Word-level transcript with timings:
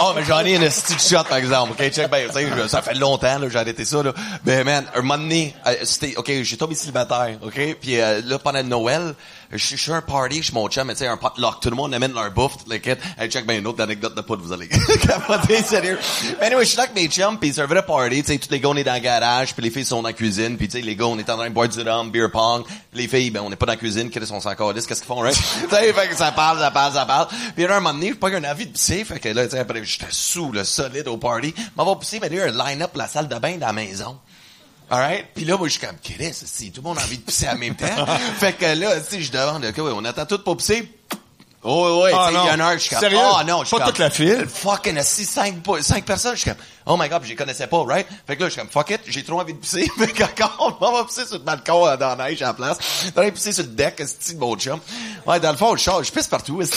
Oh, 0.00 0.12
mais 0.16 0.24
j'en 0.24 0.44
ai 0.44 0.54
une 0.54 0.62
petite 0.62 1.00
shot, 1.00 1.24
par 1.28 1.38
exemple. 1.38 1.72
OK, 1.72 1.90
check 1.90 2.10
ben, 2.10 2.30
ça 2.68 2.82
fait 2.82 2.94
longtemps, 2.94 3.38
là, 3.38 3.48
j'ai 3.48 3.58
arrêté 3.58 3.84
ça, 3.84 4.02
là. 4.02 4.12
Mais, 4.44 4.64
man, 4.64 4.84
un 4.94 5.02
moment 5.02 5.18
donné, 5.18 5.54
euh, 5.66 5.74
c'était, 5.84 6.16
OK, 6.16 6.30
j'ai 6.42 6.56
tombé 6.56 6.74
célibataire, 6.74 7.38
OK? 7.42 7.76
Puis, 7.80 8.00
euh, 8.00 8.20
là, 8.24 8.38
pendant 8.38 8.62
Noël, 8.62 9.14
je 9.52 9.56
suis 9.58 9.76
je 9.76 9.82
suis 9.82 9.92
à 9.92 9.96
un 9.96 10.02
party 10.02 10.42
chez 10.42 10.52
mon 10.52 10.68
chum, 10.68 10.86
mais 10.86 10.94
tu 10.94 11.00
sais, 11.00 11.06
un 11.06 11.16
potluck. 11.16 11.60
Tout 11.60 11.70
le 11.70 11.76
monde 11.76 11.94
amène 11.94 12.12
leur 12.12 12.30
bouffe, 12.30 12.56
le 12.68 12.78
kit. 12.78 12.90
Hey, 13.18 13.28
check 13.30 13.46
ben, 13.46 13.58
une 13.58 13.66
autre 13.66 13.82
anecdote 13.82 14.14
de 14.14 14.20
poudre, 14.20 14.42
vous 14.42 14.52
allez 14.52 14.68
capoter, 15.02 15.62
sérieux. 15.62 15.98
Mais 16.40 16.46
anyway, 16.46 16.64
je 16.64 16.68
suis 16.68 16.76
là 16.76 16.84
avec 16.84 16.94
mes 16.94 17.08
chums, 17.08 17.38
puis 17.38 17.52
c'est 17.52 17.60
un 17.60 17.66
vrai 17.66 17.84
party, 17.84 18.22
tu 18.22 18.32
sais, 18.32 18.38
tous 18.38 18.50
les 18.50 18.60
gars, 18.60 18.68
on 18.68 18.76
est 18.76 18.84
dans 18.84 18.94
le 18.94 19.00
garage, 19.00 19.54
puis 19.54 19.62
les 19.62 19.70
filles 19.70 19.84
sont 19.84 20.02
dans 20.02 20.08
la 20.08 20.14
cuisine, 20.14 20.56
puis 20.56 20.68
tu 20.68 20.78
sais, 20.78 20.84
les 20.84 20.96
gars, 20.96 21.06
on 21.06 21.18
est 21.18 21.28
en 21.30 21.36
train 21.36 21.48
de 21.48 21.54
boire 21.54 21.68
du 21.68 21.80
rhum, 21.80 22.10
beer 22.10 22.30
pong. 22.30 22.64
Puis 22.64 23.02
les 23.02 23.08
filles, 23.08 23.30
ben, 23.30 23.40
on 23.40 23.50
n'est 23.50 23.56
pas 23.56 23.66
dans 23.66 23.72
la 23.72 23.78
cuisine, 23.78 24.10
qu'est-ce 24.10 24.32
qu'on 24.32 24.40
s'en 24.40 24.54
qu'est-ce 24.54 24.86
qu'ils 24.86 24.96
font, 24.96 25.20
right? 25.20 25.36
tu 25.68 25.68
sais, 25.74 25.92
fait 25.92 26.08
que 26.08 26.16
ça 26.16 26.32
parle, 26.32 26.58
ça 26.58 26.70
parle, 26.70 26.92
ça 26.94 27.06
parle. 27.06 27.28
Puis 27.54 27.64
là, 27.66 27.76
un 27.76 27.80
moment 27.80 27.94
donné, 27.94 28.08
j'ai 28.08 28.14
pas 28.14 28.28
eu 28.30 28.36
un 28.36 28.44
avis 28.44 28.66
de 28.66 28.72
pisser, 28.72 29.04
fait 29.04 29.20
que 29.20 29.28
là, 29.28 29.44
tu 29.44 29.52
sais, 29.52 29.58
après, 29.58 29.84
j'étais 29.84 30.06
sous, 30.10 30.52
le 30.52 30.64
solide 30.64 31.08
au 31.08 31.16
party. 31.16 31.54
M'en 31.76 31.84
va 31.84 31.96
pisser, 31.96 32.18
mais 32.20 32.28
il 32.28 32.36
y 32.36 32.40
a 32.40 32.44
un 32.44 32.66
line-up 32.66 32.90
la 32.96 33.08
salle 33.08 33.28
de 33.28 33.38
bain 33.38 33.56
dans 33.58 33.66
la 33.66 33.72
maison. 33.72 34.18
Alright? 34.90 35.26
Puis 35.34 35.44
là, 35.44 35.56
moi, 35.56 35.66
je 35.68 35.72
suis 35.78 35.86
comme, 35.86 35.96
Chris, 36.02 36.32
si 36.32 36.70
tout 36.70 36.80
le 36.80 36.88
monde 36.88 36.98
a 36.98 37.02
envie 37.02 37.18
de 37.18 37.22
pisser 37.22 37.48
en 37.48 37.56
même 37.56 37.74
temps. 37.74 38.06
fait 38.38 38.52
que 38.52 38.66
là, 38.66 39.02
sais, 39.02 39.20
je 39.20 39.32
demande, 39.32 39.64
OK, 39.64 39.76
ouais, 39.78 39.92
on 39.94 40.04
attend 40.04 40.26
tout 40.26 40.38
pour 40.38 40.56
pisser. 40.56 40.88
Oh, 41.62 42.02
ouais, 42.04 42.12
Ah, 42.14 42.28
tu 42.28 42.34
sais, 42.34 42.40
il 42.40 42.44
y 42.44 42.48
a 42.48 42.50
non. 42.50 42.54
une 42.54 42.60
heure, 42.60 42.72
je 42.74 42.78
suis 42.78 42.90
comme, 42.90 43.00
Sérieux? 43.00 43.18
oh 43.20 43.38
non, 43.44 43.60
je 43.62 43.66
suis 43.66 43.76
Pas 43.76 43.82
comme, 43.84 43.92
toute 43.92 43.98
la 43.98 44.10
file? 44.10 44.46
Fucking, 44.48 44.96
assis, 44.98 45.24
cinq, 45.24 45.56
cinq 45.80 46.04
personnes, 46.04 46.36
je 46.36 46.42
suis 46.42 46.50
comme, 46.50 46.60
oh 46.86 46.96
my 46.96 47.08
god, 47.08 47.22
je 47.24 47.28
les 47.28 47.34
connaissais 47.34 47.66
pas, 47.66 47.82
right? 47.84 48.06
Fait 48.26 48.36
que 48.36 48.42
là, 48.42 48.48
je 48.48 48.52
suis 48.52 48.60
comme, 48.60 48.70
fuck 48.70 48.90
it, 48.90 49.00
j'ai 49.06 49.24
trop 49.24 49.40
envie 49.40 49.54
de 49.54 49.58
pisser. 49.58 49.90
fait 49.98 50.06
que 50.12 50.22
encore, 50.22 50.78
on 50.80 50.92
va 50.92 51.04
pisser 51.04 51.26
sur 51.26 51.34
le 51.38 51.40
balcon, 51.44 51.86
euh, 51.86 51.96
dans 51.96 52.14
la 52.14 52.28
neige, 52.28 52.42
à 52.42 52.46
la 52.46 52.54
place. 52.54 52.78
Dans 53.14 53.22
les 53.22 53.32
pisser 53.32 53.52
sur 53.52 53.64
le 53.64 53.70
deck, 53.70 54.02
c'est 54.06 54.34
de 54.34 54.38
mon 54.38 54.56
chum? 54.56 54.78
Ouais, 55.26 55.40
dans 55.40 55.50
le 55.50 55.56
fond, 55.56 55.76
je 55.76 55.90
je 56.02 56.12
pisse 56.12 56.28
partout, 56.28 56.60
Il 56.62 56.68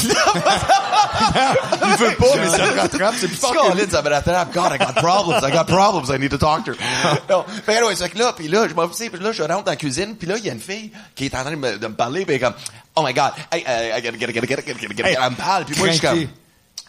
veut 1.98 2.16
pas, 2.16 2.36
mais 2.38 2.50
ça 2.50 2.66
le 2.66 2.80
rattrape, 2.80 3.16
c'est 3.18 3.28
plus 3.28 3.38
fort 3.38 3.54
que 3.54 3.90
ça 3.90 4.02
me 4.02 4.10
rattrape. 4.10 4.54
God, 4.54 4.72
I 4.74 4.78
got 4.78 4.94
problems. 4.96 5.44
I 5.44 5.52
got 5.52 5.66
problems. 5.66 6.10
I 6.10 6.20
need 6.20 6.34
a 6.34 6.38
doctor. 6.38 6.76
non. 7.30 7.44
Fait 7.66 7.74
que, 7.74 7.78
anyway, 7.78 7.96
c'est 7.96 8.10
que 8.10 8.18
là, 8.18 8.34
puis 8.34 8.48
là, 8.48 8.68
je 8.68 8.74
m'en 8.74 8.88
fous, 8.88 8.96
puis 8.96 9.20
là, 9.20 9.32
je 9.32 9.44
rentre 9.44 9.64
dans 9.64 9.72
la 9.72 9.76
cuisine, 9.76 10.16
puis 10.16 10.28
là, 10.28 10.38
il 10.38 10.46
y 10.46 10.50
a 10.50 10.54
une 10.54 10.60
fille 10.60 10.92
qui 11.16 11.26
est 11.26 11.36
en 11.36 11.42
train 11.42 11.52
de 11.52 11.56
me, 11.56 11.78
de 11.78 11.88
me 11.88 11.94
parler, 11.94 12.26
puis 12.26 12.36
elle 12.36 12.42
est 12.42 12.46
comme, 12.46 12.56
oh 12.96 13.04
my 13.06 13.14
God, 13.14 13.32
hey, 13.52 13.62
uh, 13.62 13.98
I 13.98 14.02
gotta, 14.02 14.18
gotta, 14.18 14.34
gotta, 14.34 14.48
gotta, 14.48 14.62
gotta, 14.62 14.74
gotta, 14.74 15.30
me 15.30 15.36
comme, 15.76 16.00
craqué. 16.00 16.30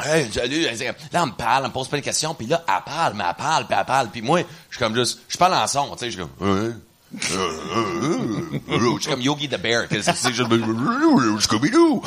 Hey, 0.04 0.30
salut, 0.32 0.62
là, 0.62 0.70
elle 0.72 1.20
me 1.26 1.32
parle, 1.32 1.64
elle 1.64 1.68
me 1.68 1.72
pose 1.72 1.88
plein 1.88 1.98
de 1.98 2.04
questions, 2.04 2.34
puis 2.34 2.46
là, 2.46 2.62
elle 2.66 2.74
parle, 2.84 3.14
mais 3.14 3.24
elle 3.28 3.34
parle, 3.36 3.66
puis 3.66 3.76
elle 3.78 3.84
parle, 3.84 4.08
puis 4.08 4.22
moi, 4.22 4.40
je 4.40 4.76
suis 4.76 4.84
comme 4.84 4.94
juste, 4.94 5.20
je 5.28 5.36
parle 5.36 5.54
en 5.54 5.66
son, 5.66 5.90
tu 5.92 5.98
sais, 5.98 6.10
je 6.10 6.16
suis 6.18 6.20
comme, 6.38 6.48
Ouais. 6.66 6.70
Je 7.12 9.00
suis 9.00 9.10
comme 9.10 9.20
Yogi 9.20 9.48
the 9.48 9.60
Bear, 9.60 9.86
c'est, 9.90 10.32
je 10.32 10.44
Scooby-Doo? 11.40 12.02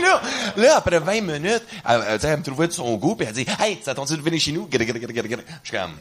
là, 0.00 0.22
là, 0.56 0.76
après 0.76 0.98
20 0.98 1.20
minutes, 1.20 1.62
elle, 1.88 2.04
elle, 2.08 2.20
elle 2.22 2.38
me 2.38 2.42
trouvait 2.42 2.66
de 2.66 2.72
son 2.72 2.96
goût, 2.96 3.14
puis 3.14 3.26
elle 3.28 3.34
dit, 3.34 3.46
hey, 3.60 3.78
ça 3.84 3.94
dit 3.94 4.16
de 4.16 4.22
venir 4.22 4.40
chez 4.40 4.52
nous? 4.52 4.68
Je 4.72 4.78
suis 4.78 4.86
comme, 5.70 5.92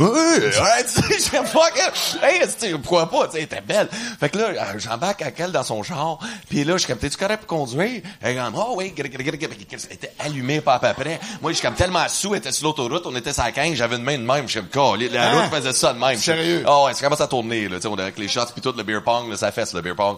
ouais, 0.00 0.84
tu 0.84 0.92
sais, 0.92 1.02
je 1.14 1.18
suis 1.18 1.30
comme, 1.30 1.46
fuck. 1.46 1.72
Hey, 2.22 2.40
pourquoi 2.78 3.08
pas, 3.08 3.26
tu 3.26 3.32
sais, 3.32 3.38
elle 3.38 3.44
était 3.44 3.60
belle. 3.62 3.88
Fait 4.20 4.28
que 4.28 4.38
là, 4.38 4.48
euh, 4.48 4.78
j'embarque 4.78 5.22
avec 5.22 5.40
elle 5.40 5.52
dans 5.52 5.62
son 5.62 5.82
char, 5.82 6.18
puis 6.48 6.64
là, 6.64 6.74
je 6.74 6.78
suis 6.78 6.88
comme, 6.88 6.98
t'es-tu 6.98 7.16
correct 7.16 7.44
pour 7.46 7.58
conduire? 7.58 8.02
Elle 8.20 8.36
est 8.36 8.40
comme, 8.40 8.54
oh 8.56 8.74
oui. 8.76 8.92
Elle 8.98 9.06
était 9.06 10.12
allumée 10.18 10.60
pas 10.60 10.74
à 10.74 10.78
peu 10.78 11.02
près. 11.02 11.18
Moi, 11.40 11.52
je 11.52 11.56
suis 11.56 11.66
comme 11.66 11.74
tellement 11.74 12.06
sous, 12.08 12.34
elle 12.34 12.40
était 12.40 12.52
sur 12.52 12.66
l'autoroute, 12.66 13.06
on 13.06 13.16
était 13.16 13.32
sur 13.32 13.44
la 13.44 13.52
15, 13.52 13.74
j'avais 13.74 13.96
une 13.96 14.02
main 14.02 14.18
de 14.18 14.24
même, 14.24 14.46
je 14.46 14.58
suis 14.58 14.68
comme, 14.68 15.00
la 15.00 15.32
route 15.32 15.54
faisait 15.54 15.72
ça 15.72 15.94
de 15.94 15.98
même. 15.98 16.16
Sérieux? 16.16 16.64
Oh, 16.66 16.81
ouais, 16.86 16.94
ça 16.94 17.02
commence 17.02 17.20
à 17.20 17.26
tourner, 17.26 17.68
là, 17.68 17.76
tu 17.76 17.82
sais, 17.82 17.88
on 17.88 17.96
est 17.96 18.02
avec 18.02 18.18
les 18.18 18.28
shots 18.28 18.46
puis 18.52 18.60
tout, 18.62 18.72
le 18.76 18.82
beer 18.82 19.00
pong, 19.04 19.28
là, 19.30 19.36
ça 19.36 19.50
fesse, 19.52 19.72
le 19.74 19.80
beer 19.80 19.94
pong. 19.94 20.16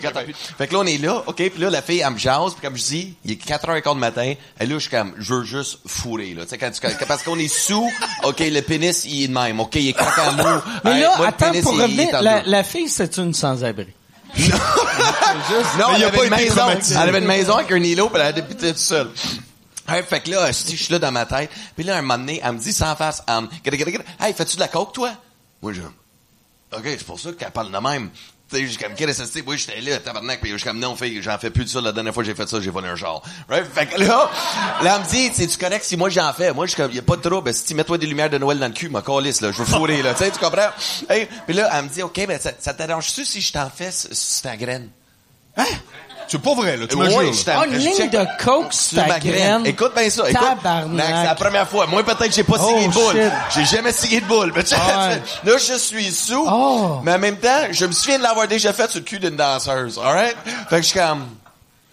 Fait 0.00 0.08
que, 0.12 0.32
fait 0.58 0.66
que 0.68 0.72
là, 0.74 0.80
on 0.80 0.86
est 0.86 0.98
là, 0.98 1.22
OK, 1.26 1.36
puis 1.36 1.52
là, 1.58 1.70
la 1.70 1.82
fille, 1.82 2.00
elle 2.06 2.12
me 2.12 2.18
jase, 2.18 2.52
puis 2.54 2.62
comme 2.66 2.76
je 2.76 2.84
dis, 2.84 3.14
il 3.24 3.32
est 3.32 3.44
4h15 3.46 3.94
du 3.94 4.00
matin, 4.00 4.34
et 4.60 4.66
là, 4.66 4.74
je 4.74 4.78
suis 4.78 4.90
comme, 4.90 5.12
je 5.18 5.34
veux 5.34 5.44
juste 5.44 5.78
fourrer, 5.86 6.34
là, 6.34 6.42
tu 6.44 6.50
sais, 6.50 6.58
quand 6.58 6.70
tu, 6.70 6.80
quand- 6.80 7.06
parce 7.06 7.22
qu'on 7.22 7.38
est 7.38 7.48
sous, 7.48 7.90
OK, 8.24 8.40
le 8.40 8.60
pénis, 8.60 9.04
il 9.04 9.24
est 9.24 9.28
de 9.28 9.32
même, 9.32 9.58
OK, 9.60 9.74
il 9.76 9.88
est 9.88 9.92
croquant 9.92 10.32
mou. 10.32 10.60
Mais 10.84 10.92
Hey, 10.92 11.00
là, 11.00 11.08
moi, 11.16 11.26
le 11.26 11.28
attends, 11.28 11.50
pénis, 11.50 11.62
pour 11.62 11.74
il- 11.74 11.82
revenir, 11.82 12.22
la, 12.22 12.42
la 12.42 12.64
fille, 12.64 12.88
c'est 12.88 13.16
une 13.18 13.32
sans-abri. 13.34 13.88
Non, 14.38 14.44
Mais 15.78 15.94
elle 15.96 16.04
avait 16.04 16.16
pas 16.18 16.24
une 16.24 16.30
maison. 16.30 16.62
Elle 16.90 16.96
avait 17.08 17.18
une 17.18 17.24
maison 17.26 17.56
avec 17.56 17.72
un 17.72 17.76
îlot, 17.82 18.08
puis 18.10 18.20
elle 18.20 18.26
habité 18.38 18.68
toute 18.68 18.78
seule. 18.78 19.10
Hey, 19.88 20.02
fait 20.02 20.20
que 20.20 20.30
là, 20.30 20.50
je 20.50 20.72
je 20.72 20.82
suis 20.82 20.92
là 20.92 20.98
dans 20.98 21.12
ma 21.12 21.26
tête. 21.26 21.48
Puis 21.76 21.84
là, 21.84 21.96
un 21.96 22.02
moment 22.02 22.18
donné, 22.18 22.40
elle 22.44 22.52
me 22.52 22.58
dit 22.58 22.72
sans 22.72 22.96
face, 22.96 23.22
um, 23.28 23.48
hey, 23.64 24.34
fais-tu 24.34 24.56
de 24.56 24.60
la 24.60 24.68
coke, 24.68 24.92
toi? 24.92 25.12
Moi, 25.62 25.72
je, 25.72 25.80
OK, 26.72 26.82
c'est 26.84 27.04
pour 27.04 27.20
ça 27.20 27.32
qu'elle 27.32 27.50
parle 27.50 27.70
de 27.70 27.78
même. 27.78 28.10
Tu 28.48 28.58
sais, 28.58 28.68
suis 28.68 28.76
comme, 28.78 28.94
qu'est-ce 28.94 29.22
que 29.22 29.28
c'est? 29.28 29.42
Oui, 29.44 29.58
j'étais 29.58 29.80
là, 29.80 29.98
tabarnak, 29.98 30.40
puis 30.40 30.52
je 30.52 30.56
suis 30.56 30.64
comme, 30.64 30.78
non, 30.78 30.94
fille, 30.94 31.20
j'en 31.20 31.36
fais 31.36 31.50
plus 31.50 31.64
de 31.64 31.68
ça. 31.68 31.80
La 31.80 31.90
dernière 31.90 32.14
fois 32.14 32.22
que 32.22 32.28
j'ai 32.28 32.34
fait 32.34 32.48
ça, 32.48 32.60
j'ai 32.60 32.70
volé 32.70 32.86
un 32.86 32.94
genre. 32.94 33.20
Right? 33.48 33.66
Fait 33.66 33.86
que 33.86 33.98
là, 33.98 34.30
là, 34.84 34.96
elle 34.96 35.02
me 35.02 35.08
dit, 35.08 35.34
c'est 35.34 35.48
tu 35.48 35.58
correct 35.58 35.84
si 35.84 35.96
moi 35.96 36.10
j'en 36.10 36.32
fais? 36.32 36.52
Moi, 36.52 36.66
je 36.66 36.76
comme, 36.76 36.92
y 36.92 36.98
a 36.98 37.02
pas 37.02 37.16
de 37.16 37.22
trouble. 37.22 37.52
Si 37.52 37.64
tu 37.64 37.74
mets-toi 37.74 37.98
des 37.98 38.06
lumières 38.06 38.30
de 38.30 38.38
Noël 38.38 38.60
dans 38.60 38.68
le 38.68 38.72
cul, 38.72 38.88
ma 38.88 39.02
calisse, 39.02 39.40
là, 39.40 39.50
je 39.50 39.58
veux 39.58 39.64
fourrer, 39.64 40.00
là. 40.00 40.14
Tu 40.14 40.30
tu 40.30 40.38
comprends? 40.38 40.70
Hey, 41.08 41.28
puis 41.44 41.56
là, 41.56 41.70
elle 41.72 41.84
me 41.84 41.88
dit, 41.88 42.04
OK, 42.04 42.20
mais 42.28 42.38
ça, 42.38 42.52
t'arrange-tu 42.72 43.24
si 43.24 43.40
je 43.40 43.52
t'en 43.52 43.68
fais 43.68 43.90
sur 43.90 44.42
ta 44.42 44.56
graine? 44.56 44.90
C'est 46.28 46.40
pas 46.40 46.54
vrai, 46.54 46.76
là, 46.76 46.86
tu 46.86 46.96
me 46.96 47.06
Oui, 47.06 47.32
jures. 47.32 47.62
une 47.64 47.76
ligne 47.78 48.10
de 48.10 48.26
coke 48.44 48.72
sur 48.72 48.98
ta 48.98 49.06
ma 49.06 49.18
graine. 49.20 49.64
Écoute 49.66 49.92
bien 49.96 50.10
ça. 50.10 50.28
Écoute. 50.28 50.40
Tabarnak. 50.42 51.06
C'est 51.06 51.24
la 51.24 51.34
première 51.34 51.68
fois. 51.68 51.86
Moi, 51.86 52.02
peut-être, 52.04 52.34
j'ai 52.34 52.42
pas 52.44 52.56
Oh, 52.60 52.66
signé 52.68 52.88
de 52.88 52.92
boule. 52.92 53.12
shit. 53.14 53.32
J'ai 53.54 53.64
jamais 53.76 53.92
signé 53.92 54.20
de 54.20 54.26
boule. 54.26 54.52
Ouais. 54.56 55.22
là, 55.52 55.58
je 55.58 55.78
suis 55.78 56.10
sous. 56.12 56.44
Oh. 56.48 57.00
Mais 57.04 57.12
en 57.12 57.18
même 57.18 57.36
temps, 57.38 57.66
je 57.70 57.86
me 57.86 57.92
souviens 57.92 58.18
de 58.18 58.22
l'avoir 58.22 58.48
déjà 58.48 58.72
fait 58.72 58.90
sur 58.90 58.98
le 59.00 59.04
cul 59.04 59.18
d'une 59.18 59.36
danseuse. 59.36 59.98
Alright? 60.02 60.36
Fait 60.68 60.76
que 60.76 60.82
je 60.82 60.88
suis 60.88 60.98
comme, 60.98 61.26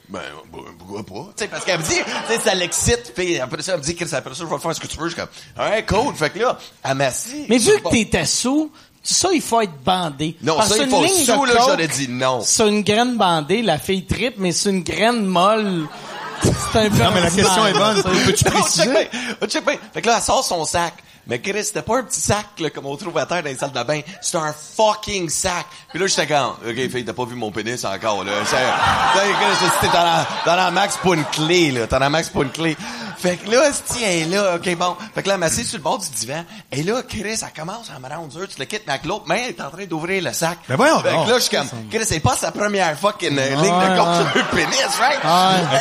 ben, 0.09 0.19
ben, 0.51 0.59
pourquoi 0.77 1.03
pas? 1.03 1.29
Tu 1.35 1.43
sais, 1.43 1.47
parce 1.47 1.63
qu'elle 1.65 1.79
me 1.79 1.83
dit, 1.83 1.95
tu 2.27 2.33
sais, 2.33 2.39
ça 2.39 2.53
l'excite. 2.55 3.13
Puis 3.15 3.39
après 3.39 3.61
ça, 3.61 3.73
elle 3.73 3.79
me 3.79 3.83
dit, 3.83 3.95
Chris, 3.95 4.09
après 4.13 4.33
ça, 4.33 4.43
je 4.43 4.45
vais 4.53 4.59
faire 4.59 4.75
ce 4.75 4.79
que 4.79 4.87
tu 4.87 4.97
veux. 4.97 5.07
Je 5.09 5.13
suis 5.13 5.21
comme, 5.21 5.29
alright, 5.57 5.85
cool. 5.87 6.13
Fait 6.15 6.29
que 6.29 6.39
là, 6.39 6.57
elle 6.83 6.95
m'assit. 6.95 7.47
Mais 7.49 7.57
vu 7.57 7.71
que 7.81 7.89
t'étais 7.89 8.25
sous, 8.25 8.71
ça, 9.03 9.29
il 9.33 9.41
faut 9.41 9.59
être 9.61 9.77
bandé. 9.83 10.35
Non, 10.41 10.55
Parce 10.55 10.69
ça, 10.69 10.77
il 10.83 10.89
faut 10.89 11.05
sous, 11.05 11.45
là, 11.45 11.53
j'aurais 11.57 11.87
dit 11.87 12.07
non. 12.07 12.41
Sur 12.41 12.67
une 12.67 12.83
graine 12.83 13.17
bandée, 13.17 13.61
la 13.61 13.77
fille 13.77 14.05
tripe, 14.05 14.35
mais 14.37 14.53
sur 14.53 14.71
une 14.71 14.83
graine 14.83 15.25
molle, 15.25 15.87
c'est 16.41 16.79
un 16.79 16.89
peu 16.89 17.03
Non, 17.03 17.11
mais 17.13 17.21
la 17.21 17.29
question 17.29 17.67
est 17.67 17.73
bonne. 17.73 18.01
Peux-tu 18.01 18.45
Non, 18.45 18.51
check 18.51 18.53
préciser? 18.53 18.87
bien. 18.91 19.05
Oh, 19.41 19.45
check 19.45 19.65
bien. 19.65 19.75
Fait 19.93 20.01
que 20.01 20.07
là, 20.07 20.15
elle 20.17 20.23
sort 20.23 20.43
son 20.43 20.63
sac. 20.63 20.93
Mais 21.25 21.39
Chris, 21.39 21.63
c'était 21.63 21.81
pas 21.81 21.99
un 21.99 22.03
petit 22.03 22.19
sac, 22.19 22.47
là, 22.59 22.69
comme 22.69 22.85
on 22.85 22.97
trouve 22.97 23.17
à 23.17 23.25
terre 23.25 23.41
dans 23.43 23.49
les 23.49 23.55
salles 23.55 23.71
de 23.71 23.81
bain. 23.83 24.01
C'était 24.21 24.39
un 24.39 24.53
fucking 24.53 25.29
sac. 25.29 25.65
Puis 25.89 25.97
là, 25.99 26.07
j'étais 26.07 26.27
comme, 26.27 26.55
OK, 26.67 26.75
fille, 26.91 27.05
t'as 27.05 27.13
pas 27.13 27.23
vu 27.23 27.35
mon 27.35 27.49
pénis 27.49 27.83
encore, 27.85 28.25
là. 28.25 28.31
C'est, 28.45 28.57
Chris, 28.57 29.69
c'était 29.79 29.93
dans 29.95 30.03
la, 30.03 30.27
dans 30.45 30.55
la 30.57 30.71
max 30.71 30.97
pour 30.97 31.13
une 31.13 31.23
clé, 31.25 31.71
là. 31.71 31.87
Dans 31.87 31.99
la 31.99 32.09
max 32.09 32.27
pour 32.27 32.43
une 32.43 32.51
clé. 32.51 32.75
Fait 33.17 33.37
que 33.37 33.49
là, 33.49 33.69
si 33.85 34.03
elle 34.03 34.21
est 34.21 34.35
là, 34.35 34.55
OK, 34.55 34.75
bon. 34.75 34.95
Fait 35.15 35.23
que 35.23 35.27
là, 35.27 35.33
elle 35.35 35.39
m'assied 35.39 35.63
sur 35.63 35.77
le 35.77 35.83
bord 35.83 35.99
du 35.99 36.09
divan. 36.09 36.43
Et 36.71 36.83
là, 36.83 37.01
Chris, 37.07 37.21
elle 37.23 37.37
commence 37.55 37.89
à 37.95 37.99
me 37.99 38.07
rendre 38.13 38.27
dur. 38.29 38.47
Tu 38.47 38.59
le 38.59 38.65
quittes, 38.65 38.83
mais 38.87 38.93
avec 38.93 39.05
l'autre 39.05 39.27
main, 39.27 39.35
elle 39.43 39.49
est 39.49 39.61
en 39.61 39.69
train 39.69 39.85
d'ouvrir 39.85 40.23
le 40.23 40.33
sac. 40.33 40.59
Ben 40.67 40.75
voyons 40.75 40.99
Fait 40.99 41.09
que 41.09 41.29
là, 41.29 41.35
je 41.37 41.39
suis 41.43 41.55
comme, 41.57 41.67
Chris, 41.91 42.05
c'est 42.05 42.19
pas 42.19 42.35
sa 42.35 42.51
première 42.51 42.97
fucking 42.97 43.37
euh, 43.37 43.49
ligne 43.49 43.63
de 43.63 43.97
compte 43.99 44.31
sur 44.31 44.37
le 44.43 44.55
pénis, 44.55 44.97
right? 44.99 45.19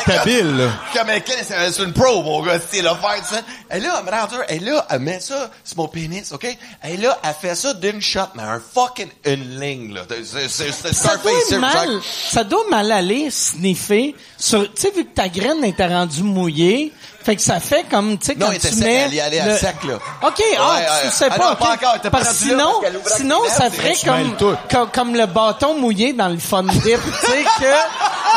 Elle 0.07 0.13
est 0.13 0.17
habile, 0.19 0.57
là. 0.57 0.69
Comme 0.93 1.07
Chris, 1.21 1.43
c'est 1.45 1.71
c'est 1.71 1.83
une 1.83 1.93
pro, 1.93 2.21
mon 2.23 2.41
gars, 2.43 2.59
c'est 2.69 2.81
là, 2.81 2.95
faire 2.95 3.25
ça. 3.25 3.41
Et 3.75 3.79
là, 3.79 3.95
elle 3.99 4.05
me 4.05 4.11
rend 4.11 4.27
dur. 4.27 4.41
Et 4.49 4.59
là, 4.59 4.85
elle 4.89 4.99
met 4.99 5.19
ça 5.19 5.49
sur 5.63 5.77
mon 5.77 5.87
pénis, 5.87 6.31
OK? 6.31 6.45
Et 6.83 6.97
là, 6.97 7.17
elle 7.23 7.33
fait 7.39 7.55
ça 7.55 7.73
d'une 7.73 8.01
shot, 8.01 8.19
mais 8.35 8.43
un 8.43 8.59
fucking 8.73 9.09
une 9.25 9.59
ligne, 9.59 9.93
là. 9.93 10.01
C'est, 10.09 10.47
c'est, 10.49 10.71
c'est 10.71 10.93
Ça 10.93 11.17
doit 11.17 11.31
c'est- 11.47 11.57
mal, 11.57 11.99
ça 12.03 12.43
doit 12.43 12.65
mal 12.69 12.91
aller 12.91 13.29
sniffer 13.31 14.15
sur, 14.37 14.61
tu 14.73 14.81
sais, 14.81 14.91
vu 14.91 15.05
que 15.05 15.13
ta 15.13 15.29
graine 15.29 15.63
était 15.63 15.87
rendue 15.87 16.23
mouillée, 16.23 16.91
fait 17.23 17.35
que 17.37 17.41
ça 17.41 17.59
fait 17.59 17.85
comme, 17.89 18.17
tu 18.17 18.25
sais, 18.27 18.35
quand 18.35 18.49
tu 18.51 18.59
sec, 18.59 18.75
mets 18.77 18.93
elle 19.05 19.13
y 19.13 19.19
allait 19.21 19.39
à 19.39 19.47
le- 19.47 19.57
sec, 19.57 19.75
là. 19.87 19.95
OK, 19.95 20.01
ah, 20.21 20.29
Ouais, 20.31 20.85
tu 21.01 21.05
ouais. 21.07 21.11
sais 21.11 21.27
Ah 21.31 21.35
pas, 21.35 21.45
non, 21.45 21.51
OK. 21.53 21.59
pas 21.59 21.71
encore, 21.73 22.01
t'es 22.01 22.09
pas 22.09 22.17
Parce 22.19 22.39
que 22.39 22.43
rendu 22.43 22.55
là, 22.55 22.57
sinon, 22.57 22.81
parce 22.81 22.95
ouvre 22.95 23.09
sinon, 23.17 23.37
cuvette, 23.41 23.57
ça 23.57 23.69
ferait 23.71 23.95
comme, 24.05 24.55
comme, 24.69 24.89
comme 24.91 25.15
le 25.15 25.25
bâton 25.25 25.77
mouillé 25.79 26.13
dans 26.13 26.27
le 26.29 26.37
fun 26.37 26.63
dip, 26.63 26.81
tu 26.83 26.89
sais, 27.27 27.43
que, 27.59 27.65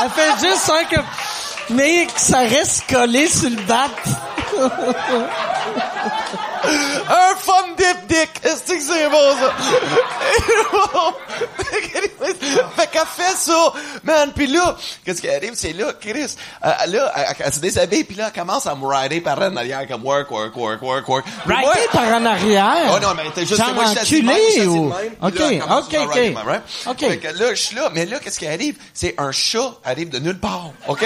elle 0.02 0.10
fait 0.10 0.46
juste 0.48 0.70
un 0.70 0.84
que, 0.84 1.00
mais 1.70 2.06
que 2.06 2.20
ça 2.20 2.38
reste 2.38 2.84
collé 2.88 3.26
sur 3.28 3.50
le 3.50 3.56
bat. 3.66 3.88
Un 7.08 7.36
fun 7.36 7.52
dip 7.76 8.06
dick! 8.08 8.30
Est-ce 8.42 8.62
que 8.72 8.80
c'est 8.80 9.08
bon, 9.08 9.36
ça? 9.40 9.52
fait 12.76 12.86
qu'elle 12.90 13.06
fait 13.06 13.36
ça, 13.36 13.72
man. 14.04 14.32
Puis 14.34 14.46
là, 14.48 14.76
qu'est-ce 15.04 15.20
qui 15.20 15.28
arrive? 15.28 15.52
C'est 15.54 15.72
là, 15.72 15.92
Chris, 16.00 16.34
euh, 16.64 16.70
là, 16.88 17.12
elle, 17.14 17.26
elle 17.38 17.52
se 17.54 17.60
déshabille, 17.60 18.04
puis 18.04 18.16
là, 18.16 18.30
elle 18.34 18.40
commence 18.40 18.66
à 18.66 18.74
me 18.74 18.86
rider 18.86 19.20
par 19.20 19.38
en 19.40 19.56
arrière, 19.56 19.86
comme 19.86 20.04
work, 20.04 20.30
work, 20.30 20.56
work, 20.56 20.82
work, 20.82 21.08
work. 21.08 21.24
Puis 21.46 21.56
moi- 21.56 21.74
par 21.92 22.08
en 22.14 22.26
arrière? 22.26 22.90
Oh 22.94 22.98
non, 23.00 23.08
mais 23.16 23.30
t'es 23.34 23.46
juste, 23.46 23.62
Genre 23.62 23.74
moi, 23.74 23.84
je 23.84 24.04
suis 24.04 24.20
assis 24.28 24.66
ou- 24.66 24.84
même, 24.88 25.12
OK, 25.22 25.38
là, 25.38 25.78
OK, 25.78 25.84
rider 25.90 25.98
OK. 26.06 26.14
même, 26.16 26.38
right? 26.46 26.62
OK. 26.86 26.98
Fait 26.98 27.18
que 27.18 27.28
là, 27.38 27.50
je 27.54 27.60
suis 27.60 27.76
là, 27.76 27.88
mais 27.92 28.06
là, 28.06 28.18
qu'est-ce 28.18 28.38
qui 28.38 28.46
arrive? 28.46 28.76
C'est 28.94 29.14
un 29.18 29.32
chat 29.32 29.72
arrive 29.84 30.08
de 30.08 30.18
nulle 30.18 30.38
part, 30.40 30.70
OK? 30.88 31.04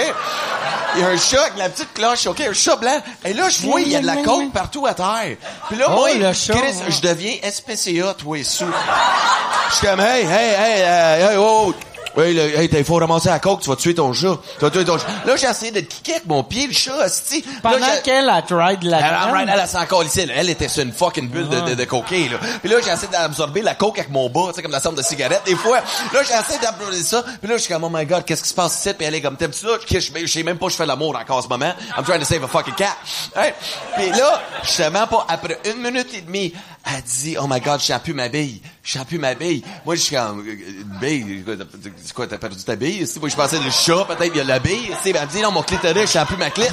Il 0.95 1.01
y 1.01 1.03
a 1.03 1.07
un 1.07 1.17
chat 1.17 1.41
avec 1.41 1.57
la 1.57 1.69
petite 1.69 1.93
cloche, 1.93 2.27
OK? 2.27 2.41
Un 2.41 2.53
chat 2.53 2.75
blanc. 2.75 3.01
Et 3.23 3.33
là, 3.33 3.49
je 3.49 3.61
vois, 3.61 3.79
il 3.81 3.87
y 3.89 3.95
a 3.95 4.01
de 4.01 4.05
la 4.05 4.17
coke 4.17 4.51
partout 4.51 4.85
à 4.85 4.93
terre. 4.93 5.37
Puis 5.69 5.77
là, 5.77 5.89
Oh, 5.91 5.95
moi, 5.95 6.13
le 6.13 6.31
Chris, 6.31 6.57
ouais. 6.57 6.91
je 6.91 7.01
deviens 7.01 7.33
SPCA, 7.43 8.13
toi, 8.13 8.43
sous. 8.43 8.65
Je 9.69 9.75
suis 9.75 9.87
comme, 9.87 9.99
hey, 9.99 10.23
hey, 10.23 10.53
hey, 10.55 10.81
euh, 10.83 11.31
hey, 11.31 11.37
oh, 11.37 11.73
Oui, 12.17 12.33
là, 12.33 12.43
hey, 12.61 12.69
il 12.71 12.83
faut 12.83 12.95
ramasser 12.95 13.29
la 13.29 13.39
coke, 13.39 13.61
tu 13.61 13.69
vas 13.69 13.75
tuer 13.75 13.95
ton 13.95 14.11
chat. 14.13 14.37
Tu 14.57 14.65
vas 14.65 14.69
tuer 14.69 14.83
ton 14.83 14.97
chat. 14.97 15.07
Là, 15.25 15.35
j'ai 15.35 15.47
essayé 15.47 15.71
de 15.71 15.79
le 15.79 15.85
kicker 15.85 16.15
avec 16.15 16.25
mon 16.27 16.43
pied, 16.43 16.67
le 16.67 16.73
chat, 16.73 17.05
esti. 17.05 17.43
Pendant 17.63 17.85
qu'elle 18.03 18.29
a 18.29 18.41
tried 18.41 18.83
la 18.83 18.99
elle, 18.99 19.05
elle, 19.05 19.49
elle, 19.49 19.59
elle 19.61 19.67
s'est 19.67 19.77
encore 19.77 20.03
ici, 20.03 20.25
là. 20.25 20.33
Elle 20.37 20.49
était 20.49 20.67
sur 20.67 20.83
une 20.83 20.91
fucking 20.91 21.29
bulle 21.29 21.47
de, 21.47 21.61
de, 21.61 21.75
de 21.75 21.85
cocaine, 21.85 22.31
là. 22.31 22.37
Puis 22.61 22.69
là, 22.69 22.77
j'ai 22.83 22.91
essayé 22.91 23.07
d'absorber 23.11 23.61
la 23.61 23.75
coke 23.75 23.99
avec 23.99 24.11
mon 24.11 24.29
bas, 24.29 24.47
tu 24.49 24.55
sais, 24.55 24.61
comme 24.61 24.71
la 24.71 24.79
somme 24.79 24.95
de 24.95 25.01
cigarette, 25.01 25.41
des 25.45 25.55
fois. 25.55 25.77
Là, 26.13 26.19
j'ai 26.27 26.33
essayé 26.33 26.59
d'absorber 26.59 27.03
ça. 27.03 27.23
Puis 27.23 27.49
là, 27.49 27.57
je 27.57 27.63
suis 27.63 27.73
comme, 27.73 27.83
oh 27.83 27.89
my 27.91 28.05
god, 28.05 28.25
qu'est-ce 28.25 28.43
qui 28.43 28.49
se 28.49 28.53
passe 28.53 28.77
ici? 28.79 28.93
Puis 28.93 29.07
elle 29.07 29.15
est 29.15 29.21
comme, 29.21 29.37
t'aimes-tu 29.37 29.65
ça? 29.65 29.73
Je, 29.89 29.99
je, 29.99 30.11
je 30.25 30.27
sais 30.27 30.43
même 30.43 30.57
pas, 30.57 30.67
je 30.69 30.75
fais 30.75 30.85
l'amour 30.85 31.15
encore 31.15 31.37
en 31.37 31.41
ce 31.41 31.47
moment. 31.47 31.73
I'm 31.97 32.03
trying 32.03 32.19
to 32.19 32.25
save 32.25 32.43
a 32.43 32.47
fucking 32.47 32.75
cat. 32.75 32.97
Hey. 33.35 33.53
Puis 33.95 34.09
là, 34.09 34.41
justement 34.63 35.07
pas, 35.07 35.25
après 35.29 35.59
une 35.65 35.81
minute 35.81 36.13
et 36.13 36.21
demie, 36.21 36.53
elle 36.85 37.01
dit, 37.03 37.37
oh 37.39 37.47
my 37.47 37.59
god, 37.59 37.79
je 37.79 38.11
ma 38.13 38.27
bille. 38.27 38.61
Je 38.83 38.93
sens 38.97 39.05
plus 39.05 39.19
ma 39.19 39.35
bille. 39.35 39.63
Moi, 39.85 39.95
je 39.95 40.01
suis 40.01 40.15
comme, 40.15 40.39
euh, 40.39 40.51
une 40.81 40.99
bille, 40.99 41.45
c'est 42.03 42.13
quoi, 42.13 42.25
t'as 42.25 42.39
perdu 42.39 42.63
ta 42.63 42.75
bille? 42.75 43.05
Si, 43.05 43.19
moi, 43.19 43.29
je 43.29 43.35
pensais 43.35 43.59
le 43.59 43.69
chat, 43.69 44.05
peut-être, 44.05 44.31
il 44.33 44.37
y 44.37 44.41
a 44.41 44.43
la 44.43 44.57
bille. 44.59 44.91
Elle 45.05 45.13
me 45.13 45.25
dit, 45.27 45.41
non, 45.41 45.51
mon 45.51 45.61
clitoris, 45.61 46.07
je 46.07 46.13
sens 46.13 46.25
plus 46.25 46.37
ma 46.37 46.49
clit. 46.49 46.65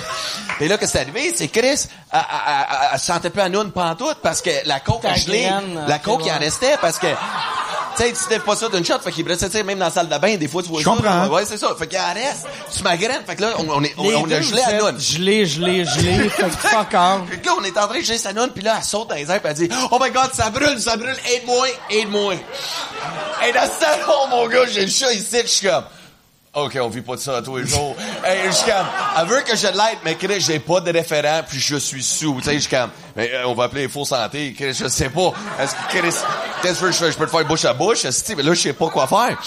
Et 0.61 0.69
là, 0.69 0.79
qu'est-ce 0.79 0.93
qui 0.93 0.99
est 0.99 1.01
arrivé? 1.03 1.33
C'est 1.37 1.49
Chris, 1.49 1.63
elle, 1.67 1.85
elle, 2.13 2.23
elle, 2.49 2.77
elle 2.93 2.99
se 2.99 3.07
sentait 3.07 3.29
plus 3.29 3.43
à 3.43 3.49
nous 3.51 3.69
pantoute 3.71 4.19
parce 4.23 4.41
que 4.41 4.51
la 4.65 4.81
coke 4.81 5.05
a 5.05 5.15
gelé. 5.15 5.51
La 5.87 5.97
ok, 5.97 6.03
coke, 6.03 6.23
il 6.25 6.33
en 6.33 6.39
restait 6.39 6.77
parce 6.81 6.99
que, 6.99 7.09
tu 7.99 8.05
sais, 8.05 8.13
tu 8.13 8.31
lèves 8.31 8.43
pas 8.43 8.57
ça 8.57 8.69
d'une 8.69 8.85
shot, 8.85 8.99
fait 9.03 9.11
qu'il 9.11 9.27
reste, 9.27 9.51
tu 9.51 9.63
même 9.65 9.79
dans 9.79 9.87
la 9.87 9.91
salle 9.91 10.09
de 10.09 10.19
bain, 10.19 10.37
des 10.37 10.49
fois, 10.49 10.63
tu 10.63 10.69
vois 10.69 10.81
Je 10.81 10.85
comprends. 10.85 11.27
Ouais, 11.29 11.45
c'est 11.45 11.59
ça. 11.59 11.75
Fait 11.79 11.87
qu'il 11.87 11.99
en 11.99 12.15
reste. 12.15 12.47
Tu 12.75 12.83
m'agrènes. 12.83 13.25
Fait 13.27 13.37
que 13.37 13.43
là, 13.43 13.55
on, 13.59 13.69
on 13.69 13.83
est, 13.83 13.95
on, 13.97 14.09
Les 14.09 14.15
on 14.15 14.27
deux, 14.27 14.37
a 14.37 14.41
gelé 14.41 14.63
vous 14.79 14.87
à 14.87 14.91
êtes. 14.91 15.01
Gelé, 15.01 15.47
gelé, 15.47 15.85
gelé. 15.85 16.29
fait 16.31 16.45
que 16.45 16.51
fuck 16.51 16.95
off. 16.95 17.29
Fait 17.31 17.39
que 17.39 17.47
là, 17.47 17.53
on 17.59 17.65
est 17.65 17.77
en 17.79 17.89
train 17.89 17.99
de 17.99 18.05
geler 18.05 18.19
sa 18.19 18.33
noune, 18.33 18.51
puis 18.55 18.63
là, 18.63 18.75
elle 18.79 18.85
saute 18.85 19.09
dans 19.09 19.15
les 19.17 19.31
airs, 19.31 19.41
puis 19.41 19.51
elle 19.51 19.69
dit 19.69 19.69
«Oh 19.91 19.99
my 20.01 20.11
God, 20.11 20.31
ça 20.33 20.51
brûle, 20.51 20.81
ça 20.81 20.97
brûle, 20.97 21.17
aide-moi, 21.35 21.67
aide-moi!» 21.91 22.35
Et 23.49 23.53
dans 23.53 23.63
le 23.63 23.69
salon, 23.69 24.29
mon 24.31 24.47
gars, 24.49 24.67
j'ai 24.67 24.85
le 24.85 24.91
chat 24.91 25.13
ici, 25.13 25.37
je 25.43 25.47
suis 25.47 25.69
comme... 25.69 25.85
OK, 26.65 26.79
on 26.81 26.89
vit 26.89 27.03
pas 27.03 27.17
de 27.17 27.21
ça 27.21 27.41
tous 27.43 27.57
les 27.57 27.67
jours. 27.67 27.97
Hey, 28.25 28.47
je 28.47 28.53
suis 28.53 28.67
comme, 28.71 28.87
elle 29.19 29.27
veut 29.27 29.41
que 29.43 29.57
je 29.57 29.67
l'aide, 29.67 29.99
mais 30.05 30.15
Chris, 30.17 30.41
j'ai 30.41 30.59
pas 30.59 30.81
de 30.81 30.93
référent, 30.93 31.43
puis 31.49 31.59
je 31.59 31.77
suis 31.77 32.03
sous. 32.03 32.37
Tu 32.39 32.45
sais, 32.45 32.55
je 32.55 32.59
suis 32.61 32.71
comme, 32.71 32.91
mais, 33.17 33.31
euh, 33.33 33.47
on 33.49 33.55
va 33.55 33.65
appeler 33.65 33.83
les 33.83 33.89
faux 33.89 34.05
santé. 34.05 34.55
Chris, 34.55 34.75
je 34.75 34.89
sais 34.89 35.11
pas. 35.11 35.33
Est-ce 35.61 35.75
que 35.75 35.99
Chris, 35.99 36.15
qu'est-ce 36.63 36.81
que 36.81 36.91
je 36.91 36.97
fais? 36.97 37.13
Je 37.13 37.17
peux 37.17 37.27
te 37.27 37.31
faire 37.31 37.45
bouche 37.45 37.65
à 37.65 37.75
bouche, 37.75 38.05
esti, 38.05 38.35
mais 38.35 38.43
là, 38.43 38.55
je 38.55 38.61
sais 38.61 38.73
pas 38.73 38.89
quoi 38.89 39.07
faire. 39.07 39.39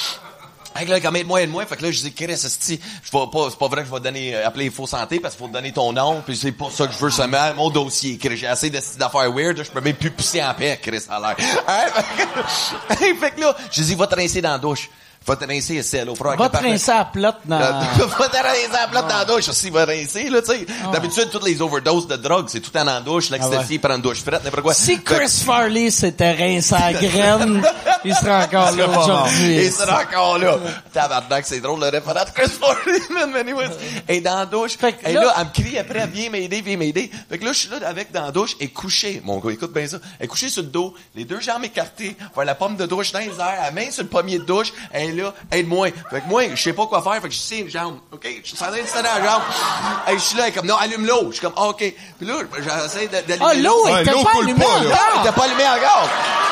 Fait 0.75 0.85
que 0.85 0.91
là, 0.91 1.01
comme 1.01 1.15
aide-moi, 1.17 1.41
aide-moi. 1.41 1.65
Fait 1.65 1.75
que 1.75 1.83
là, 1.83 1.91
je 1.91 1.99
dis, 1.99 2.13
Chris, 2.13 2.31
esti, 2.31 2.77
vais 2.77 3.19
pas, 3.31 3.47
c'est 3.49 3.59
pas 3.59 3.67
vrai 3.67 3.81
que 3.81 3.89
je 3.89 3.93
vais 3.93 3.99
donner, 3.99 4.35
euh, 4.35 4.47
appeler 4.47 4.65
les 4.65 4.69
faux 4.71 4.87
santé 4.87 5.19
parce 5.19 5.35
qu'il 5.35 5.43
faut 5.43 5.49
te 5.49 5.53
donner 5.53 5.71
ton 5.73 5.91
nom, 5.91 6.21
puis 6.25 6.35
c'est 6.37 6.53
pas 6.53 6.69
ça 6.69 6.87
que 6.87 6.93
je 6.93 6.99
veux 6.99 7.09
seulement, 7.09 7.53
mon 7.55 7.69
dossier, 7.69 8.17
Chris. 8.17 8.37
J'ai 8.37 8.47
assez 8.47 8.69
d'affaires 8.69 9.31
weird, 9.31 9.63
je 9.63 9.69
peux 9.69 9.81
même 9.81 9.95
plus 9.95 10.11
pisser 10.11 10.41
en 10.41 10.53
paix, 10.53 10.79
Chris, 10.81 11.03
à 11.09 11.19
l'air. 11.19 11.35
Hein? 11.67 12.01
Fait 12.95 13.31
que 13.31 13.41
là, 13.41 13.55
je 13.71 13.81
dis, 13.83 13.95
va 13.95 14.07
te 14.07 14.15
rincer 14.15 14.41
dans 14.41 14.51
la 14.51 14.59
douche. 14.59 14.89
Va 15.27 15.35
te 15.35 15.45
rincer, 15.45 15.75
ici, 15.75 16.00
l'eau 16.03 16.15
froide. 16.15 16.39
Va 16.39 16.50
te 16.50 16.57
rincer 16.57 16.91
à 16.91 17.06
plate 17.06 17.41
dans... 17.45 17.59
Va 17.59 18.27
te 18.27 18.38
rincer 18.38 18.75
à 18.83 18.88
plat 18.88 19.03
dans 19.03 19.07
la 19.19 19.25
douche, 19.25 19.50
aussi, 19.50 19.69
va 19.69 19.85
rincer, 19.85 20.29
là, 20.31 20.41
tu 20.41 20.47
sais. 20.47 20.65
D'habitude, 20.91 21.29
toutes 21.31 21.45
les 21.45 21.62
overdoses 21.62 22.07
de 22.07 22.15
drogue, 22.15 22.47
c'est 22.50 22.59
tout 22.59 22.75
en 22.75 22.88
en 22.88 23.00
douche, 23.01 23.29
l'ecstasy, 23.29 23.77
prend 23.77 23.95
une 23.97 24.01
douche 24.01 24.23
frette, 24.23 24.44
n'importe 24.44 24.63
quoi. 24.63 24.73
Si 24.73 25.00
Chris 25.03 25.44
Farley 25.45 25.91
s'était 25.91 26.31
rincé 26.33 26.73
à 26.73 26.91
graine, 26.94 27.62
il 28.03 28.15
serait 28.15 28.45
encore 28.45 28.71
là 28.75 28.88
aujourd'hui. 28.89 29.53
Et 29.57 29.69
c'est 29.69 29.89
encore 29.91 30.39
là. 30.39 30.57
Tabarnak, 30.91 31.45
c'est 31.45 31.59
drôle, 31.62 31.79
le 31.81 31.89
référent 31.89 32.25
de 32.25 32.31
Chris 32.31 32.50
Farley, 32.59 33.00
man, 33.12 33.35
anyways. 33.35 33.69
Et 34.07 34.21
dans 34.21 34.39
la 34.39 34.45
douche, 34.47 34.75
et 35.06 35.13
là- 35.13 35.35
elle 35.38 35.45
me 35.45 35.51
crie 35.53 35.77
après, 35.77 36.07
viens 36.07 36.31
m'aider, 36.31 36.62
viens 36.62 36.77
m'aider. 36.77 37.12
Fait 37.29 37.38
que 37.38 37.45
là, 37.45 37.53
je 37.53 37.59
suis 37.59 37.69
là 37.69 37.77
avec 37.88 38.12
dans 38.12 38.25
la 38.25 38.31
douche, 38.31 38.56
et 38.59 38.69
couché, 38.69 39.21
mon 39.24 39.38
gars, 39.38 39.51
écoute 39.51 39.71
bien 39.71 39.85
ça. 39.88 39.97
Elle 40.19 40.25
est 40.25 40.27
couchée 40.27 40.50
sur 40.50 40.63
le 40.63 40.69
dos, 40.69 40.95
les 41.13 41.25
deux 41.25 41.39
jambes 41.39 41.63
écartées, 41.63 42.17
vers 42.35 42.45
la 42.45 42.56
pomme 42.56 42.75
de 42.75 42.88
douche 42.88 43.12
dans 43.12 43.19
les 43.19 43.27
airs, 43.27 43.62
la 43.62 43.69
main 43.71 43.91
sur 43.91 44.01
le 44.01 44.09
pommier 44.09 44.39
de 44.39 44.45
douche, 44.45 44.74
là, 45.11 45.33
aide-moi. 45.51 45.89
Fait 46.09 46.21
que 46.21 46.27
moi, 46.27 46.43
je 46.55 46.61
sais 46.61 46.73
pas 46.73 46.85
quoi 46.87 47.01
faire, 47.01 47.21
fait 47.21 47.29
que 47.29 47.33
je 47.33 47.39
sais 47.39 47.57
une 47.59 47.69
jambe, 47.69 47.97
ok? 48.11 48.27
Je 48.43 48.47
suis 48.49 48.57
en 48.63 48.67
train 48.67 48.77
de 48.77 49.03
la 49.03 49.23
jambe. 49.23 49.41
Et 50.09 50.13
je 50.13 50.19
suis 50.19 50.37
là, 50.37 50.51
comme, 50.51 50.65
non, 50.67 50.75
allume 50.77 51.05
l'eau. 51.05 51.27
Je 51.27 51.33
suis 51.37 51.41
comme, 51.41 51.53
ah, 51.57 51.67
ok. 51.69 51.77
Puis 52.17 52.27
là, 52.27 52.35
j'essaie 52.57 53.07
d'allumer 53.07 53.37
Ah, 53.41 53.53
l'eau 53.53 53.87
était 53.87 54.11
pas 54.11 54.39
allumée 54.41 54.65
encore. 54.65 55.23
t'as 55.23 55.31
pas 55.31 55.43
allumé 55.45 55.63
encore. 55.65 56.09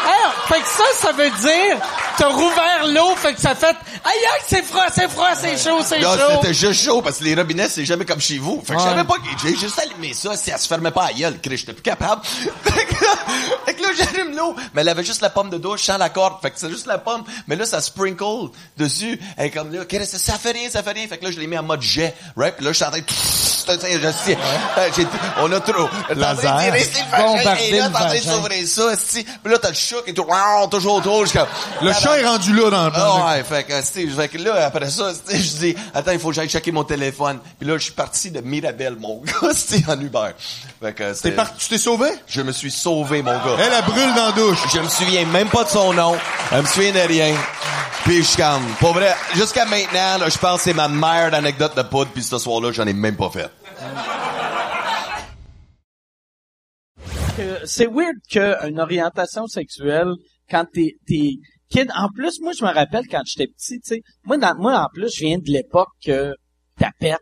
Hey, 0.08 0.32
fait 0.48 0.62
que 0.62 0.68
ça, 0.68 0.84
ça 1.08 1.12
veut 1.12 1.30
dire, 1.30 1.78
t'as 2.18 2.28
rouvert 2.30 2.88
l'eau, 2.88 3.16
fait 3.16 3.34
que 3.34 3.42
ça 3.42 3.54
fait, 3.54 3.68
aïe 3.68 3.76
aïe, 4.06 4.42
c'est 4.48 4.64
froid, 4.64 4.86
c'est 4.92 5.08
froid, 5.10 5.36
c'est 5.36 5.58
chaud, 5.58 5.82
c'est 5.84 6.00
Là, 6.00 6.18
chaud. 6.18 6.34
c'était 6.42 6.54
juste 6.54 6.84
chaud 6.86 7.02
parce 7.02 7.18
que 7.20 7.26
les 7.26 7.36
robinets, 7.36 7.70
c'est 7.70 7.86
jamais 7.86 8.06
comme 8.06 8.20
chez 8.22 8.40
vous. 8.40 8.62
Fait 8.66 8.74
que 8.74 8.80
je 8.80 8.86
savais 8.86 9.04
pas 9.04 9.16
j'ai 9.44 9.56
juste 9.56 9.78
allumé 9.78 10.14
ça 10.14 10.36
si 10.36 10.50
elle 10.50 10.58
se 10.58 10.68
fermait 10.68 10.90
pas 10.92 11.06
à 11.06 11.14
gueule. 11.14 11.38
Chris, 11.42 11.58
J'étais 11.58 11.74
plus 11.74 11.84
capable. 11.84 12.22
fait 12.64 12.86
que 12.86 13.04
là, 13.04 13.12
fait 13.66 13.74
que 13.76 13.82
là, 13.84 13.90
j'allume 13.98 14.36
l'eau. 14.36 14.56
Mais 14.74 14.82
elle 14.82 14.90
avait 14.90 15.04
juste 15.04 15.22
la 15.22 15.30
pomme 15.30 15.50
de 15.50 15.58
douche 15.58 15.84
sans 15.84 15.98
la 15.98 16.10
corde. 16.10 16.42
Fait 16.42 16.50
que 16.52 16.58
c'est 16.60 16.70
juste 16.70 16.88
la 16.88 16.98
pomme. 16.98 17.24
Mais 17.48 17.56
là, 17.56 17.66
ça 17.66 17.82
sprinkle 17.82 18.49
dessus. 18.78 19.20
Elle 19.38 19.48
est 19.48 19.50
comme 19.52 19.74
là, 19.74 19.82
ça 20.06 20.34
fait 20.38 20.52
rien, 20.52 20.70
ça 20.70 20.84
fait 20.84 20.92
rien. 20.92 21.08
Fait 21.08 21.18
que 21.18 21.26
là, 21.26 21.32
je 21.32 21.40
l'ai 21.40 21.48
mis 21.48 21.58
en 21.58 21.64
mode 21.64 21.82
jet. 21.82 22.16
Right? 22.36 22.56
Puis 22.56 22.66
là, 22.66 22.72
je 22.72 22.78
suis 22.78 22.86
en 22.86 22.90
train 22.92 23.00
de... 23.00 23.06
J'ai- 24.96 25.08
on 25.40 25.52
a 25.52 25.60
trop. 25.60 25.88
Laser. 26.16 26.74
Et 27.60 27.72
là, 27.72 27.78
t'es 27.78 27.82
en 27.82 27.92
train 27.92 28.14
de 28.14 28.20
s'ouvrir 28.20 28.68
ça. 28.68 28.84
Puis 29.14 29.52
là, 29.52 29.58
t'as 29.60 29.70
le 29.70 29.76
chat 29.76 29.98
qui 30.04 30.12
est 30.12 30.14
toujours 30.14 30.96
autour. 30.96 31.24
Le 31.82 31.94
chat 31.94 32.20
est 32.20 32.26
rendu 32.26 32.54
là 32.54 32.70
dans 32.70 32.86
le 32.86 32.92
ah 32.96 33.26
ouais, 33.36 33.44
fait 33.44 33.64
que, 33.64 33.82
c'était- 33.82 34.08
fait 34.08 34.28
que 34.28 34.38
là, 34.40 34.66
après 34.66 34.90
ça, 34.90 35.12
je 35.32 35.38
dis, 35.38 35.76
attends, 35.94 36.12
il 36.12 36.20
faut 36.20 36.30
que 36.30 36.36
j'aille 36.36 36.50
checker 36.50 36.72
mon 36.72 36.84
téléphone. 36.84 37.40
Puis 37.60 37.68
là, 37.68 37.78
je 37.78 37.84
suis 37.84 37.94
parti 37.94 38.32
de 38.32 38.42
Mirabel, 38.42 38.96
mon 39.00 39.22
gars, 39.22 39.34
c'était 39.56 39.90
en 39.90 40.00
Uber. 40.00 40.32
Fait 40.82 40.94
que, 40.94 41.22
T'es 41.22 41.32
parti, 41.32 41.54
tu 41.60 41.70
t'es 41.70 41.78
sauvé? 41.78 42.10
je 42.28 42.42
me 42.42 42.52
suis 42.52 42.72
sauvé, 42.72 43.22
mon 43.22 43.32
gars. 43.32 43.58
Elle, 43.60 43.72
elle 43.74 43.84
brûle 43.86 44.14
dans 44.16 44.26
la 44.28 44.32
douche. 44.32 44.60
Je 44.74 44.80
me 44.80 44.90
souviens 44.90 45.26
même 45.26 45.50
pas 45.50 45.64
de 45.64 45.70
son 45.70 45.94
nom. 45.94 46.16
Elle 46.52 46.62
me 46.62 46.68
souvient 46.68 46.92
de 46.92 47.00
rien. 47.00 47.36
Puis 48.06 48.24
je 48.24 48.38
comme, 48.40 48.64
pour 48.80 48.94
vrai, 48.94 49.12
jusqu'à 49.36 49.66
maintenant, 49.66 50.18
là, 50.18 50.30
je 50.30 50.38
pense 50.38 50.58
que 50.60 50.64
c'est 50.64 50.74
ma 50.74 50.88
meilleure 50.88 51.34
anecdote 51.34 51.76
de 51.76 51.82
poudre, 51.82 52.10
puis 52.14 52.24
ce 52.24 52.38
soir-là, 52.38 52.72
j'en 52.72 52.88
ai 52.88 52.94
même 52.94 53.18
pas 53.18 53.30
fait. 53.30 53.50
c'est 57.66 57.88
weird 57.88 58.16
qu'une 58.30 58.80
orientation 58.80 59.46
sexuelle, 59.48 60.08
quand 60.50 60.66
t'es, 60.74 60.96
t'es 61.08 61.32
kid, 61.70 61.90
en 61.96 62.10
plus, 62.10 62.40
moi, 62.42 62.52
je 62.58 62.64
me 62.64 62.70
rappelle 62.72 63.04
quand 63.10 63.22
j'étais 63.26 63.48
petit, 63.48 63.80
tu 63.82 63.96
sais, 63.96 64.02
moi, 64.24 64.38
dans, 64.38 64.56
moi, 64.58 64.80
en 64.80 64.88
plus, 64.94 65.14
je 65.16 65.26
viens 65.26 65.38
de 65.38 65.50
l'époque 65.52 65.90
que 66.06 66.34
tapette, 66.78 67.20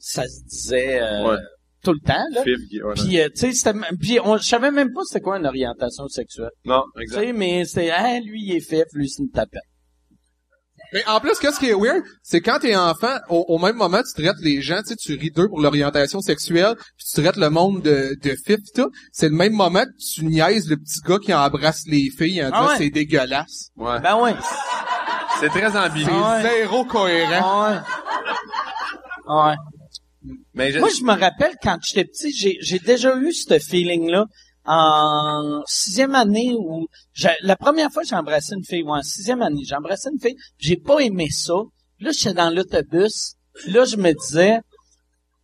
ça 0.00 0.24
se 0.26 0.42
disait, 0.44 1.00
euh, 1.00 1.28
Ouais. 1.30 1.36
tout 1.84 1.92
le 1.92 2.00
temps, 2.06 2.24
là. 2.32 2.42
Ouais, 2.42 2.94
Puis, 2.96 3.20
euh, 3.20 3.28
tu 3.34 3.52
sais, 3.54 3.72
puis 4.00 4.18
on, 4.24 4.36
je 4.36 4.44
savais 4.44 4.70
même 4.72 4.92
pas 4.92 5.02
c'était 5.06 5.20
quoi 5.20 5.38
une 5.38 5.46
orientation 5.46 6.06
sexuelle. 6.08 6.50
Non, 6.64 6.82
Tu 6.96 7.02
exact. 7.04 7.20
sais, 7.20 7.32
mais 7.32 7.64
c'est, 7.64 7.90
ah, 7.90 8.18
lui, 8.20 8.42
il 8.44 8.56
est 8.56 8.60
fif, 8.60 8.84
lui, 8.92 9.08
c'est 9.08 9.22
une 9.22 9.30
tapette. 9.30 9.62
Mais 10.92 11.04
en 11.06 11.20
plus, 11.20 11.38
qu'est-ce 11.38 11.58
qui 11.58 11.66
est 11.66 11.74
weird, 11.74 12.02
c'est 12.22 12.40
quand 12.40 12.58
t'es 12.60 12.74
enfant, 12.76 13.16
au, 13.28 13.44
au 13.48 13.58
même 13.58 13.76
moment, 13.76 14.00
tu 14.02 14.22
traites 14.22 14.38
les 14.40 14.62
gens, 14.62 14.80
tu 14.82 14.88
sais, 14.88 14.96
tu 14.96 15.14
ris 15.14 15.30
d'eux 15.30 15.48
pour 15.48 15.60
l'orientation 15.60 16.20
sexuelle, 16.20 16.74
puis 16.96 17.06
tu 17.14 17.20
traites 17.22 17.36
le 17.36 17.50
monde 17.50 17.82
de, 17.82 18.16
de 18.22 18.30
fif 18.46 18.58
tout. 18.74 18.90
C'est 19.12 19.28
le 19.28 19.34
même 19.34 19.52
moment 19.52 19.84
que 19.84 20.14
tu 20.14 20.24
niaises 20.24 20.68
le 20.70 20.76
petit 20.76 21.00
gars 21.06 21.18
qui 21.18 21.34
embrasse 21.34 21.82
les 21.86 22.08
filles 22.16 22.42
en 22.44 22.50
Ah 22.52 22.60
disant 22.60 22.68
ouais. 22.72 22.78
c'est 22.78 22.90
dégueulasse. 22.90 23.68
Ouais. 23.76 24.00
Ben 24.00 24.16
ouais. 24.16 24.34
C'est 25.40 25.48
très 25.50 25.76
ambigu. 25.76 26.10
Ah 26.12 26.36
ouais. 26.42 26.50
Zéro 26.50 26.84
cohérent. 26.84 27.40
Ah 27.42 27.70
ouais. 27.70 27.80
Ah 29.28 29.48
ouais. 29.50 29.56
Mais 30.54 30.72
je- 30.72 30.78
Moi, 30.80 30.88
je 30.98 31.04
me 31.04 31.12
rappelle 31.12 31.54
quand 31.62 31.78
j'étais 31.82 32.04
petit, 32.04 32.32
j'ai, 32.32 32.56
j'ai 32.60 32.78
déjà 32.78 33.16
eu 33.16 33.32
ce 33.32 33.58
feeling-là 33.58 34.24
en 34.70 35.62
sixième 35.66 36.14
année 36.14 36.52
où 36.58 36.86
j'ai- 37.14 37.30
la 37.42 37.56
première 37.56 37.90
fois 37.90 38.02
que 38.02 38.08
j'ai 38.08 38.16
embrassé 38.16 38.54
une 38.54 38.64
fille, 38.64 38.82
ou 38.82 38.90
en 38.90 39.02
sixième 39.02 39.40
année, 39.42 39.62
j'ai 39.66 39.74
embrassé 39.74 40.10
une 40.12 40.20
fille, 40.20 40.36
j'ai 40.58 40.76
pas 40.76 40.98
aimé 41.00 41.28
ça. 41.30 41.54
Là, 42.00 42.10
j'étais 42.12 42.34
dans 42.34 42.50
l'autobus. 42.54 43.34
Là, 43.66 43.84
je 43.86 43.96
me 43.96 44.12
disais, 44.12 44.60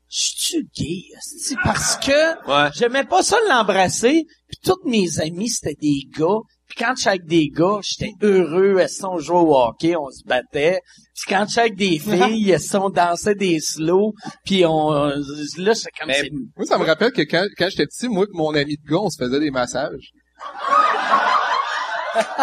je 0.09 0.31
suis 0.37 0.69
gay, 0.77 1.03
esti? 1.17 1.57
parce 1.65 1.97
que 1.97 2.49
Ouais. 2.49 2.71
j'aimais 2.75 3.05
pas 3.05 3.23
ça 3.23 3.37
l'embrasser. 3.49 4.27
Puis 4.47 4.59
tous 4.63 4.89
mes 4.89 5.19
amis, 5.21 5.49
c'était 5.49 5.75
des 5.81 6.03
gars. 6.17 6.39
Puis 6.75 6.85
quand 6.85 6.95
j'étais 6.97 7.09
avec 7.11 7.27
des 7.27 7.49
gars, 7.49 7.79
j'étais 7.83 8.13
heureux. 8.23 8.79
Elles 8.81 8.89
on 9.07 9.19
jouait 9.19 9.39
au 9.39 9.55
hockey, 9.57 9.95
on 9.97 10.11
se 10.11 10.25
battait. 10.27 10.81
Puis 11.15 11.25
quand 11.29 11.45
j'étais 11.47 11.61
avec 11.61 11.77
des 11.77 11.99
filles, 12.01 12.51
elles 12.51 12.77
on 12.77 12.91
dansait 12.91 13.35
des 13.37 13.61
slows. 13.61 14.13
Puis 14.45 14.65
on, 14.67 14.91
là, 14.91 15.75
c'est 15.75 15.91
comme 15.99 16.09
Mais- 16.09 16.29
Moi, 16.57 16.67
ça 16.67 16.77
me 16.79 16.85
rappelle 16.85 17.13
que 17.13 17.23
quand, 17.23 17.47
quand 17.57 17.69
j'étais 17.71 17.87
petit, 17.87 18.09
moi 18.09 18.25
et 18.25 18.29
mon 18.37 18.53
ami 18.55 18.77
de 18.77 18.83
gars, 18.91 18.99
on 19.01 19.09
se 19.11 19.23
faisait 19.23 19.39
des 19.41 19.51
massages. 19.53 20.11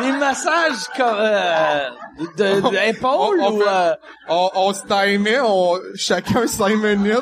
des 0.00 0.12
massages 0.12 0.86
comme, 0.96 1.06
euh, 1.18 1.88
de, 2.36 2.60
de 2.70 2.88
épaules 2.90 3.40
On- 3.40 3.46
on 3.46 3.52
ou 3.56 3.60
fait- 3.60 3.68
euh, 3.68 3.94
On, 4.28 4.50
on 4.54 4.72
se 4.72 4.82
timait, 4.82 5.40
on, 5.40 5.76
chacun 5.96 6.46
cinq 6.46 6.76
minutes. 6.76 7.18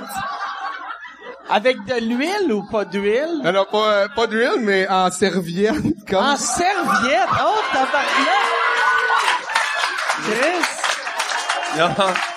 Avec 1.50 1.85
de 1.85 1.95
l'huile 2.00 2.53
ou 2.53 2.62
pas 2.71 2.85
d'huile? 2.85 3.41
Alors, 3.45 3.67
pas, 3.69 4.09
pas 4.15 4.26
d'huile, 4.26 4.61
mais 4.61 4.87
en 4.88 5.11
serviette, 5.11 5.75
comme. 6.09 6.25
En 6.25 6.37
serviette? 6.37 7.29
Oh, 7.43 7.55
tabarnak! 7.73 8.47
Chris! 10.25 10.65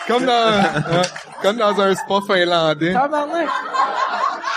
Comme 0.08 0.25
dans, 0.25 0.32
euh, 0.32 1.01
comme 1.42 1.58
dans 1.58 1.80
un 1.80 1.96
spa 1.96 2.16
finlandais. 2.28 2.94
Tabarnak! 2.94 3.48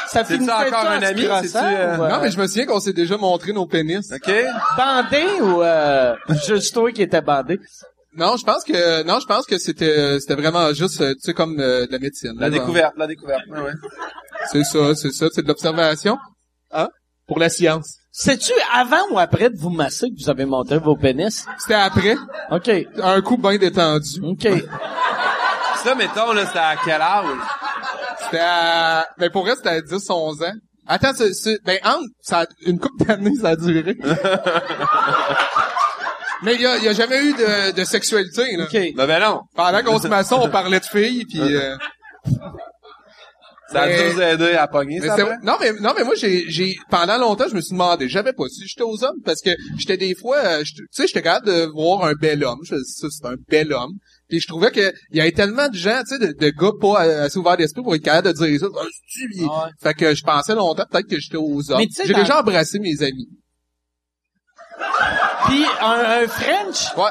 ça 0.09 0.25
finissait 0.25 0.53
encore 0.53 0.91
un 0.91 1.03
ami? 1.03 1.25
euh, 1.25 1.41
euh, 1.55 1.97
Non, 1.97 2.19
mais 2.21 2.31
je 2.31 2.39
me 2.39 2.47
souviens 2.47 2.67
qu'on 2.67 2.81
s'est 2.81 2.93
déjà 2.93 3.17
montré 3.17 3.53
nos 3.53 3.65
pénis. 3.67 4.11
OK? 4.13 4.31
bandé 4.77 5.25
ou 5.41 5.63
euh, 5.63 6.15
juste 6.47 6.75
toi 6.75 6.93
qui 6.93 7.03
étais 7.03 7.23
bandé? 7.23 7.59
Non, 8.15 8.37
je 8.37 8.45
pense 8.45 8.63
que 8.65 9.03
non, 9.05 9.19
je 9.21 9.27
pense 9.27 9.47
que 9.47 9.57
c'était 9.59 10.21
c'était 10.21 10.35
vraiment 10.35 10.73
juste 10.75 11.01
euh, 11.01 11.15
tu 11.15 11.21
sais 11.21 11.33
comme 11.35 11.59
euh, 11.59 11.87
de 11.87 11.93
la 11.93 11.99
médecine. 11.99 12.33
La 12.39 12.49
là, 12.51 12.59
découverte, 12.59 12.95
la 12.97 13.07
découverte. 13.07 13.43
Ouais, 13.49 13.61
ouais. 13.61 13.73
C'est 14.51 14.65
ça, 14.65 14.95
c'est 14.95 15.13
ça, 15.13 15.27
c'est 15.33 15.43
de 15.43 15.49
l'observation. 15.49 16.19
Hein? 16.73 16.89
Pour 17.27 17.39
la 17.39 17.49
science. 17.49 17.97
C'est-tu 18.11 18.53
avant 18.75 19.09
ou 19.13 19.19
après 19.19 19.49
de 19.49 19.57
vous 19.57 19.71
masser 19.71 20.09
que 20.11 20.23
vous 20.23 20.29
avez 20.29 20.45
montré 20.45 20.79
vos 20.79 20.97
pénis? 20.97 21.47
C'était 21.59 21.75
après, 21.75 22.17
OK. 22.51 22.71
un 23.03 23.23
coup 23.23 23.39
bien 23.39 23.57
détendu. 23.57 24.21
OK. 24.23 24.47
Ça, 25.83 25.95
mettons, 25.95 26.33
là, 26.33 26.45
c'était 26.47 26.59
à 26.59 26.77
quel 26.85 27.01
âge? 27.01 27.27
C'était 28.25 28.43
à... 28.43 29.07
Ben 29.19 29.31
pour 29.31 29.43
vrai, 29.45 29.55
c'était 29.57 29.71
à 29.71 29.81
10, 29.81 30.11
11 30.11 30.43
ans. 30.43 30.53
Attends, 30.87 31.13
c'est, 31.17 31.33
c'est- 31.33 31.59
ben 31.65 31.79
entre, 31.85 32.05
ça 32.21 32.41
a- 32.41 32.47
une 32.67 32.79
couple 32.79 33.05
d'années, 33.07 33.35
ça 33.41 33.51
a 33.51 33.57
duré. 33.57 33.97
Mais 36.43 36.55
il 36.57 36.61
y 36.61 36.67
a, 36.67 36.77
y 36.79 36.89
a 36.89 36.93
jamais 36.93 37.23
eu 37.25 37.33
de, 37.35 37.73
de 37.73 37.85
sexualité, 37.85 38.57
là. 38.57 38.65
OK. 38.65 38.73
Ben, 38.97 39.07
ben 39.07 39.21
non. 39.21 39.41
Pendant 39.55 39.83
qu'on 39.83 40.01
se 40.01 40.09
maçon, 40.09 40.41
on 40.43 40.49
parlait 40.51 40.81
de 40.81 40.85
filles, 40.85 41.25
puis... 41.25 41.41
euh, 41.41 41.77
Ça 43.71 43.83
a 43.83 43.89
dû 43.89 44.13
vous 44.13 44.21
aider 44.21 44.53
à 44.53 44.67
pogner, 44.69 44.99
mais 45.01 45.07
ça, 45.07 45.17
c'est- 45.17 45.23
après? 45.23 45.37
non, 45.45 45.55
mais 45.59 45.73
non, 45.81 45.93
mais 45.97 46.05
moi, 46.05 46.15
j'ai, 46.15 46.45
j'ai 46.51 46.77
pendant 46.91 47.17
longtemps, 47.17 47.47
je 47.49 47.55
me 47.55 47.61
suis 47.63 47.73
demandé, 47.73 48.07
j'avais 48.07 48.35
pas 48.35 48.47
si 48.49 48.67
j'étais 48.67 48.83
aux 48.83 49.03
hommes, 49.03 49.17
parce 49.25 49.41
que 49.41 49.51
j'étais 49.79 49.97
des 49.97 50.15
fois, 50.15 50.37
euh, 50.39 50.59
j'étais- 50.63 50.83
tu 50.83 50.87
sais, 50.91 51.07
j'étais 51.07 51.23
capable 51.23 51.47
de 51.47 51.65
voir 51.73 52.05
un 52.05 52.13
bel 52.13 52.45
homme. 52.45 52.59
Je 52.65 52.75
faisais 52.75 52.85
ça, 52.85 53.07
c'est 53.11 53.27
un 53.27 53.37
bel 53.49 53.73
homme. 53.73 53.93
Puis 54.29 54.41
je 54.41 54.47
trouvais 54.47 54.71
que 54.73 54.93
il 55.11 55.17
y 55.17 55.21
avait 55.23 55.33
tellement 55.33 55.69
de 55.69 55.75
gens, 55.77 56.01
tu 56.07 56.17
sais, 56.17 56.19
de, 56.19 56.33
de 56.39 56.51
gars 56.51 56.73
pas 56.81 57.07
euh, 57.07 57.25
assez 57.27 57.39
ouverts 57.39 57.57
d'esprit 57.57 57.83
pour 57.83 57.95
être 57.95 58.03
capable 58.03 58.29
de 58.29 58.33
dire 58.47 58.61
ça. 58.61 58.67
Ah, 58.79 58.85
bien? 59.35 59.47
Ouais. 59.47 59.71
Fait 59.83 59.95
que 59.95 60.15
je 60.15 60.23
pensais 60.23 60.55
longtemps 60.55 60.85
peut-être 60.91 61.09
que 61.09 61.19
j'étais 61.19 61.37
aux 61.39 61.71
hommes. 61.71 61.79
Mais 61.79 61.87
tu 61.87 61.95
sais, 61.95 62.07
J'ai 62.07 62.15
déjà 62.15 62.41
embrassé 62.41 62.79
mes 62.79 63.03
amis. 63.03 63.29
Puis 65.47 65.65
un, 65.81 66.23
un 66.25 66.29
French? 66.29 66.97
Ouais. 66.97 67.11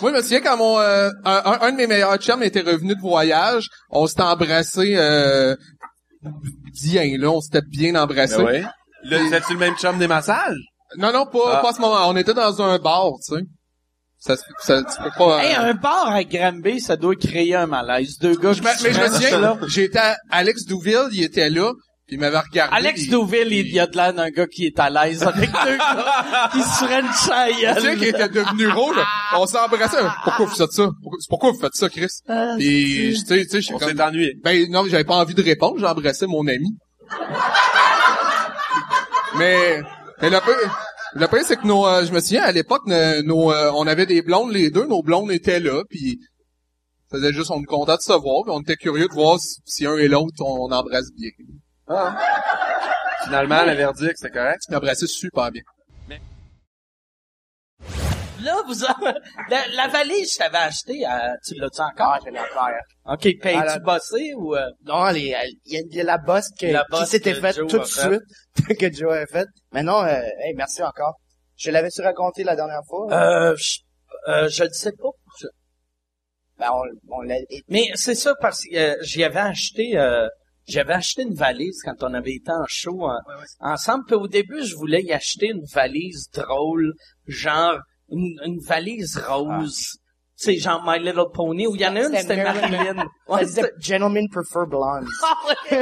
Moi, 0.00 0.10
je 0.10 0.16
me 0.16 0.22
souviens 0.22 0.40
quand 0.40 0.56
mon 0.56 0.78
euh, 0.78 1.10
un, 1.24 1.58
un- 1.60 1.72
de 1.72 1.76
mes 1.76 1.86
meilleurs 1.86 2.16
chums 2.16 2.42
était 2.42 2.60
revenu 2.62 2.94
de 2.94 3.00
voyage, 3.00 3.68
on 3.90 4.06
s'était 4.06 4.22
embrassé 4.22 4.94
euh, 4.96 5.54
bien 6.82 7.16
là, 7.18 7.30
on 7.30 7.40
s'était 7.40 7.62
bien 7.62 7.94
embrassé. 7.96 8.36
Ben 8.38 8.44
oui. 8.46 8.62
Là, 9.10 9.18
le 9.18 9.56
même 9.58 9.74
chum 9.76 9.98
des 9.98 10.06
massages? 10.08 10.56
Non, 10.96 11.12
non, 11.12 11.26
pas, 11.26 11.56
Ah. 11.58 11.60
pas 11.62 11.70
à 11.70 11.72
ce 11.72 11.80
moment. 11.80 12.08
On 12.08 12.16
était 12.16 12.34
dans 12.34 12.62
un 12.62 12.78
bar, 12.78 13.10
tu 13.26 13.34
sais. 13.36 13.42
Ça, 14.18 14.36
ça, 14.60 14.82
tu 14.84 15.02
peux 15.02 15.10
pas. 15.18 15.42
Hey, 15.44 15.56
euh, 15.56 15.70
un 15.70 15.74
bar 15.74 16.08
à 16.08 16.22
Granby, 16.22 16.80
ça 16.80 16.94
doit 16.96 17.16
créer 17.16 17.56
un 17.56 17.66
malaise. 17.66 18.18
Deux 18.20 18.36
gars 18.36 18.52
je 18.52 18.62
mais 18.62 18.70
je 18.78 18.88
me 19.00 19.08
souviens, 19.08 19.40
là. 19.40 19.56
j'étais 19.66 19.98
à 19.98 20.16
Alex 20.30 20.64
Douville, 20.64 21.08
il 21.10 21.24
était 21.24 21.50
là, 21.50 21.72
il 22.12 22.18
m'avait 22.20 22.38
regardé. 22.38 22.76
Alex 22.76 23.08
Douville, 23.08 23.52
il 23.52 23.68
y 23.72 23.80
a 23.80 23.86
de 23.86 23.96
l'air 23.96 24.12
d'un 24.12 24.28
gars 24.28 24.46
qui 24.46 24.66
est 24.66 24.78
à 24.78 24.90
l'aise 24.90 25.22
avec 25.22 25.50
deux 25.50 25.76
gars 25.78 26.50
qui 26.52 26.60
se 26.62 26.84
Je 26.84 27.68
me 27.68 27.74
souviens 27.74 27.94
qu'il 27.96 28.08
était 28.08 28.28
devenu 28.28 28.68
rouge. 28.68 28.96
On 29.34 29.46
s'est 29.46 29.58
embrassé. 29.58 29.96
Pourquoi 30.22 30.44
vous 30.44 30.54
faites 30.54 30.72
ça? 30.72 30.90
Pourquoi, 31.02 31.18
c'est 31.20 31.28
pourquoi 31.30 31.52
vous 31.52 31.58
faites 31.58 31.74
ça, 31.74 31.88
Chris? 31.88 32.08
Ah, 32.28 32.54
Puis, 32.58 33.14
tu 33.14 33.16
sais, 33.16 33.44
tu 33.44 33.48
sais, 33.48 33.60
je 33.60 33.64
suis 33.66 33.74
On 33.74 33.78
comme... 33.78 33.96
s'est 33.96 34.02
ennuyé. 34.02 34.34
Ben 34.44 34.70
non, 34.70 34.84
j'avais 34.88 35.04
pas 35.04 35.16
envie 35.16 35.34
de 35.34 35.42
répondre, 35.42 35.78
j'embrassais 35.78 36.26
mon 36.26 36.46
ami. 36.46 36.76
mais, 39.38 39.80
mais 40.20 40.28
le 40.30 40.40
peu, 40.40 40.54
le 41.14 41.26
pire, 41.28 41.44
c'est 41.46 41.56
que 41.56 41.66
nos, 41.66 41.86
euh, 41.86 42.04
je 42.04 42.12
me 42.12 42.20
souviens 42.20 42.42
à 42.42 42.52
l'époque, 42.52 42.82
nos, 42.86 43.22
nos, 43.22 43.52
euh, 43.52 43.70
on 43.74 43.86
avait 43.86 44.06
des 44.06 44.20
blondes 44.20 44.52
les 44.52 44.70
deux, 44.70 44.86
nos 44.86 45.02
blondes 45.02 45.30
étaient 45.32 45.60
là, 45.60 45.82
puis 45.88 46.18
faisait 47.10 47.32
juste 47.32 47.50
on 47.50 47.58
était 47.58 47.66
content 47.66 47.96
de 47.96 48.00
se 48.02 48.12
voir, 48.12 48.42
puis 48.44 48.52
on 48.54 48.60
était 48.60 48.76
curieux 48.76 49.08
de 49.08 49.12
voir 49.14 49.38
si, 49.38 49.60
si 49.64 49.86
un 49.86 49.96
et 49.96 50.08
l'autre 50.08 50.34
on, 50.40 50.68
on 50.68 50.72
embrasse 50.72 51.10
bien. 51.16 51.30
Ah. 51.88 52.16
Finalement, 53.24 53.64
le 53.64 53.72
verdict, 53.72 54.16
c'était 54.16 54.32
correct. 54.32 54.62
On 54.70 54.74
embrassait 54.76 55.06
super 55.06 55.50
bien. 55.50 55.62
Là, 58.42 58.60
vous 58.66 58.82
avez... 58.84 59.12
la, 59.50 59.68
la 59.68 59.86
valise, 59.88 60.32
je 60.32 60.38
t'avais 60.38 60.58
acheté, 60.58 61.06
euh, 61.06 61.32
tu 61.46 61.54
l'as-tu 61.54 61.80
encore? 61.80 62.14
Ah, 62.14 62.18
je 62.24 62.30
l'ai 62.30 62.40
encore. 62.40 62.70
OK, 63.06 63.20
payes-tu 63.40 63.64
la- 63.66 63.78
bossé 63.78 64.32
ou... 64.36 64.56
euh, 64.56 64.68
Non, 64.84 65.06
les- 65.10 65.28
elle- 65.28 65.52
il 65.66 65.74
y, 65.74 65.76
a- 65.76 65.82
il 65.88 65.94
y 65.94 66.00
a 66.00 66.04
la 66.04 66.18
bosse 66.18 66.48
que, 66.58 66.66
La 66.66 66.84
qui 66.92 67.06
s'était 67.06 67.34
que 67.34 67.40
faite 67.40 67.54
Joe 67.54 67.68
tout 67.70 67.76
a 67.76 67.80
de 67.80 67.84
suite, 67.84 68.78
que 68.80 68.92
Joe 68.92 69.12
a 69.12 69.26
fait. 69.26 69.46
Mais 69.72 69.84
non, 69.84 70.02
euh, 70.04 70.20
hey, 70.40 70.54
merci 70.56 70.82
encore. 70.82 71.20
Je 71.56 71.70
l'avais-tu 71.70 72.02
raconté 72.02 72.42
la 72.42 72.56
dernière 72.56 72.82
fois? 72.88 73.06
Euh, 73.12 73.54
je, 73.56 73.78
euh, 74.26 74.48
je 74.48 74.64
le 74.64 74.70
sais 74.72 74.90
pas. 74.92 75.10
Je- 75.40 75.46
Ben, 76.58 76.70
on, 76.72 76.82
on 77.16 77.20
l'a... 77.22 77.36
Mais 77.68 77.90
c'est 77.94 78.16
ça 78.16 78.34
parce 78.40 78.62
que 78.64 78.76
euh, 78.76 78.96
j'y 79.02 79.22
avais 79.22 79.38
acheté... 79.38 79.96
Euh, 79.96 80.26
j'avais 80.72 80.94
acheté 80.94 81.22
une 81.22 81.34
valise 81.34 81.80
quand 81.84 82.02
on 82.02 82.14
avait 82.14 82.32
été 82.34 82.50
en 82.50 82.64
show 82.66 83.02
en- 83.04 83.20
ensemble. 83.60 84.04
Puis 84.06 84.16
au 84.16 84.26
début, 84.28 84.64
je 84.64 84.74
voulais 84.74 85.02
y 85.02 85.12
acheter 85.12 85.46
une 85.48 85.64
valise 85.72 86.28
drôle, 86.32 86.92
genre 87.26 87.78
une, 88.10 88.38
une 88.44 88.58
valise 88.66 89.16
rose. 89.18 89.98
Tu 90.40 90.54
sais, 90.54 90.58
genre 90.58 90.82
My 90.84 90.98
Little 90.98 91.26
Pony, 91.32 91.66
où 91.68 91.76
il 91.76 91.82
y 91.82 91.86
en 91.86 91.94
a 91.94 92.00
une, 92.00 92.16
c'était 92.16 92.42
Marilyn. 92.42 93.04
Ouais, 93.28 93.42
Gentlemen 93.80 94.26
prefer 94.28 94.66
blondes. 94.68 95.06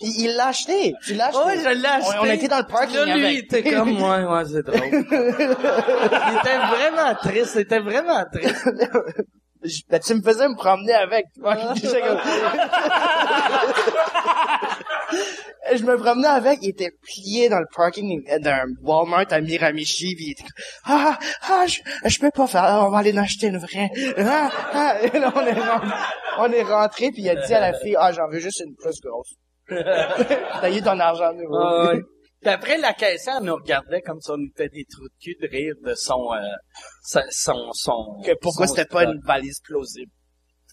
Puis 0.00 0.12
il 0.18 0.34
l'a 0.36 0.48
acheté. 0.48 0.92
Tu 1.04 1.14
l'as 1.14 1.28
acheté. 1.28 1.44
Ouais, 1.44 1.58
je 1.58 1.68
l'ai 1.80 1.86
acheté. 1.86 2.16
On, 2.20 2.22
on 2.22 2.30
était 2.30 2.48
dans 2.48 2.58
le 2.58 2.66
parking 2.66 2.96
Là, 2.96 3.04
lui, 3.16 3.22
il 3.22 3.24
avec. 3.26 3.44
était 3.44 3.62
comme, 3.70 3.92
ouais, 4.02 4.24
ouais, 4.24 4.44
c'est 4.46 4.62
drôle. 4.62 4.88
il 4.90 6.38
était 6.38 6.58
vraiment 6.58 7.14
triste, 7.22 7.52
il 7.54 7.60
était 7.62 7.78
vraiment 7.80 8.24
triste. 8.32 8.68
Je- 9.64 9.82
ben, 9.88 10.00
tu 10.00 10.14
me 10.14 10.22
faisais 10.22 10.48
me 10.48 10.56
promener 10.56 10.92
avec. 10.94 11.26
Je 15.74 15.84
me 15.84 15.96
promenais 15.96 16.28
avec, 16.28 16.58
il 16.62 16.70
était 16.70 16.90
plié 17.02 17.48
dans 17.48 17.58
le 17.60 17.66
parking 17.74 18.22
d'un 18.40 18.64
Walmart 18.82 19.26
à 19.30 19.40
Miramichi, 19.40 20.14
puis 20.16 20.26
il 20.26 20.30
était 20.32 20.42
comme, 20.42 20.52
ah, 20.86 21.18
ah, 21.48 21.64
je, 21.66 21.80
je 22.08 22.18
peux 22.18 22.30
pas 22.30 22.46
faire, 22.46 22.82
on 22.86 22.90
va 22.90 22.98
aller 22.98 23.12
en 23.12 23.18
acheter 23.22 23.46
une 23.46 23.58
vraie. 23.58 23.90
Ah, 24.18 24.50
ah. 24.72 24.96
Et 25.02 25.18
là, 25.18 25.32
on 25.34 25.40
est 25.46 25.52
rentré, 25.52 25.88
on 26.38 26.52
est 26.52 26.62
rentré, 26.62 27.10
puis 27.12 27.22
il 27.22 27.30
a 27.30 27.36
dit 27.46 27.54
à 27.54 27.60
la 27.60 27.72
fille, 27.78 27.96
ah, 27.98 28.12
j'en 28.12 28.28
veux 28.28 28.40
juste 28.40 28.60
une 28.66 28.74
plus 28.74 29.00
grosse. 29.02 29.34
T'as 29.68 30.70
eu 30.70 30.82
ton 30.82 30.98
argent 30.98 31.32
nouveau. 31.32 31.56
Ah, 31.56 31.92
ouais. 31.94 32.00
Puis 32.42 32.50
après, 32.50 32.76
la 32.78 32.92
caissière 32.92 33.40
nous 33.40 33.54
regardait 33.54 34.02
comme 34.02 34.20
si 34.20 34.30
on 34.30 34.38
était 34.50 34.68
des 34.68 34.84
trous 34.90 35.04
de 35.08 35.14
cul 35.22 35.36
de 35.40 35.48
rire 35.48 35.74
de 35.84 35.94
son, 35.94 36.32
euh, 36.34 36.38
sa- 37.02 37.24
son, 37.30 37.72
son, 37.72 38.20
Que 38.24 38.32
pourquoi 38.40 38.66
c'était 38.66 38.84
pas 38.84 39.04
une 39.04 39.20
valise 39.24 39.60
plausible? 39.64 40.10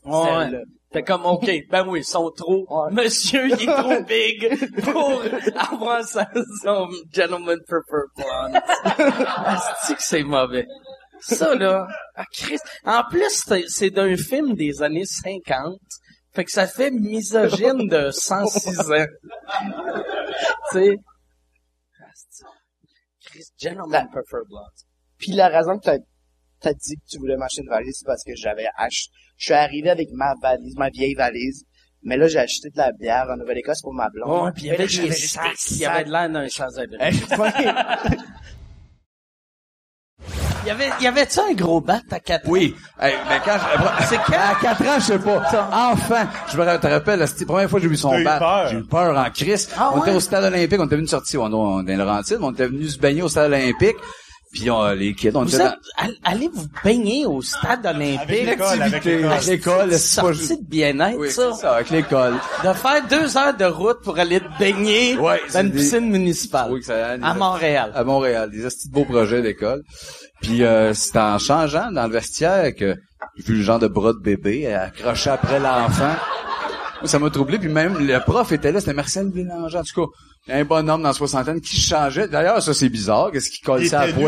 Ouais. 0.06 0.50
T'es 0.92 1.04
comme, 1.04 1.26
OK, 1.26 1.48
ben 1.70 1.86
oui, 1.88 2.00
ils 2.00 2.04
sont 2.06 2.32
trop, 2.32 2.66
Ouais. 2.70 2.92
monsieur, 2.92 3.46
il 3.48 3.54
est 3.62 3.66
trop 3.68 4.02
big 4.04 4.82
pour 4.82 5.22
avoir 5.72 6.04
sa, 6.04 6.28
son 6.64 6.88
gentleman 7.14 7.60
prefer 7.68 8.08
blonde. 8.16 8.62
Que 9.90 9.96
c'est 10.00 10.24
mauvais. 10.24 10.66
Ça, 11.22 11.54
là, 11.54 11.86
ah, 12.16 12.26
Christ. 12.34 12.64
En 12.86 13.04
plus, 13.10 13.30
c'est- 13.30 13.68
c'est 13.68 13.90
d'un 13.92 14.16
film 14.16 14.56
des 14.56 14.82
années 14.82 15.06
50. 15.06 15.78
Fait 16.34 16.46
que 16.46 16.52
ça 16.52 16.66
fait 16.66 16.92
misogyne 16.92 17.88
de 17.90 18.10
106 18.12 18.80
ans. 18.80 19.06
tu 20.72 20.80
sais? 20.80 20.96
Gentleman 23.58 24.08
prefer 24.10 24.43
blonde. 24.48 24.79
Puis 25.17 25.34
la 25.34 25.50
raison 25.50 25.77
que 25.77 25.84
t'as 25.84 25.98
t'as 26.62 26.74
dit 26.74 26.96
que 26.96 27.05
tu 27.10 27.19
voulais 27.19 27.38
m'acheter 27.38 27.62
une 27.62 27.69
valise, 27.69 27.98
c'est 28.00 28.05
parce 28.05 28.24
que 28.24 28.36
j'avais 28.36 28.67
acheté. 28.75 29.12
Je 29.38 29.46
suis 29.46 29.53
arrivé 29.53 29.89
avec 29.89 30.10
ma 30.12 30.34
valise, 30.41 30.75
ma 30.77 30.89
vieille 30.89 31.15
valise. 31.15 31.65
Mais 32.01 32.15
là, 32.15 32.27
j'ai 32.27 32.39
acheté 32.39 32.69
de 32.69 32.77
la 32.77 32.91
bière 32.93 33.27
en 33.29 33.36
Nouvelle-Écosse 33.36 33.81
pour 33.81 33.93
ma 33.93 34.10
blonde. 34.10 34.46
Ouais, 34.46 34.51
puis 34.53 34.63
il 34.63 34.67
y 34.67 34.72
avait 34.72 34.88
des 34.88 35.12
sacs. 35.12 35.72
Il 35.72 35.77
y 35.77 35.86
avait 35.86 36.05
de 36.05 36.12
l'air 36.12 36.29
d'un 36.29 36.48
sans-abri. 36.48 36.98
Y 40.66 40.72
avait, 40.72 40.89
il 41.00 41.04
y 41.04 41.08
avait-tu 41.08 41.39
un 41.39 41.54
gros 41.54 41.80
bat 41.80 42.01
à 42.12 42.20
quatre 42.20 42.46
ans? 42.46 42.51
Oui. 42.51 42.75
Hey, 43.00 43.13
mais 43.30 43.39
quand 43.46 43.58
je... 43.58 44.06
C'est 44.08 44.18
quand? 44.28 44.34
À 44.34 44.56
4 44.62 44.82
ans, 44.82 45.00
je 45.00 45.04
sais 45.06 45.20
pas. 45.20 45.92
Enfant, 45.92 46.28
je 46.51 46.58
me 46.58 46.78
te 46.78 46.88
rappelle, 46.88 47.28
c'était 47.28 47.42
la 47.42 47.46
première 47.48 47.70
fois 47.70 47.80
que 47.80 47.84
j'ai 47.84 47.89
vu 47.89 47.98
son 47.98 48.22
bat. 48.24 48.39
peur. 48.39 48.68
J'ai 48.70 48.78
eu 48.78 48.84
peur 48.84 49.18
en 49.18 49.30
crise. 49.30 49.70
Ah 49.78 49.92
on 49.96 50.01
était 50.01 50.16
au 50.16 50.20
stade 50.20 50.44
olympique, 50.44 50.80
on 50.80 50.86
était 50.86 50.96
venu 50.98 51.08
sortir, 51.08 51.42
on, 51.42 51.46
on, 51.54 51.78
dans 51.78 51.84
les 51.88 51.96
Laurentides, 51.96 52.39
on 52.42 52.51
était 52.51 52.68
venu 52.68 52.88
se 52.88 52.98
baigner 53.00 53.22
au 53.22 53.30
stade 53.30 53.51
olympique. 53.51 53.96
Puis 54.51 54.70
on, 54.72 54.84
les 54.94 55.13
kids, 55.13 55.29
on 55.36 55.44
Vous 55.44 55.53
était 55.53 55.63
êtes, 55.63 55.74
all- 55.96 56.15
allez 56.24 56.50
vous 56.51 56.65
baigner 56.84 57.25
au 57.27 57.39
stade 57.41 57.86
olympique. 57.86 58.20
Avec 58.22 58.46
l'école, 58.46 58.82
avec 58.82 59.06
l'école. 59.06 59.94
c'est 59.94 60.22
pas- 60.22 60.34
Sortie 60.34 60.58
de 60.58 60.65
bien-être, 60.68 61.18
Oui, 61.20 61.29
ça. 61.29 61.51
c'est 61.53 61.62
ça, 61.62 61.75
avec 61.75 61.91
l'école. 61.91 62.34
De 62.63 62.74
faire 62.74 63.08
deux 63.08 63.38
heures 63.38 63.56
de 63.56 63.65
route 63.65 64.00
pour 64.03 64.18
aller 64.18 64.39
te 64.39 64.46
baigner 64.60 65.15
Ouais, 65.18 65.39
dans 65.48 65.51
c'est 65.51 65.62
une 65.62 65.70
des- 65.70 65.77
piscine 65.77 66.10
municipale. 66.10 66.72
Oui, 66.72 66.79
que 66.79 66.88
ça, 66.88 67.12
à 67.22 67.34
Montréal. 67.36 67.91
à 67.94 68.03
Montréal, 68.03 68.50
des 68.50 68.63
petits 68.63 68.89
beaux 68.89 69.06
projets 69.06 69.44
d'école. 69.44 69.84
Puis 70.41 70.63
euh, 70.63 70.94
c'est 70.96 71.18
en 71.18 71.38
changeant 71.38 71.91
dans 71.91 72.08
le 72.08 72.13
vestiaire 72.13 72.74
que 72.74 72.96
j'ai 73.38 73.44
vu 73.44 73.58
le 73.58 73.62
genre 73.63 73.77
de 73.79 73.88
bras 73.88 74.13
de 74.13 74.20
bébé 74.20 74.74
accroché 74.74 75.29
après 75.29 75.60
l'enfant. 75.60 76.15
Ça 77.06 77.20
m'a 77.20 77.29
troublé. 77.29 77.60
Puis 77.60 77.70
même 77.70 77.98
le 78.06 78.20
prof 78.20 78.51
était 78.51 78.72
là, 78.72 78.79
c'était 78.79 78.94
Marcel 78.94 79.29
Bélanger. 79.29 79.77
En 79.77 79.84
tout 79.84 80.01
cas, 80.06 80.12
un 80.51 80.63
bonhomme 80.63 81.01
dans 81.01 81.10
la 81.10 81.13
soixantaine 81.13 81.62
qui 81.62 81.79
changeait. 81.79 82.27
D'ailleurs, 82.27 82.62
ça, 82.62 82.74
c'est 82.74 82.89
bizarre. 82.89 83.32
Qu'est-ce 83.32 83.50
qu'il 83.50 83.63
colle 83.65 83.84
Il 83.84 83.89
ça 83.89 84.01
à 84.01 84.08
nous. 84.08 84.27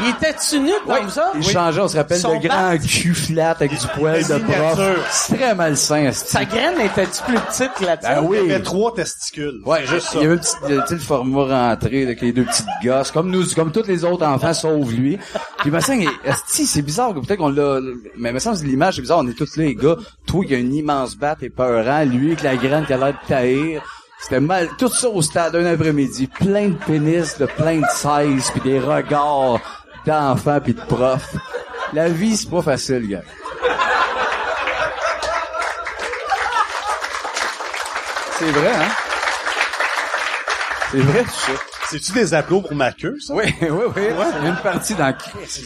Il 0.00 0.10
était-tu 0.10 0.60
nu 0.60 0.72
comme 0.86 1.10
ça? 1.10 1.32
Il 1.36 1.42
changeait, 1.42 1.80
on 1.80 1.88
se 1.88 1.96
rappelle, 1.96 2.18
Son 2.18 2.34
le 2.34 2.48
grand 2.48 2.76
cul 2.78 3.14
flat 3.14 3.50
avec 3.52 3.70
du 3.70 3.86
poil 3.96 4.22
de 4.22 4.38
prof. 4.38 5.08
C'est 5.10 5.36
très 5.36 5.54
malsain, 5.54 6.04
esti. 6.06 6.30
Sa 6.30 6.44
graine 6.44 6.80
était-tu 6.80 7.22
plus 7.22 7.38
petite 7.38 7.70
que 7.78 7.84
la 7.84 7.96
tienne? 7.96 8.14
Ben 8.14 8.26
oui. 8.26 8.38
Il 8.42 8.50
y 8.50 8.54
avait 8.54 8.62
trois 8.62 8.94
testicules. 8.94 9.60
Ouais, 9.64 9.86
juste 9.86 10.08
ça. 10.08 10.18
Il 10.18 10.22
y 10.22 10.26
avait 10.26 10.34
un 10.34 10.38
petit, 10.38 10.54
tu 10.66 10.86
sais, 10.88 10.94
le 10.94 11.00
format 11.00 11.68
rentré 11.68 12.02
avec 12.02 12.20
les 12.20 12.32
deux 12.32 12.44
petites 12.44 12.66
gosses, 12.82 13.10
comme 13.10 13.30
nous, 13.30 13.44
comme 13.54 13.72
tous 13.72 13.86
les 13.86 14.04
autres 14.04 14.26
enfants, 14.26 14.54
sauf 14.54 14.90
lui. 14.92 15.18
Puis, 15.58 15.70
il 15.72 15.82
semble, 15.82 16.04
esti, 16.24 16.66
c'est 16.66 16.82
bizarre, 16.82 17.14
que 17.14 17.20
peut-être 17.20 17.38
qu'on 17.38 17.48
l'a, 17.48 17.80
mais 18.16 18.30
il 18.30 18.34
me 18.34 18.38
semble 18.38 18.58
que 18.58 18.64
l'image, 18.64 18.96
c'est 18.96 19.02
bizarre, 19.02 19.18
on 19.18 19.28
est 19.28 19.34
tous 19.36 19.56
les 19.56 19.74
gars. 19.74 19.96
Toi, 20.26 20.44
qui 20.44 20.54
a 20.54 20.58
une 20.58 20.74
immense 20.74 21.16
batte 21.16 21.42
et 21.42 21.50
peurant, 21.50 22.04
lui, 22.04 22.28
avec 22.28 22.42
la 22.42 22.56
graine 22.56 22.86
qui 22.86 22.92
a 22.92 22.96
l'air 22.96 23.12
de 23.12 23.28
taïr. 23.28 23.82
C'était 24.24 24.40
mal, 24.40 24.70
tout 24.78 24.88
ça 24.88 25.06
au 25.10 25.20
stade 25.20 25.54
un 25.54 25.66
après-midi. 25.66 26.28
Plein 26.28 26.68
de 26.68 26.78
pénis, 26.86 27.36
de 27.36 27.44
plein 27.44 27.80
de 27.80 27.86
sizes, 27.92 28.50
puis 28.52 28.62
des 28.62 28.80
regards 28.80 29.60
d'enfants 30.06 30.60
puis 30.64 30.72
de 30.72 30.80
profs. 30.80 31.36
La 31.92 32.08
vie, 32.08 32.34
c'est 32.34 32.48
pas 32.48 32.62
facile, 32.62 33.06
gars. 33.06 33.20
C'est 38.38 38.50
vrai, 38.50 38.72
hein? 38.72 39.03
C'est 40.94 41.00
vrai, 41.02 41.24
ça. 41.24 41.52
C'est-tu 41.90 42.12
des 42.12 42.34
applaudissements 42.34 42.68
pour 42.68 42.76
ma 42.76 42.92
queue, 42.92 43.16
ça? 43.20 43.34
Oui, 43.34 43.44
oui, 43.60 43.68
oui. 43.68 44.02
C'est 44.32 44.48
une 44.48 44.56
partie 44.62 44.94
dans 44.94 45.14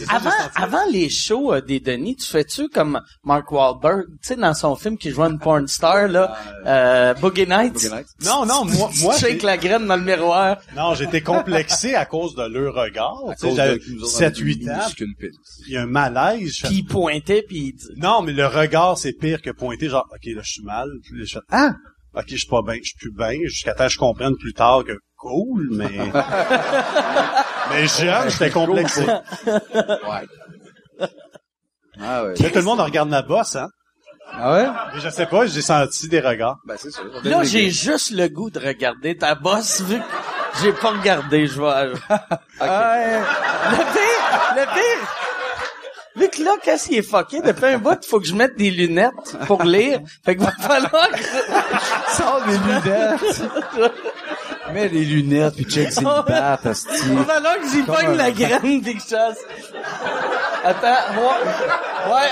Avant, 0.09 0.31
avant 0.57 0.85
les 0.91 1.09
shows 1.11 1.53
euh, 1.53 1.61
des 1.61 1.81
Denis, 1.81 2.17
tu 2.17 2.27
fais-tu 2.27 2.69
comme 2.69 3.01
Mark 3.25 3.53
Wahlberg, 3.53 4.07
tu 4.07 4.17
sais, 4.23 4.37
dans 4.37 4.55
son 4.55 4.75
film 4.75 4.97
qui 4.97 5.11
jouait 5.11 5.27
une 5.29 5.39
porn 5.39 5.69
star, 5.69 6.09
là, 6.09 6.37
euh, 6.67 7.15
Boogie 7.15 7.47
Nights? 7.47 7.75
Boogie 7.75 7.91
Nights. 7.91 8.09
Non, 8.25 8.47
non, 8.47 8.65
moi, 8.65 8.91
moi, 9.01 9.15
tu 9.15 9.21
shakes 9.21 9.43
la 9.43 9.59
graine 9.59 9.87
dans 9.87 9.97
le 9.97 10.03
miroir. 10.03 10.57
non, 10.75 10.95
j'étais 10.95 11.21
complexé 11.21 11.95
à 11.95 12.07
cause 12.07 12.35
de 12.35 12.43
leur 12.45 12.75
regard. 12.75 13.19
Tu 13.39 13.51
sais, 13.51 13.55
j'avais 13.55 13.77
7-8 13.77 14.71
ans, 14.71 14.87
il 15.67 15.73
y 15.73 15.77
a 15.77 15.83
un 15.83 15.87
malaise. 15.87 16.55
je 16.57 16.67
Puis 16.67 16.77
il 16.77 16.85
pointait, 16.85 17.43
puis 17.47 17.59
il 17.59 17.73
dit- 17.75 17.87
Non, 17.97 18.23
mais 18.23 18.33
le 18.33 18.47
regard, 18.47 18.97
c'est 18.99 19.13
pire 19.13 19.43
que 19.43 19.51
pointer, 19.51 19.89
genre, 19.89 20.09
OK, 20.11 20.25
là, 20.25 20.41
je 20.43 20.51
suis 20.51 20.65
mal. 20.65 20.89
Puis 21.05 21.27
je 21.27 21.39
ah! 21.51 21.75
OK, 22.15 22.25
je 22.29 22.37
suis 22.37 22.49
pas 22.49 22.63
bien, 22.63 22.77
je 22.83 22.89
suis 22.89 22.99
plus 22.99 23.13
bien, 23.13 23.39
jusqu'à 23.45 23.75
temps 23.75 23.87
que 23.87 23.93
je 23.93 23.99
comprenne 23.99 24.35
plus 24.37 24.55
tard 24.55 24.85
que 24.85 24.99
cool, 25.17 25.69
mais... 25.73 25.91
mais 27.71 27.87
jeune, 27.87 28.31
j'étais 28.31 28.51
complexé. 28.51 29.07
Ah 32.01 32.25
ouais. 32.25 32.35
Mais 32.41 32.51
tout 32.51 32.59
le 32.59 32.65
monde 32.65 32.81
regarde 32.81 33.09
ma 33.09 33.23
bosse, 33.23 33.57
hein? 33.57 33.69
Ah 34.33 34.53
ouais? 34.53 34.69
Mais 34.95 35.01
je 35.01 35.09
sais 35.09 35.27
pas, 35.27 35.47
j'ai 35.47 35.63
senti 35.63 36.09
des 36.09 36.21
regards. 36.21 36.59
Ben, 36.67 36.77
c'est 36.79 36.91
sûr. 36.91 37.05
Là, 37.25 37.43
j'ai 37.45 37.71
juste 37.71 38.11
le 38.11 38.29
goût 38.29 38.51
de 38.51 38.61
regarder 38.61 39.17
ta 39.17 39.35
bosse, 39.35 39.81
vu 39.81 39.99
que 39.99 40.05
j'ai 40.63 40.73
pas 40.73 40.91
regardé, 40.91 41.47
je 41.47 41.55
vois. 41.55 41.87
Ouais. 42.61 43.21
Le 43.71 43.77
pire, 43.77 44.55
le 44.57 44.65
pire, 44.75 45.18
vu 46.19 46.29
que 46.29 46.43
là, 46.43 46.53
qu'est-ce 46.63 46.89
qui 46.89 46.97
est 46.97 47.03
fucké, 47.03 47.41
depuis 47.41 47.67
un 47.67 47.79
bout, 47.79 47.99
il 48.03 48.09
faut 48.09 48.21
que 48.21 48.27
je 48.27 48.35
mette 48.35 48.57
des 48.57 48.71
lunettes 48.71 49.37
pour 49.47 49.63
lire. 49.63 50.01
Fait 50.25 50.37
qu'il 50.37 50.45
va 50.45 50.53
falloir 50.53 51.09
que... 51.11 51.19
Sors 52.17 52.43
des 52.47 52.59
lunettes. 52.59 53.43
Mets 54.73 54.89
des 54.89 55.05
lunettes 55.05 55.55
puis 55.57 55.65
check 55.65 55.91
ses 55.93 56.05
battes, 56.05 56.67
asti. 56.67 57.15
Va 57.15 57.25
falloir 57.25 57.59
que 57.59 57.69
j'y 57.71 57.83
pogne 57.83 58.17
la 58.17 58.31
graine 58.31 58.81
des 58.81 58.93
choses. 58.95 59.39
Attends, 60.65 61.15
ouais. 61.17 62.13
Ouais. 62.13 62.31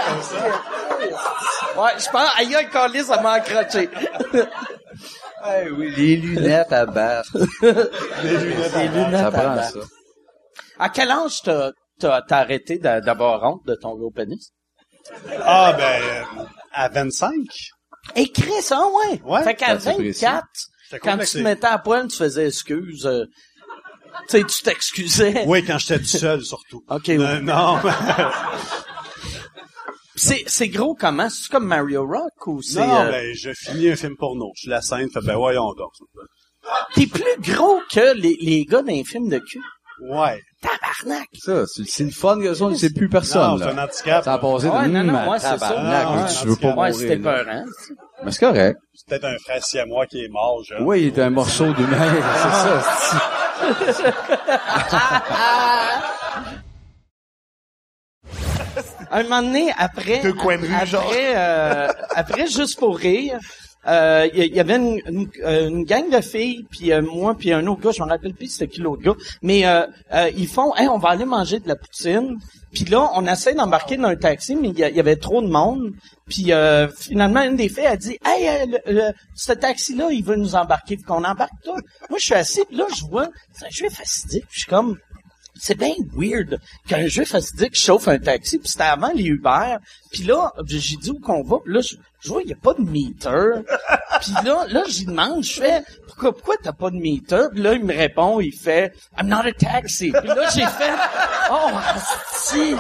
Ouais, 1.83 1.91
je 1.99 2.11
pense, 2.11 2.29
aïe, 2.39 2.55
aïe, 2.55 2.69
calé, 2.71 3.03
ça 3.05 3.21
m'a 3.21 3.33
accroché. 3.33 3.89
Ouais, 4.33 5.69
oui, 5.77 5.93
les 5.97 6.17
lunettes 6.17 6.73
à 6.73 6.87
battre. 6.87 7.33
Des 7.61 8.39
lunettes 8.39 8.71
Ça 8.73 9.27
à 9.27 9.31
prend 9.31 9.55
battre. 9.55 9.73
ça. 9.73 9.81
À 10.79 10.89
quel 10.91 11.11
âge 11.11 11.43
t'as, 11.43 11.71
t'as, 11.99 12.23
arrêté 12.31 12.79
d'a- 12.79 13.01
d'avoir 13.01 13.43
honte 13.45 13.67
de 13.67 13.75
ton 13.75 13.97
gros 13.97 14.11
pénis? 14.11 14.51
Ah, 15.43 15.73
ben, 15.77 16.03
euh, 16.03 16.45
à 16.73 16.89
25, 16.89 17.33
Écris 18.15 18.63
ça, 18.63 18.81
ouais. 18.87 19.21
Ouais. 19.25 19.43
Fait 19.45 19.55
qu'à 19.55 19.79
Ça, 19.79 19.91
c'est 19.93 19.95
précis. 19.97 20.25
24, 20.25 20.47
j'étais 20.91 20.99
quand 21.01 21.19
tu 21.19 21.27
te 21.27 21.39
mettais 21.39 21.67
à 21.67 21.79
poil, 21.79 22.07
tu 22.09 22.17
faisais 22.17 22.47
excuse. 22.49 23.05
euh, 23.07 23.25
tu 24.29 24.39
sais, 24.39 24.45
tu 24.45 24.63
t'excusais. 24.63 25.45
Oui, 25.47 25.65
quand 25.65 25.79
j'étais 25.79 25.99
tout 25.99 26.05
seul, 26.07 26.43
surtout. 26.43 26.83
OK, 26.91 27.09
Euh, 27.09 27.19
ouais. 27.37 27.41
non, 27.43 27.79
C'est, 30.19 30.45
c'est 30.47 30.69
gros 30.69 30.95
comment? 30.95 31.29
C'est 31.29 31.51
comme 31.51 31.67
Mario 31.67 32.07
Rock 32.07 32.47
ou 32.47 32.63
c'est... 32.63 32.79
non, 32.87 33.01
euh, 33.01 33.11
ben, 33.11 33.35
je 33.35 33.51
finis 33.53 33.91
un 33.91 33.97
film 33.97 34.17
porno. 34.17 34.51
Je 34.57 34.61
suis 34.63 34.71
la 34.71 34.81
scène, 34.81 35.11
fait, 35.11 35.21
ben, 35.21 35.37
voyons 35.37 35.75
donc. 35.75 35.91
T'es 36.95 37.07
plus 37.07 37.53
gros 37.55 37.81
que 37.93 38.15
les, 38.17 38.35
les 38.41 38.65
gars 38.65 38.83
d'un 38.83 39.05
film 39.05 39.29
de 39.29 39.39
cul. 39.39 39.61
Ouais. 40.01 40.41
Tabarnak! 40.61 41.29
Ça, 41.39 41.65
c'est 41.67 42.05
le 42.05 42.11
fun 42.11 42.39
que 42.41 42.53
ça, 42.55 42.67
c'est 42.77 42.93
plus 42.93 43.07
Non, 43.07 43.11
personne, 43.13 43.59
c'est 43.59 43.65
un 43.69 43.79
handicap. 43.79 44.25
Ça 44.25 44.33
a 44.35 44.39
passé 44.39 44.67
de, 44.67 44.71
Ouais, 44.73 44.89
non, 44.89 45.05
non, 45.05 45.31
ouais, 45.31 45.39
c'est 45.39 45.47
ça. 45.47 45.59
tabarnak, 45.59 46.29
tu 46.43 46.49
veux 46.49 46.57
pas 46.57 46.75
mourir, 46.75 46.95
c'était 46.95 47.17
peur, 47.17 47.45
hein? 47.49 47.65
Mais 48.25 48.31
c'est 48.33 48.41
correct. 48.47 48.79
C'est 48.95 49.09
peut-être 49.09 49.25
un 49.25 49.39
frère 49.39 49.65
siamois 49.65 50.07
qui 50.07 50.25
est 50.25 50.29
mort, 50.29 50.63
jeune. 50.65 50.83
Oui, 50.83 51.03
il 51.03 51.07
était 51.09 51.23
un 51.23 51.31
morceau 51.31 51.73
d'humain, 51.73 52.15
c'est 53.87 53.93
ça. 53.93 54.13
Un 59.11 59.23
moment 59.23 59.43
donné, 59.43 59.73
après, 59.79 60.21
après, 60.27 60.87
genre. 60.87 61.13
euh, 61.15 61.89
après, 62.15 62.47
juste 62.49 62.79
pour 62.79 62.97
rire, 62.99 63.39
euh, 63.89 64.29
y, 64.35 64.47
y 64.55 64.61
avait 64.61 64.77
une, 64.77 65.01
une, 65.07 65.29
euh, 65.45 65.69
une 65.69 65.85
gang 65.85 66.11
de 66.11 66.21
filles, 66.21 66.65
puis 66.71 66.93
euh, 66.93 67.03
moi, 67.03 67.35
puis 67.37 67.53
un 67.53 67.67
autre 67.67 67.81
gars, 67.83 67.91
je 67.93 68.03
me 68.03 68.09
rappelle 68.09 68.35
plus 68.35 68.49
c'était 68.49 68.69
qui 68.69 68.81
l'autre 68.81 69.03
gars, 69.03 69.15
mais 69.43 69.67
euh, 69.67 69.87
euh, 70.13 70.31
ils 70.37 70.49
font, 70.49 70.75
hey, 70.77 70.89
on 70.89 70.99
va 70.99 71.11
aller 71.11 71.25
manger 71.25 71.61
de 71.61 71.69
la 71.69 71.77
poutine. 71.77 72.37
Puis 72.73 72.85
là, 72.85 73.11
on 73.15 73.27
essaie 73.27 73.55
d'embarquer 73.55 73.97
dans 73.97 74.09
un 74.09 74.17
taxi, 74.17 74.55
mais 74.55 74.69
il 74.69 74.77
y, 74.77 74.81
y 74.81 75.01
avait 75.01 75.17
trop 75.17 75.41
de 75.41 75.47
monde. 75.49 75.93
Puis 76.29 76.53
euh, 76.53 76.89
finalement, 76.89 77.43
une 77.43 77.57
des 77.57 77.69
filles 77.71 77.87
a 77.87 77.97
dit, 77.97 78.19
hey, 78.25 78.67
le, 78.67 78.93
le- 78.93 79.13
ce 79.35 79.53
taxi-là, 79.53 80.09
il 80.11 80.23
veut 80.23 80.37
nous 80.37 80.55
embarquer, 80.57 80.97
qu'on 80.99 81.25
embarque 81.25 81.53
toi. 81.65 81.77
Moi, 82.11 82.19
je 82.19 82.25
suis 82.25 82.35
assis, 82.35 82.63
puis 82.69 82.77
là, 82.77 82.85
je 82.95 83.05
vois, 83.05 83.29
jeu 83.71 83.89
fastidique. 83.89 84.43
Puis 84.49 84.55
je 84.57 84.61
suis 84.61 84.69
comme, 84.69 84.99
c'est 85.59 85.79
bien 85.79 85.95
weird 86.15 86.59
qu'un 86.87 87.07
jeu 87.07 87.25
fastidique 87.25 87.75
chauffe 87.75 88.09
un 88.09 88.19
taxi, 88.19 88.59
puis 88.59 88.69
c'était 88.69 88.83
avant 88.85 89.13
les 89.15 89.25
Uber. 89.25 89.77
Puis 90.13 90.25
là, 90.25 90.53
j'ai 90.67 90.97
dit 90.97 91.11
où 91.13 91.19
qu'on 91.21 91.43
va, 91.43 91.59
puis 91.65 91.73
là, 91.73 91.81
je, 92.27 92.33
vois, 92.33 92.43
il 92.43 92.47
n'y 92.49 92.53
a 92.53 92.57
pas 92.57 92.75
de 92.75 92.83
meter. 92.83 93.63
Puis 94.21 94.33
là, 94.45 94.65
là, 94.69 94.83
j'y 94.89 95.05
demande, 95.07 95.45
je 95.45 95.61
fais, 95.61 95.83
pourquoi, 96.09 96.33
pourquoi 96.33 96.55
t'as 96.63 96.73
pas 96.73 96.91
de 96.91 96.97
meter? 96.97 97.49
Puis 97.53 97.63
là, 97.63 97.75
il 97.75 97.85
me 97.85 97.95
répond, 97.95 98.41
il 98.41 98.53
fait, 98.53 98.93
I'm 99.19 99.29
not 99.29 99.47
a 99.47 99.53
taxi. 99.53 100.11
Puis 100.11 100.29
là, 100.29 100.49
j'ai 100.55 100.63
fait, 100.67 100.93
oh, 101.51 101.71
si. 102.33 102.75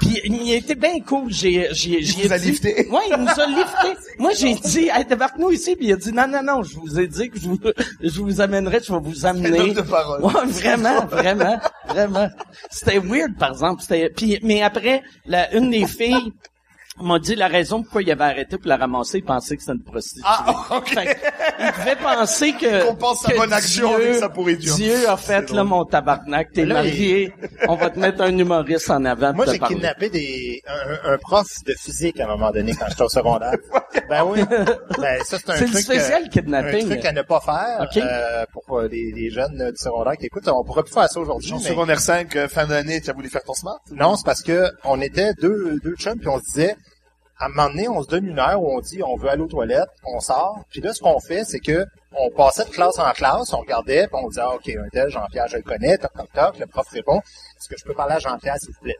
Puis 0.00 0.20
il 0.24 0.52
était 0.52 0.74
bien 0.74 1.00
cool. 1.00 1.32
J'ai, 1.32 1.68
j'ai, 1.72 2.02
j'ai 2.02 2.26
vous 2.26 2.32
a 2.32 2.38
dit- 2.38 2.50
lifté. 2.50 2.88
Ouais, 2.90 3.02
il 3.08 3.16
nous 3.16 3.28
a 3.28 3.46
lifté. 3.46 3.96
Moi, 4.18 4.32
j'ai 4.36 4.54
dit, 4.54 4.88
hey, 4.92 5.04
débarque-nous 5.04 5.52
ici. 5.52 5.76
Puis 5.76 5.86
il 5.86 5.92
a 5.92 5.96
dit, 5.96 6.12
non, 6.12 6.26
non, 6.26 6.42
non, 6.42 6.62
je 6.62 6.76
vous 6.76 6.98
ai 6.98 7.06
dit 7.06 7.30
que 7.30 7.38
je 7.38 7.48
vous, 7.48 7.58
je 8.00 8.20
vous 8.20 8.40
amènerai, 8.40 8.80
je 8.84 8.92
vais 8.92 8.98
vous 9.00 9.26
amener. 9.26 9.72
de 9.74 9.80
parole. 9.82 10.22
Ouais, 10.22 10.44
vraiment, 10.46 11.06
vraiment, 11.06 11.58
vraiment. 11.88 12.28
C'était 12.70 12.98
weird, 12.98 13.36
par 13.38 13.50
exemple. 13.52 13.80
C'était, 13.82 14.10
puis, 14.10 14.38
mais 14.42 14.62
après, 14.62 15.02
la, 15.24 15.54
une 15.54 15.70
des 15.70 15.86
filles 15.86 16.32
m'a 17.00 17.18
dit 17.18 17.34
la 17.34 17.48
raison 17.48 17.82
pourquoi 17.82 18.02
il 18.02 18.10
avait 18.10 18.24
arrêté 18.24 18.56
pour 18.58 18.68
la 18.68 18.76
ramasser, 18.76 19.18
il 19.18 19.24
pensait 19.24 19.56
que 19.56 19.62
c'était 19.62 19.74
une 19.74 19.82
prostituée. 19.82 20.22
Ah, 20.24 20.54
ok. 20.70 20.88
Fait 20.88 21.04
que, 21.06 21.20
il 21.60 21.72
devait 21.80 21.96
penser 21.96 22.52
que, 22.52 22.84
Qu'on 22.88 22.94
pense 22.96 23.20
sa 23.22 23.32
que 23.32 23.36
bonne 23.36 23.52
action 23.52 23.94
avec 23.94 24.14
sa 24.14 24.28
pourriture. 24.28 24.74
Dieu 24.76 25.08
a 25.08 25.16
fait, 25.16 25.50
là, 25.50 25.64
mon 25.64 25.84
tabarnak, 25.84 26.52
t'es 26.52 26.64
marié, 26.64 27.32
on 27.68 27.76
va 27.76 27.90
te 27.90 27.98
mettre 27.98 28.22
un 28.22 28.36
humoriste 28.36 28.90
en 28.90 29.04
avant 29.04 29.32
Moi, 29.34 29.46
j'ai 29.50 29.58
kidnappé 29.58 30.08
des, 30.10 30.62
un, 30.66 31.12
un- 31.12 31.18
prof 31.18 31.46
de 31.66 31.74
physique 31.74 32.20
à 32.20 32.24
un 32.24 32.28
moment 32.28 32.50
donné 32.50 32.72
quand 32.74 32.86
j'étais 32.88 33.02
au 33.02 33.08
secondaire. 33.08 33.54
ben 34.08 34.24
oui. 34.24 34.40
Ben, 34.98 35.22
ça, 35.24 35.38
c'est 35.38 35.50
un 35.50 35.56
truc. 35.56 35.78
spécial 35.78 36.22
euh, 36.24 36.28
kidnapping. 36.28 36.86
Un 36.86 36.88
truc 36.94 37.04
à 37.04 37.12
ne 37.12 37.22
pas 37.22 37.40
faire 37.40 37.80
Ok. 37.82 37.96
euh, 37.96 38.44
pour 38.52 38.78
euh, 38.78 38.88
les, 38.88 39.12
les 39.12 39.30
jeunes 39.30 39.60
euh, 39.60 39.70
du 39.70 39.76
secondaire 39.78 40.16
qui 40.16 40.26
écoutent. 40.26 40.48
On 40.48 40.64
pourrait 40.64 40.82
plus 40.82 40.92
faire 40.94 41.08
ça 41.08 41.20
aujourd'hui. 41.20 41.52
Mais- 41.52 41.58
secondaire 41.68 42.00
5, 42.00 42.34
euh, 42.36 42.48
fin 42.48 42.66
d'année, 42.66 43.00
tu 43.00 43.10
as 43.10 43.12
voulu 43.12 43.28
faire 43.28 43.42
ton 43.42 43.54
smart? 43.54 43.80
Non, 43.92 44.16
c'est 44.16 44.24
parce 44.24 44.42
que 44.42 44.70
on 44.84 45.00
était 45.00 45.32
deux, 45.34 45.78
deux 45.82 45.94
chums, 45.96 46.18
puis 46.18 46.28
on 46.28 46.38
se 46.38 46.44
disait, 46.44 46.76
à 47.38 47.46
un 47.46 47.48
moment 47.48 47.68
donné, 47.68 47.88
on 47.88 48.02
se 48.02 48.08
donne 48.08 48.26
une 48.26 48.38
heure 48.38 48.62
où 48.62 48.76
on 48.76 48.80
dit, 48.80 49.02
on 49.02 49.16
veut 49.16 49.28
aller 49.28 49.42
aux 49.42 49.48
toilettes, 49.48 49.90
on 50.04 50.20
sort. 50.20 50.60
Puis 50.70 50.80
là, 50.80 50.94
ce 50.94 51.00
qu'on 51.00 51.20
fait, 51.20 51.44
c'est 51.44 51.60
que 51.60 51.84
on 52.12 52.30
passait 52.30 52.64
de 52.64 52.70
classe 52.70 52.98
en 52.98 53.10
classe, 53.12 53.52
on 53.52 53.58
regardait, 53.58 54.06
puis 54.06 54.16
on 54.22 54.28
disait, 54.28 54.40
ah, 54.42 54.54
OK, 54.54 54.68
un 54.68 54.88
tel, 54.90 55.10
Jean-Pierre, 55.10 55.46
je 55.48 55.58
le 55.58 55.62
connais, 55.62 55.98
toc, 55.98 56.12
toc, 56.14 56.32
toc. 56.32 56.58
Le 56.58 56.66
prof 56.66 56.88
répond, 56.88 57.18
est-ce 57.18 57.68
que 57.68 57.76
je 57.78 57.84
peux 57.84 57.94
parler 57.94 58.14
à 58.14 58.18
Jean-Pierre, 58.18 58.56
s'il 58.58 58.72
vous 58.72 58.80
plaît? 58.80 58.96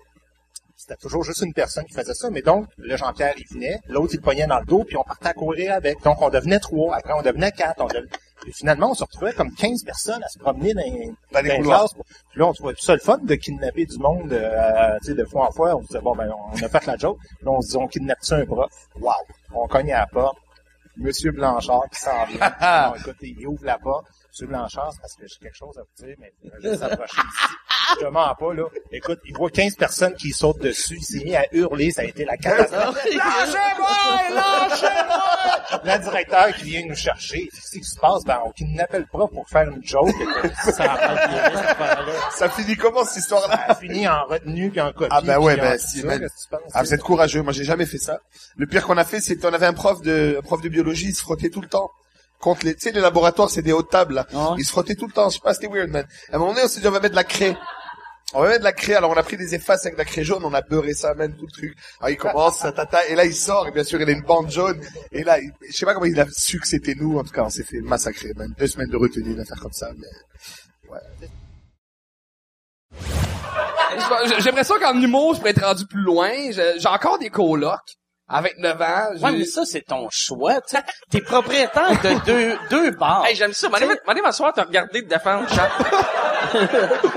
C'était 0.76 0.96
toujours 0.96 1.24
juste 1.24 1.40
une 1.40 1.54
personne 1.54 1.84
qui 1.86 1.94
faisait 1.94 2.12
ça, 2.12 2.28
mais 2.30 2.42
donc, 2.42 2.66
le 2.76 2.94
Jean-Pierre, 2.96 3.32
il 3.38 3.46
venait, 3.54 3.80
l'autre, 3.88 4.12
il 4.14 4.20
le 4.20 4.46
dans 4.46 4.60
le 4.60 4.66
dos, 4.66 4.84
puis 4.84 4.98
on 4.98 5.02
partait 5.02 5.28
à 5.28 5.32
courir 5.32 5.72
avec. 5.72 6.02
Donc, 6.02 6.20
on 6.20 6.28
devenait 6.28 6.58
trois, 6.58 6.94
après, 6.94 7.14
on 7.14 7.22
devenait 7.22 7.52
quatre, 7.52 7.80
on 7.80 7.86
devenait... 7.86 8.10
Puis 8.46 8.52
finalement, 8.52 8.92
on 8.92 8.94
se 8.94 9.02
retrouvait 9.02 9.32
comme 9.32 9.52
15 9.52 9.82
personnes 9.82 10.22
à 10.22 10.28
se 10.28 10.38
promener 10.38 10.72
dans, 10.72 10.82
Dans 11.32 11.40
les 11.40 11.48
dans 11.48 11.56
couloirs. 11.56 11.78
classes. 11.90 11.94
Puis 12.30 12.38
là, 12.38 12.46
on 12.46 12.52
trouvait 12.52 12.74
tout 12.74 12.84
ça 12.84 12.92
le 12.94 13.00
fun 13.00 13.18
de 13.18 13.34
kidnapper 13.34 13.86
du 13.86 13.98
monde, 13.98 14.32
euh, 14.32 14.98
de 15.04 15.24
fois 15.24 15.48
en 15.48 15.50
fois. 15.50 15.74
On 15.74 15.82
se 15.82 15.88
disait, 15.88 16.00
bon, 16.00 16.14
ben, 16.14 16.32
on 16.32 16.52
a 16.62 16.68
fait 16.68 16.86
la 16.86 16.96
joke. 16.96 17.18
Là, 17.42 17.50
on 17.50 17.60
se 17.60 17.70
dit, 17.70 17.76
on 17.76 17.88
kidnappe-tu 17.88 18.34
un 18.34 18.46
prof? 18.46 18.70
Wow! 19.00 19.10
On 19.52 19.66
cogne 19.66 19.92
à 19.92 19.98
la 19.98 20.06
porte. 20.06 20.38
Monsieur 20.96 21.32
Blanchard 21.32 21.90
qui 21.92 21.98
s'en 22.00 22.24
vient. 22.26 22.54
Bon, 22.92 22.94
écoute, 23.00 23.16
il 23.20 23.44
ouvre 23.48 23.64
la 23.64 23.78
porte. 23.78 24.06
Monsieur 24.28 24.46
Blanchard, 24.46 24.92
c'est 24.92 25.00
parce 25.00 25.14
que 25.16 25.26
j'ai 25.26 25.38
quelque 25.40 25.56
chose 25.56 25.76
à 25.76 25.82
vous 25.82 26.06
dire, 26.06 26.14
mais 26.20 26.32
je 26.62 26.68
vais 26.68 26.76
s'approcher 26.76 27.16
ici. 27.20 27.54
Je 27.94 28.04
te 28.04 28.10
mens 28.10 28.34
pas, 28.34 28.52
là. 28.54 28.64
Écoute, 28.92 29.20
il 29.26 29.36
voit 29.36 29.50
15 29.50 29.76
personnes 29.76 30.14
qui 30.14 30.30
sautent 30.30 30.60
dessus. 30.60 30.96
Il 30.98 31.04
s'est 31.04 31.24
mis 31.24 31.36
à 31.36 31.44
hurler. 31.52 31.90
Ça 31.90 32.02
a 32.02 32.04
été 32.04 32.24
la 32.24 32.36
catastrophe. 32.36 32.96
Lâchez-moi! 33.04 34.34
Lâchez-moi! 34.34 35.22
Le 35.84 35.98
directeur 36.02 36.52
qui 36.54 36.64
vient 36.64 36.86
nous 36.86 36.94
chercher. 36.94 37.48
Qu'est-ce 37.52 37.78
qui 37.78 37.84
se 37.84 37.98
passe? 38.00 38.24
Ben, 38.24 38.40
on 38.44 38.50
qui 38.50 38.64
n'appelle 38.64 39.06
pas 39.06 39.26
pour 39.28 39.48
faire 39.48 39.68
une 39.70 39.84
joke. 39.84 40.14
Ça 42.32 42.48
finit 42.48 42.76
comment, 42.76 43.04
cette 43.04 43.22
histoire-là? 43.22 43.56
Ça 43.56 43.72
a 43.72 43.74
fini 43.74 44.06
en 44.08 44.24
retenue 44.24 44.70
puis 44.70 44.80
en 44.80 44.92
copie. 44.92 45.08
Ah 45.10 45.20
ben 45.20 45.38
ouais, 45.38 45.56
ben 45.56 45.78
si, 45.78 46.00
ça. 46.00 46.08
ben? 46.08 46.28
Ah, 46.74 46.82
vous 46.82 46.94
êtes 46.94 47.02
courageux. 47.02 47.42
Moi, 47.42 47.52
j'ai 47.52 47.64
jamais 47.64 47.86
fait 47.86 47.98
ça. 47.98 48.20
Le 48.56 48.66
pire 48.66 48.86
qu'on 48.86 48.96
a 48.96 49.04
fait, 49.04 49.20
c'est 49.20 49.36
qu'on 49.36 49.52
avait 49.52 49.66
un 49.66 49.72
prof 49.72 50.02
de, 50.02 50.36
un 50.38 50.42
prof 50.42 50.60
de 50.60 50.68
biologie, 50.68 51.08
il 51.08 51.14
se 51.14 51.22
frottait 51.22 51.50
tout 51.50 51.60
le 51.60 51.68
temps. 51.68 51.90
Contre 52.40 52.66
les, 52.66 52.74
tu 52.74 52.80
sais, 52.82 52.92
les 52.92 53.00
laboratoires, 53.00 53.50
c'est 53.50 53.62
des 53.62 53.72
hautes 53.72 53.90
tables, 53.90 54.14
là. 54.14 54.26
Il 54.58 54.64
se 54.64 54.70
frottait 54.70 54.94
tout 54.94 55.06
le 55.06 55.12
temps. 55.12 55.28
Je 55.30 55.34
sais 55.36 55.40
pas, 55.42 55.54
c'était 55.54 55.68
weird, 55.68 55.90
man. 55.90 56.06
À 56.30 56.36
un 56.36 56.38
moment 56.38 56.52
donné, 56.52 56.64
on 56.64 56.68
s'est 56.68 56.80
dit, 56.80 56.86
on 56.86 56.90
va 56.90 57.00
mettre 57.00 57.12
de 57.12 57.16
la 57.16 57.24
craie. 57.24 57.56
On 58.34 58.42
va 58.42 58.48
mettre 58.48 58.60
de 58.60 58.64
la 58.64 58.72
craie. 58.72 58.94
Alors, 58.94 59.10
on 59.10 59.14
a 59.16 59.22
pris 59.22 59.36
des 59.36 59.54
effaces 59.54 59.86
avec 59.86 59.94
de 59.94 59.98
la 59.98 60.04
craie 60.04 60.24
jaune, 60.24 60.44
on 60.44 60.52
a 60.52 60.60
beurré 60.60 60.94
ça, 60.94 61.14
man, 61.14 61.34
tout 61.36 61.46
le 61.46 61.52
truc. 61.52 61.74
Alors, 62.00 62.10
il 62.10 62.16
commence, 62.16 62.58
ça 62.58 62.72
tata, 62.72 63.06
et 63.06 63.14
là, 63.14 63.24
il 63.24 63.34
sort, 63.34 63.68
et 63.68 63.70
bien 63.70 63.84
sûr, 63.84 64.00
il 64.00 64.08
a 64.08 64.12
une 64.12 64.22
bande 64.22 64.50
jaune. 64.50 64.80
Et 65.12 65.24
là, 65.24 65.38
il- 65.40 65.52
je 65.70 65.76
sais 65.76 65.86
pas 65.86 65.94
comment 65.94 66.06
il 66.06 66.18
a 66.20 66.26
su 66.30 66.60
que 66.60 66.66
c'était 66.68 66.94
nous. 66.94 67.18
En 67.18 67.24
tout 67.24 67.32
cas, 67.32 67.42
on 67.44 67.50
s'est 67.50 67.64
fait 67.64 67.80
massacrer, 67.80 68.32
man. 68.34 68.52
Deux 68.58 68.66
semaines 68.66 68.90
de 68.90 68.96
retenue, 68.96 69.34
d'affaires 69.34 69.60
comme 69.60 69.72
ça, 69.72 69.90
mais, 69.96 70.90
ouais. 70.90 71.00
J'aimerais 74.40 74.64
ça 74.64 74.78
qu'en 74.78 75.00
humour, 75.00 75.34
je 75.34 75.38
pourrais 75.38 75.50
être 75.52 75.64
rendu 75.64 75.86
plus 75.86 76.02
loin. 76.02 76.30
J'ai 76.50 76.88
encore 76.88 77.18
des 77.18 77.30
colocs. 77.30 77.80
À 78.28 78.40
29 78.40 78.82
ans, 78.82 79.08
j'ai... 79.14 79.24
Ouais, 79.24 79.30
mais 79.32 79.44
ça, 79.44 79.64
c'est 79.64 79.82
ton 79.82 80.08
choix, 80.10 80.60
tu 80.62 80.76
sais. 80.76 80.82
T'es 81.10 81.20
propriétaire 81.20 81.90
de 82.02 82.24
deux, 82.24 82.58
deux 82.70 82.90
bars. 82.90 83.24
Hey, 83.24 83.36
j'aime 83.36 83.52
ça. 83.52 83.68
M'en 83.68 83.76
allez 83.76 84.20
m'asseoir, 84.20 84.52
t'as 84.52 84.64
regardé 84.64 85.02
de 85.02 85.08
défendre, 85.08 85.48
chat. 85.48 85.70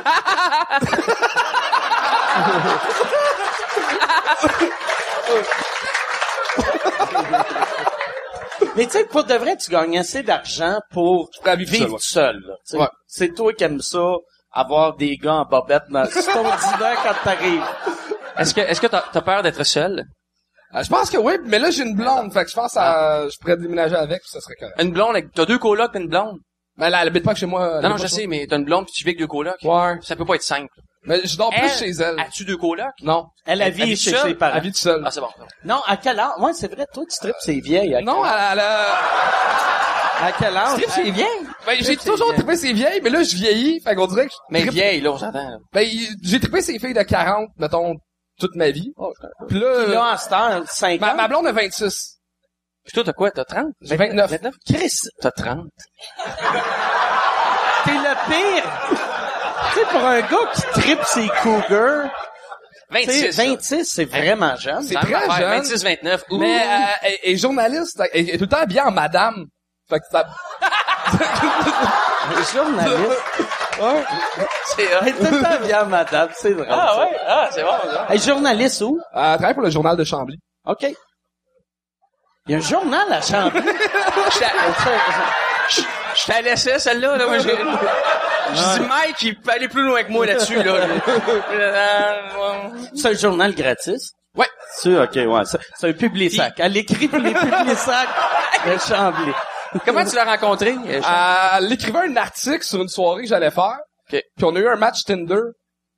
Mais 8.76 8.86
tu 8.86 8.92
sais, 8.92 9.06
pour 9.06 9.24
de 9.24 9.34
vrai, 9.34 9.58
tu 9.58 9.72
gagnes 9.72 9.98
assez 10.00 10.22
d'argent 10.24 10.80
pour 10.92 11.30
vivre 11.46 11.72
vivre 11.72 12.00
seul, 12.00 12.38
ouais. 12.48 12.56
seul. 12.64 12.88
C'est 13.08 13.34
toi 13.34 13.52
qui 13.54 13.64
aimes 13.64 13.82
ça, 13.82 14.14
avoir 14.54 14.96
des 14.96 15.18
gars 15.18 15.36
en 15.36 15.46
bobette 15.46 15.84
dans 15.90 16.04
ton 16.06 16.44
dîner 16.44 16.96
quand 17.04 17.16
t'arrives. 17.24 17.66
Est-ce 18.38 18.54
que, 18.54 18.62
est-ce 18.62 18.80
que 18.80 18.88
t'as, 18.88 19.04
t'as 19.12 19.22
peur 19.22 19.44
d'être 19.44 19.66
seul? 19.66 20.06
Euh, 20.76 20.84
je 20.84 20.90
pense 20.90 21.10
que 21.10 21.18
oui, 21.18 21.34
mais 21.46 21.58
là, 21.60 21.72
j'ai 21.72 21.84
une 21.84 21.96
blonde. 21.96 22.32
Fait 22.32 22.44
que 22.46 22.50
je 22.52 22.56
pense 22.56 22.78
à... 22.78 23.28
Je 23.28 23.38
pourrais 23.40 23.58
déménager 23.58 23.96
avec, 23.96 24.20
puis 24.22 24.30
ça 24.30 24.40
serait 24.40 24.56
correct. 24.56 24.76
Une 24.82 24.92
blonde, 24.92 25.12
avec- 25.12 25.32
t'as 25.34 25.46
deux 25.46 25.58
colocs 25.58 25.92
pis 25.92 26.00
une 26.00 26.08
blonde? 26.10 26.38
Mais 26.78 26.90
là, 26.90 27.02
elle 27.02 27.08
habite 27.08 27.24
pas 27.26 27.34
que 27.34 27.40
chez 27.40 27.46
moi. 27.48 27.66
elle 27.78 27.82
Non, 27.84 27.90
non, 27.90 27.96
habite 27.96 28.08
je 28.08 28.12
pas 28.16 28.22
sais, 28.22 28.28
mais 28.28 28.46
t'as 28.48 28.58
une 28.58 28.66
blonde 28.66 28.86
pis 28.86 28.92
tu 28.94 29.04
vis 29.04 29.10
avec 29.10 29.20
deux 29.20 29.28
colocs? 29.28 29.58
moi. 29.64 29.92
Ouais. 29.94 29.98
Ça 30.04 30.16
peut 30.16 30.26
pas 30.26 30.36
être 30.36 30.44
simple. 30.44 30.70
Mais 31.06 31.20
je 31.26 31.38
dors 31.38 31.50
plus 31.50 31.70
chez 31.80 31.90
elle. 31.90 32.20
As-tu 32.20 32.46
deux 32.46 32.58
colocs? 32.58 32.86
Non. 33.02 33.26
Elle 33.46 33.62
a 33.62 33.68
Elle 33.68 33.74
vie 33.74 33.84
vit 33.86 33.96
chez 33.98 34.12
seule? 34.12 34.28
ses 34.30 34.36
parents. 34.36 34.56
Elle 34.58 34.62
vit 34.64 34.70
toute 34.70 34.78
seule. 34.78 35.02
Ah, 35.06 35.10
c'est 35.12 35.22
bon. 35.22 35.28
Non, 35.66 35.82
à 35.88 35.98
quel 35.98 36.20
âge? 36.20 36.32
Ouais, 36.40 36.54
c'est 36.54 36.72
vrai, 36.72 36.86
toi, 36.94 37.04
tu 37.10 37.18
tripes 37.20 37.36
ses 37.40 37.60
vieilles. 37.62 37.96
À 37.96 38.02
Non, 38.02 38.22
quel 38.22 38.32
elle, 38.32 38.40
elle 38.54 38.60
a... 38.60 38.96
À 40.22 40.32
quel 40.38 40.56
âge? 40.58 40.74
Trip, 40.74 40.90
c'est 40.90 41.10
vieille? 41.12 41.26
Ben, 41.66 41.76
j'ai 41.78 41.84
Trip, 41.86 42.00
c'est 42.02 42.10
toujours 42.12 42.28
vieille. 42.28 42.38
trippé 42.40 42.56
ses 42.58 42.74
vieilles, 42.74 43.00
mais 43.02 43.10
là, 43.10 43.24
je 43.24 43.36
vieillis. 43.36 43.80
Fait 43.82 43.96
qu'on 43.96 44.06
dirait 44.08 44.28
que 44.28 44.34
je 44.34 44.38
Mais 44.50 44.60
trippe- 44.62 44.74
vieille, 44.74 45.02
là, 45.02 45.12
on 45.14 45.18
s'entend, 45.18 45.50
là. 45.50 45.58
Ben, 45.74 45.88
j'ai 46.22 46.40
trippé 46.42 46.62
ses 46.62 46.78
filles 46.78 46.94
de 46.94 47.02
40, 47.04 47.48
mettons, 47.58 47.96
toute 48.40 48.56
ma 48.56 48.72
vie. 48.72 48.92
Oh, 48.98 49.14
Puis 49.48 49.60
là, 49.60 49.84
Puis 49.84 49.92
là, 49.94 50.14
en 50.14 50.18
ce 50.18 50.30
temps, 50.30 50.64
5 50.66 51.00
ma, 51.02 51.12
ans. 51.14 51.16
ma 51.16 51.28
blonde 51.28 51.48
a 51.48 51.52
26. 51.52 52.16
Pis 52.86 52.94
toi, 52.94 53.04
t'as 53.04 53.14
quoi? 53.14 53.30
T'as 53.32 53.44
30? 53.46 53.66
J'ai 53.82 53.96
29. 53.98 54.32
Chris, 54.66 55.00
T'as 55.22 55.32
30. 55.32 55.68
t'es 57.86 57.92
le 57.92 58.30
pire. 58.30 58.64
tu 59.74 59.80
sais, 59.80 59.86
pour 59.92 60.04
un 60.06 60.22
gars 60.22 60.52
qui 60.54 60.62
tripe 60.82 61.04
ses 61.06 61.28
cougars, 61.42 62.10
tu 62.92 63.04
sais, 63.04 63.30
26. 63.30 63.38
26, 63.38 63.86
c'est 63.86 64.06
vraiment 64.06 64.56
jeune. 64.56 64.82
C'est 64.84 64.96
très 64.96 65.12
jeune. 65.38 65.50
26, 65.50 65.84
29. 65.84 66.24
Ouh. 66.32 66.38
Mais 66.40 66.62
euh, 66.62 66.66
elle, 67.04 67.18
elle 67.24 67.34
est 67.34 67.38
journaliste, 67.38 68.02
elle, 68.14 68.30
elle 68.30 68.30
est 68.36 68.38
tout 68.38 68.46
le 68.46 68.50
temps 68.50 68.58
habillée 68.58 68.82
en 68.82 68.92
madame. 68.92 69.46
Fait 69.90 70.00
que 70.00 70.06
ça... 70.12 70.26
Journaliste. 72.54 73.24
Ouais. 73.80 74.04
c'est 74.66 74.84
est 74.84 75.14
tout 75.14 75.34
le 75.34 75.42
temps 75.42 75.66
bien, 75.66 75.84
madame, 75.86 76.30
c'est 76.34 76.54
drôle. 76.54 76.68
Ah 76.70 76.92
ça. 76.94 77.00
ouais? 77.00 77.18
Ah, 77.28 77.50
c'est 77.52 77.64
bon. 77.64 77.70
Elle 78.10 78.16
est 78.16 78.28
journaliste 78.28 78.82
où? 78.82 79.00
Elle 79.14 79.38
travaille 79.38 79.54
pour 79.54 79.64
le 79.64 79.70
journal 79.70 79.96
de 79.96 80.04
Chambly. 80.04 80.38
OK. 80.66 80.86
Il 82.48 82.52
y 82.52 82.56
a 82.56 82.58
un 82.58 82.62
journal 82.62 83.12
à 83.12 83.22
Chambly. 83.22 83.62
Je 85.70 85.84
je 86.16 86.26
t'ai 86.26 86.42
laissé, 86.42 86.80
celle-là, 86.80 87.16
là. 87.16 87.28
Moi, 87.28 87.38
j'ai, 87.38 87.56
j'ai 87.56 88.80
dit, 88.80 88.88
Mike, 88.88 89.22
il 89.22 89.40
peut 89.40 89.52
aller 89.52 89.68
plus 89.68 89.84
loin 89.84 90.04
que 90.04 90.12
moi 90.12 90.26
là-dessus, 90.26 90.64
là. 90.64 90.88
C'est 92.96 93.10
un 93.10 93.14
journal 93.14 93.54
gratis? 93.54 94.14
Ouais. 94.36 94.48
C'est, 94.76 94.98
OK, 94.98 95.16
ouais. 95.16 95.42
C'est, 95.76 95.90
un 95.90 95.94
public-sac. 95.94 96.54
Elle 96.58 96.78
écrit 96.78 97.08
pour 97.08 97.20
les 97.20 97.34
publics-sacs 97.34 98.10
de 98.66 98.78
Chambly. 98.80 99.32
Comment 99.86 100.06
tu 100.06 100.16
l'as 100.16 100.26
rencontré? 100.26 100.72
euh, 100.72 101.58
Elle 101.58 101.72
écrivait 101.72 102.00
un 102.08 102.16
article 102.18 102.64
sur 102.64 102.82
une 102.82 102.88
soirée 102.90 103.24
que 103.24 103.28
j'allais 103.30 103.52
faire. 103.52 103.78
Ok. 104.12 104.22
Puis 104.36 104.46
on 104.46 104.56
a 104.56 104.60
eu 104.60 104.68
un 104.68 104.76
match 104.76 105.04
Tinder. 105.04 105.42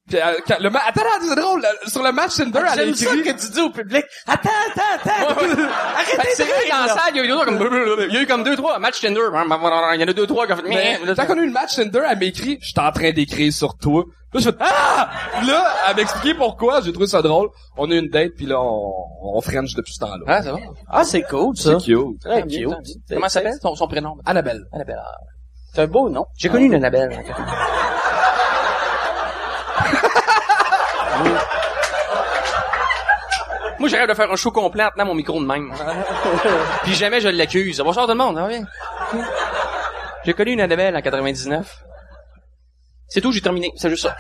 Puis 0.10 0.18
quand 0.48 0.60
le 0.60 0.70
ma- 0.70 0.80
attends, 0.80 1.02
attends, 1.02 1.26
c'est 1.30 1.36
drôle. 1.40 1.62
là, 1.62 1.70
Sur 1.88 2.04
le 2.04 2.12
match 2.12 2.36
Tinder, 2.36 2.60
elle 2.60 2.66
a 2.68 2.76
J'aime 2.86 2.96
ça 2.96 3.06
écrit... 3.16 3.24
que 3.34 3.40
tu 3.40 3.52
dis 3.52 3.60
au 3.62 3.70
public. 3.70 4.04
Attends, 4.28 4.50
attends, 4.74 4.82
attends. 4.96 5.36
Fait 5.40 6.18
Arrêtez 6.18 6.28
que 6.28 6.36
c'est 6.36 6.44
de 6.44 6.50
vrai 6.50 6.60
rire, 6.64 6.72
qu'en 6.76 6.86
là. 6.86 6.88
salle, 6.88 7.12
il 7.14 7.18
y 7.18 7.20
a 7.20 7.24
eu 7.24 7.28
deux, 7.28 7.34
trois 7.36 7.46
comme, 7.46 7.98
il 8.10 8.14
y 8.14 8.18
a 8.18 8.22
eu 8.22 8.28
comme 8.28 8.44
deux, 8.44 8.56
trois 8.58 8.80
match 8.80 9.00
Tinder. 9.00 9.22
Il 9.32 10.02
y 10.02 10.04
en 10.04 10.08
a 10.08 10.14
deux, 10.14 10.28
trois 10.28 10.48
qui 10.48 10.54
ont 10.54 10.56
fait, 10.58 10.64
Mais 10.68 11.00
mais, 11.06 11.14
quand 11.16 11.26
on 11.30 11.38
a 11.38 11.42
eu 11.42 11.46
le 11.46 11.52
match 11.52 11.76
Tinder, 11.76 12.02
elle 12.10 12.18
m'écrit 12.18 12.58
«Je 12.62 12.68
suis 12.68 12.80
en 12.80 12.92
train 12.92 13.12
d'écrire 13.12 13.54
sur 13.54 13.78
toi.» 13.78 14.04
Là, 14.34 14.40
je 14.40 14.50
fais 14.50 14.56
«Ah!» 14.60 15.10
Là, 15.48 15.66
elle 15.90 15.96
m'a 15.98 16.02
expliqué 16.02 16.34
pourquoi. 16.34 16.82
J'ai 16.82 16.92
trouvé 16.92 17.08
ça 17.08 17.22
drôle. 17.22 17.50
On 17.78 17.90
a 17.92 17.94
eu 17.94 18.00
une 18.00 18.10
date, 18.10 18.32
puis 18.36 18.46
là, 18.48 18.60
on, 18.62 18.92
on 19.24 19.42
french 19.42 19.76
depuis 19.76 19.94
ce 19.94 20.00
temps-là. 20.00 20.24
Ah, 20.28 20.42
c'est 20.42 20.52
bon. 20.52 20.60
Ah, 20.90 21.04
c'est 21.04 21.22
cool, 21.24 21.56
ça. 21.58 21.76
cute. 21.76 22.22
Très 22.22 22.40
Ah, 22.40 22.42
cute. 22.42 22.66
Comment 23.10 23.22
ça 23.28 23.30
s'appelle, 23.30 23.54
son, 23.62 23.76
son 23.76 23.88
prénom? 23.88 24.16
Annabelle. 24.26 24.64
Annabelle. 24.74 25.00
Ah. 25.00 25.12
C'est 25.74 25.82
un 25.84 25.88
beau 25.88 26.10
nom. 26.10 26.26
J'ai 26.38 26.50
connu 26.50 26.66
une 26.66 26.76
Annabelle. 26.76 27.18
Moi, 33.82 33.90
j'arrête 33.90 34.10
de 34.10 34.14
faire 34.14 34.32
un 34.32 34.36
show 34.36 34.52
complet 34.52 34.84
en 34.84 34.92
tenant 34.92 35.06
mon 35.06 35.16
micro 35.16 35.42
de 35.42 35.48
même. 35.48 35.74
Puis 36.84 36.94
jamais 36.94 37.20
je 37.20 37.30
l'accuse. 37.30 37.80
Bonsoir 37.80 38.06
tout 38.06 38.12
le 38.12 38.18
monde, 38.18 38.36
bien? 38.48 38.68
J'ai 40.24 40.34
connu 40.34 40.52
une 40.52 40.62
Annabelle 40.62 40.96
en 40.96 41.02
99. 41.02 41.84
C'est 43.08 43.22
tout, 43.22 43.32
j'ai 43.32 43.42
terminé. 43.42 43.72
C'est 43.76 43.90
juste 43.90 44.04
ça. 44.04 44.16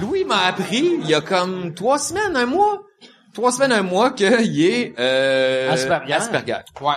Louis 0.00 0.24
m'a 0.24 0.46
appris 0.46 0.98
il 0.98 1.06
y 1.06 1.14
a 1.14 1.20
comme 1.20 1.74
trois 1.74 2.00
semaines, 2.00 2.34
un 2.34 2.46
mois. 2.46 2.82
Trois 3.32 3.52
semaines, 3.52 3.70
un 3.70 3.82
mois 3.82 4.10
qu'il 4.10 4.64
est 4.64 4.94
euh, 4.98 5.70
Asperger. 5.70 6.12
Asperger. 6.12 6.56
Ouais. 6.80 6.94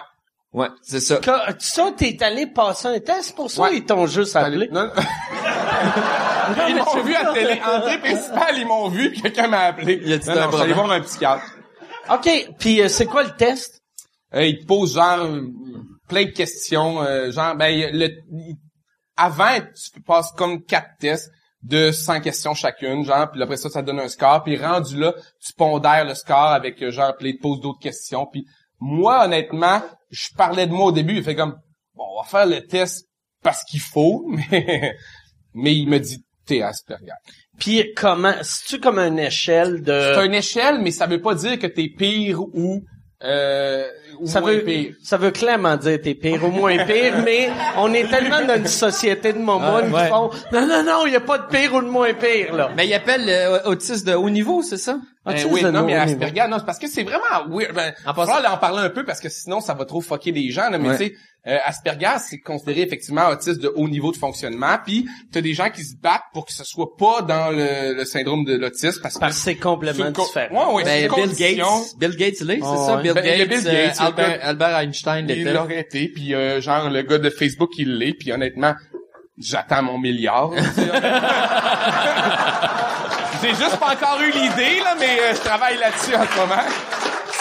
Ouais, 0.53 0.69
c'est 0.81 0.99
ça. 1.01 1.17
Que, 1.17 1.31
ça, 1.59 1.91
t'es 1.95 2.17
allé 2.23 2.47
passer 2.47 2.87
un 2.87 2.99
test 2.99 3.35
pour 3.35 3.51
ça, 3.51 3.63
Ouais. 3.63 3.77
ils 3.77 3.85
t'ont 3.85 4.07
juste 4.07 4.35
appelé? 4.35 4.69
Non, 4.71 4.89
ils 6.69 6.75
m'ont 6.75 7.03
vu 7.03 7.13
à 7.15 7.23
la 7.23 7.33
télé. 7.33 7.61
Entrée 7.61 7.99
principale, 7.99 8.57
ils 8.57 8.65
m'ont 8.65 8.87
vu, 8.89 9.11
quelqu'un 9.13 9.47
m'a 9.47 9.59
appelé. 9.65 9.99
Il 10.03 10.13
a 10.13 10.17
dit 10.17 10.29
non, 10.29 10.35
non, 10.35 10.49
bras. 10.49 10.65
voir 10.67 10.91
un 10.91 11.01
psychiatre. 11.01 11.43
OK, 12.11 12.29
puis 12.57 12.81
euh, 12.81 12.87
c'est 12.87 13.05
quoi 13.05 13.23
le 13.23 13.31
test? 13.35 13.81
Euh, 14.33 14.45
il 14.45 14.59
te 14.59 14.65
pose 14.65 14.93
genre 14.95 15.19
euh, 15.25 15.41
plein 16.07 16.25
de 16.25 16.31
questions, 16.31 17.01
euh, 17.01 17.31
genre 17.31 17.55
ben 17.55 17.89
le, 17.93 18.09
avant 19.17 19.59
tu 19.93 20.01
passes 20.01 20.31
comme 20.31 20.63
quatre 20.63 20.91
tests 20.99 21.29
de 21.63 21.91
100 21.91 22.21
questions 22.21 22.53
chacune, 22.53 23.03
genre 23.03 23.29
puis 23.31 23.41
après 23.43 23.57
ça 23.57 23.69
ça 23.69 23.81
te 23.81 23.87
donne 23.87 23.99
un 23.99 24.07
score, 24.07 24.43
puis 24.43 24.57
rendu 24.57 24.97
là, 24.97 25.13
tu 25.45 25.53
pondères 25.53 26.05
le 26.05 26.13
score 26.15 26.37
avec 26.51 26.81
euh, 26.81 26.91
genre 26.91 27.13
puis 27.17 27.31
il 27.31 27.37
te 27.37 27.41
pose 27.41 27.59
d'autres 27.59 27.79
questions, 27.79 28.25
puis 28.25 28.45
moi 28.79 29.25
honnêtement, 29.25 29.81
je 30.09 30.29
parlais 30.35 30.67
de 30.67 30.71
moi 30.71 30.87
au 30.87 30.91
début, 30.91 31.17
il 31.17 31.23
fait 31.23 31.35
comme 31.35 31.59
bon, 31.95 32.03
on 32.15 32.21
va 32.21 32.27
faire 32.27 32.45
le 32.45 32.65
test 32.65 33.07
parce 33.43 33.63
qu'il 33.63 33.81
faut, 33.81 34.25
mais 34.51 34.95
mais 35.53 35.75
il 35.75 35.87
me 35.89 35.99
dit 35.99 36.23
t'es 36.45 36.61
Asperger. 36.61 37.11
Puis 37.59 37.93
comment, 37.95 38.35
c'est-tu 38.41 38.79
comme 38.79 38.99
une 38.99 39.19
échelle 39.19 39.81
de... 39.81 40.13
C'est 40.15 40.25
une 40.25 40.33
échelle, 40.33 40.79
mais 40.79 40.91
ça 40.91 41.07
veut 41.07 41.21
pas 41.21 41.35
dire 41.35 41.59
que 41.59 41.67
t'es 41.67 41.89
pire 41.89 42.41
ou 42.41 42.83
euh, 43.23 43.87
ou 44.06 44.06
Ça 44.25 44.41
moins 44.41 44.51
veut, 44.53 44.63
pire. 44.63 44.93
ça 45.03 45.17
veut 45.17 45.31
clairement 45.31 45.75
dire 45.77 45.99
t'es 46.01 46.15
pire 46.15 46.43
ou 46.43 46.49
moins 46.51 46.77
pire, 46.85 47.21
mais 47.25 47.49
on 47.77 47.93
est 47.93 48.07
tellement 48.09 48.43
dans 48.45 48.55
une 48.57 48.67
société 48.67 49.33
de 49.33 49.39
momone 49.39 49.91
Ouais. 49.93 50.03
qui 50.03 50.09
font 50.09 50.29
non, 50.51 50.65
non, 50.67 50.83
non, 50.83 51.05
il 51.05 51.11
n'y 51.11 51.15
a 51.15 51.21
pas 51.21 51.37
de 51.37 51.47
pire 51.47 51.73
ou 51.73 51.81
de 51.81 51.87
moins 51.87 52.13
pire, 52.13 52.53
là. 52.55 52.71
Mais 52.75 52.87
il 52.87 52.93
appelle 52.93 53.25
euh, 53.27 53.59
autiste 53.65 54.07
de 54.07 54.13
haut 54.13 54.29
niveau, 54.29 54.61
c'est 54.63 54.77
ça? 54.77 54.97
Ben 55.25 55.33
Autisme 55.33 55.49
oui, 55.51 55.63
non, 55.63 55.83
mais 55.83 55.93
Asperger, 55.95 56.47
non, 56.49 56.57
c'est 56.57 56.65
parce 56.65 56.79
que 56.79 56.87
c'est 56.87 57.03
vraiment 57.03 57.49
weird. 57.49 57.73
Ben, 57.75 57.93
En 58.05 58.13
passant- 58.13 58.41
en 58.49 58.57
parler 58.57 58.79
un 58.79 58.89
peu 58.89 59.03
parce 59.03 59.19
que 59.19 59.27
sinon 59.27 59.59
ça 59.59 59.73
va 59.73 59.83
trop 59.83 59.99
fucker 59.99 60.31
les 60.31 60.51
gens, 60.51 60.69
là, 60.69 60.77
mais 60.77 60.87
Ouais. 60.89 60.97
tu 60.97 61.03
sais, 61.07 61.13
euh, 61.47 61.57
Asperger, 61.65 62.17
c'est 62.25 62.39
considéré 62.39 62.81
effectivement 62.83 63.27
autiste 63.27 63.59
de 63.61 63.67
haut 63.75 63.89
niveau 63.89 64.13
de 64.13 64.17
fonctionnement, 64.17 64.77
puis 64.85 65.05
t'as 65.33 65.41
des 65.41 65.53
gens 65.53 65.69
qui 65.69 65.83
se 65.83 65.95
battent 66.01 66.23
pour 66.33 66.45
que 66.45 66.53
ce 66.53 66.63
soit 66.63 66.95
pas 66.97 67.21
dans 67.23 67.49
le, 67.51 67.93
le 67.93 68.05
syndrome 68.05 68.45
de 68.45 68.55
l'autisme 68.55 69.01
parce 69.01 69.15
que 69.15 69.19
Parce 69.19 69.35
que 69.35 69.41
c'est 69.41 69.55
complètement 69.55 70.11
différent. 70.11 70.69
Ouais, 70.71 70.75
ouais, 70.75 70.83
Ben, 70.85 71.13
Bill. 71.13 71.35
Gates, 71.35 71.97
Bill 71.99 72.15
Gates, 72.15 72.35
c'est 72.37 72.61
ça. 72.61 72.97
Bill 73.03 73.13
Ben, 73.13 73.25
a 73.41 73.45
Gates, 73.45 73.99
Il 74.07 74.21
Albert, 74.21 74.27
le 74.27 74.33
gars- 74.37 74.45
Albert 74.47 74.77
Einstein 74.79 75.25
Il 75.29 75.35
l'était. 75.37 75.53
l'aurait 75.53 75.79
été, 75.79 76.07
puis 76.07 76.33
euh, 76.33 76.59
genre 76.61 76.89
le 76.89 77.01
gars 77.03 77.17
de 77.19 77.29
Facebook 77.29 77.71
il 77.77 77.97
l'est, 77.97 78.13
puis 78.13 78.31
honnêtement, 78.31 78.73
j'attends 79.37 79.83
mon 79.83 79.97
milliard. 79.97 80.51
J'ai 83.41 83.49
juste 83.49 83.77
pas 83.79 83.93
encore 83.93 84.19
eu 84.21 84.31
l'idée 84.31 84.79
là, 84.83 84.95
mais 84.99 85.19
euh, 85.19 85.33
je 85.35 85.39
travaille 85.41 85.77
là-dessus 85.77 86.15
en 86.15 86.25
ce 86.25 86.39
moment. 86.39 86.63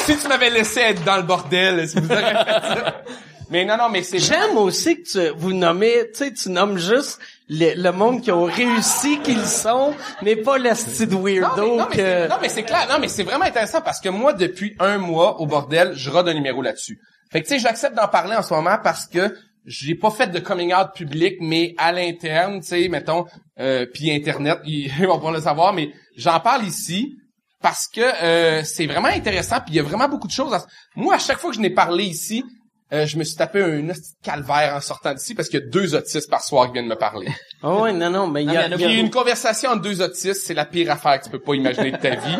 Si 0.04 0.16
tu 0.18 0.28
m'avais 0.28 0.50
laissé 0.50 0.80
être 0.80 1.02
dans 1.04 1.16
le 1.16 1.22
bordel, 1.22 1.88
si 1.88 1.98
vous 1.98 2.10
auriez 2.12 2.26
fait 2.26 2.34
ça? 2.34 3.02
Mais 3.50 3.64
non, 3.64 3.76
non, 3.76 3.88
mais 3.88 4.02
c'est 4.02 4.18
J'aime 4.18 4.56
aussi 4.58 5.00
que 5.04 5.08
tu, 5.08 5.32
vous 5.36 5.52
nommez, 5.52 6.10
tu 6.12 6.18
sais, 6.24 6.32
tu 6.32 6.50
nommes 6.50 6.78
juste 6.78 7.20
le, 7.48 7.74
le 7.80 7.92
monde 7.92 8.22
qui 8.22 8.30
ont 8.32 8.44
réussi 8.44 9.20
qu'ils 9.20 9.44
sont, 9.46 9.94
mais 10.22 10.36
pas 10.36 10.58
mais, 10.58 11.16
weirdo 11.16 11.76
non, 11.76 11.86
mais 11.90 11.96
que... 11.96 12.28
non, 12.28 12.36
mais 12.40 12.48
c'est 12.48 12.64
clair. 12.64 12.86
Non, 12.90 12.98
mais 13.00 13.08
c'est 13.08 13.22
vraiment 13.22 13.44
intéressant 13.44 13.80
parce 13.80 14.00
que 14.00 14.08
moi, 14.08 14.32
depuis 14.32 14.74
un 14.80 14.98
mois 14.98 15.40
au 15.40 15.46
bordel, 15.46 15.92
je 15.94 16.10
rode 16.10 16.28
un 16.28 16.34
numéro 16.34 16.60
là-dessus. 16.62 16.98
Fait 17.30 17.42
que, 17.42 17.46
tu 17.48 17.54
sais, 17.54 17.60
j'accepte 17.60 17.94
d'en 17.96 18.08
parler 18.08 18.36
en 18.36 18.42
ce 18.42 18.52
moment 18.54 18.78
parce 18.82 19.06
que 19.06 19.36
j'ai 19.64 19.94
pas 19.96 20.10
fait 20.10 20.28
de 20.28 20.38
coming 20.38 20.72
out 20.74 20.88
public, 20.94 21.36
mais 21.40 21.74
à 21.78 21.92
l'interne, 21.92 22.60
tu 22.60 22.68
sais, 22.68 22.88
mettons, 22.88 23.26
euh, 23.58 23.86
puis 23.92 24.12
Internet, 24.12 24.58
ils 24.64 24.90
vont 25.06 25.18
pas 25.20 25.30
le 25.32 25.40
savoir, 25.40 25.72
mais 25.72 25.90
j'en 26.16 26.38
parle 26.40 26.64
ici 26.64 27.16
parce 27.62 27.88
que 27.88 28.00
euh, 28.00 28.62
c'est 28.64 28.86
vraiment 28.86 29.08
intéressant, 29.08 29.56
puis 29.56 29.74
il 29.74 29.76
y 29.76 29.80
a 29.80 29.82
vraiment 29.82 30.08
beaucoup 30.08 30.28
de 30.28 30.32
choses. 30.32 30.52
à- 30.54 30.64
Moi, 30.94 31.14
à 31.14 31.18
chaque 31.18 31.38
fois 31.38 31.50
que 31.50 31.56
je 31.56 31.60
n'ai 31.60 31.70
parlé 31.70 32.04
ici, 32.04 32.44
euh, 32.92 33.06
je 33.06 33.16
me 33.18 33.24
suis 33.24 33.36
tapé 33.36 33.62
un 33.62 33.88
calvaire 34.22 34.74
en 34.76 34.80
sortant 34.80 35.12
d'ici 35.14 35.34
parce 35.34 35.48
qu'il 35.48 35.60
y 35.60 35.62
a 35.62 35.66
deux 35.66 35.94
autistes 35.94 36.30
par 36.30 36.42
soir 36.42 36.66
qui 36.66 36.74
viennent 36.74 36.86
me 36.88 36.94
parler. 36.96 37.28
Oh, 37.62 37.80
ouais, 37.82 37.92
non, 37.92 38.10
non, 38.10 38.26
mais 38.28 38.44
il 38.44 38.52
y 38.52 38.56
a... 38.56 38.66
Il 38.68 38.80
y 38.80 38.84
a- 38.84 38.90
une 38.92 39.10
conversation 39.10 39.70
entre 39.70 39.82
deux 39.82 40.00
autistes, 40.02 40.42
c'est 40.44 40.54
la 40.54 40.64
pire 40.64 40.90
affaire 40.90 41.18
que 41.18 41.24
tu 41.24 41.30
peux 41.30 41.40
pas 41.40 41.54
imaginer 41.54 41.90
de 41.92 41.96
ta 41.96 42.10
vie. 42.14 42.38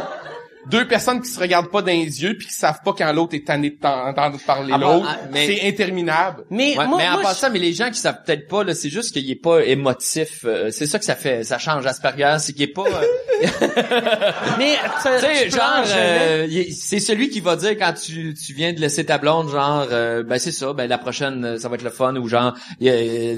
Deux 0.70 0.86
personnes 0.88 1.20
qui 1.22 1.28
se 1.28 1.38
regardent 1.38 1.70
pas 1.70 1.80
dans 1.80 1.86
les 1.92 2.22
yeux 2.22 2.36
puis 2.36 2.48
qui 2.48 2.52
savent 2.54 2.80
pas 2.84 2.92
quand 2.92 3.12
l'autre 3.12 3.34
est 3.34 3.46
tanné 3.46 3.70
de 3.70 3.76
t'en- 3.76 4.06
d'entendre 4.06 4.38
parler 4.44 4.72
Ah 4.74 4.78
bon, 4.78 4.94
l'autre. 4.94 5.06
ah, 5.08 5.18
mais- 5.32 5.46
C'est 5.46 5.68
interminable. 5.68 6.44
Mais 6.50 6.76
Ouais, 6.76 6.86
moi, 6.86 6.98
mais 6.98 7.08
en 7.08 7.12
moi, 7.12 7.22
passant, 7.22 7.50
mais 7.50 7.58
les 7.60 7.72
gens 7.72 7.90
qui 7.90 7.98
savent 8.00 8.22
peut-être 8.24 8.48
pas, 8.48 8.64
là, 8.64 8.74
c'est 8.74 8.88
juste 8.90 9.12
qu'il 9.12 9.30
est 9.30 9.34
pas 9.40 9.64
émotif. 9.64 10.40
euh, 10.44 10.70
c'est 10.70 10.86
ça 10.86 10.98
que 10.98 11.04
ça 11.04 11.14
fait, 11.14 11.44
ça 11.44 11.58
change 11.58 11.86
Asperger, 11.86 12.36
c'est 12.40 12.52
qu'il 12.52 12.62
est 12.62 12.66
pas. 12.72 12.82
euh, 12.84 13.06
mais 14.58 14.74
tu 15.02 15.20
sais, 15.20 15.50
genre, 15.50 15.84
euh, 15.86 16.46
c'est 16.74 17.00
celui 17.00 17.28
qui 17.30 17.40
va 17.40 17.56
dire 17.56 17.70
quand 17.78 17.92
tu, 17.92 18.34
tu 18.34 18.52
viens 18.52 18.72
de 18.72 18.80
laisser 18.80 19.04
ta 19.04 19.18
blonde, 19.18 19.48
genre, 19.50 19.86
euh, 19.92 20.22
ben 20.22 20.38
c'est 20.38 20.52
ça, 20.52 20.72
ben 20.72 20.86
la 20.88 20.98
prochaine, 20.98 21.44
euh, 21.44 21.58
ça 21.58 21.68
va 21.68 21.76
être 21.76 21.82
le 21.82 21.90
fun 21.90 22.16
ou 22.16 22.28
genre, 22.28 22.54
il 22.80 22.86
y 22.86 22.90
a- 22.90 22.94
euh, 22.94 23.36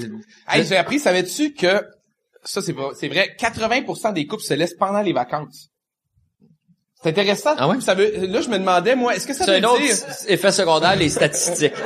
Hey, 0.49 0.65
j'ai 0.65 0.77
appris, 0.77 0.99
savais-tu 0.99 1.53
que 1.53 1.83
ça 2.43 2.61
c'est 2.61 2.73
pas- 2.73 2.91
c'est 2.99 3.07
vrai, 3.07 3.35
80% 3.37 4.13
des 4.13 4.25
couples 4.25 4.43
se 4.43 4.53
laissent 4.53 4.73
pendant 4.75 5.01
les 5.01 5.13
vacances. 5.13 5.69
C'est 7.01 7.09
intéressant. 7.09 7.55
Ah 7.57 7.67
ouais? 7.69 7.79
Ça 7.79 7.93
veut, 7.93 8.11
là, 8.27 8.41
je 8.41 8.49
me 8.49 8.59
demandais, 8.59 8.93
moi, 8.95 9.15
est-ce 9.15 9.25
que 9.25 9.33
ça 9.33 9.45
c'est 9.45 9.59
veut 9.59 9.65
un 9.65 9.69
autre 9.69 9.81
dire... 9.81 9.95
effet 10.27 10.51
secondaire, 10.51 10.95
les 10.97 11.07
statistiques. 11.09 11.73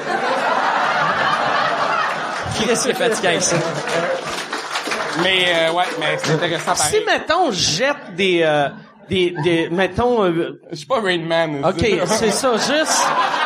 Chris, 2.55 2.75
c'est 2.75 2.93
fatigant 2.95 3.29
avec 3.29 3.43
ça. 3.43 3.55
Mais, 5.21 5.45
euh, 5.69 5.71
ouais, 5.73 5.83
mais 5.99 6.17
c'est 6.23 6.31
intéressant 6.33 6.73
pareil. 6.73 6.99
Si, 6.99 7.05
mettons, 7.05 7.51
je 7.51 7.59
jette 7.77 8.15
des... 8.15 8.41
euh, 8.43 8.69
des, 9.09 9.35
des, 9.43 9.69
mettons, 9.69 10.23
euh, 10.25 10.59
Je 10.71 10.77
suis 10.77 10.85
pas 10.85 11.01
Rain 11.01 11.19
Man. 11.19 11.63
OK, 11.65 11.85
c'est 12.05 12.31
ça, 12.31 12.53
juste, 12.57 13.03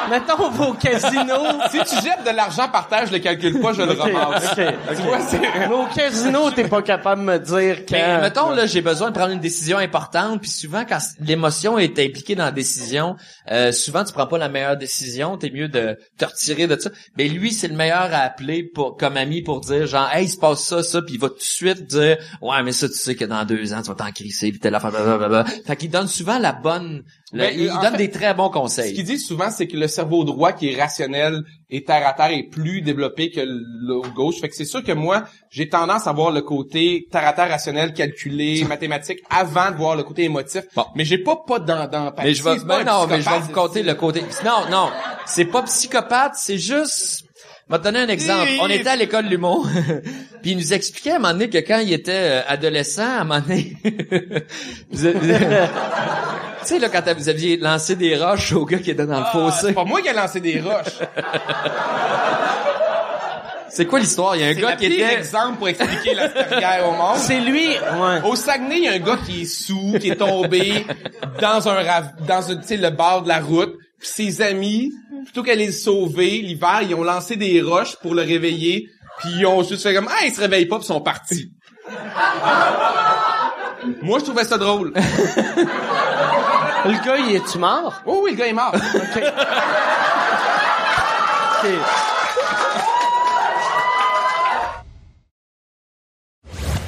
mettons 0.10 0.50
vos 0.50 0.74
casinos. 0.74 1.62
Si 1.72 1.80
tu 1.80 1.96
jettes 1.96 2.24
de 2.26 2.36
l'argent 2.36 2.67
par 2.70 2.88
terre, 2.88 3.06
je 3.08 3.13
le 3.13 3.20
calcule 3.20 3.60
pas, 3.60 3.74
je 3.74 3.82
le 3.82 3.91
OK, 3.91 4.00
ramasse. 4.00 4.52
OK, 4.52 4.96
Tu 4.96 5.02
vois, 5.04 5.20
c'est... 5.22 5.39
Mais 5.39 5.67
au 5.74 5.86
casino, 5.86 6.52
t'es 6.52 6.67
pas 6.67 6.82
capable 6.82 7.22
de 7.22 7.26
me 7.28 7.39
dire 7.39 7.86
quand... 7.88 7.96
Mais 7.96 8.22
mettons 8.22 8.52
là, 8.52 8.65
j'ai 8.65 8.82
besoin 8.82 9.10
de 9.10 9.15
prendre 9.15 9.34
une 9.34 9.39
décision 9.39 9.78
importante, 9.78 10.41
puis 10.41 10.50
souvent 10.50 10.84
quand 10.88 11.00
l'émotion 11.20 11.78
est 11.78 11.98
impliquée 12.00 12.36
dans 12.36 12.46
la 12.46 12.52
décision, 12.52 13.15
euh, 13.52 13.72
souvent 13.72 14.04
tu 14.04 14.13
prends 14.13 14.28
pas 14.28 14.38
la 14.38 14.50
meilleure 14.50 14.78
décision, 14.78 15.38
t'es 15.38 15.50
mieux 15.50 15.67
de 15.67 15.98
te 16.17 16.26
retirer 16.26 16.67
de 16.67 16.80
ça. 16.80 16.89
Mais 17.17 17.28
lui, 17.28 17.52
c'est 17.52 17.67
le 17.67 17.76
meilleur 17.76 18.13
à 18.13 18.20
appeler 18.20 18.63
pour 18.63 18.98
comme 18.98 19.17
ami 19.17 19.41
pour 19.41 19.62
dire 19.62 19.88
genre 19.88 20.10
hey, 20.13 20.26
il 20.26 20.30
se 20.30 20.38
passe 20.38 20.63
ça 20.63 20.84
ça, 20.84 21.02
puis 21.02 21.15
il 21.15 21.20
va 21.20 21.30
tout 21.30 21.38
de 21.38 21.41
suite 21.41 21.86
dire 21.86 22.17
ouais 22.41 22.63
mais 22.63 22.72
ça 22.72 22.88
tu 22.88 22.96
sais 22.96 23.15
que 23.15 23.26
dans 23.26 23.43
deux 23.46 23.74
ans 23.74 23.82
tu 23.82 23.89
vas 23.89 23.96
t'en 23.96 24.12
crisser, 24.12 24.52
puis 24.52 24.60
telle 24.60 24.76
affaire 24.76 24.91
blablabla. 24.91 25.46
Fait 25.65 25.75
qu'il 25.75 25.89
donne 25.89 26.07
souvent 26.07 26.39
la 26.39 26.53
bonne, 26.53 27.03
le- 27.31 27.38
Mais, 27.39 27.55
il 27.55 27.67
donne 27.67 27.91
fait, 27.91 27.97
des 27.97 28.12
très 28.12 28.33
bons 28.33 28.47
Ce 28.47 28.51
qu'il 28.51 28.62
conseils. 28.62 29.03
dit 29.03 29.19
souvent, 29.19 29.49
c'est 29.51 29.67
que 29.67 29.75
le 29.77 29.88
cerveau 29.88 30.23
droit, 30.23 30.53
qui 30.53 30.71
est 30.71 30.79
rationnel 30.81 31.43
et 31.69 31.83
terre 31.83 32.07
à 32.07 32.13
terre, 32.13 32.31
est 32.31 32.43
plus 32.49 32.81
développé 32.81 33.29
que 33.31 33.41
le 33.41 34.01
gauche. 34.13 34.39
Fait 34.39 34.49
que 34.49 34.55
c'est 34.55 34.65
sûr 34.65 34.83
que 34.83 34.91
moi, 34.93 35.23
j'ai 35.49 35.67
tendance 35.69 36.07
à 36.07 36.13
voir 36.13 36.31
le 36.31 36.41
côté 36.41 37.07
terre 37.12 37.27
à 37.27 37.33
terre 37.33 37.49
rationnel, 37.49 37.93
calculé, 37.93 38.63
mathématique, 38.69 39.19
avant 39.29 39.71
de 39.71 39.75
voir 39.75 39.95
le 39.95 40.03
côté 40.03 40.23
émotif. 40.23 40.63
Bon. 40.75 40.86
Mais 40.95 41.05
j'ai 41.05 41.17
pas 41.19 41.36
pas 41.47 41.60
dans 41.60 41.89
Mais 42.23 42.33
je 42.33 42.43
vais, 42.43 42.55
ben 42.65 42.83
non, 42.83 43.07
mais 43.07 43.21
je 43.21 43.29
vais 43.29 43.39
vous 43.39 43.51
compter 43.51 43.83
le 43.83 43.93
côté. 43.95 44.21
Non, 44.45 44.69
non, 44.71 44.89
c'est 45.25 45.45
pas 45.45 45.63
psychopathe, 45.63 46.33
c'est 46.36 46.57
juste. 46.57 47.25
Je 47.69 47.73
vais 47.75 47.80
te 47.80 47.84
donner 47.84 47.99
un 47.99 48.08
exemple. 48.08 48.47
On 48.62 48.67
était 48.69 48.88
à 48.89 48.95
l'école 48.95 49.25
l'humour, 49.25 49.67
puis 50.41 50.51
il 50.51 50.58
nous 50.58 50.73
expliquait 50.73 51.12
à 51.12 51.15
un 51.15 51.19
moment 51.19 51.34
donné 51.34 51.49
que 51.49 51.58
quand 51.58 51.80
il 51.80 51.91
était 51.91 52.12
euh, 52.13 52.41
adolescent, 52.47 53.01
à 53.03 53.21
un 53.21 53.23
moment 53.25 53.41
donné, 53.41 53.75
vous 54.91 55.12
tu 55.12 55.17
sais 56.63 56.80
là 56.80 56.88
quand 56.89 57.01
vous 57.17 57.27
aviez 57.30 57.58
lancé 57.58 57.95
des 57.97 58.15
roches 58.17 58.53
au 58.53 58.65
gars 58.65 58.77
qui 58.80 58.91
était 58.91 59.06
dans 59.06 59.19
le 59.19 59.25
Ah, 59.25 59.32
fossé. 59.34 59.67
c'est 59.67 59.73
pas 59.73 59.84
moi 59.84 60.01
qui 60.01 60.08
ai 60.08 60.13
lancé 60.13 60.39
des 60.39 60.62
roches. 60.62 60.99
C'est 63.69 63.86
quoi 63.86 63.99
l'histoire? 63.99 64.36
Il 64.36 64.41
y 64.41 64.45
a 64.45 64.47
un 64.47 64.53
C'est 64.53 64.62
gars 64.62 64.75
qui 64.75 64.86
était. 64.86 65.13
exemple 65.15 65.58
pour 65.58 65.67
expliquer 65.67 66.15
l'Asperger 66.15 66.84
au 66.88 66.91
monde. 66.93 67.17
C'est 67.17 67.39
lui, 67.41 67.67
ouais. 67.67 68.21
Au 68.23 68.36
Saguenay, 68.36 68.77
il 68.77 68.84
y 68.86 68.88
a 68.88 68.93
un 68.93 68.99
gars 68.99 69.19
qui 69.25 69.41
est 69.41 69.45
sous, 69.45 69.93
qui 69.99 70.10
est 70.10 70.15
tombé 70.15 70.86
dans 71.41 71.67
un 71.67 71.84
rav- 71.84 72.13
dans 72.27 72.49
un, 72.49 72.56
tu 72.56 72.65
sais, 72.67 72.77
le 72.77 72.89
bord 72.89 73.23
de 73.23 73.27
la 73.27 73.39
route. 73.39 73.75
Puis 73.99 74.10
ses 74.10 74.41
amis, 74.41 74.93
plutôt 75.25 75.43
qu'aller 75.43 75.67
le 75.67 75.71
sauver 75.71 76.41
l'hiver, 76.41 76.81
ils 76.83 76.93
ont 76.95 77.03
lancé 77.03 77.36
des 77.36 77.62
roches 77.62 77.95
pour 77.97 78.13
le 78.13 78.21
réveiller. 78.21 78.89
Puis 79.19 79.29
ils 79.39 79.45
ont 79.45 79.63
juste 79.63 79.83
fait 79.83 79.93
comme 79.93 80.07
ah 80.10 80.25
il 80.25 80.33
se 80.33 80.39
réveille 80.39 80.67
pas 80.67 80.77
puis 80.77 80.86
ils 80.86 80.88
sont 80.88 81.01
partis. 81.01 81.51
Moi 84.01 84.19
je 84.19 84.25
trouvais 84.25 84.43
ça 84.43 84.57
drôle. 84.57 84.93
Le 86.86 87.05
gars, 87.05 87.17
il 87.17 87.36
est-tu 87.36 87.57
mort? 87.57 88.01
Oh 88.05 88.21
oui 88.23 88.31
le 88.31 88.38
gars 88.38 88.47
est 88.47 88.53
mort. 88.53 88.73
OK. 88.73 89.23
OK. 91.63 91.69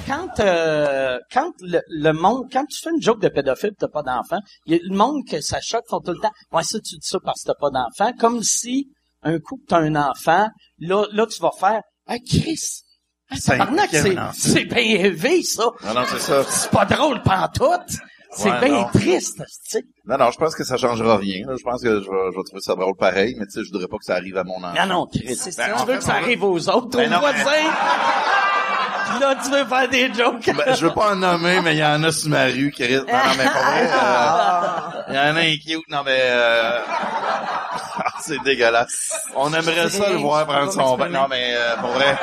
Quand, 0.09 0.39
euh, 0.39 1.19
quand 1.31 1.51
le, 1.61 1.81
le 1.87 2.11
monde, 2.13 2.47
quand 2.51 2.65
tu 2.65 2.81
fais 2.81 2.89
une 2.89 3.01
joke 3.01 3.21
de 3.21 3.29
pédophile, 3.29 3.73
t'as 3.77 3.87
pas 3.87 4.01
d'enfant, 4.01 4.39
il 4.65 4.73
y 4.73 4.75
a 4.75 4.79
le 4.81 4.95
monde 4.95 5.21
que 5.29 5.39
ça 5.39 5.59
choque 5.61 5.85
font 5.87 5.99
tout 5.99 6.13
le 6.13 6.19
temps. 6.19 6.31
Ouais, 6.51 6.63
ça 6.63 6.79
tu 6.79 6.95
dis 6.97 7.07
ça 7.07 7.19
parce 7.23 7.43
que 7.43 7.47
t'as 7.51 7.59
pas 7.59 7.69
d'enfant, 7.69 8.11
comme 8.19 8.41
si 8.41 8.89
un 9.21 9.37
coup 9.39 9.57
que 9.57 9.65
t'as 9.67 9.77
un 9.79 9.95
enfant, 9.95 10.47
là, 10.79 11.05
là 11.11 11.27
tu 11.27 11.39
vas 11.41 11.51
faire, 11.59 11.81
ah 12.07 12.15
Chris, 12.27 12.81
ah, 13.29 13.35
c'est, 13.37 13.55
bien 14.65 14.77
élevé 14.81 15.43
ça. 15.43 15.65
Non, 15.85 15.93
non, 15.93 16.01
c'est 16.07 16.19
ça. 16.19 16.43
C'est 16.49 16.71
pas 16.71 16.85
drôle 16.85 17.21
pantoute. 17.21 17.97
C'est 18.31 18.49
Ouais, 18.51 18.59
bien 18.59 18.81
non. 18.81 18.87
triste, 18.93 19.37
tu 19.37 19.45
sais. 19.71 19.81
Non, 20.05 20.17
non, 20.17 20.29
je 20.31 20.37
pense 20.37 20.55
que 20.55 20.63
ça 20.63 20.77
changera 20.77 21.17
rien. 21.17 21.45
là. 21.47 21.55
Je 21.57 21.63
pense 21.63 21.81
que 21.81 21.89
je 22.01 22.09
vais, 22.09 22.31
je 22.31 22.37
vais 22.37 22.43
trouver 22.45 22.61
ça 22.61 22.75
drôle 22.75 22.95
pareil, 22.95 23.35
mais 23.39 23.45
tu 23.45 23.51
sais, 23.53 23.63
je 23.63 23.71
voudrais 23.71 23.87
pas 23.87 23.97
que 23.97 24.05
ça 24.05 24.15
arrive 24.15 24.37
à 24.37 24.43
mon 24.43 24.57
enfant. 24.63 24.73
Non, 24.79 24.85
non, 24.87 25.05
Chris, 25.07 25.23
Ben, 25.57 25.73
tu 25.79 25.85
veux 25.85 25.93
fait, 25.93 25.97
que 25.97 26.03
ça 26.03 26.13
arrive 26.15 26.43
aux 26.43 26.69
autres, 26.69 26.97
Ben 26.97 27.07
aux 27.09 27.13
non, 27.13 27.19
voisins. 27.19 27.69
Là, 29.19 29.35
tu 29.43 29.49
veux 29.51 29.65
faire 29.65 29.89
des 29.89 30.13
jokes. 30.13 30.49
Ben, 30.55 30.75
je 30.75 30.85
veux 30.85 30.93
pas 30.93 31.11
en 31.11 31.15
nommer, 31.15 31.61
mais 31.61 31.75
il 31.75 31.79
y 31.79 31.83
en 31.85 32.03
a 32.03 32.11
sur 32.11 32.29
ma 32.29 32.45
rue 32.45 32.71
qui 32.71 32.83
risquent. 32.85 33.07
Non, 33.07 33.17
non, 33.17 33.35
mais 33.37 33.45
pas 33.45 33.51
vrai. 33.51 33.89
euh, 33.93 35.03
Il 35.09 35.15
y 35.15 35.17
en 35.19 35.35
a 35.35 35.39
un 35.39 35.55
cute. 35.57 35.89
Non, 35.89 36.01
mais 36.05 36.19
euh... 36.21 36.79
ah, 36.87 38.13
c'est 38.21 38.41
dégueulasse. 38.43 39.11
On 39.35 39.53
aimerait 39.53 39.89
ça 39.89 40.09
le 40.09 40.17
voir 40.17 40.45
prendre 40.45 40.71
son 40.71 40.97
bain. 40.97 41.09
Non, 41.09 41.27
mais 41.29 41.53
euh, 41.55 41.75
pour 41.77 41.89
vrai. 41.91 42.17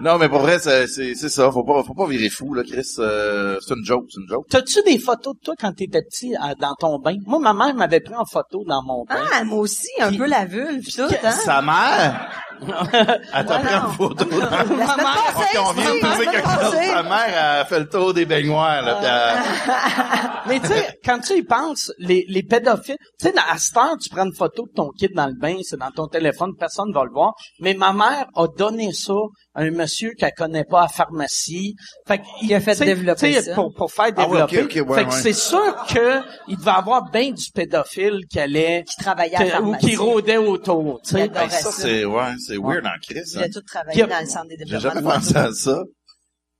Non, 0.00 0.16
mais 0.16 0.28
pour 0.28 0.38
vrai, 0.38 0.60
c'est 0.60 0.86
c'est 0.86 1.16
c'est 1.16 1.28
ça. 1.28 1.50
Faut 1.50 1.64
pas, 1.64 1.82
faut 1.82 1.92
pas 1.92 2.06
virer 2.06 2.30
fou, 2.30 2.54
là, 2.54 2.62
Chris. 2.62 2.86
Euh, 3.00 3.58
c'est 3.60 3.74
une 3.74 3.84
joke, 3.84 4.04
c'est 4.08 4.20
une 4.20 4.28
joke. 4.28 4.46
T'as-tu 4.48 4.80
des 4.86 4.96
photos 4.96 5.34
de 5.34 5.40
toi 5.44 5.54
quand 5.58 5.72
t'étais 5.72 6.02
petit 6.02 6.36
à- 6.40 6.54
dans 6.54 6.76
ton 6.76 7.00
bain? 7.00 7.16
Moi, 7.26 7.40
ma 7.40 7.52
mère 7.52 7.74
m'avait 7.74 7.98
pris 7.98 8.14
en 8.14 8.24
photo 8.24 8.62
dans 8.64 8.80
mon 8.84 9.04
bain. 9.04 9.24
Ah, 9.34 9.42
moi 9.42 9.58
aussi, 9.58 9.88
un 9.98 10.12
peu 10.14 10.26
la 10.28 10.44
vulve, 10.44 10.84
pis 10.84 10.92
tout, 10.94 11.02
hein? 11.24 11.30
Sa 11.32 11.60
mère? 11.62 12.30
Elle 12.60 13.46
t'a 13.46 13.58
pris 13.58 13.74
une 13.74 13.92
photo. 13.92 14.24
La 14.40 14.64
semaine 14.64 14.78
passée, 14.78 15.58
Ok, 15.58 15.64
on 15.68 15.72
vient 15.72 15.94
de 15.94 15.98
semaine 16.00 16.30
quelque 16.30 16.48
chose. 16.48 16.74
Ta 16.74 17.02
mère 17.02 17.60
a 17.60 17.64
fait 17.64 17.78
le 17.80 17.88
tour 17.88 18.14
des 18.14 18.24
baignoires, 18.26 18.82
là. 18.82 19.36
Mais 20.46 20.60
tu 20.60 20.66
sais, 20.68 20.98
quand 21.04 21.18
tu 21.20 21.34
y 21.34 21.42
penses, 21.42 21.92
les, 21.98 22.24
les 22.28 22.42
pédophiles, 22.42 22.96
tu 23.20 23.26
sais, 23.28 23.34
à 23.50 23.58
cette 23.58 23.76
heure, 23.76 23.96
tu 24.00 24.08
prends 24.08 24.24
une 24.24 24.34
photo 24.34 24.64
de 24.66 24.72
ton 24.74 24.90
kid 24.90 25.12
dans 25.14 25.26
le 25.26 25.34
bain, 25.34 25.56
c'est 25.62 25.78
dans 25.78 25.90
ton 25.90 26.06
téléphone, 26.08 26.52
personne 26.58 26.92
va 26.92 27.04
le 27.04 27.10
voir. 27.10 27.34
Mais 27.60 27.74
ma 27.74 27.92
mère 27.92 28.26
a 28.34 28.46
donné 28.56 28.92
ça 28.92 29.14
à 29.54 29.62
un 29.62 29.70
monsieur 29.70 30.12
qu'elle 30.18 30.32
connaît 30.36 30.64
pas 30.64 30.80
à 30.80 30.82
la 30.82 30.88
pharmacie. 30.88 31.74
Fait 32.06 32.20
qu'il 32.40 32.54
a 32.54 32.60
fait 32.60 32.76
développer 32.84 33.28
tu 33.28 33.34
sais, 33.34 33.42
ça. 33.42 33.54
Pour, 33.54 33.72
pour 33.74 33.92
faire 33.92 34.06
Ah 34.16 34.24
développer. 34.26 34.56
fait 34.62 34.66
que 34.68 34.80
ouais. 34.80 35.06
c'est 35.10 35.32
sûr 35.32 35.74
que 35.92 36.20
il 36.48 36.56
devait 36.56 36.70
avoir 36.70 37.10
bien 37.10 37.30
du 37.30 37.44
pédophile 37.54 38.20
qui 38.30 38.40
allait, 38.40 38.84
Qui 38.88 38.96
travaillait 39.02 39.36
à 39.36 39.44
la 39.44 39.62
ou 39.62 39.76
qui 39.76 39.96
rôdait 39.96 40.36
autour, 40.36 41.00
tu 41.04 41.10
sais. 41.10 41.28
Ben, 41.28 41.48
ça. 41.48 41.70
c'est, 41.70 42.04
ouais, 42.04 42.32
c'est 42.48 42.58
weird 42.58 42.86
en 42.86 42.98
crise, 43.02 43.34
Il 43.34 43.40
hein. 43.40 43.44
a 43.44 43.48
tout 43.48 43.62
travaillé 43.62 44.06
dans 44.06 44.20
le 44.20 44.26
centre 44.26 44.48
des 44.48 44.56
J'ai 44.58 44.64
développements 44.64 44.90
jamais 44.90 45.00
de 45.00 45.06
pensé 45.06 45.36
à 45.36 45.52
ça. 45.52 45.82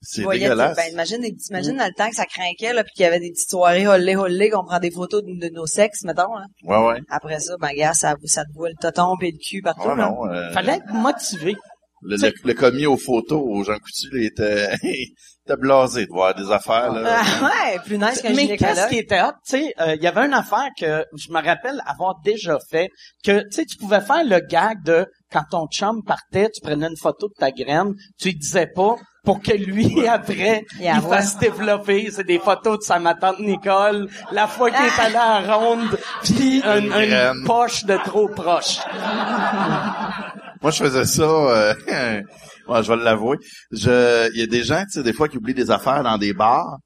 C'est 0.01 0.24
dégueulasse. 0.24 0.77
Ben, 0.77 0.92
imagine, 0.92 1.22
t'imagines 1.37 1.77
dans 1.77 1.87
le 1.87 1.92
temps 1.92 2.09
que 2.09 2.14
ça 2.14 2.24
craquait, 2.24 2.72
là, 2.72 2.85
puis 2.85 2.92
qu'il 2.94 3.03
y 3.03 3.07
avait 3.07 3.18
des 3.18 3.33
petites 3.33 3.51
soirées 3.51 3.88
holé 3.88 4.14
holé, 4.14 4.48
qu'on 4.48 4.64
prend 4.64 4.79
des 4.79 4.92
photos 4.92 5.24
de, 5.24 5.33
de 5.48 5.53
nos 5.53 5.66
sexes, 5.66 6.05
mettons, 6.05 6.35
là. 6.35 6.44
Ouais, 6.62 6.87
ouais. 6.87 7.01
Après 7.11 7.40
ça, 7.40 7.57
ben, 7.61 7.70
gars, 7.77 7.94
ça, 7.94 8.14
ça 8.24 8.44
te 8.44 8.53
voit 8.55 8.68
le 8.68 8.77
toton 8.81 9.16
et 9.20 9.33
le 9.33 9.38
cul 9.38 9.61
partout, 9.61 9.94
non, 9.96 10.24
euh, 10.31 10.53
Fallait 10.53 10.77
être 10.77 10.92
motivé. 10.92 11.57
le, 12.03 12.16
le, 12.16 12.33
le 12.44 12.55
commis 12.55 12.87
aux 12.87 12.96
photos, 12.96 13.42
aux 13.44 13.64
Jean 13.64 13.79
Coutu, 13.79 14.09
il 14.12 14.27
était, 14.27 14.68
il 14.85 15.14
était 15.44 15.57
blasé 15.57 16.07
de 16.07 16.11
voir 16.12 16.33
des 16.37 16.48
affaires, 16.53 16.92
là. 16.92 17.20
Ah, 17.20 17.51
ouais, 17.72 17.79
plus 17.85 17.98
nice 17.98 18.22
qu'un 18.22 18.35
Mais 18.35 18.57
qu'est-ce 18.57 18.88
qui 18.88 18.98
était 18.98 19.20
hot, 19.20 19.33
tu 19.44 19.59
sais, 19.59 19.74
euh, 19.81 19.96
il 19.96 20.03
y 20.03 20.07
avait 20.07 20.27
une 20.27 20.35
affaire 20.35 20.68
que 20.79 21.05
je 21.16 21.33
me 21.33 21.42
rappelle 21.42 21.83
avoir 21.87 22.20
déjà 22.24 22.57
fait, 22.70 22.88
que, 23.24 23.40
tu 23.40 23.46
sais, 23.51 23.64
tu 23.64 23.77
pouvais 23.77 24.01
faire 24.01 24.22
le 24.24 24.38
gag 24.38 24.81
de, 24.85 25.07
quand 25.32 25.44
ton 25.50 25.66
chum 25.68 26.02
partait, 26.02 26.50
tu 26.50 26.60
prenais 26.60 26.86
une 26.86 26.96
photo 26.96 27.28
de 27.28 27.34
ta 27.34 27.50
graine, 27.50 27.94
tu 28.18 28.28
lui 28.28 28.36
disais 28.36 28.66
pas, 28.66 28.96
pour 29.24 29.42
que 29.42 29.52
lui, 29.52 30.06
après, 30.08 30.64
Il 30.80 31.00
fasse 31.02 31.38
développer. 31.38 32.08
C'est 32.10 32.26
des 32.26 32.38
photos 32.38 32.78
de 32.78 32.82
sa 32.82 32.98
ma 32.98 33.14
tante 33.14 33.40
Nicole, 33.40 34.08
la 34.32 34.46
fois 34.46 34.70
qu'il 34.70 34.84
est 34.84 35.00
allé 35.00 35.16
à 35.16 35.40
la 35.40 35.54
ronde, 35.54 35.98
puis 36.22 36.62
une, 36.62 37.44
poche 37.44 37.84
de 37.84 37.96
trop 38.04 38.28
proche. 38.28 38.78
Moi, 40.62 40.72
je 40.72 40.82
faisais 40.82 41.04
ça, 41.04 41.22
euh, 41.22 41.74
ouais, 42.68 42.82
je 42.82 42.92
vais 42.92 42.96
l'avouer. 42.96 43.36
Je, 43.70 44.28
il 44.34 44.40
y 44.40 44.42
a 44.42 44.46
des 44.46 44.64
gens, 44.64 44.82
tu 44.84 44.98
sais, 44.98 45.02
des 45.02 45.12
fois, 45.12 45.28
qui 45.28 45.36
oublient 45.36 45.54
des 45.54 45.70
affaires 45.70 46.02
dans 46.02 46.18
des 46.18 46.32
bars. 46.32 46.78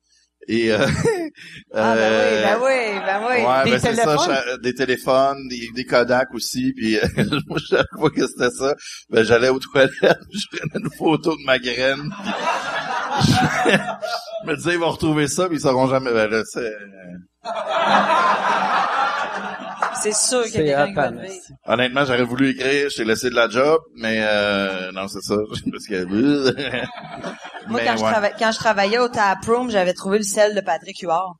Et, 0.48 0.72
euh, 0.72 0.86
Ah, 1.74 1.94
ben 1.94 2.58
oui, 2.60 2.64
ben 2.64 2.66
oui, 2.66 3.00
ben 3.06 3.20
oui. 3.26 3.46
Ouais, 3.46 3.64
Des 3.64 3.70
ben 3.70 3.78
c'est 3.78 3.94
ça, 3.94 4.56
des 4.58 4.74
téléphones, 4.74 5.48
des, 5.48 5.70
des 5.74 5.84
Kodak 5.84 6.34
aussi, 6.34 6.72
puis 6.74 6.98
euh, 6.98 7.06
moi, 7.46 7.58
chaque 7.66 7.86
fois 7.96 8.10
que 8.10 8.26
c'était 8.26 8.50
ça, 8.50 8.74
ben 9.08 9.24
j'allais 9.24 9.48
aux 9.48 9.58
toilettes, 9.58 9.92
je 10.02 10.46
prenais 10.56 10.84
une 10.84 10.90
photo 10.98 11.36
de 11.36 11.44
ma 11.44 11.58
graine, 11.58 12.12
puis 12.22 12.32
je, 13.66 13.70
je 13.72 14.50
me 14.50 14.56
disais, 14.56 14.72
ils 14.72 14.78
vont 14.78 14.90
retrouver 14.90 15.28
ça, 15.28 15.46
puis 15.48 15.56
ils 15.56 15.60
sauront 15.60 15.88
jamais, 15.88 16.12
ben 16.12 16.28
là, 16.30 16.42
c'est... 16.44 16.72
C'est 20.02 20.12
sûr 20.14 20.44
qu'il 20.44 20.64
y 20.66 20.70
a 20.72 20.84
C'est 20.84 20.84
quelqu'un 20.84 20.92
qui 20.92 20.98
va 20.98 21.08
hot, 21.08 21.10
le 21.12 21.18
Anna. 21.18 21.22
vivre. 21.28 21.44
Honnêtement, 21.66 22.04
j'aurais 22.04 22.24
voulu 22.24 22.50
écrire, 22.50 22.88
je 22.90 22.96
t'ai 22.96 23.04
laissé 23.04 23.30
de 23.30 23.34
la 23.34 23.48
job, 23.48 23.80
mais 23.96 24.18
euh, 24.22 24.90
non, 24.92 25.08
c'est 25.08 25.22
ça, 25.22 25.36
parce 25.72 25.86
que... 25.86 26.04
Moi, 27.66 27.80
Mais 27.80 27.84
quand, 27.84 27.96
je 27.96 28.02
ouais. 28.02 28.10
trava- 28.10 28.32
quand 28.38 28.52
je 28.52 28.58
travaillais 28.58 28.98
au 28.98 29.08
Taproom, 29.08 29.70
j'avais 29.70 29.94
trouvé 29.94 30.18
le 30.18 30.24
sel 30.24 30.54
de 30.54 30.60
Patrick 30.60 30.98
Huard. 31.00 31.34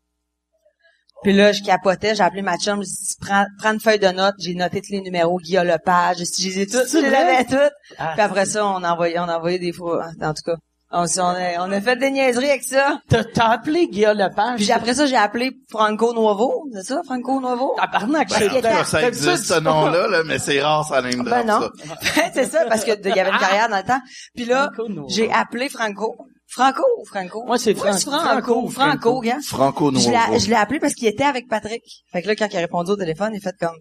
Puis 1.22 1.32
là, 1.32 1.52
je 1.52 1.62
capotais, 1.62 2.14
j'ai 2.16 2.22
appelé 2.22 2.42
ma 2.42 2.56
chum, 2.58 2.82
j'ai 2.82 2.88
dit, 2.90 3.14
prends, 3.20 3.44
prends 3.58 3.72
une 3.72 3.80
feuille 3.80 3.98
de 4.00 4.08
notes, 4.08 4.34
j'ai 4.40 4.54
noté 4.54 4.80
tous 4.80 4.92
les 4.92 5.00
numéros, 5.00 5.38
Guillaume 5.38 5.66
Lepage, 5.68 6.18
je 6.18 6.44
les 6.48 6.60
ai 6.60 6.66
toutes, 6.66 6.86
C'est 6.86 6.98
je 7.00 7.04
les 7.04 7.08
vrai? 7.10 7.16
avais 7.16 7.44
toutes. 7.44 7.72
Ah, 7.98 8.12
Puis 8.14 8.22
après 8.22 8.44
ça, 8.46 8.66
on 8.66 8.82
a 8.82 8.92
envoyé, 8.92 9.18
on 9.20 9.24
a 9.28 9.36
envoyé 9.38 9.58
des 9.60 9.72
fois, 9.72 10.06
en 10.20 10.34
tout 10.34 10.42
cas. 10.44 10.56
On, 10.94 11.04
s- 11.04 11.18
on 11.18 11.22
a, 11.24 11.66
on 11.66 11.72
a 11.72 11.80
fait 11.80 11.96
des 11.96 12.10
niaiseries 12.10 12.50
avec 12.50 12.62
ça. 12.64 12.98
T'as, 13.08 13.24
t'as 13.24 13.48
appelé 13.48 13.88
Guillaume 13.88 14.18
Lepage? 14.18 14.56
Puis 14.56 14.64
j'ai- 14.66 14.72
après 14.74 14.92
ça, 14.94 15.06
j'ai 15.06 15.16
appelé 15.16 15.52
Franco 15.70 16.12
Nuovo. 16.12 16.64
C'est 16.74 16.82
ça, 16.82 17.00
Franco 17.04 17.40
Nuovo? 17.40 17.74
Tabarnak, 17.78 18.28
c'est- 18.30 18.46
était- 18.46 18.62
Ça, 18.62 18.84
ça 18.84 19.00
D'habitude, 19.00 19.28
existe, 19.28 19.54
ce 19.54 19.60
nom-là, 19.60 20.06
là, 20.08 20.22
mais 20.26 20.38
c'est 20.38 20.60
rare, 20.60 20.86
ça 20.86 21.00
name 21.00 21.22
Ben 21.24 21.44
drop, 21.46 21.46
non. 21.46 21.60
ça. 22.02 22.22
c'est 22.34 22.44
ça, 22.44 22.64
parce 22.68 22.84
que 22.84 22.90
il 23.08 23.16
y 23.16 23.20
avait 23.20 23.30
une 23.30 23.38
carrière 23.38 23.68
dans 23.70 23.78
le 23.78 23.82
temps. 23.84 24.00
Puis 24.34 24.44
là, 24.44 24.68
Franco 24.74 25.06
j'ai 25.08 25.32
appelé 25.32 25.68
Franco. 25.68 26.14
Franco 26.46 26.82
ou 27.00 27.06
Franco? 27.06 27.44
Moi, 27.46 27.56
c'est 27.56 27.74
Franco. 27.74 27.96
Franco. 28.10 28.20
Franco, 28.20 28.68
Franco, 28.68 29.20
gars. 29.20 29.38
Franco 29.42 29.90
Je 29.94 30.10
l'ai, 30.10 30.38
je 30.38 30.48
l'ai 30.50 30.56
appelé 30.56 30.78
parce 30.80 30.92
qu'il 30.92 31.08
était 31.08 31.24
avec 31.24 31.48
Patrick. 31.48 31.82
Fait 32.12 32.20
que 32.20 32.28
là, 32.28 32.36
quand 32.36 32.48
il 32.50 32.56
a 32.58 32.60
répondu 32.60 32.90
au 32.90 32.96
téléphone, 32.96 33.30
il 33.32 33.38
a 33.38 33.40
fait 33.40 33.56
comme, 33.58 33.76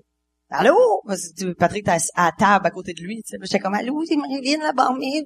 Allô? 0.52 1.02
Patrick 1.58 1.88
était 1.88 1.98
à 2.16 2.26
la 2.26 2.32
table 2.38 2.68
à 2.68 2.72
côté 2.72 2.94
de 2.94 3.02
lui, 3.02 3.24
tu 3.24 3.32
sais. 3.32 3.38
J'étais 3.42 3.60
comme, 3.60 3.74
Allô, 3.74 4.04
c'est 4.06 4.18
Marilyn, 4.18 4.60
la 4.62 4.74
barmaid, 4.74 5.26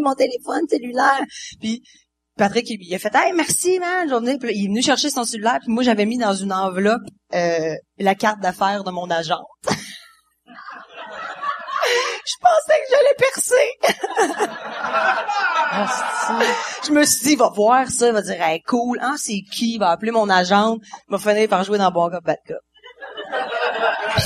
mon 0.00 0.14
téléphone 0.14 0.68
cellulaire. 0.68 1.24
Puis, 1.60 1.82
Patrick, 2.36 2.70
il, 2.70 2.94
a 2.94 2.98
fait, 2.98 3.12
hey, 3.14 3.32
merci, 3.34 3.80
man. 3.80 4.06
Puis 4.06 4.48
là, 4.48 4.54
il 4.54 4.64
est 4.64 4.68
venu 4.68 4.82
chercher 4.82 5.10
son 5.10 5.24
cellulaire, 5.24 5.58
puis 5.60 5.72
moi, 5.72 5.82
j'avais 5.82 6.06
mis 6.06 6.18
dans 6.18 6.34
une 6.34 6.52
enveloppe, 6.52 7.02
euh, 7.34 7.74
la 7.98 8.14
carte 8.14 8.38
d'affaires 8.40 8.84
de 8.84 8.90
mon 8.90 9.10
agent. 9.10 9.42
Je 12.26 12.34
pensais 12.40 12.78
que 12.78 12.86
j'allais 12.90 13.14
percer. 13.18 13.70
Je 16.86 16.92
me 16.92 17.04
suis 17.04 17.24
dit, 17.24 17.32
il 17.32 17.38
va 17.38 17.48
voir 17.48 17.88
ça, 17.88 18.06
il 18.06 18.12
va 18.12 18.22
dire, 18.22 18.40
hey, 18.40 18.62
cool, 18.62 19.00
hein, 19.02 19.16
c'est 19.18 19.40
qui? 19.52 19.74
Il 19.74 19.78
va 19.78 19.90
appeler 19.90 20.12
mon 20.12 20.30
agente, 20.30 20.80
il 21.08 21.16
va 21.16 21.18
finir 21.18 21.48
par 21.48 21.64
jouer 21.64 21.78
dans 21.78 21.90
Bon 21.90 22.08
Cop, 22.08 22.22
Bad 22.24 22.38
Cop. 22.46 22.60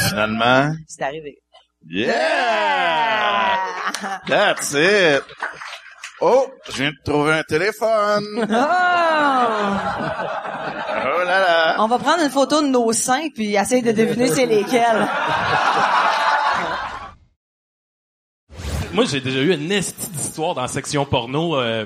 Finalement, 0.09 0.73
C'est 0.89 1.03
arrivé. 1.03 1.39
yeah! 1.89 3.57
That's 4.27 4.73
it! 4.75 5.23
Oh, 6.21 6.47
je 6.71 6.77
viens 6.83 6.91
de 6.91 6.97
trouver 7.05 7.33
un 7.35 7.43
téléphone! 7.43 8.47
Oh! 8.51 9.47
Oh 11.07 11.25
là 11.25 11.39
là! 11.41 11.77
On 11.79 11.87
va 11.87 11.99
prendre 11.99 12.23
une 12.23 12.31
photo 12.31 12.63
de 12.63 12.69
nos 12.69 12.93
seins 12.93 13.29
puis 13.35 13.55
essayer 13.57 13.83
de 13.83 13.93
deviner 13.93 14.29
c'est 14.29 14.47
lesquels. 14.47 15.07
Moi, 18.93 19.05
j'ai 19.07 19.21
déjà 19.21 19.41
eu 19.41 19.53
une 19.53 19.71
esti 19.73 20.09
d'histoire 20.11 20.55
dans 20.55 20.63
la 20.63 20.69
section 20.69 21.05
porno 21.05 21.57
euh, 21.57 21.85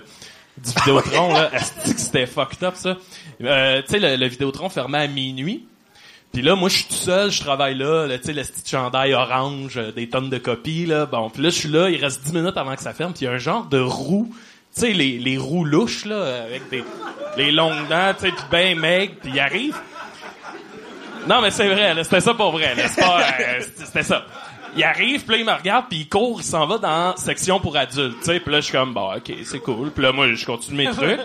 du 0.58 0.70
Vidéotron. 0.70 1.32
là. 1.32 1.50
Esti 1.54 1.94
que 1.94 2.00
c'était 2.00 2.26
fucked 2.26 2.62
up, 2.62 2.74
ça. 2.76 2.96
Euh, 3.42 3.82
tu 3.82 3.88
sais, 3.92 3.98
le, 3.98 4.16
le 4.16 4.26
Vidéotron 4.26 4.68
fermait 4.68 4.98
à 4.98 5.06
minuit. 5.08 5.66
Puis 6.32 6.42
là, 6.42 6.54
moi, 6.54 6.68
je 6.68 6.76
suis 6.76 6.84
tout 6.84 6.94
seul, 6.94 7.30
je 7.30 7.40
travaille 7.40 7.74
là, 7.76 8.06
là 8.06 8.18
tu 8.18 8.26
sais, 8.26 8.32
le 8.32 8.42
petit 8.42 8.70
chandail 8.70 9.14
orange, 9.14 9.78
euh, 9.78 9.92
des 9.92 10.08
tonnes 10.08 10.30
de 10.30 10.38
copies, 10.38 10.86
là. 10.86 11.06
Bon, 11.06 11.30
puis 11.30 11.42
là, 11.42 11.48
je 11.50 11.54
suis 11.54 11.68
là, 11.68 11.88
il 11.88 12.02
reste 12.02 12.22
10 12.24 12.34
minutes 12.34 12.56
avant 12.56 12.76
que 12.76 12.82
ça 12.82 12.92
ferme, 12.92 13.12
puis 13.12 13.24
y 13.24 13.28
a 13.28 13.32
un 13.32 13.38
genre 13.38 13.64
de 13.64 13.80
roue, 13.80 14.32
tu 14.74 14.80
sais, 14.80 14.92
les, 14.92 15.18
les 15.18 15.38
roues 15.38 15.64
louches, 15.64 16.04
là, 16.04 16.44
avec 16.44 16.68
des 16.68 16.84
les 17.38 17.52
longues 17.52 17.88
dents, 17.88 18.12
tu 18.14 18.26
sais, 18.26 18.32
puis 18.32 18.44
ben 18.50 18.78
maigre, 18.78 19.14
puis 19.20 19.30
il 19.32 19.40
arrive. 19.40 19.76
Non, 21.26 21.40
mais 21.40 21.50
c'est 21.50 21.68
vrai, 21.68 21.94
c'était 22.02 22.20
ça 22.20 22.34
pour 22.34 22.52
vrai, 22.52 22.74
euh, 22.78 23.60
c'était 23.76 24.02
ça. 24.02 24.24
Il 24.76 24.84
arrive, 24.84 25.24
puis 25.24 25.32
là, 25.32 25.38
il 25.38 25.44
me 25.44 25.52
regarde, 25.52 25.86
puis 25.88 26.00
il 26.00 26.08
court, 26.08 26.40
il 26.40 26.44
s'en 26.44 26.66
va 26.66 26.78
dans 26.78 27.16
section 27.16 27.58
pour 27.58 27.76
adultes, 27.76 28.18
tu 28.20 28.26
sais. 28.26 28.40
Puis 28.40 28.52
là, 28.52 28.60
je 28.60 28.66
suis 28.66 28.72
comme, 28.72 28.94
bon, 28.94 29.14
OK, 29.14 29.32
c'est 29.44 29.60
cool. 29.60 29.90
Puis 29.90 30.02
là, 30.02 30.12
moi, 30.12 30.32
je 30.32 30.46
continue 30.46 30.86
mes 30.86 30.90
trucs. 30.90 31.20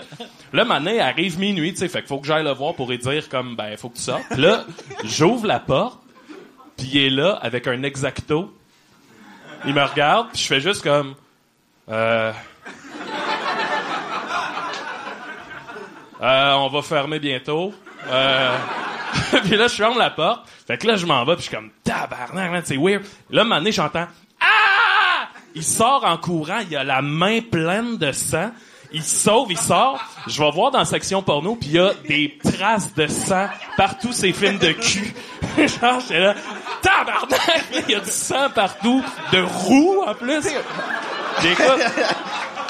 Là, 0.53 0.65
maintenant, 0.65 0.91
il 0.91 0.99
arrive 0.99 1.39
minuit, 1.39 1.73
tu 1.73 1.79
sais, 1.79 1.88
fait 1.88 1.99
qu'il 1.99 2.08
faut 2.08 2.19
que 2.19 2.27
j'aille 2.27 2.43
le 2.43 2.53
voir 2.53 2.73
pour 2.73 2.89
lui 2.89 2.97
dire, 2.97 3.27
comme, 3.29 3.56
ben, 3.56 3.75
faut 3.77 3.89
que 3.89 3.97
tu 3.97 4.03
sortes. 4.03 4.23
Puis 4.32 4.41
là, 4.41 4.65
j'ouvre 5.03 5.45
la 5.45 5.60
porte, 5.60 5.99
puis 6.77 6.88
il 6.93 6.97
est 7.06 7.10
là, 7.10 7.38
avec 7.41 7.67
un 7.67 7.84
exacto. 7.84 8.53
Il 9.65 9.73
me 9.73 9.84
regarde, 9.84 10.29
puis 10.32 10.41
je 10.41 10.47
fais 10.47 10.62
juste 10.62 10.82
comme, 10.82 11.15
euh... 11.89 12.32
Euh, 16.21 16.53
on 16.53 16.69
va 16.69 16.82
fermer 16.82 17.19
bientôt. 17.19 17.73
Euh... 18.10 18.58
puis 19.43 19.56
là, 19.56 19.67
je 19.67 19.76
ferme 19.76 19.97
la 19.97 20.10
porte. 20.10 20.47
Fait 20.67 20.78
que 20.78 20.88
là, 20.88 20.95
je 20.95 21.06
m'en 21.06 21.23
vais, 21.26 21.36
puis 21.36 21.43
je 21.43 21.47
suis 21.49 21.56
comme, 21.56 21.69
tabarnak, 21.84 22.52
man, 22.52 22.62
c'est 22.65 22.78
weird. 22.78 23.04
Là, 23.30 23.41
un 23.41 23.43
moment 23.43 23.58
donné, 23.58 23.71
j'entends, 23.71 24.08
ah! 24.39 25.28
Il 25.56 25.63
sort 25.63 26.04
en 26.06 26.17
courant, 26.17 26.60
il 26.69 26.76
a 26.76 26.84
la 26.84 27.02
main 27.02 27.41
pleine 27.41 27.97
de 27.97 28.12
sang. 28.12 28.52
Il 28.91 29.04
sauve, 29.04 29.52
il 29.52 29.58
sort. 29.58 29.99
Je 30.28 30.41
vais 30.41 30.52
voir 30.52 30.71
dans 30.71 30.80
la 30.80 30.86
section 30.86 31.23
porno, 31.23 31.56
puis 31.56 31.69
il 31.69 31.76
y 31.76 31.80
a 31.80 31.93
des 32.08 32.38
traces 32.43 32.93
de 32.93 33.08
sang 33.08 33.47
partout 33.76 34.12
ces 34.12 34.34
films 34.34 34.58
de 34.60 34.71
cul. 34.71 35.13
Genre, 35.58 35.99
j'étais 36.02 36.19
là, 36.19 36.36
tabarnak! 36.82 37.63
Il 37.88 37.93
y 37.93 37.95
a 37.95 37.99
du 37.99 38.10
sang 38.10 38.49
partout, 38.54 39.04
de 39.32 39.41
roux 39.41 40.04
en 40.06 40.13
plus. 40.13 40.47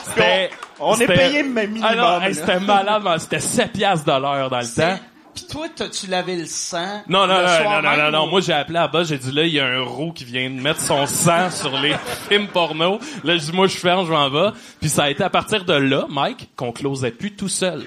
C'était... 0.06 0.50
On 0.80 0.96
est 0.96 1.08
payé 1.08 1.44
même 1.44 1.72
minimum. 1.72 1.96
Ah 2.00 2.28
hey, 2.28 2.36
c'était 2.36 2.60
malade, 2.60 3.04
c'était 3.20 3.40
7 3.40 3.72
piastres 3.72 4.06
de 4.06 4.12
l'heure 4.20 4.50
dans 4.50 4.60
le 4.60 4.76
temps. 4.76 5.00
Puis 5.36 5.46
toi, 5.50 5.68
t'as-tu 5.76 6.08
lavé 6.08 6.36
le 6.36 6.46
sang? 6.46 7.04
Non, 7.08 7.26
non, 7.28 7.38
le 7.38 7.42
non, 7.44 7.48
soir 7.48 7.82
non, 7.82 7.90
non, 7.92 7.98
non, 8.04 8.12
non. 8.12 8.28
ou- 8.28 8.30
Moi, 8.30 8.42
j'ai 8.42 8.54
appelé 8.54 8.78
à 8.80 8.88
bas, 8.88 9.04
j'ai 9.04 9.18
dit 9.18 9.32
là, 9.32 9.44
il 9.44 9.54
y 9.54 9.60
a 9.60 9.66
un 9.66 9.82
roux 9.82 10.12
qui 10.12 10.26
vient 10.26 10.50
de 10.50 10.60
mettre 10.62 10.80
son 10.82 11.06
sang 11.08 11.50
sur 11.52 11.80
les 11.80 11.96
films 12.30 12.48
porno. 12.48 13.00
Là, 13.24 13.38
je 13.38 13.44
dis, 13.46 13.52
moi, 13.52 13.68
je 13.68 13.78
ferme, 13.78 14.06
je 14.06 14.12
m'en 14.12 14.30
vais. 14.30 14.50
Puis 14.80 14.90
ça 14.90 15.04
a 15.06 15.10
été 15.10 15.24
à 15.24 15.30
partir 15.30 15.66
de 15.66 15.74
là, 15.74 16.06
Mike, 16.10 16.50
qu'on 16.56 16.72
closait 16.72 17.12
plus 17.12 17.32
tout 17.36 17.50
seul. 17.50 17.84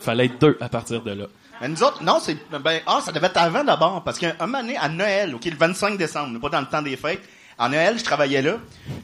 Fallait 0.00 0.26
être 0.26 0.40
deux 0.40 0.56
à 0.60 0.68
partir 0.68 1.02
de 1.02 1.12
là. 1.12 1.24
Mais 1.60 1.68
nous 1.68 1.82
autres, 1.82 2.02
non, 2.04 2.18
c'est, 2.20 2.36
ben, 2.50 2.80
ah, 2.86 3.00
ça 3.04 3.10
devait 3.10 3.26
être 3.26 3.36
avant 3.38 3.64
d'abord, 3.64 4.02
parce 4.04 4.16
qu'un 4.18 4.32
un 4.38 4.46
moment 4.46 4.60
donné, 4.60 4.76
à 4.76 4.88
Noël, 4.88 5.34
ok, 5.34 5.44
le 5.44 5.56
25 5.56 5.98
décembre, 5.98 6.38
pas 6.40 6.48
dans 6.50 6.60
le 6.60 6.66
temps 6.66 6.82
des 6.82 6.96
fêtes, 6.96 7.20
En 7.60 7.68
Noël, 7.70 7.98
je 7.98 8.04
travaillais 8.04 8.40
là. 8.40 8.58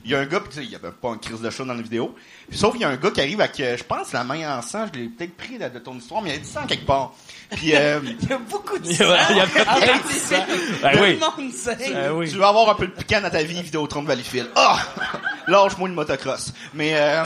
Il 0.04 0.12
y 0.12 0.14
a 0.14 0.20
un 0.20 0.26
gars, 0.26 0.38
puis 0.38 0.48
tu 0.50 0.56
sais, 0.60 0.64
il 0.64 0.70
y 0.70 0.76
avait 0.76 0.92
pas 0.92 1.08
une 1.08 1.18
crise 1.18 1.40
de 1.40 1.50
chat 1.50 1.64
dans 1.64 1.74
la 1.74 1.82
vidéo. 1.82 2.14
Puis, 2.48 2.56
sauf 2.56 2.72
qu'il 2.72 2.82
y 2.82 2.84
a 2.84 2.88
un 2.88 2.96
gars 2.96 3.10
qui 3.10 3.20
arrive 3.20 3.40
avec, 3.40 3.58
euh, 3.58 3.76
je 3.76 3.82
pense, 3.82 4.12
la 4.12 4.22
main 4.22 4.58
en 4.58 4.62
sang. 4.62 4.86
Je 4.94 5.00
l'ai 5.00 5.08
peut-être 5.08 5.36
pris 5.36 5.58
là, 5.58 5.68
de 5.68 5.80
ton 5.80 5.96
histoire, 5.96 6.22
mais 6.22 6.30
il 6.30 6.32
y 6.34 6.36
a 6.36 6.38
du 6.38 6.44
sang 6.48 6.64
quelque 6.66 6.86
part. 6.86 7.14
Puis, 7.50 7.74
euh, 7.74 7.98
Il 8.22 8.28
y 8.28 8.32
a 8.32 8.38
beaucoup 8.38 8.78
de 8.78 8.86
sang. 8.86 8.92
il 9.30 9.36
y 9.36 9.40
a 9.40 9.46
de 9.46 10.08
sang. 10.12 10.44
Ben 10.82 10.92
Tout 10.92 11.02
oui. 11.02 11.18
le 11.20 11.42
monde 11.42 11.52
sait. 11.52 11.76
Ben 11.92 12.12
oui. 12.12 12.30
Tu 12.30 12.36
veux 12.36 12.44
avoir 12.44 12.70
un 12.70 12.74
peu 12.74 12.86
de 12.86 12.92
piquant 12.92 13.20
dans 13.20 13.30
ta 13.30 13.42
vie, 13.42 13.60
Vidéotron 13.60 14.02
de 14.02 14.08
Valleyfield. 14.08 14.48
Ah! 14.54 14.78
Lâche-moi 15.48 15.88
le 15.88 15.94
motocross. 15.94 16.52
Mais 16.74 16.92
euh, 16.94 17.24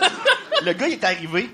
le 0.64 0.72
gars, 0.72 0.88
il 0.88 0.94
est 0.94 1.04
arrivé, 1.04 1.50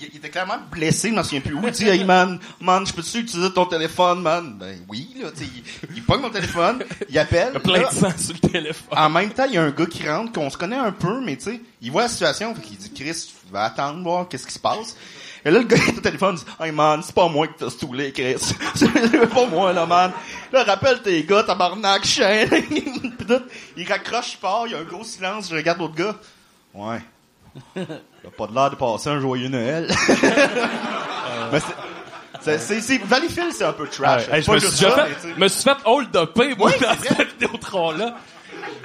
il 0.00 0.08
il 0.12 0.16
était 0.18 0.30
clairement 0.30 0.58
blessé, 0.70 1.10
je 1.10 1.14
m'en 1.14 1.22
souviens 1.22 1.40
plus 1.40 1.54
où. 1.54 1.60
Il 1.64 1.70
dit, 1.70 1.88
hey 1.88 2.04
man, 2.04 2.38
man, 2.60 2.86
je 2.86 2.92
peux-tu 2.92 3.18
utiliser 3.18 3.52
ton 3.52 3.66
téléphone, 3.66 4.22
man? 4.22 4.56
Ben 4.58 4.78
oui, 4.88 5.14
là, 5.20 5.30
tu 5.30 5.44
sais, 5.44 5.50
il, 5.54 5.96
il 5.96 6.02
pogne 6.02 6.20
mon 6.20 6.30
téléphone, 6.30 6.82
il 7.08 7.18
appelle. 7.18 7.50
Il 7.50 7.54
y 7.54 7.56
a 7.56 7.60
plein 7.60 7.82
là, 7.82 7.88
de 7.90 7.94
sang 7.94 8.10
sur 8.16 8.34
le 8.34 8.48
téléphone. 8.48 8.98
En 8.98 9.10
même 9.10 9.30
temps, 9.30 9.44
il 9.44 9.54
y 9.54 9.58
a 9.58 9.62
un 9.62 9.70
gars 9.70 9.86
qui 9.86 10.08
rentre, 10.08 10.32
qu'on 10.32 10.50
se 10.50 10.56
connaît 10.56 10.76
un 10.76 10.92
peu, 10.92 11.20
mais 11.20 11.36
tu 11.36 11.44
sais, 11.44 11.60
il 11.82 11.90
voit 11.90 12.02
la 12.02 12.08
situation, 12.08 12.54
fait 12.54 12.62
qu'il 12.62 12.76
dit, 12.76 12.92
Chris, 12.92 13.28
tu 13.28 13.52
vas 13.52 13.64
attendre, 13.64 14.02
voir 14.02 14.28
qu'est-ce 14.28 14.46
qui 14.46 14.54
se 14.54 14.58
passe. 14.58 14.96
Et 15.44 15.50
là, 15.50 15.60
le 15.60 15.64
gars, 15.64 15.76
il 15.76 15.94
est 15.94 15.98
au 15.98 16.00
téléphone, 16.00 16.36
il 16.36 16.44
dit, 16.44 16.50
hey 16.60 16.72
man, 16.72 17.00
c'est 17.04 17.14
pas 17.14 17.28
moi 17.28 17.46
qui 17.46 17.54
t'as 17.58 17.70
stoulé, 17.70 18.10
Chris. 18.12 18.36
c'est 18.74 19.28
pas 19.28 19.46
moi, 19.46 19.72
là, 19.72 19.86
man. 19.86 20.12
Là, 20.52 20.64
rappelle 20.64 21.02
tes 21.02 21.22
gars, 21.24 21.44
tabarnak, 21.44 22.04
chien. 22.04 22.46
Puis 22.50 23.26
tout, 23.28 23.42
il 23.76 23.86
raccroche, 23.86 24.34
il 24.34 24.38
part, 24.38 24.66
il 24.66 24.72
y 24.72 24.74
a 24.74 24.78
un 24.78 24.84
gros 24.84 25.04
silence, 25.04 25.48
je 25.50 25.54
regarde 25.54 25.78
l'autre 25.78 25.94
gars. 25.94 26.16
Ouais. 26.74 27.00
Pas 28.36 28.46
de 28.46 28.54
l'air 28.54 28.70
de 28.70 28.76
passer 28.76 29.08
un 29.10 29.20
joyeux 29.20 29.48
Noël. 29.48 29.88
Mais 31.52 31.60
c'est- 31.60 31.66
c'est, 32.42 32.58
c'est, 32.58 32.80
c'est, 32.80 32.98
Valleyfield, 32.98 33.52
c'est 33.52 33.64
un 33.64 33.72
peu 33.72 33.88
trash. 33.88 34.28
Ouais, 34.28 34.40
je 34.42 34.50
me 34.52 34.58
suis 34.60 34.68
ça, 34.70 34.90
fait, 34.92 35.28
mais 35.36 35.44
me 35.44 35.48
suis 35.48 35.62
fait 35.64 35.76
hold 35.84 36.14
upé, 36.14 36.54
moi, 36.54 36.70
dans 36.80 36.94
cette 37.02 37.32
Vidéotron-là. 37.32 38.14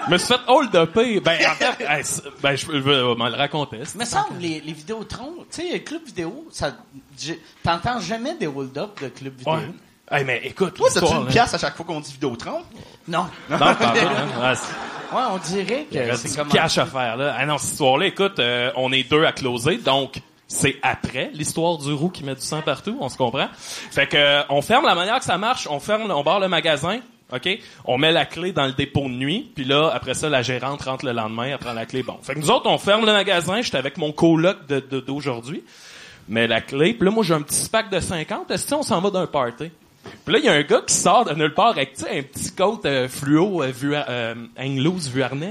Je 0.08 0.12
me 0.12 0.18
suis 0.18 0.28
fait 0.34 0.40
hold 0.48 0.74
upé. 0.74 1.20
Ben, 1.20 1.38
en 1.48 1.54
fait, 1.54 1.84
hey, 1.88 2.04
ben, 2.42 2.56
je, 2.56 2.66
je 2.66 2.72
vais 2.78 3.16
m'en 3.16 3.30
le 3.30 3.36
raconter. 3.36 3.80
Mais 3.96 4.06
ça, 4.06 4.26
les, 4.40 4.62
les 4.62 4.74
Vidéotrons, 4.74 5.46
tu 5.52 5.70
sais, 5.70 5.80
Club 5.82 6.02
Vidéo, 6.06 6.48
ça, 6.52 6.72
j'ai- 7.20 7.40
t'entends 7.64 8.00
jamais 8.00 8.34
des 8.36 8.48
hold-up 8.48 9.00
de 9.02 9.10
Club 9.10 9.34
Vidéo. 9.38 9.54
Ouais. 9.54 9.70
Hey, 10.12 10.26
mais 10.26 10.42
écoute, 10.44 10.74
Toi, 10.76 10.90
t'as-tu 10.94 11.14
une 11.14 11.28
pièce 11.28 11.54
à 11.54 11.58
chaque 11.58 11.76
fois 11.76 11.86
qu'on 11.86 12.00
dit 12.02 12.12
Vidéotron? 12.12 12.62
Non. 13.08 13.26
Non, 13.50 13.58
pas 13.58 13.76
tout, 13.76 13.84
hein. 13.86 14.54
Ouais, 15.14 15.22
on 15.32 15.38
dirait 15.38 15.86
que 15.92 16.16
c'est 16.16 16.30
du 16.30 16.36
comme... 16.36 16.48
cash 16.50 16.78
à 16.78 16.86
faire, 16.86 17.18
là. 17.18 17.36
Ah 17.38 17.46
non, 17.46 17.58
cette 17.58 17.72
histoire-là, 17.72 18.06
écoute, 18.08 18.40
euh, 18.40 18.72
on 18.76 18.92
est 18.92 19.10
deux 19.10 19.26
à 19.26 19.32
closer, 19.32 19.78
donc 19.78 20.22
c'est 20.48 20.78
après 20.84 21.32
l'histoire 21.34 21.78
du 21.78 21.92
roux 21.94 22.10
qui 22.10 22.24
met 22.24 22.36
du 22.36 22.42
sang 22.42 22.62
partout, 22.62 22.98
on 23.00 23.10
se 23.10 23.18
comprend. 23.18 23.48
Fait 23.54 24.08
que 24.08 24.18
euh, 24.18 24.42
on 24.50 24.62
ferme 24.62 24.86
la 24.86 24.96
manière 24.96 25.20
que 25.20 25.26
ça 25.26 25.38
marche, 25.38 25.68
on 25.70 25.80
ferme, 25.80 26.10
on 26.12 26.24
barre 26.24 26.40
le 26.42 26.48
magasin, 26.50 27.00
OK? 27.34 27.48
On 27.86 27.98
met 27.98 28.12
la 28.12 28.26
clé 28.26 28.52
dans 28.54 28.66
le 28.66 28.74
dépôt 28.74 29.04
de 29.04 29.14
nuit, 29.14 29.52
puis 29.56 29.64
là, 29.66 29.90
après 29.94 30.14
ça, 30.14 30.30
la 30.30 30.42
gérante 30.42 30.82
rentre 30.84 31.06
le 31.06 31.12
lendemain, 31.14 31.44
elle 31.46 31.58
prend 31.58 31.74
la 31.74 31.86
clé. 31.86 32.04
Bon. 32.04 32.18
Fait 32.22 32.34
que 32.34 32.40
nous 32.40 32.52
autres, 32.52 32.70
on 32.70 32.78
ferme 32.78 33.06
le 33.06 33.14
magasin, 33.14 33.62
j'étais 33.62 33.78
avec 33.78 33.98
mon 33.98 34.12
coloc 34.14 34.66
de, 34.68 34.80
de- 34.80 35.00
d'aujourd'hui, 35.02 35.64
mais 36.30 36.48
la 36.48 36.60
clé, 36.62 36.94
puis 36.94 37.06
là, 37.06 37.12
moi, 37.12 37.24
j'ai 37.26 37.34
un 37.34 37.42
petit 37.42 37.68
pack 37.70 37.90
de 37.90 38.00
50, 38.00 38.50
est-ce 38.52 38.74
on 38.76 38.84
s'en 38.84 39.00
va 39.02 39.10
d'un 39.10 39.28
party? 39.28 39.72
Puis 40.26 40.34
là, 40.34 40.40
il 40.40 40.46
y 40.46 40.50
a 40.50 40.54
un 40.54 40.62
gars 40.64 40.82
qui 40.86 40.94
sort 40.94 41.26
de 41.26 41.34
nulle 41.34 41.54
part 41.54 41.70
avec, 41.70 41.94
tu 41.94 42.04
sais, 42.04 42.20
un 42.20 42.24
petit 42.24 42.52
coat 42.52 42.82
euh, 42.86 43.08
fluo, 43.08 43.62
euh, 43.62 43.68
vu, 43.68 43.94
euh. 43.96 44.34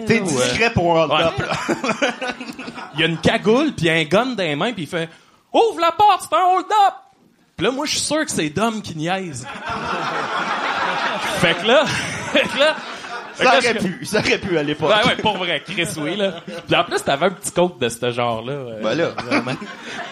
T'es 0.07 0.21
ou, 0.21 0.25
euh, 0.25 0.45
discret 0.45 0.73
pour 0.73 0.99
un 0.99 1.05
hold-up, 1.05 1.39
Ouais. 1.39 1.47
là. 1.47 2.35
il 2.95 3.01
y 3.01 3.03
a 3.05 3.07
une 3.07 3.19
cagoule 3.19 3.73
puis 3.75 3.89
un 3.89 4.03
gun 4.05 4.27
dans 4.27 4.43
les 4.43 4.57
mains 4.57 4.73
puis 4.73 4.83
il 4.83 4.89
fait 4.89 5.09
ouvre 5.53 5.81
la 5.81 5.93
porte 5.93 6.27
c'est 6.29 6.37
un 6.37 6.45
hold 6.57 6.67
up 6.67 6.95
puis 7.57 7.67
là 7.67 7.73
moi 7.73 7.87
je 7.87 7.93
suis 7.93 8.01
sûr 8.01 8.25
que 8.25 8.31
c'est 8.31 8.51
Dom 8.51 8.83
qui 8.83 8.97
niaise 8.97 9.47
fait 11.41 11.55
que 11.55 11.67
là 11.67 11.87
fait 12.33 12.43
que 12.49 12.59
là 12.59 12.77
Ça 13.43 13.59
aurait 13.59 13.75
pu, 13.75 14.05
ça 14.05 14.19
aurait 14.19 14.39
pu 14.39 14.59
à 14.59 14.63
l'époque. 14.63 14.91
Ben 14.91 15.09
ouais, 15.09 15.17
pour 15.17 15.37
vrai, 15.39 15.63
Chris, 15.67 15.89
oui, 15.99 16.17
là. 16.17 16.35
Puis 16.67 16.77
en 16.77 16.85
plus, 16.85 17.03
t'avais 17.03 17.27
un 17.27 17.31
petit 17.31 17.53
coat 17.53 17.77
de 17.81 17.89
ce 17.89 18.11
genre-là. 18.11 18.53
euh, 18.53 18.83
Ben 18.83 18.95
là. 18.95 19.09
vraiment. 19.17 19.53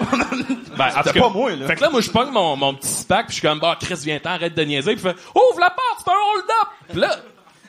Ben, 0.77 0.91
en 0.97 1.03
C'était 1.03 1.19
pas 1.19 1.29
moi, 1.29 1.51
là. 1.57 1.67
Fait 1.67 1.75
que 1.75 1.81
là, 1.81 1.91
moi, 1.91 2.01
je 2.01 2.11
pogne 2.11 2.31
mon, 2.31 2.55
mon 2.57 2.73
petit 2.75 3.05
pack, 3.05 3.27
puis 3.27 3.35
je 3.35 3.41
suis 3.41 3.49
comme, 3.49 3.59
bah, 3.59 3.77
Chris, 3.81 3.97
viens-t'en, 4.05 4.31
arrête 4.31 4.55
de 4.55 4.63
niaiser. 4.63 4.95
Puis 4.95 5.03
il 5.05 5.11
fait, 5.11 5.17
ouvre 5.35 5.59
la 5.61 5.71
porte, 5.71 5.99
c'est 6.05 6.11
un 6.11 6.15
hold-up! 6.15 6.69
Puis 6.91 7.01
là, 7.01 7.17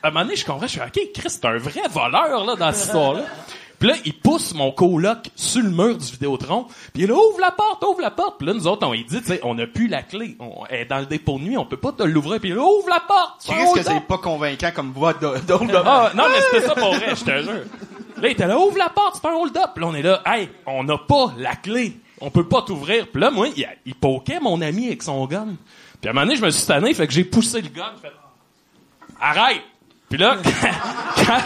à 0.03 0.07
un 0.07 0.12
moment 0.12 0.26
donné, 0.26 0.36
je 0.36 0.45
comprends, 0.45 0.68
je 0.68 0.72
suis 0.74 0.82
OK, 0.82 0.99
Chris, 1.16 1.24
c'est 1.30 1.45
un 1.45 1.57
vrai 1.57 1.82
voleur, 1.89 2.45
là, 2.45 2.55
dans 2.55 2.72
cette 2.72 2.86
histoire-là. 2.86 3.22
Puis 3.80 3.88
là, 3.90 3.96
il 4.06 4.14
pousse 4.14 4.54
mon 4.54 4.72
coloc 4.72 5.30
sur 5.36 5.62
le 5.64 5.70
mur 5.70 5.98
du 5.98 6.06
Vidéotron. 6.12 6.66
Puis 6.94 7.04
il 7.04 7.12
ouvre 7.12 7.40
la 7.40 7.52
porte, 7.52 7.84
ouvre 7.86 8.02
la 8.02 8.12
porte. 8.12 8.38
Puis 8.38 8.48
là, 8.48 8.54
nous 8.54 8.68
autres, 8.68 8.86
on 8.86 8.92
lui 8.92 9.06
dit, 9.06 9.22
tu 9.22 9.28
sais, 9.28 9.40
on 9.44 9.56
n'a 9.56 9.68
plus 9.68 9.88
la 9.88 10.04
clé. 10.04 10.36
On 10.40 10.66
est 10.70 10.86
dans 10.86 11.00
le 11.00 11.06
dépôt 11.06 11.38
de 11.40 11.44
nuit, 11.44 11.58
on 11.58 11.66
peut 11.66 11.78
pas 11.78 11.94
te 11.94 12.04
l'ouvrir. 12.04 12.40
Puis 12.42 12.50
il 12.50 12.58
ouvre 12.58 12.90
la 12.90 13.00
porte! 13.00 13.46
Qu'est-ce 13.48 13.74
que 13.74 13.84
c'est 13.84 14.02
pas 14.02 14.18
convaincant 14.18 14.72
comme 14.76 14.92
voix 14.92 15.14
de- 15.14 15.40
d'hold-up? 15.48 15.84
Ah, 15.86 16.12
non, 16.16 16.26
mais 16.30 16.42
c'était 16.52 16.68
ça 16.68 16.76
pour 16.76 16.94
vrai, 16.94 17.16
je 17.16 17.24
te 17.24 17.42
jure. 17.42 17.64
Là, 18.22 18.28
il 18.28 18.32
était 18.32 18.48
là, 18.48 18.60
ouvre 18.60 18.78
la 18.78 18.90
porte, 18.90 19.16
c'est 19.16 19.22
pas 19.22 19.32
un 19.32 19.36
hold-up. 19.38 19.70
Puis 19.74 19.82
là, 19.84 19.88
on 19.90 19.96
est 19.96 20.02
là, 20.02 20.22
hey, 20.26 20.50
on 20.66 20.84
n'a 20.84 20.98
pas 20.98 21.34
la 21.38 21.56
clé. 21.56 21.98
On 22.20 22.30
peut 22.30 22.44
pas 22.48 22.62
t'ouvrir. 22.64 23.08
Puis 23.08 23.22
là, 23.22 23.32
moi, 23.32 23.48
il, 23.56 23.66
il 23.86 23.96
poquait 23.96 24.42
mon 24.42 24.60
ami 24.62 24.88
avec 24.88 25.04
son 25.04 25.26
gun. 25.26 25.56
Puis 26.02 26.08
à 26.08 26.12
un 26.12 26.14
moment 26.14 26.26
donné, 26.26 26.36
je 26.38 26.44
me 26.46 26.50
suis 26.50 26.68
tanné, 26.68 26.94
fait 26.94 27.08
que 27.08 27.14
j'ai 27.14 27.24
poussé 27.24 27.62
le 27.62 27.70
gun, 27.70 27.94
fait, 28.02 28.12
arrête! 29.22 29.62
Puis 30.10 30.18
là, 30.18 30.38
quand, 31.26 31.38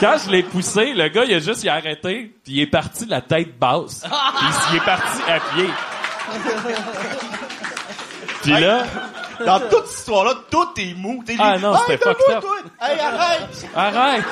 quand 0.00 0.16
je 0.24 0.30
l'ai 0.30 0.42
poussé, 0.42 0.94
le 0.94 1.08
gars, 1.08 1.24
il 1.24 1.34
a 1.34 1.38
juste 1.40 1.62
il 1.62 1.68
a 1.68 1.74
arrêté, 1.74 2.32
puis 2.44 2.54
il 2.54 2.60
est 2.60 2.66
parti 2.66 3.04
de 3.06 3.10
la 3.10 3.20
tête 3.20 3.58
basse. 3.58 4.00
Puis 4.00 4.48
il 4.70 4.76
est 4.76 4.84
parti 4.84 5.22
à 5.28 5.40
pied. 5.40 5.68
Puis 8.42 8.52
là, 8.52 8.84
Dans 9.44 9.60
toute 9.60 9.86
cette 9.86 9.98
histoire-là, 10.00 10.34
tout 10.50 10.68
est 10.78 10.94
mou. 10.94 11.22
T'es 11.24 11.36
Ah 11.38 11.58
non, 11.58 11.76
c'était 11.86 11.98
fucked 11.98 12.36
up. 12.36 12.44
Hey, 12.80 12.98
arrête! 12.98 13.68
Arrête! 13.76 14.24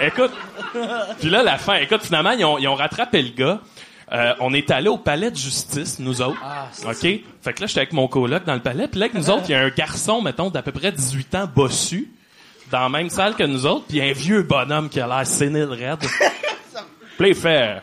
Écoute, 0.00 0.32
puis 1.20 1.30
là, 1.30 1.42
la 1.42 1.56
fin, 1.58 1.74
écoute, 1.76 2.02
finalement, 2.02 2.32
ils 2.32 2.44
ont, 2.44 2.58
ils 2.58 2.68
ont 2.68 2.74
rattrapé 2.74 3.22
le 3.22 3.30
gars. 3.30 3.60
Euh, 4.12 4.34
on 4.38 4.54
est 4.54 4.70
allé 4.70 4.88
au 4.88 4.98
palais 4.98 5.30
de 5.30 5.36
justice, 5.36 5.98
nous 5.98 6.22
autres. 6.22 6.38
Ah, 6.42 6.68
c'est 6.70 6.86
OK? 6.86 7.22
Fait 7.42 7.52
que 7.52 7.60
là, 7.60 7.66
j'étais 7.66 7.80
avec 7.80 7.92
mon 7.92 8.06
coloc 8.06 8.44
dans 8.44 8.54
le 8.54 8.60
palais. 8.60 8.86
Puis 8.86 9.00
là, 9.00 9.06
avec 9.06 9.14
nous 9.14 9.30
autres, 9.30 9.44
il 9.48 9.52
y 9.52 9.54
a 9.54 9.62
un 9.62 9.68
garçon, 9.70 10.22
mettons, 10.22 10.48
d'à 10.48 10.62
peu 10.62 10.72
près 10.72 10.92
18 10.92 11.34
ans, 11.34 11.48
bossu, 11.52 12.08
dans 12.70 12.80
la 12.80 12.88
même 12.88 13.10
salle 13.10 13.34
que 13.34 13.42
nous 13.42 13.66
autres, 13.66 13.86
puis 13.88 14.00
un 14.00 14.12
vieux 14.12 14.42
bonhomme 14.42 14.88
qui 14.88 15.00
a 15.00 15.08
l'air 15.08 15.26
sénile 15.26 15.70
raide. 15.70 15.98
puis 17.18 17.20
là, 17.20 17.28
il 17.28 17.34
fait... 17.34 17.82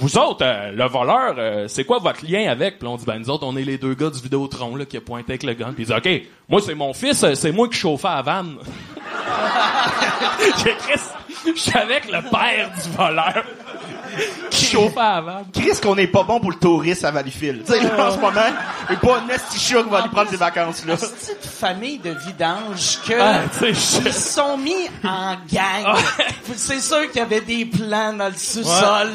Vous 0.00 0.16
autres, 0.16 0.44
euh, 0.44 0.70
le 0.72 0.84
voleur, 0.84 1.34
euh, 1.38 1.66
c'est 1.66 1.84
quoi 1.84 1.98
votre 1.98 2.24
lien 2.24 2.48
avec? 2.50 2.78
Puis 2.78 2.86
on 2.86 2.96
dit, 2.96 3.04
ben, 3.04 3.18
nous 3.18 3.30
autres, 3.30 3.44
on 3.44 3.56
est 3.56 3.64
les 3.64 3.78
deux 3.78 3.94
gars 3.94 4.10
du 4.10 4.20
Vidéotron, 4.20 4.76
là, 4.76 4.84
qui 4.84 4.96
a 4.96 5.00
pointé 5.00 5.32
avec 5.32 5.42
le 5.42 5.54
gun. 5.54 5.72
Puis 5.72 5.84
il 5.84 5.86
dit, 5.86 5.92
OK, 5.92 6.22
moi, 6.48 6.60
c'est 6.60 6.74
mon 6.74 6.92
fils, 6.92 7.24
c'est 7.34 7.52
moi 7.52 7.68
qui 7.68 7.76
chauffais 7.76 8.08
à 8.08 8.22
vanne. 8.22 8.58
J'ai 10.64 10.74
Chris, 10.76 11.00
je 11.46 11.60
suis 11.60 11.78
avec 11.78 12.06
le 12.06 12.22
père 12.30 12.70
du 12.70 12.90
voleur 12.96 13.44
qui 14.50 14.66
chauffait 14.66 14.98
à 15.00 15.20
vanne. 15.20 15.44
Chris 15.52 15.78
qu'on 15.82 15.96
est 15.96 16.06
pas 16.06 16.22
bon 16.22 16.40
pour 16.40 16.50
le 16.50 16.56
tourisme 16.56 17.06
à 17.06 17.10
Valleyfield? 17.10 17.64
Tu 17.64 17.72
sais, 17.72 17.82
là, 17.82 18.08
en 18.08 18.14
ce 18.14 18.18
moment, 18.18 18.40
est 18.90 18.96
pas 18.96 19.18
un 19.20 19.28
esti 19.28 19.58
chat 19.58 19.82
qui 19.82 19.88
va 19.88 19.98
aller 19.98 20.08
prendre 20.08 20.30
des 20.30 20.36
vacances, 20.36 20.84
là. 20.86 20.96
petite 20.96 21.44
famille 21.46 21.98
de 21.98 22.10
vidange 22.10 22.98
que 23.06 23.14
Ah, 23.20 23.40
tu 23.52 23.58
sais, 23.58 24.00
je- 24.02 24.08
ils 24.08 24.12
se 24.12 24.32
sont 24.34 24.56
mis 24.58 24.88
en 25.04 25.36
gang. 25.52 25.96
C'est 26.56 26.80
sûr 26.80 27.06
qu'il 27.10 27.18
y 27.20 27.24
avait 27.24 27.40
des 27.40 27.64
plans 27.64 28.12
dans 28.12 28.28
le 28.28 28.34
sous-sol. 28.36 29.08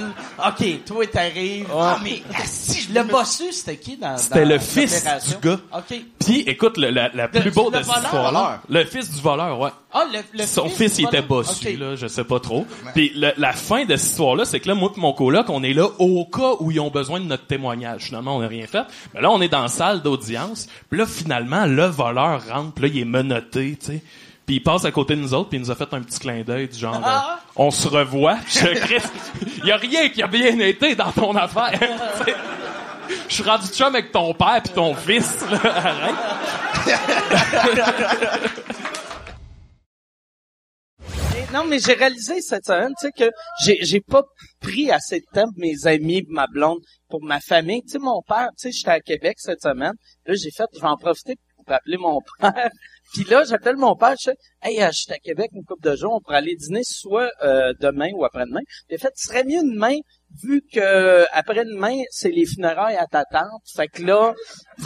OK, 0.48 0.86
toi 0.86 1.08
t'arrives. 1.08 1.68
Ah 1.76 1.98
mais 2.04 2.22
asti, 2.42 2.88
le 2.94 3.04
bossu 3.04 3.52
c'était 3.52 3.78
qui 3.78 3.98
dans 3.98 4.18
C'était 4.18 4.46
le 4.46 4.60
fils 4.60 5.04
du 5.04 5.48
gars. 5.50 5.60
OK. 5.74 6.02
Puis, 6.20 6.40
écoute, 6.48 6.78
le, 6.78 6.90
la, 6.90 7.10
la 7.14 7.26
Le- 7.26 7.42
plus 7.42 7.52
beau 7.52 7.70
le 7.70 7.80
de 7.80 7.84
cette 7.84 7.88
voleur? 7.94 8.04
histoire 8.06 8.60
Le 8.70 8.86
fils 8.86 9.12
du 9.12 9.22
voleur, 9.22 9.60
ouais. 9.60 9.70
Ah 9.94 10.06
le, 10.12 10.20
le 10.40 10.46
Son 10.48 10.70
fils, 10.70 10.78
fils, 10.94 11.00
il 11.00 11.06
était 11.06 11.22
bossu, 11.22 11.68
OK. 11.68 11.78
là, 11.80 11.96
je 11.96 12.08
sais 12.08 12.24
pas 12.24 12.40
trop. 12.40 12.66
Puis 12.96 13.12
la 13.38 13.54
fin 13.54 13.84
de 13.86 13.96
cette 13.96 14.10
histoire-là, 14.12 14.46
c'est 14.46 14.60
que 14.60 14.68
là, 14.68 14.76
moi 14.76 14.92
et 14.98 15.02
mon 15.02 15.14
coloc, 15.14 15.50
on 15.50 15.64
est 15.64 15.74
là 15.74 15.88
au 16.00 16.26
cas 16.26 16.54
où 16.60 16.72
ils 16.72 16.80
ont 16.80 16.90
besoin 16.90 17.20
de 17.20 17.26
notre 17.26 17.46
témoignage. 17.48 18.04
Finalement, 18.06 18.38
on 18.38 18.42
n'a 18.42 18.48
rien 18.48 18.68
fait. 18.68 18.84
Mais 19.14 19.22
là, 19.22 19.30
on 19.32 19.42
est 19.42 19.50
dans 19.50 19.62
la 19.64 19.68
salle 19.68 20.02
d'audience. 20.02 20.68
Puis 20.90 21.00
là, 21.00 21.06
finalement, 21.06 21.66
le 21.66 21.86
voleur 21.86 22.42
rentre. 22.50 22.74
Puis 22.74 22.84
là, 22.84 22.90
il 22.94 23.00
est 23.02 23.06
menotté, 23.06 23.78
tu 23.80 23.86
sais. 23.88 24.04
Puis 24.46 24.56
il 24.58 24.60
passe 24.62 24.84
à 24.84 24.92
côté 24.92 25.16
de 25.16 25.22
nous 25.22 25.34
autres, 25.34 25.48
puis 25.50 25.58
il 25.58 25.62
nous 25.62 25.72
a 25.72 25.76
fait 25.76 25.94
un 25.94 26.02
petit 26.02 26.20
clin 26.20 26.42
d'œil 26.42 26.68
du 26.68 26.78
genre, 26.78 27.00
Ah! 27.02 27.40
euh, 27.40 27.52
on 27.56 27.72
se 27.72 27.88
revoit. 27.88 28.38
Je 28.48 28.68
Christ, 28.80 29.12
il 29.60 29.66
y 29.66 29.72
a 29.72 29.78
rien 29.78 30.10
qui 30.10 30.22
a 30.22 30.28
bien 30.28 30.60
été 30.60 30.96
dans 30.96 31.12
ton 31.12 31.34
affaire. 31.36 31.72
Tu 31.80 32.26
sais, 32.26 32.36
Je 33.30 33.34
suis 33.36 33.44
rendu 33.44 33.68
chum 33.68 33.88
avec 33.96 34.12
ton 34.12 34.34
père 34.34 34.62
puis 34.64 34.74
ton 34.74 34.94
fils. 34.96 35.46
Là. 35.50 35.60
Arrête. 35.64 36.16
Non, 41.54 41.66
mais 41.66 41.78
j'ai 41.78 41.94
réalisé 41.94 42.42
cette 42.42 42.66
semaine, 42.66 42.94
tu 43.00 43.06
sais, 43.06 43.12
que 43.12 43.32
j'ai, 43.64 43.78
j'ai 43.84 44.02
pas 44.02 44.24
pris 44.60 44.90
assez 44.90 45.20
de 45.20 45.26
temps 45.32 45.46
pour 45.52 45.60
mes 45.60 45.86
amis, 45.86 46.24
ma 46.28 46.48
blonde, 46.48 46.80
pour 47.10 47.24
ma 47.24 47.40
famille. 47.40 47.84
Tu 47.84 47.92
sais, 47.92 48.00
mon 48.00 48.24
père, 48.24 48.50
tu 48.58 48.64
sais, 48.64 48.72
j'étais 48.72 48.90
à 48.90 49.00
Québec 49.00 49.36
cette 49.38 49.62
semaine. 49.62 49.94
Là, 50.26 50.34
j'ai 50.34 50.50
fait, 50.50 50.66
je 50.74 50.80
vais 50.80 50.88
en 50.88 50.98
profiter 50.98 51.36
pour 51.64 51.72
appeler 51.72 51.98
mon 51.98 52.22
père. 52.40 52.72
Puis 53.14 53.26
là, 53.26 53.44
j'appelle 53.44 53.76
mon 53.76 53.96
père, 53.96 54.16
je 54.20 54.32
fais, 54.32 54.38
hey, 54.64 54.82
euh, 54.82 54.88
je 54.88 55.02
suis 55.02 55.14
à 55.14 55.20
Québec 55.20 55.52
une 55.54 55.64
couple 55.64 55.88
de 55.88 55.96
jours, 55.96 56.14
on 56.16 56.22
pourrait 56.22 56.38
aller 56.38 56.56
dîner 56.56 56.82
soit 56.84 57.30
euh, 57.44 57.72
demain 57.80 58.10
ou 58.16 58.26
après-demain. 58.26 58.62
Puis 58.88 58.98
fait, 58.98 59.12
ce 59.16 59.28
serait 59.28 59.44
mieux 59.44 59.62
demain, 59.62 59.98
vu 60.42 60.62
que 60.74 61.26
après-demain, 61.32 61.98
c'est 62.10 62.30
les 62.32 62.46
funérailles 62.46 62.96
à 62.96 63.06
ta 63.06 63.24
tante, 63.26 63.62
fait 63.76 63.88
que 63.88 64.02
là, 64.04 64.34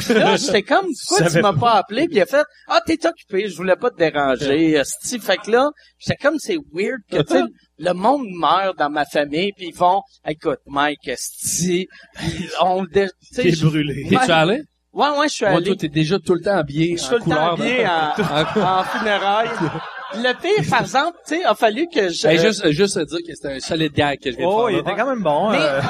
là 0.09 0.35
j'étais 0.35 0.63
comme, 0.63 0.87
pourquoi 1.07 1.29
tu 1.29 1.39
m'as 1.41 1.53
pas 1.53 1.73
appelé? 1.73 2.07
Puis 2.07 2.17
il 2.17 2.21
a 2.21 2.25
fait, 2.25 2.43
ah, 2.67 2.81
t'es 2.85 2.97
occupé, 3.05 3.47
je 3.49 3.55
voulais 3.55 3.75
pas 3.75 3.89
te 3.91 3.97
déranger. 3.97 4.71
esti. 4.73 5.19
Fait 5.19 5.37
que 5.37 5.51
là, 5.51 5.69
j'étais 5.99 6.17
comme, 6.21 6.37
c'est 6.39 6.57
weird 6.73 6.99
que, 7.09 7.21
tu 7.21 7.33
sais, 7.33 7.43
le 7.79 7.93
monde 7.93 8.25
meurt 8.39 8.77
dans 8.77 8.89
ma 8.89 9.05
famille, 9.05 9.51
puis 9.55 9.67
ils 9.69 9.75
font, 9.75 10.01
écoute, 10.27 10.59
Mike, 10.65 10.99
Puis 11.03 11.87
on, 12.61 12.83
dé- 12.83 13.07
tu 13.33 13.35
sais, 13.35 13.43
T'es 13.43 13.65
brûlé. 13.65 14.03
Ouais. 14.03 14.09
T'es-tu 14.17 14.31
allé? 14.31 14.61
Ouais, 14.93 15.09
ouais, 15.17 15.27
je 15.29 15.33
suis 15.33 15.45
Moi, 15.45 15.55
allé. 15.57 15.65
toi, 15.67 15.75
t'es 15.75 15.89
déjà 15.89 16.17
tout 16.17 16.33
le 16.33 16.41
temps 16.41 16.57
habillé 16.57 16.97
Je 16.97 17.03
suis 17.03 17.13
en 17.15 17.19
tout 17.19 17.29
le 17.29 17.35
temps 17.35 17.55
couleur. 17.55 17.71
habillé 17.71 17.87
en, 17.87 18.61
en 18.79 18.83
funérailles. 18.83 19.49
Le 20.15 20.33
pire, 20.41 20.69
par 20.69 20.81
exemple, 20.81 21.17
tu 21.27 21.35
sais, 21.35 21.43
a 21.43 21.53
fallu 21.53 21.87
que 21.93 22.09
je... 22.09 22.27
Hey, 22.27 22.39
juste, 22.39 22.69
juste 22.71 22.97
dire 22.97 23.19
que 23.27 23.35
c'était 23.35 23.53
un 23.55 23.59
solide 23.59 23.93
gag 23.93 24.19
que 24.19 24.31
je 24.31 24.37
viens 24.37 24.47
de 24.47 24.51
Oh, 24.51 24.59
faire. 24.67 24.69
il 24.69 24.75
là. 24.75 24.81
était 24.81 24.95
quand 24.95 25.05
même 25.07 25.21
bon. 25.23 25.51
Mais- 25.51 25.57
euh, 25.61 25.81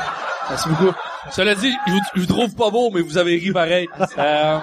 Merci 0.49 0.70
beaucoup. 0.70 0.91
Cela 1.32 1.55
dit, 1.55 1.72
je 1.88 1.91
vous, 1.91 1.99
je 2.15 2.20
vous 2.22 2.26
trouve 2.26 2.55
pas 2.55 2.70
beau, 2.72 2.89
mais 2.89 3.01
vous 3.01 3.18
avez 3.18 3.36
ri 3.36 3.51
pareil. 3.51 3.88
Euh, 4.18 4.59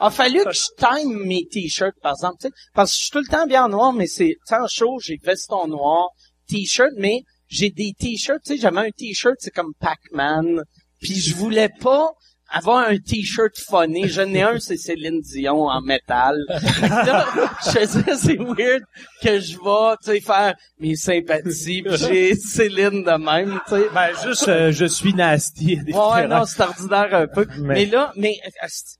a 0.00 0.10
fallu 0.10 0.42
que 0.44 0.52
je 0.52 0.64
time 0.76 1.24
mes 1.24 1.46
t-shirts, 1.50 1.94
par 2.02 2.12
exemple, 2.12 2.36
tu 2.40 2.48
sais, 2.48 2.52
parce 2.74 2.90
que 2.92 2.96
je 2.96 3.02
suis 3.02 3.10
tout 3.10 3.18
le 3.20 3.26
temps 3.26 3.46
bien 3.46 3.64
en 3.64 3.68
noir, 3.68 3.92
mais 3.92 4.06
c'est, 4.06 4.28
tu 4.30 4.36
sais, 4.44 4.56
en 4.56 4.66
show, 4.66 4.98
j'ai 5.00 5.18
veston 5.22 5.66
noir, 5.68 6.08
t-shirt, 6.48 6.90
mais 6.98 7.22
j'ai 7.48 7.70
des 7.70 7.92
t-shirts, 7.98 8.40
tu 8.44 8.54
sais, 8.54 8.60
j'avais 8.60 8.80
un 8.80 8.90
t-shirt, 8.90 9.36
c'est 9.38 9.52
comme 9.52 9.72
Pac-Man, 9.80 10.62
puis 11.00 11.14
je 11.14 11.34
voulais 11.36 11.68
pas 11.80 12.10
avoir 12.56 12.88
un 12.88 12.96
t-shirt 12.98 13.52
funny. 13.68 14.08
J'en 14.08 14.32
ai 14.32 14.42
un, 14.42 14.58
c'est 14.58 14.76
Céline 14.76 15.20
Dion 15.20 15.68
en 15.68 15.80
métal. 15.82 16.36
Fait 16.60 16.88
que 16.88 17.06
là, 17.06 17.26
je 17.64 17.70
faisais, 17.70 18.16
c'est 18.16 18.38
weird 18.38 18.82
que 19.22 19.40
je 19.40 19.56
vais, 19.56 19.96
tu 20.04 20.10
sais, 20.12 20.20
faire 20.20 20.54
mes 20.78 20.96
sympathies, 20.96 21.82
puis 21.82 21.96
j'ai 21.96 22.34
Céline 22.34 23.02
de 23.04 23.18
même, 23.24 23.60
tu 23.68 23.74
sais. 23.74 23.86
ben, 23.94 24.08
juste, 24.24 24.48
euh, 24.48 24.72
je 24.72 24.84
suis 24.86 25.14
nasty. 25.14 25.76
des 25.78 25.92
Ouais, 25.92 26.26
non, 26.28 26.44
c'est 26.46 26.62
ordinaire 26.62 27.08
un 27.14 27.26
peu. 27.26 27.46
Mais, 27.58 27.74
Mais- 27.74 27.86
là, 27.86 28.12
mais 28.16 28.36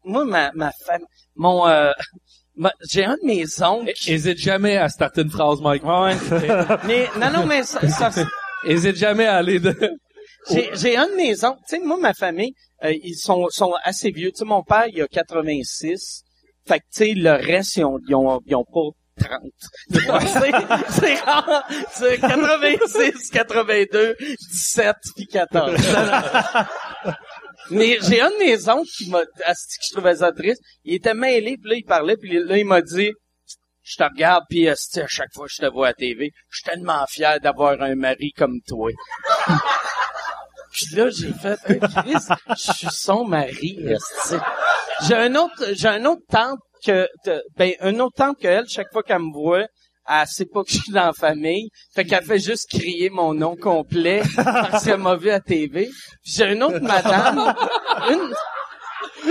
moi, 0.05 0.25
ma, 0.25 0.51
ma 0.55 0.71
femme, 0.87 1.03
mon, 1.37 1.67
euh, 1.69 1.91
ma- 2.57 2.73
j'ai 2.91 3.05
un 3.05 3.15
de 3.15 3.27
mes 3.27 3.45
oncles. 3.63 3.93
hésite 4.07 4.39
jamais 4.39 4.77
à 4.77 4.89
starter 4.89 5.23
une 5.23 5.31
phrase, 5.31 5.61
Mike? 5.61 5.85
Ouais, 5.85 6.15
mais 6.87 7.09
non, 7.21 7.31
non, 7.33 7.47
mais 7.47 7.63
ça, 7.63 7.87
ça- 7.89 8.11
Hésite 8.67 8.97
jamais 8.97 9.27
à 9.27 9.37
aller 9.37 9.61
de... 9.61 9.77
j'ai, 10.51 10.71
j'ai 10.75 10.97
un 10.97 11.07
de 11.07 11.15
mes 11.17 11.45
oncles. 11.45 11.61
Tu 11.69 11.77
sais, 11.77 11.83
moi, 11.85 11.99
ma 12.01 12.15
famille, 12.15 12.55
euh, 12.85 12.95
ils 13.03 13.17
sont, 13.17 13.49
sont 13.51 13.75
assez 13.83 14.11
vieux. 14.11 14.31
Tu 14.31 14.39
sais, 14.39 14.45
mon 14.45 14.63
père, 14.63 14.87
il 14.89 15.01
a 15.01 15.09
86. 15.09 16.23
Fait 16.67 16.79
que, 16.79 16.85
tu 16.85 17.05
sais, 17.05 17.15
le 17.15 17.33
reste, 17.33 17.77
ils 17.77 17.85
ont, 17.85 17.99
ils 18.09 18.15
ont, 18.15 18.41
ils 18.47 18.55
ont 18.55 18.65
pas 18.65 18.91
30. 19.21 19.41
c'est, 20.91 21.15
rare. 21.15 21.65
C'est 21.93 22.19
86, 22.19 23.31
82, 23.31 24.17
17 24.51 24.97
puis 25.17 25.27
14. 25.27 25.81
Mais 27.71 27.99
j'ai 28.03 28.21
un 28.21 28.31
de 28.31 28.39
mes 28.39 28.69
oncles 28.69 28.91
qui 28.97 29.11
m'a, 29.11 29.21
asti 29.47 29.79
que 29.79 29.85
je 29.87 29.93
trouvais 29.93 30.17
ça 30.17 30.33
triste. 30.33 30.61
Il 30.85 30.95
était 30.95 31.15
mêlé, 31.15 31.57
puis 31.57 31.71
là, 31.71 31.77
il 31.77 31.85
parlait, 31.85 32.17
puis 32.17 32.39
là, 32.45 32.59
il 32.59 32.67
m'a 32.67 32.83
dit, 32.83 33.13
je 33.83 33.97
te 33.97 34.03
regarde, 34.03 34.45
puis 34.49 34.69
asti, 34.69 35.01
à 35.01 35.07
chaque 35.07 35.33
fois 35.33 35.47
que 35.47 35.53
je 35.53 35.63
te 35.63 35.73
vois 35.73 35.89
à 35.89 35.95
TV, 35.95 36.33
je 36.51 36.59
suis 36.59 36.65
tellement 36.65 37.05
fier 37.09 37.41
d'avoir 37.41 37.81
un 37.81 37.95
mari 37.95 38.33
comme 38.37 38.61
toi. 38.67 38.91
Puis 40.75 40.87
là, 40.97 41.09
j'ai 41.11 41.33
fait, 41.33 41.59
Hey, 41.67 41.79
Christ, 41.79 42.33
je 42.51 42.73
suis 42.73 42.89
son 42.91 43.25
mari. 43.25 43.79
J'ai 45.07 45.15
un 45.15 45.35
autre, 45.37 45.65
j'ai 45.73 45.89
un 45.89 46.05
autre 46.05 46.23
tante 46.29 46.59
que, 46.85 47.09
ben, 47.57 47.73
un 47.81 47.99
autre 48.01 48.17
tante 48.17 48.39
que 48.41 48.49
elle, 48.49 48.69
chaque 48.69 48.93
fois 48.93 49.03
qu'elle 49.03 49.21
me 49.21 49.33
voit, 49.33 49.67
elle 50.09 50.27
sait 50.27 50.47
pas 50.47 50.63
que 50.65 50.71
je 50.71 50.79
suis 50.79 50.93
dans 50.93 51.07
la 51.07 51.13
famille. 51.13 51.69
Fait 51.95 52.05
qu'elle 52.05 52.25
fait 52.25 52.39
juste 52.39 52.69
crier 52.69 53.09
mon 53.09 53.33
nom 53.35 53.57
complet 53.57 54.23
parce 54.35 54.85
qu'elle 54.85 54.99
m'a 54.99 55.17
vu 55.17 55.31
à 55.31 55.41
TV. 55.41 55.91
J'ai 56.25 56.53
une 56.53 56.63
autre 56.63 56.81
madame, 56.81 57.55
une, 58.11 58.35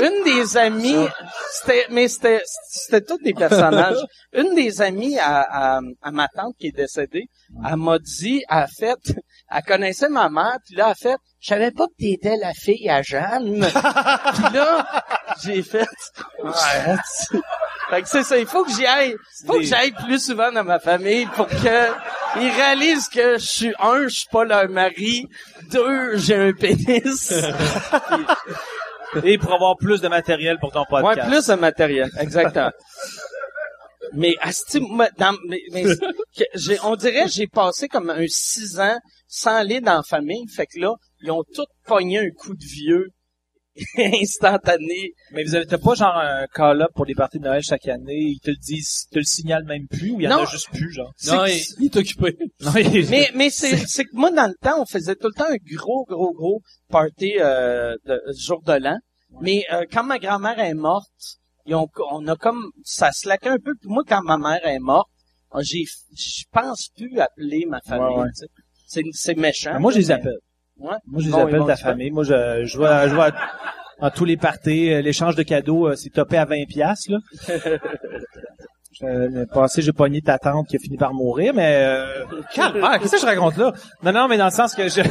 une 0.02 0.24
des 0.24 0.58
amies, 0.58 1.08
c'était, 1.52 1.86
mais 1.92 2.08
c'était, 2.08 2.42
c'était 2.70 3.02
tous 3.02 3.18
des 3.20 3.34
personnages. 3.34 4.00
Une 4.34 4.56
des 4.56 4.82
amies 4.82 5.20
à, 5.20 5.42
à, 5.42 5.82
à 6.02 6.12
ma 6.12 6.28
tante 6.28 6.56
qui 6.60 6.68
est 6.68 6.76
décédée, 6.76 7.26
elle 7.70 7.76
m'a 7.78 8.00
dit, 8.00 8.44
elle 8.50 8.58
a 8.58 8.68
fait, 8.68 8.98
elle 9.54 9.64
connaissait 9.64 10.10
ma 10.10 10.30
mère, 10.30 10.58
puis 10.66 10.76
là, 10.76 10.86
elle 10.86 10.92
a 10.92 10.96
fait, 10.96 11.18
je 11.40 11.48
savais 11.48 11.72
pas 11.72 11.86
que 11.88 11.94
t'étais 12.00 12.38
la 12.38 12.54
fille 12.54 12.90
à 12.90 13.02
Jeanne. 13.02 13.66
puis 14.34 14.54
là, 14.54 15.04
j'ai 15.44 15.62
fait, 15.62 15.88
ouais, 16.44 16.52
fait 17.90 18.02
que 18.02 18.08
c'est 18.08 18.24
ça, 18.24 18.38
il 18.38 18.48
faut 18.48 18.64
que 18.64 18.72
j'y 18.72 18.86
aille, 18.86 19.16
il 19.42 19.48
faut 19.48 19.60
que 19.60 19.64
j'aille 19.64 19.92
plus 19.92 20.24
souvent 20.26 20.52
dans 20.52 20.64
ma 20.64 20.80
famille 20.80 21.26
pour 21.28 21.48
que 21.48 21.90
ils 22.40 22.50
réalisent 22.50 23.10
que 23.10 23.38
je 23.38 23.46
suis 23.46 23.74
un, 23.80 24.04
je 24.04 24.20
suis 24.20 24.28
pas 24.32 24.44
leur 24.44 24.68
mari, 24.70 25.28
deux, 25.72 26.18
j'ai 26.18 26.36
un 26.36 26.54
pénis. 26.54 27.34
Et 29.24 29.38
pour 29.38 29.54
avoir 29.54 29.78
plus 29.78 30.02
de 30.02 30.08
matériel 30.08 30.58
pour 30.60 30.72
ton 30.72 30.86
Ouais, 30.90 31.02
podcast. 31.02 31.30
plus 31.30 31.46
de 31.48 31.54
matériel, 31.54 32.10
exactement. 32.20 32.72
Mais 34.14 34.36
asti, 34.42 34.80
moi, 34.80 35.10
dans, 35.18 35.36
mais, 35.48 35.62
mais 35.72 35.84
j'ai, 36.56 36.80
on 36.84 36.96
dirait 36.96 37.26
que 37.26 37.32
j'ai 37.32 37.48
passé 37.48 37.88
comme 37.88 38.10
un 38.10 38.26
six 38.28 38.80
ans 38.80 38.98
sans 39.28 39.56
aller 39.56 39.82
dans 39.82 39.96
la 39.98 40.04
famille. 40.04 40.46
Fait 40.54 40.66
que 40.66 40.80
là, 40.80 40.94
ils 41.22 41.32
ont 41.32 41.44
tous 41.54 41.66
pogné 41.86 42.20
un 42.20 42.30
coup 42.32 42.54
de 42.56 42.66
vieux 42.66 43.08
instantané. 43.98 45.14
Mais 45.32 45.44
vous 45.44 45.56
avez 45.56 45.66
t'as 45.66 45.78
pas 45.78 45.96
genre 45.96 46.16
un 46.16 46.46
call-up 46.54 46.90
pour 46.96 47.06
les 47.06 47.16
parties 47.16 47.40
de 47.40 47.44
Noël 47.46 47.64
chaque 47.64 47.88
année, 47.88 48.20
ils 48.36 48.40
te 48.40 48.52
le 48.52 48.58
disent, 48.58 49.08
te 49.12 49.18
le 49.18 49.24
signalent 49.26 49.66
même 49.66 49.88
plus, 49.88 50.12
ou 50.12 50.20
il 50.20 50.24
y 50.24 50.28
en 50.28 50.38
Non. 50.38 50.44
a 50.44 50.46
juste 50.46 50.70
plus, 50.70 50.92
genre? 50.92 51.12
Non, 51.26 51.46
il, 51.46 51.62
il 51.80 51.86
est 51.86 51.98
occupé. 51.98 52.38
Non, 52.62 52.72
il- 52.76 53.10
mais 53.10 53.32
mais 53.34 53.50
c'est 53.50 53.78
c'est 53.88 54.04
que 54.06 54.12
moi 54.14 54.32
dans 54.32 54.48
le 54.48 54.54
temps 54.62 54.80
on 54.82 54.86
faisait 54.86 55.16
tout 55.16 55.28
le 55.28 55.34
temps 55.34 55.50
un 55.50 55.58
gros 55.76 56.06
gros 56.06 56.34
gros 56.34 56.62
party 56.90 57.34
euh, 57.40 57.96
de 58.06 58.22
jour 58.38 58.62
de 58.64 58.74
l'an 58.74 58.98
mais 59.42 59.66
euh, 59.72 59.86
quand 59.92 60.04
ma 60.04 60.20
grand-mère 60.20 60.60
est 60.60 60.76
morte 60.76 61.10
ils 61.66 61.76
ont 61.76 61.88
on 62.12 62.28
a 62.28 62.36
comme 62.36 62.72
ça 62.84 63.12
slaquait 63.12 63.50
un 63.50 63.58
peu 63.58 63.74
puis 63.80 63.90
moi 63.90 64.04
quand 64.08 64.22
ma 64.24 64.38
mère 64.38 64.66
est 64.66 64.80
morte 64.80 65.10
euh, 65.56 65.62
j'ai 65.62 65.84
je 66.18 66.44
pense 66.52 66.90
plus 66.96 67.20
appeler 67.20 67.66
ma 67.68 67.80
famille 67.82 68.16
Ouais, 68.18 68.24
ouais. 68.24 68.48
c'est 68.88 69.04
c'est 69.12 69.36
méchant 69.38 69.74
Ben, 69.74 69.80
moi, 69.80 69.92
je 69.92 69.98
les 70.00 70.12
appelle. 70.12 70.38
ouais 70.78 70.96
Moi, 71.06 71.22
je 71.22 71.28
les 71.30 71.36
appelle 71.36 71.66
ta 71.66 71.76
famille. 71.76 72.12
Moi, 72.12 72.24
je, 72.24 72.66
je 72.66 72.78
vois, 72.78 73.08
je 73.08 73.16
vois 73.16 73.32
dans 74.02 74.10
tous 74.12 74.26
les 74.26 74.38
parties, 74.38 74.92
euh, 74.92 75.02
l'échange 75.02 75.36
de 75.36 75.44
cadeaux, 75.44 75.88
euh, 75.88 75.96
c'est 75.96 76.10
topé 76.10 76.38
à 76.38 76.46
20 76.46 76.66
piastres, 76.68 77.12
là. 77.12 77.20
Euh, 79.02 79.28
Le 79.28 79.46
passé, 79.48 79.82
j'ai 79.82 79.92
pogné 79.92 80.22
ta 80.22 80.38
tante 80.38 80.68
qui 80.68 80.76
a 80.76 80.80
fini 80.80 80.98
par 80.98 81.14
mourir, 81.16 81.52
mais 81.56 81.78
euh, 81.84 82.26
calvaire, 82.54 83.00
qu'est-ce 83.00 83.14
que 83.14 83.22
je 83.22 83.26
raconte 83.26 83.58
là? 83.58 83.74
Non, 84.04 84.12
non, 84.12 84.28
mais 84.28 84.38
dans 84.38 84.46
le 84.46 84.52
sens 84.52 84.76
que 84.76 84.88
je... 84.88 85.02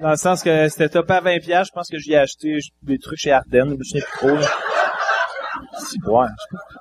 Dans 0.00 0.10
le 0.10 0.16
sens 0.16 0.42
que 0.42 0.68
c'était 0.68 0.88
topé 0.88 1.14
à 1.14 1.20
20 1.20 1.38
piastres, 1.38 1.72
je 1.72 1.78
pense 1.78 1.88
que 1.88 1.98
j'y 1.98 2.12
ai 2.14 2.16
acheté 2.18 2.58
des 2.82 2.98
trucs 2.98 3.18
chez 3.18 3.30
Ardennes, 3.30 3.70
je 3.70 3.74
me 3.76 3.84
souviens 3.84 4.02
plus 4.04 4.18
trop. 4.18 4.36
là. 4.36 4.48
Si, 5.78 5.96
ouais, 6.06 6.26
je 6.26 6.42
sais 6.42 6.48
pas. 6.52 6.80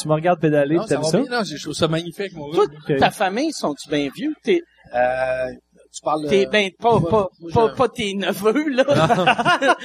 Tu 0.00 0.08
me 0.08 0.14
regardes 0.14 0.40
pédaler, 0.40 0.76
Non, 0.76 0.82
pis 0.82 0.88
ça 0.88 0.94
t'aimes 0.94 1.04
va 1.04 1.10
ça? 1.10 1.20
bien, 1.20 1.38
non, 1.38 1.44
je 1.44 1.62
trouve 1.62 1.74
ça 1.74 1.86
magnifique, 1.88 2.32
mon 2.34 2.46
Ok. 2.46 2.96
ta 2.98 3.10
famille 3.10 3.52
sont-tu 3.52 3.88
bien 3.90 4.08
vieux? 4.14 4.32
T'es 4.42 4.60
Euh, 4.94 5.46
tu 5.94 6.00
parles... 6.02 6.26
t'es 6.28 6.46
ben 6.46 6.70
pas 6.80 6.98
pas 7.00 7.28
pas, 7.52 7.68
pas 7.74 7.88
tes 7.88 8.14
neveux 8.14 8.68
là 8.70 8.84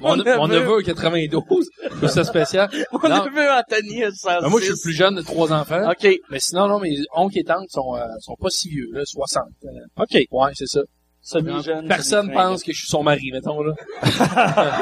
Mon, 0.00 0.16
Ton 0.16 0.24
mon 0.36 0.46
neveu 0.48 0.78
a 0.78 0.82
92. 0.84 1.68
C'est 2.00 2.08
ça 2.08 2.22
spécial. 2.24 2.68
mon 2.92 3.08
Non. 3.08 3.24
neveu 3.24 3.50
Anthony 3.50 4.04
a 4.04 4.10
106 4.12 4.22
Ben, 4.42 4.48
moi, 4.48 4.60
je 4.60 4.64
suis 4.66 4.74
le 4.74 4.80
plus 4.82 4.92
jeune 4.92 5.16
de 5.16 5.22
trois 5.22 5.52
enfants. 5.52 5.90
ok 5.90 6.08
Mais 6.30 6.38
sinon, 6.38 6.68
non, 6.68 6.78
mes 6.78 6.96
oncles 7.12 7.38
et 7.38 7.44
tantes 7.44 7.68
sont, 7.70 7.96
euh, 7.96 8.04
sont 8.20 8.36
pas 8.40 8.50
si 8.50 8.68
vieux, 8.68 8.86
là, 8.92 9.02
60. 9.04 9.42
Euh, 9.64 9.68
ok 10.02 10.18
ouais, 10.30 10.50
c'est 10.54 10.66
ça. 10.68 10.80
semi-jeune 11.20 11.88
Personne 11.88 12.32
pense 12.32 12.62
que 12.62 12.72
je 12.72 12.78
suis 12.78 12.88
son 12.88 13.02
mari, 13.02 13.30
mettons, 13.32 13.60
là. 13.62 13.74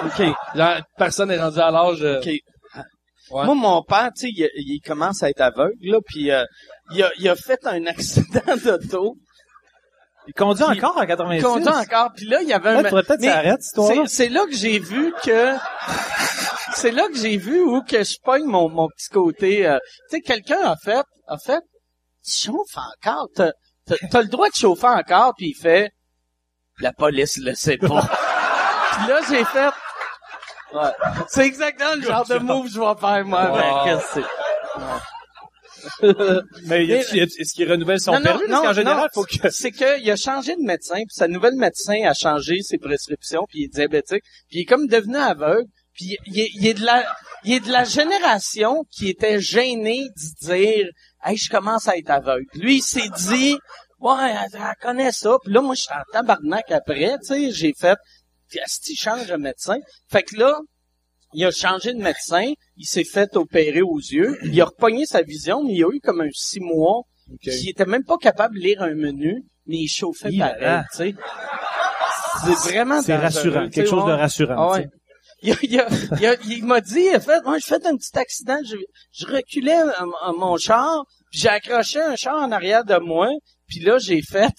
ok 0.07 0.27
Genre, 0.55 0.75
personne 0.99 1.29
n'est 1.31 1.41
rendu 1.41 1.59
à 1.59 1.71
l'âge... 1.71 2.03
euh, 2.03 2.21
Ok. 2.21 2.31
Ouais. 3.31 3.45
Moi, 3.45 3.55
mon 3.55 3.83
père, 3.83 4.11
tu 4.17 4.27
sais, 4.27 4.29
il, 4.31 4.49
il 4.57 4.81
commence 4.81 5.23
à 5.23 5.31
être 5.31 5.41
aveugle, 5.41 5.75
là, 5.83 5.99
puis 6.07 6.31
euh, 6.31 6.45
il, 6.93 7.03
a, 7.03 7.11
il 7.19 7.29
a 7.29 7.35
fait 7.37 7.67
un 7.67 7.87
accident 7.87 8.57
d'auto. 8.65 9.17
Il 10.29 10.35
conduit 10.35 10.65
Puis- 10.65 10.79
encore 10.85 10.99
à 10.99 11.07
86? 11.07 11.39
Il 11.41 11.43
conduit 11.45 11.69
encore, 11.69 12.11
puis 12.17 12.27
là, 12.27 12.43
il 12.43 12.49
y 12.49 12.53
avait 12.53 12.71
un... 12.71 12.77
Ouais, 12.83 12.89
faudrait 12.91 13.03
peut-être 13.05 13.59
histoire-là. 13.61 14.03
c'est- 14.07 14.25
C'est 14.25 14.29
là 14.29 14.45
que 14.47 14.55
j'ai 14.55 14.79
vu 14.81 15.13
que... 15.25 15.55
c'est 16.75 16.91
là 16.91 17.07
que 17.09 17.17
j'ai 17.17 17.37
vu 17.37 17.61
où 17.61 17.81
que 17.83 18.03
je 18.03 18.17
pogne 18.25 18.45
mon, 18.45 18.69
mon 18.69 18.89
petit 18.89 19.09
côté... 19.09 19.67
euh, 19.67 19.79
tu 20.11 20.17
sais, 20.17 20.21
quelqu'un 20.21 20.61
a 20.65 20.77
fait... 20.77 21.05
a 21.29 21.39
fait... 21.39 21.61
Tu 22.25 22.33
chauffes 22.51 22.77
encore? 22.77 23.29
T'as 23.37 23.53
t'as- 23.87 24.09
t'as 24.11 24.23
le 24.23 24.29
droit 24.29 24.49
de 24.49 24.55
chauffer 24.55 24.87
encore, 24.89 25.35
puis 25.37 25.51
il 25.57 25.61
fait... 25.61 25.91
La 26.81 26.93
police 26.93 27.39
le 27.39 27.55
sait 27.55 27.77
pas. 27.79 27.87
puis 28.99 29.07
là, 29.09 29.21
j'ai 29.29 29.45
fait... 29.45 29.71
Ouais. 30.77 30.91
C'est 31.29 31.47
exactement 31.47 31.95
le 31.95 32.03
genre 32.03 32.27
de 32.27 32.39
move 32.39 32.67
que 32.67 32.73
je 32.73 32.81
vais 32.81 33.01
faire, 33.01 33.25
moi, 33.25 33.41
avec. 33.41 33.85
Qu'est-ce 33.85 34.15
que 34.15 34.21
c'est? 34.21 34.29
Mais 36.67 36.85
est-ce 36.87 37.55
qu'il 37.55 37.71
renouvelle 37.71 38.01
son 38.01 38.13
Non, 38.13 38.21
non? 38.49 38.63
Parce 38.63 38.79
non, 38.79 38.97
non, 38.97 39.07
faut 39.13 39.25
que... 39.25 39.51
c'est 39.51 39.71
qu'il 39.71 40.11
a 40.11 40.17
changé 40.17 40.55
de 40.57 40.63
médecin, 40.63 40.97
puis 40.97 41.15
sa 41.15 41.29
nouvelle 41.29 41.55
médecin 41.57 42.03
a 42.05 42.13
changé 42.13 42.61
ses 42.63 42.79
prescriptions, 42.79 43.47
puis 43.49 43.61
il 43.61 43.65
est 43.65 43.75
diabétique, 43.75 44.23
puis 44.49 44.59
il 44.59 44.61
est 44.63 44.65
comme 44.65 44.87
devenu 44.87 45.17
aveugle, 45.17 45.67
puis 45.95 46.17
il 46.27 46.41
est, 46.41 46.51
il 46.55 46.67
est 46.67 46.75
de 46.75 46.85
la 46.85 47.05
il 47.45 47.55
est 47.55 47.61
de 47.61 47.71
la 47.71 47.85
génération 47.85 48.85
qui 48.91 49.09
était 49.09 49.41
gênée 49.41 50.09
de 50.09 50.47
dire 50.47 50.87
Hey, 51.25 51.37
je 51.37 51.49
commence 51.49 51.89
à 51.89 51.97
être 51.97 52.11
aveugle. 52.11 52.47
Lui, 52.55 52.77
il 52.77 52.83
s'est 52.83 53.09
dit 53.29 53.57
ouais, 54.01 54.31
elle, 54.31 54.61
elle 54.61 54.75
connaît 54.81 55.13
ça. 55.13 55.37
Puis 55.43 55.53
là, 55.53 55.61
moi, 55.61 55.75
je 55.75 55.83
suis 55.83 55.95
en 55.95 56.13
tabarnak 56.13 56.71
après, 56.71 57.17
tu 57.21 57.27
sais, 57.27 57.51
j'ai 57.51 57.73
fait, 57.79 57.99
est-ce 58.55 58.81
qu'il 58.81 58.97
change 58.97 59.27
de 59.27 59.37
médecin? 59.37 59.79
Fait 60.09 60.23
que 60.23 60.37
là, 60.37 60.59
il 61.35 61.45
a 61.45 61.51
changé 61.51 61.93
de 61.93 61.99
médecin, 61.99 62.53
il 62.77 62.87
s'est 62.87 63.05
fait 63.05 63.37
opérer 63.37 63.83
aux 63.83 63.99
yeux, 63.99 64.39
il 64.45 64.61
a 64.61 64.67
repogné 64.67 65.05
sa 65.07 65.23
vision, 65.23 65.63
mais 65.65 65.75
il 65.75 65.85
a 65.85 65.89
eu 65.93 66.01
comme 66.01 66.21
un 66.21 66.31
six 66.33 66.61
mois, 66.61 67.03
il 67.43 67.69
était 67.69 67.85
même 67.85 68.05
pas 68.05 68.17
capable 68.17 68.55
de 68.55 68.61
lire 68.61 68.83
un 68.83 68.95
menu, 68.95 69.45
mais 69.67 69.77
il 69.77 69.89
chauffait 69.89 70.31
pareil, 70.39 70.83
tu 70.93 70.97
sais. 70.97 71.15
C'est 72.45 72.71
vraiment 72.71 73.03
C'est 73.03 73.17
rassurant, 73.17 73.69
quelque 73.69 73.89
chose 73.89 74.07
de 74.07 74.13
rassurant, 74.13 74.73
ouais. 74.75 74.89
Il, 75.43 75.55
il, 75.63 75.85
il, 76.21 76.53
il 76.53 76.65
m'a 76.65 76.81
dit, 76.81 77.01
il 77.11 77.15
a 77.15 77.21
fait, 77.21 77.43
moi, 77.45 77.59
j'ai 77.59 77.67
fait 77.67 77.87
un 77.87 77.97
petit 77.97 78.17
accident, 78.19 78.59
je, 78.65 78.77
je 79.13 79.27
reculais 79.27 79.79
mon 80.39 80.57
char, 80.57 81.05
puis 81.31 81.41
j'ai 81.41 81.49
accroché 81.49 82.01
un 82.01 82.17
char 82.17 82.37
en 82.37 82.53
arrière 82.53 82.85
de 82.85 82.97
moi, 82.99 83.29
puis 83.67 83.81
là, 83.81 83.99
j'ai 83.99 84.23
fait, 84.23 84.55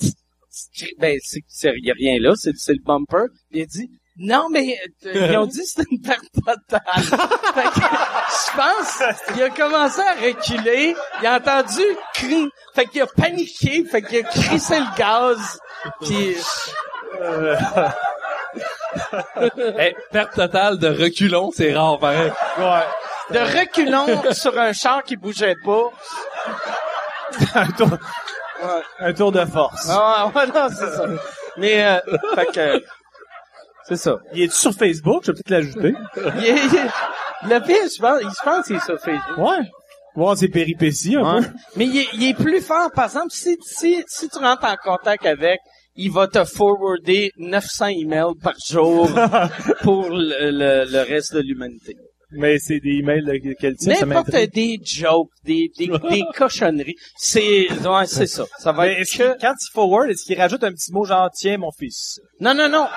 ben, 1.00 1.18
c'est, 1.24 1.42
y 1.82 1.92
a 1.92 1.94
rien 1.94 2.20
là, 2.20 2.34
c'est, 2.36 2.52
c'est 2.56 2.74
le 2.74 2.84
bumper. 2.84 3.28
Il 3.52 3.62
a 3.62 3.66
dit, 3.66 3.90
non, 4.20 4.50
mais, 4.50 4.76
euh, 5.06 5.28
ils 5.30 5.38
ont 5.38 5.46
dit 5.46 5.60
que 5.60 5.66
c'était 5.66 5.88
une 5.92 6.02
perte 6.02 6.26
totale. 6.34 6.82
fait 7.54 7.70
que, 7.70 7.80
je 7.80 8.50
pense, 8.58 9.04
il 9.36 9.44
a 9.44 9.50
commencé 9.52 10.02
à 10.02 10.14
reculer, 10.14 10.96
il 11.22 11.28
a 11.28 11.38
entendu 11.38 11.84
cri, 12.16 12.50
fait 12.74 12.88
qu'il 12.88 13.02
a 13.02 13.08
paniqué, 13.08 13.86
fait 13.86 14.02
qu'il 14.02 14.18
a 14.20 14.24
crissé 14.24 14.80
le 14.80 14.98
gaz, 14.98 15.60
puis, 16.02 16.36
Hey, 19.78 19.96
perte 20.12 20.34
totale 20.34 20.80
de 20.80 20.88
reculons, 20.88 21.52
c'est 21.54 21.72
rare, 21.74 22.00
pareil. 22.00 22.32
de 23.30 23.40
reculons 23.40 24.34
sur 24.34 24.58
un 24.58 24.74
char 24.74 25.04
qui 25.04 25.16
bougeait 25.16 25.58
pas. 25.64 25.92
Un, 29.00 29.14
tour, 29.14 29.32
de 29.32 29.46
force. 29.46 29.88
Ah, 29.90 30.32
ouais, 30.36 30.48
non, 30.48 30.68
c'est 30.70 30.90
ça. 30.92 31.06
Mais, 31.58 31.86
euh, 31.86 32.00
fait 32.36 32.46
que, 32.54 32.84
c'est 33.88 33.96
ça. 33.98 34.18
Il 34.34 34.44
est 34.44 34.52
sur 34.54 34.74
Facebook, 34.74 35.24
je 35.26 35.32
vais 35.32 35.36
peut-être 35.36 35.50
l'ajouter. 35.50 35.94
Il 36.16 36.46
est, 36.46 36.66
il 36.66 36.76
est- 36.76 36.90
le 37.54 37.60
pire, 37.60 37.76
je 37.96 38.02
pense, 38.02 38.20
il 38.24 38.32
se 38.32 38.44
pense 38.44 38.66
qu'il 38.68 38.76
est 38.76 38.86
sur 38.86 39.00
Facebook. 39.00 39.38
Ouais. 39.38 39.60
Voir 40.16 40.36
ses 40.36 40.48
péripéties 40.50 41.16
un 41.16 41.42
peu. 41.44 41.48
Mais 41.76 41.86
il 41.86 41.98
est, 42.00 42.08
il 42.14 42.24
est 42.30 42.34
plus 42.34 42.60
fort. 42.62 42.90
Par 42.92 43.06
exemple, 43.06 43.30
si, 43.30 43.56
si, 43.62 44.04
si 44.08 44.28
tu 44.30 44.40
rentres 44.40 44.66
en 44.66 44.76
contact 44.84 45.26
avec, 45.28 45.60
il 45.96 46.12
va 46.12 46.28
te 46.28 46.44
forwarder 46.44 47.32
900 47.38 47.88
emails 47.88 48.34
par 48.42 48.54
jour 48.68 49.08
pour 49.84 50.10
le, 50.10 50.50
le, 50.52 50.92
le 50.92 51.02
reste 51.08 51.36
de 51.36 51.42
l'humanité. 51.42 51.96
Mais 52.32 52.60
c'est 52.60 52.80
des 52.80 52.98
emails 52.98 53.24
de 53.24 53.54
quel 53.58 53.76
type, 53.76 53.90
N'importe 53.90 54.36
des 54.54 54.80
jokes, 54.84 55.30
des, 55.44 55.72
des, 55.78 55.88
des 56.10 56.24
cochonneries. 56.36 56.96
C'est, 57.16 57.72
ouais, 57.72 58.06
c'est 58.06 58.28
ça. 58.28 58.46
Ça 58.60 58.74
va 58.74 58.88
être 58.88 59.00
est-ce 59.00 59.18
que... 59.18 59.40
quand 59.40 59.54
il 59.54 59.72
forward, 59.72 60.10
est-ce 60.10 60.26
qu'il 60.26 60.38
rajoute 60.38 60.64
un 60.64 60.72
petit 60.72 60.92
mot 60.92 61.06
genre, 61.06 61.30
tiens, 61.34 61.58
mon 61.58 61.72
fils? 61.72 62.20
Non, 62.42 62.54
non, 62.54 62.68
non. 62.68 62.88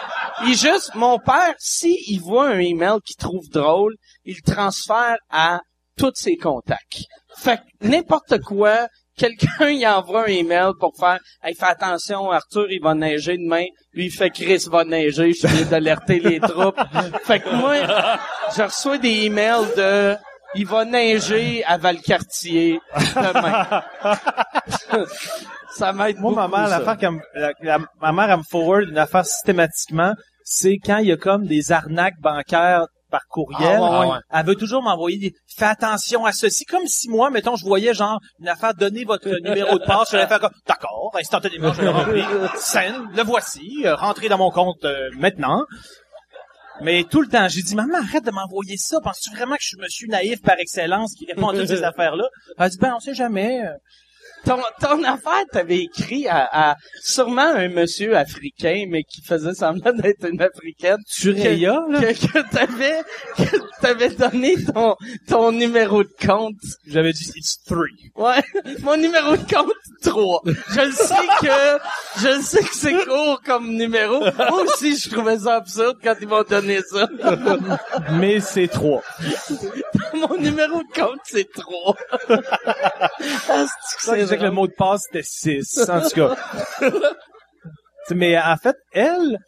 Il 0.47 0.57
juste, 0.57 0.95
mon 0.97 1.19
père, 1.19 1.55
si 1.59 1.97
il 2.09 2.21
voit 2.21 2.49
un 2.49 2.59
email 2.59 2.99
qu'il 3.05 3.17
trouve 3.17 3.49
drôle, 3.51 3.95
il 4.25 4.37
le 4.37 4.53
transfère 4.53 5.17
à 5.31 5.61
tous 5.97 6.13
ses 6.15 6.37
contacts. 6.37 7.05
Fait 7.37 7.59
que 7.59 7.87
n'importe 7.87 8.41
quoi, 8.41 8.89
quelqu'un 9.17 9.69
il 9.69 9.87
envoie 9.87 10.23
un 10.25 10.27
email 10.27 10.71
pour 10.79 10.93
faire 10.99 11.19
Hey, 11.43 11.55
fais 11.55 11.67
attention, 11.67 12.31
Arthur, 12.31 12.71
il 12.71 12.81
va 12.83 12.95
neiger 12.95 13.37
demain. 13.39 13.65
Lui, 13.95 14.07
il 14.07 14.11
fait 14.11 14.31
Chris 14.31 14.65
va 14.71 14.85
neiger, 14.85 15.33
je 15.33 15.47
viens 15.47 15.67
d'alerter 15.67 16.21
les 16.21 16.41
troupes. 16.41 16.79
Fait 17.25 17.41
que 17.41 17.51
moi, 17.51 17.77
je 18.57 18.63
reçois 18.63 18.99
des 18.99 19.25
emails 19.27 19.67
de 19.77 20.15
il 20.55 20.67
va 20.67 20.85
neiger 20.85 21.63
à 21.65 21.77
Valcartier 21.79 22.81
demain. 23.17 23.83
ça 25.77 25.93
m'aide 25.93 26.19
Moi, 26.19 26.35
ma 26.35 26.49
mère, 26.49 26.69
l'affaire 26.69 26.97
qu'elle 26.97 27.13
me- 27.13 27.21
la- 27.35 27.53
la- 27.63 27.79
ma 28.01 28.13
mère, 28.13 28.31
elle 28.31 28.39
me 28.39 28.43
forward 28.43 28.89
une 28.89 28.99
affaire 28.99 29.25
systématiquement, 29.25 30.15
c'est 30.45 30.79
quand 30.85 30.99
il 30.99 31.07
y 31.09 31.13
a 31.13 31.17
comme 31.17 31.47
des 31.47 31.71
arnaques 31.73 32.21
bancaires 32.21 32.87
par 33.11 33.27
courriel. 33.29 33.79
Ah, 33.83 34.01
ouais, 34.01 34.13
ouais. 34.13 34.19
Elle 34.31 34.47
veut 34.47 34.55
toujours 34.55 34.83
m'envoyer 34.83 35.19
des, 35.19 35.35
fais 35.47 35.67
attention 35.67 36.25
à 36.25 36.33
ceci. 36.33 36.65
Comme 36.65 36.87
si 36.87 37.09
moi, 37.09 37.31
mettons, 37.31 37.57
je 37.57 37.65
voyais 37.65 37.95
genre 37.95 38.21
une 38.41 38.49
affaire, 38.49 38.75
donnez 38.75 39.05
votre 39.05 39.29
numéro 39.29 39.79
de 39.79 39.85
passe, 39.85 40.13
je 40.13 40.17
vais 40.17 40.27
faire 40.27 40.41
comme, 40.41 40.55
d'accord, 40.67 41.15
instantanément, 41.19 41.73
je 41.73 41.83
le 41.83 41.91
remplis. 41.91 42.25
Send, 42.57 43.15
le 43.15 43.23
voici, 43.23 43.83
euh, 43.85 43.95
rentrez 43.95 44.29
dans 44.29 44.39
mon 44.39 44.51
compte 44.51 44.85
euh, 44.85 45.11
maintenant. 45.19 45.65
Mais 46.83 47.05
tout 47.05 47.21
le 47.21 47.29
temps, 47.29 47.47
j'ai 47.49 47.63
dit, 47.63 47.75
maman, 47.75 47.99
arrête 47.99 48.25
de 48.25 48.31
m'envoyer 48.31 48.79
ça. 48.79 49.01
Penses-tu 49.03 49.35
vraiment 49.35 49.57
que 49.57 49.63
je 49.63 49.69
suis 49.69 49.79
monsieur 49.79 50.09
naïf 50.09 50.41
par 50.41 50.59
excellence 50.59 51.15
qui 51.15 51.27
répond 51.27 51.49
à 51.49 51.55
toutes 51.55 51.67
ces 51.67 51.83
affaires-là? 51.85 52.25
Elle 52.57 52.65
a 52.65 52.69
dit, 52.71 52.79
ben, 52.79 52.95
on 52.97 53.01
sait 53.01 53.15
jamais. 53.15 53.61
Ton, 54.45 54.59
ton 54.81 55.03
affaire, 55.05 55.45
t'avais 55.53 55.79
écrit 55.79 56.27
à, 56.29 56.49
à 56.71 56.77
sûrement 57.03 57.43
un 57.43 57.69
monsieur 57.69 58.17
africain, 58.17 58.87
mais 58.89 59.03
qui 59.05 59.23
faisait 59.23 59.55
semblant 59.55 59.93
d'être 59.93 60.29
une 60.29 60.41
africaine. 60.41 60.99
Tureya, 61.09 61.79
que, 61.87 61.93
là? 61.93 62.01
que, 62.15 62.27
que 62.27 62.51
t'avais, 62.51 63.03
que 63.37 63.81
t'avais 63.81 64.11
donné 64.11 64.55
ton, 64.65 64.97
ton 65.29 65.53
numéro 65.53 66.03
de 66.03 66.13
compte. 66.27 66.55
J'avais 66.87 67.13
dit, 67.13 67.31
it's 67.37 67.63
three. 67.65 68.11
Ouais. 68.17 68.43
Mon 68.83 68.97
numéro 68.97 69.37
de 69.37 69.53
compte, 69.53 69.73
3. 70.03 70.43
Je 70.73 70.81
le 70.81 70.93
sais 70.93 71.15
que, 71.41 72.21
je 72.21 72.37
le 72.37 72.43
sais 72.43 72.63
que 72.63 72.75
c'est 72.75 73.05
court 73.05 73.41
comme 73.45 73.71
numéro. 73.75 74.21
Moi 74.21 74.63
aussi, 74.63 74.97
je 74.97 75.11
trouvais 75.11 75.39
ça 75.39 75.57
absurde 75.57 75.99
quand 76.03 76.15
ils 76.21 76.29
m'ont 76.29 76.43
donné 76.43 76.81
ça. 76.91 77.09
Mais 78.13 78.41
c'est 78.41 78.69
trois. 78.69 79.03
Mon 80.15 80.37
numéro 80.39 80.79
de 80.83 81.01
compte, 81.01 81.21
c'est 81.25 81.49
3. 81.53 81.97
Ça, 83.99 84.17
je 84.31 84.35
disais 84.35 84.39
que 84.39 84.45
le 84.45 84.55
mot 84.55 84.67
de 84.67 84.73
passe, 84.73 85.05
c'était 85.07 85.23
6. 85.23 85.89
En 85.89 86.01
tout 86.01 86.11
cas. 86.11 86.37
Mais 88.15 88.39
en 88.39 88.57
fait, 88.57 88.77
elle... 88.93 89.39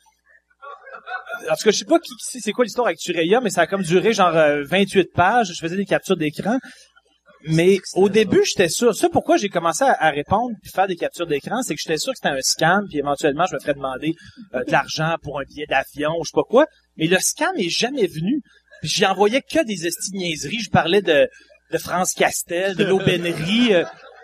En 1.50 1.56
tout 1.56 1.64
cas, 1.64 1.70
je 1.70 1.78
sais 1.78 1.84
pas 1.84 1.98
qui, 1.98 2.12
c'est 2.18 2.52
quoi 2.52 2.64
l'histoire 2.64 2.86
avec 2.86 2.98
Tureya, 2.98 3.40
mais 3.40 3.50
ça 3.50 3.62
a 3.62 3.66
comme 3.66 3.82
duré 3.82 4.12
genre 4.12 4.36
euh, 4.36 4.62
28 4.64 5.12
pages. 5.12 5.52
Je 5.52 5.58
faisais 5.58 5.76
des 5.76 5.86
captures 5.86 6.16
d'écran. 6.16 6.58
Mais 7.48 7.78
au 7.94 8.08
début, 8.08 8.44
j'étais 8.44 8.68
sûr. 8.68 8.94
Ça, 8.94 9.08
pourquoi 9.08 9.36
j'ai 9.36 9.48
commencé 9.48 9.82
à, 9.84 10.10
répondre 10.10 10.54
puis 10.62 10.70
faire 10.70 10.86
des 10.86 10.94
captures 10.94 11.26
d'écran, 11.26 11.62
c'est 11.62 11.74
que 11.74 11.80
j'étais 11.80 11.98
sûr 11.98 12.12
que 12.12 12.18
c'était 12.22 12.34
un 12.34 12.40
scam, 12.40 12.86
puis 12.88 12.98
éventuellement, 12.98 13.46
je 13.46 13.54
me 13.56 13.60
ferais 13.60 13.74
demander 13.74 14.14
euh, 14.54 14.62
de 14.64 14.70
l'argent 14.70 15.16
pour 15.22 15.40
un 15.40 15.44
billet 15.44 15.66
d'avion 15.66 16.12
ou 16.20 16.24
je 16.24 16.28
sais 16.28 16.34
pas 16.34 16.44
quoi. 16.48 16.66
Mais 16.96 17.08
le 17.08 17.18
scam 17.18 17.52
est 17.56 17.70
jamais 17.70 18.06
venu. 18.06 18.42
Puis 18.80 18.90
j'y 18.90 19.06
envoyais 19.06 19.42
que 19.42 19.64
des 19.64 19.86
esti 19.86 20.12
de 20.12 20.18
niaiseries. 20.18 20.60
Je 20.60 20.70
parlais 20.70 21.02
de, 21.02 21.28
de 21.72 21.78
France 21.78 22.14
Castel, 22.14 22.76
de 22.76 22.84
l'aubainerie. 22.84 23.74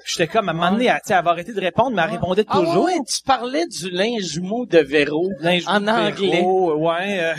J'étais 0.09 0.27
comme, 0.27 0.49
à 0.49 0.53
un 0.53 0.55
moment 0.55 0.71
donné, 0.73 0.87
elle, 0.87 1.01
elle 1.07 1.13
avait 1.17 1.29
arrêté 1.29 1.53
de 1.53 1.61
répondre, 1.61 1.91
mais 1.95 2.01
elle 2.03 2.11
répondait 2.13 2.45
Ah 2.49 2.59
toujours. 2.59 2.85
ouais, 2.87 2.99
tu 3.07 3.21
parlais 3.25 3.67
du 3.67 3.91
linge 3.91 4.39
mou 4.41 4.65
de 4.65 4.79
Véro 4.79 5.29
en 5.67 5.87
anglais. 5.87 6.31
Véro, 6.31 6.75
ouais. 6.77 7.21
euh, 7.21 7.35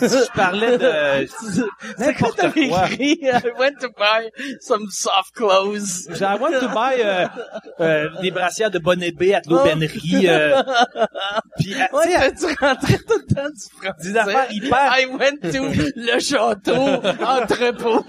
je, 0.00 0.32
parlais 0.34 0.78
de... 0.78 1.28
C'est 1.98 2.14
quoi 2.14 2.30
t'avais 2.36 2.66
écrit? 2.66 3.20
I 3.22 3.50
went 3.58 3.74
to 3.80 3.88
buy 3.96 4.30
some 4.60 4.86
soft 4.90 5.34
clothes. 5.34 6.08
J'ai 6.10 6.24
I 6.24 6.36
want 6.40 6.58
to 6.60 6.68
buy 6.68 7.00
euh, 7.02 7.26
euh, 7.80 8.08
des 8.20 8.30
brassières 8.30 8.70
de 8.70 8.78
bonnet 8.78 9.12
B 9.12 9.32
à 9.34 9.40
de 9.40 9.50
l'aubainerie. 9.50 10.26
Euh, 10.28 10.62
puis, 11.58 11.74
euh, 11.74 11.96
ouais, 11.96 12.32
tu 12.34 12.46
rentrais 12.46 12.98
tout 12.98 13.18
le 13.28 13.34
temps 13.34 13.48
du 13.48 13.86
français. 13.88 14.12
Des 14.12 14.16
affaires 14.16 14.50
hyper- 14.50 14.98
I 14.98 15.06
went 15.06 15.50
to 15.52 15.90
le 15.96 16.18
château, 16.20 17.02
entrepôt. 17.24 18.04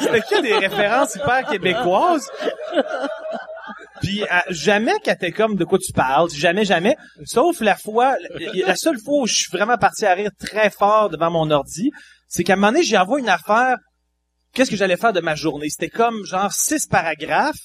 C'était 0.00 0.20
que 0.20 0.42
des 0.42 0.54
références 0.54 1.14
hyper 1.16 1.44
québécoises? 1.48 2.30
Puis 4.00 4.22
euh, 4.22 4.26
jamais 4.50 4.98
qu'elle 5.02 5.14
était 5.14 5.32
comme 5.32 5.56
de 5.56 5.64
quoi 5.64 5.78
tu 5.78 5.92
parles, 5.92 6.30
jamais, 6.30 6.64
jamais. 6.64 6.96
Sauf 7.24 7.60
la 7.60 7.76
fois, 7.76 8.16
la, 8.54 8.76
seule 8.76 8.98
fois 8.98 9.22
où 9.22 9.26
je 9.26 9.34
suis 9.34 9.50
vraiment 9.50 9.78
parti 9.78 10.06
à 10.06 10.14
rire 10.14 10.30
très 10.38 10.70
fort 10.70 11.10
devant 11.10 11.30
mon 11.30 11.50
ordi, 11.50 11.90
c'est 12.26 12.44
qu'à 12.44 12.54
un 12.54 12.56
moment 12.56 12.72
donné, 12.72 12.84
j'y 12.84 12.96
envoie 12.96 13.20
une 13.20 13.28
affaire. 13.28 13.76
Qu'est-ce 14.54 14.70
que 14.70 14.76
j'allais 14.76 14.96
faire 14.96 15.12
de 15.12 15.20
ma 15.20 15.34
journée? 15.34 15.68
C'était 15.68 15.90
comme 15.90 16.24
genre 16.24 16.52
six 16.52 16.86
paragraphes 16.86 17.60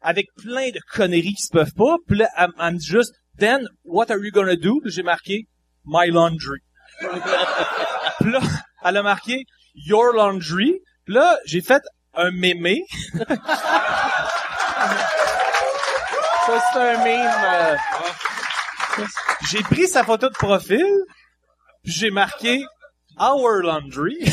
avec 0.00 0.26
plein 0.36 0.70
de 0.70 0.80
conneries 0.92 1.34
qui 1.34 1.42
se 1.42 1.50
peuvent 1.50 1.74
pas. 1.74 1.96
Puis 2.06 2.18
là, 2.18 2.28
elle, 2.36 2.50
elle 2.60 2.74
me 2.74 2.78
dit 2.78 2.86
juste, 2.86 3.12
Then, 3.38 3.66
what 3.84 4.10
are 4.10 4.18
you 4.18 4.30
gonna 4.30 4.56
do? 4.56 4.80
J'ai 4.84 5.02
marqué, 5.02 5.46
My 5.84 6.08
laundry. 6.08 6.60
Puis 8.20 8.32
là, 8.32 8.40
elle 8.84 8.96
a 8.96 9.02
marqué 9.02 9.44
Your 9.74 10.12
Laundry. 10.14 10.80
Puis 11.04 11.14
là, 11.14 11.38
j'ai 11.44 11.60
fait 11.60 11.82
un 12.14 12.30
mémé. 12.30 12.82
Ça, 16.46 16.62
c'est 16.72 16.78
un 16.78 17.04
meme. 17.04 17.32
euh, 17.44 17.76
J'ai 19.50 19.62
pris 19.62 19.88
sa 19.88 20.04
photo 20.04 20.28
de 20.28 20.34
profil, 20.34 20.84
puis 21.82 21.92
j'ai 21.92 22.10
marqué 22.10 22.64
Our 23.18 23.62
Laundry. 23.62 24.16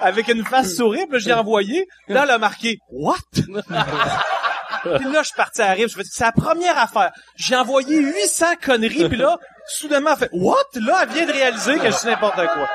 Avec 0.00 0.28
une 0.28 0.44
face 0.44 0.76
sourire, 0.76 1.04
puis 1.10 1.20
je 1.20 1.26
l'ai 1.26 1.34
envoyé. 1.34 1.86
Là, 2.08 2.22
elle 2.24 2.30
a 2.30 2.38
marqué 2.38 2.78
What? 2.90 3.16
puis 3.34 3.44
là, 3.44 5.18
je 5.20 5.26
suis 5.26 5.36
parti 5.36 5.60
à 5.60 5.72
rire. 5.72 5.88
Je 5.88 5.94
fais, 5.94 6.02
c'est 6.04 6.24
la 6.24 6.32
première 6.32 6.78
affaire. 6.78 7.10
J'ai 7.36 7.54
envoyé 7.54 7.98
800 7.98 8.56
conneries, 8.64 9.08
puis 9.08 9.18
là, 9.18 9.36
soudainement, 9.66 10.12
elle 10.12 10.18
fait 10.18 10.30
What? 10.32 10.56
Là, 10.76 11.00
elle 11.02 11.08
vient 11.10 11.26
de 11.26 11.32
réaliser 11.32 11.78
que 11.78 11.86
je 11.90 11.96
suis 11.96 12.08
n'importe 12.08 12.36
quoi. 12.36 12.68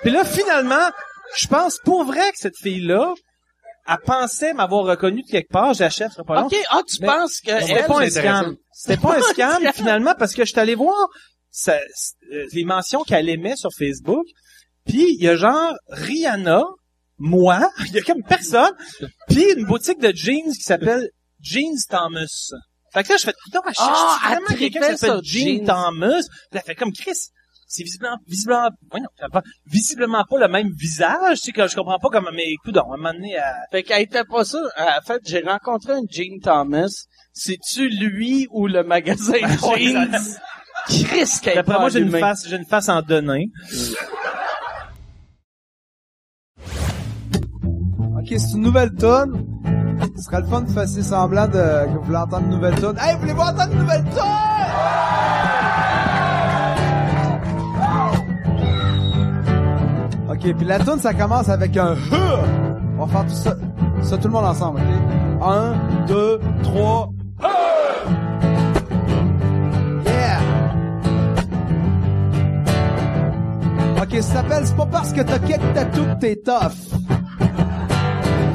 Puis 0.00 0.10
là, 0.10 0.24
finalement, 0.24 0.90
je 1.36 1.46
pense 1.48 1.78
pour 1.84 2.04
vrai 2.04 2.30
que 2.32 2.38
cette 2.38 2.56
fille-là, 2.56 3.12
elle 3.88 3.98
pensait 4.04 4.54
m'avoir 4.54 4.84
reconnu 4.84 5.22
de 5.22 5.28
quelque 5.28 5.50
part, 5.50 5.74
j'achète, 5.74 6.10
pas 6.26 6.40
long. 6.40 6.46
OK, 6.46 6.56
ah, 6.70 6.80
tu 6.86 6.96
Mais 7.00 7.06
penses 7.08 7.40
que 7.40 7.60
C'était 7.60 7.84
pas 7.84 8.00
un 8.00 8.10
scam. 8.10 8.56
C'était 8.72 9.00
pas 9.00 9.18
un 9.18 9.22
scam, 9.32 9.72
finalement, 9.74 10.14
parce 10.18 10.34
que 10.34 10.44
je 10.44 10.50
suis 10.50 10.60
allé 10.60 10.74
voir 10.74 11.08
ça- 11.50 11.80
euh, 12.32 12.46
les 12.52 12.64
mentions 12.64 13.02
qu'elle 13.02 13.28
aimait 13.28 13.56
sur 13.56 13.70
Facebook, 13.76 14.24
puis 14.86 15.14
il 15.14 15.22
y 15.22 15.28
a 15.28 15.36
genre 15.36 15.74
Rihanna, 15.88 16.62
moi, 17.18 17.70
il 17.86 17.92
y 17.94 17.98
a 17.98 18.02
comme 18.02 18.22
personne, 18.22 18.72
puis 19.28 19.44
une 19.56 19.66
boutique 19.66 20.00
de 20.00 20.12
jeans 20.14 20.52
qui 20.52 20.62
s'appelle 20.62 21.10
Jeans 21.40 21.76
Thomas. 21.88 22.50
Fait 22.92 23.02
que 23.04 23.08
là, 23.10 23.16
je 23.16 23.24
fais, 23.24 23.32
cherche 23.52 23.76
Ah, 23.80 24.18
elle 24.24 24.28
vraiment 24.42 24.46
quelqu'un 24.58 24.92
qui 24.92 24.98
s'appelle 24.98 25.20
Jean 25.24 25.46
jeans. 25.56 25.64
Thomas? 25.64 26.20
Puis 26.20 26.28
elle 26.52 26.60
fait 26.60 26.74
comme 26.74 26.92
Chris. 26.92 27.30
C'est 27.74 27.84
visiblement, 27.84 28.18
visiblement, 28.28 28.68
voyons, 28.90 29.06
pas- 29.32 29.40
visiblement 29.64 30.24
pas 30.28 30.38
le 30.40 30.48
même 30.48 30.68
visage, 30.76 31.38
tu 31.38 31.44
sais, 31.46 31.52
que 31.52 31.66
je 31.66 31.74
comprends 31.74 31.98
pas 31.98 32.08
comment, 32.12 32.28
mais 32.34 32.44
écoute, 32.50 32.76
à 32.76 32.82
un 32.82 32.96
moment 32.98 33.14
donné, 33.14 33.32
elle- 33.32 33.42
Fait 33.70 33.82
qu'elle 33.82 34.02
était 34.02 34.24
pas 34.24 34.44
ça. 34.44 34.58
En 34.78 35.00
fait, 35.06 35.22
j'ai 35.24 35.40
rencontré 35.40 35.94
un 35.94 36.02
Gene 36.06 36.38
Thomas. 36.42 37.06
C'est-tu 37.32 37.88
lui 37.88 38.46
ou 38.50 38.66
le 38.66 38.84
magasin 38.84 39.32
Jeans? 39.76 40.36
Chris, 40.86 41.38
qu'elle 41.42 41.52
est 41.52 41.54
D'après 41.54 41.72
pas 41.74 41.80
moi, 41.80 41.88
j'ai 41.88 42.00
une 42.00 42.10
face, 42.10 42.46
j'ai 42.46 42.56
une 42.56 42.66
face 42.66 42.90
en 42.90 43.00
donné. 43.00 43.50
Ok, 48.18 48.26
c'est 48.28 48.54
une 48.54 48.62
nouvelle 48.62 48.92
tonne. 48.94 49.46
Ce 50.16 50.22
serait 50.24 50.42
le 50.42 50.46
fun 50.46 50.60
de 50.60 50.70
faire 50.70 50.86
semblant 50.88 51.46
de, 51.46 51.86
que 51.86 51.96
vous 51.98 52.02
voulez 52.04 52.18
entendre 52.18 52.44
une 52.48 52.50
nouvelle 52.56 52.74
tonne. 52.78 52.98
Hey, 53.00 53.16
voulez-vous 53.18 53.40
entendre 53.40 53.72
une 53.72 53.78
nouvelle 53.78 54.04
tonne? 54.04 55.41
Ok, 60.32 60.54
puis 60.56 60.64
la 60.64 60.78
tonne, 60.78 60.98
ça 60.98 61.12
commence 61.12 61.50
avec 61.50 61.76
un. 61.76 61.94
On 62.98 63.04
va 63.04 63.12
faire 63.12 63.26
tout 63.26 63.34
ça, 63.34 63.54
ça 64.02 64.16
tout 64.16 64.28
le 64.28 64.32
monde 64.32 64.46
ensemble, 64.46 64.80
ok? 64.80 65.46
Un, 65.46 65.74
deux, 66.06 66.40
trois. 66.62 67.10
Yeah! 70.06 70.40
Ok, 74.00 74.10
ça 74.14 74.22
s'appelle 74.22 74.66
C'est 74.66 74.76
pas 74.76 74.86
parce 74.86 75.12
que 75.12 75.20
t'as 75.20 75.38
quelques 75.38 75.74
tatous 75.74 76.06
que 76.06 76.18
t'es 76.20 76.36
tough. 76.36 76.98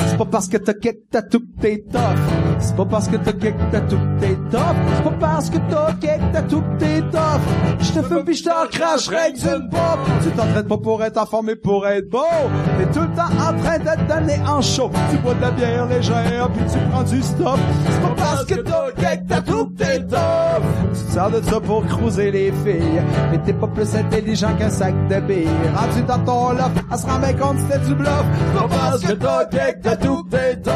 C'est 0.07 0.17
pas 0.17 0.25
parce 0.25 0.47
que 0.47 0.57
t'as 0.57 0.73
quelques 0.73 1.09
tatous 1.11 1.41
que 1.41 1.61
t'es 1.61 1.86
tough. 1.91 2.47
C'est 2.60 2.76
pas 2.76 2.86
parce 2.86 3.08
que 3.08 3.18
t'as 3.18 3.34
quelques 3.34 3.72
tatous 3.72 3.99
que 3.99 4.20
t'es 4.20 4.36
tough. 4.51 4.76
C'est 4.95 5.03
pas 5.03 5.16
parce 5.20 5.49
que 5.49 5.58
t'as 5.70 5.93
quelques 5.93 6.32
tatous 6.34 6.62
que 6.62 6.80
t'es 6.80 7.01
tough. 7.01 7.41
Je 7.80 7.91
te 7.91 8.01
fume 8.03 8.24
pis 8.24 8.36
je 8.36 8.43
t'en 8.43 8.68
cracherai 8.70 9.32
d'une 9.34 9.70
pop. 9.70 9.99
Tu 10.24 10.30
t'entraînes 10.32 10.68
pas 10.68 10.78
pour 10.78 11.03
être 11.03 11.18
en 11.18 11.26
forme 11.26 11.47
mais 11.47 11.55
pour 11.55 11.88
être 11.88 12.10
beau. 12.10 12.26
T'es 12.78 12.86
tout 12.88 13.05
le 13.05 13.16
temps 13.16 13.32
en 13.39 13.58
train 13.62 13.80
de 13.80 13.84
te 13.84 14.14
donner 14.14 14.39
en 14.47 14.62
chaud. 14.62 14.89
Tu 15.12 15.18
bois 15.18 15.34
de 15.36 15.41
la 15.41 15.51
bière 15.51 15.86
légère 15.88 16.49
puis 16.53 16.64
tu 16.72 16.78
prends 16.89 17.03
du 17.03 17.22
stop. 17.22 17.60
C'est 17.89 18.01
pas 18.01 18.16
parce 18.18 18.45
que 18.45 18.55
t'as 18.55 18.91
quelques 18.91 19.28
tatous 19.28 19.68
que 19.68 19.84
t'es 19.84 19.99
tough. 20.05 20.64
Tu 20.93 21.05
te 21.05 21.12
sers 21.12 21.30
de 21.30 21.41
ça 21.41 21.60
pour 21.60 21.86
cruiser 21.86 22.32
les 22.32 22.51
filles. 22.51 23.01
Mais 23.32 23.38
t'es 23.39 23.53
pas 23.53 23.68
plus 23.68 23.95
intelligent 23.95 24.55
qu'un 24.58 24.70
sac 24.70 24.93
de 25.08 25.20
billes. 25.20 25.47
Rendu 25.76 26.01
dans 26.03 26.20
ton 26.20 26.51
loft, 26.51 26.72
elle 26.91 26.97
se 26.97 27.05
rend 27.05 27.20
bien 27.20 27.34
compte 27.34 27.58
c'était 27.70 27.86
du 27.86 27.95
bluff. 27.95 28.26
C'est 28.36 28.60
pas 28.60 28.68
parce 28.68 29.01
que 29.01 29.14
t'as 29.14 29.45
quelques 29.45 29.82
tatous 29.82 30.24
que 30.24 30.30
t'es 30.30 30.55
tough. 30.62 30.74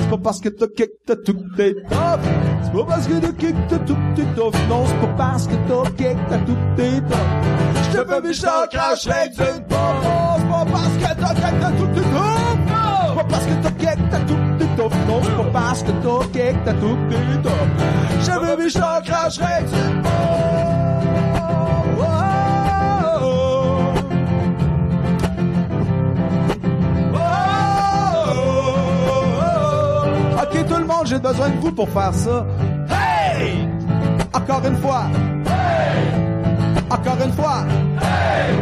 C'est 0.00 0.10
pas 0.10 0.18
parce 0.18 0.40
que 0.40 0.48
t'as 0.48 0.66
tatous 0.66 0.86
que 1.06 1.09
t'es 1.14 1.74
tough. 1.88 2.20
C'est 2.62 2.72
pas 2.72 2.84
parce 2.86 3.06
que 3.06 3.14
t'as 3.14 3.32
quelques 3.32 3.68
tatous 3.68 3.96
que 3.96 4.20
t'es 4.20 4.26
tough. 4.34 4.54
Non, 4.68 4.84
c'est 4.86 5.00
pas 5.00 5.14
parce 5.16 5.46
que 5.46 5.54
t'as 5.68 5.90
quelques 5.90 6.28
tatous 6.28 6.54
que 6.54 6.76
t'es 6.76 7.00
tough. 7.00 7.16
Je 7.74 7.98
te 7.98 8.08
fais 8.08 8.20
mais 8.22 8.32
je 8.32 8.42
t'en 8.42 8.66
cracherai 8.70 9.28
d'une. 9.30 9.64
Non, 9.70 9.86
c'est 10.38 10.48
pas 10.48 10.66
parce 10.70 10.96
que 10.96 11.02
t'as 11.02 11.34
quelques 11.34 11.60
tatous 11.60 11.88
que 11.88 11.94
t'es 11.94 12.00
tough. 12.00 12.58
C'est 13.08 13.16
pas 13.16 13.24
parce 13.28 13.46
que 13.46 13.52
t'as 13.62 13.70
quelques 13.70 14.10
tatous 14.10 14.36
que 14.36 14.58
t'es 14.58 14.76
tough. 14.76 14.94
Non, 15.08 15.20
c'est 15.22 15.36
pas 15.36 15.50
parce 15.52 15.82
que 15.82 15.90
t'as 15.90 16.24
quelques 16.32 16.64
tatous 16.64 16.96
que 17.08 17.14
t'es 17.14 17.42
tough. 17.42 17.68
Je 18.20 18.26
te 18.26 18.46
fais 18.46 18.56
mais 18.56 18.68
je 18.68 18.78
t'en 18.78 19.00
cracherai 19.04 19.64
d'une 19.64 20.00
Ok, 20.00 20.89
j'ai 31.04 31.18
besoin 31.18 31.48
de 31.50 31.58
vous 31.60 31.72
pour 31.72 31.88
faire 31.88 32.14
ça. 32.14 32.46
Hey! 32.88 33.68
Encore 34.32 34.64
une 34.66 34.76
fois. 34.78 35.04
Hey! 35.46 36.82
Encore 36.90 37.18
une 37.24 37.32
fois. 37.32 37.64
Hey! 38.00 38.54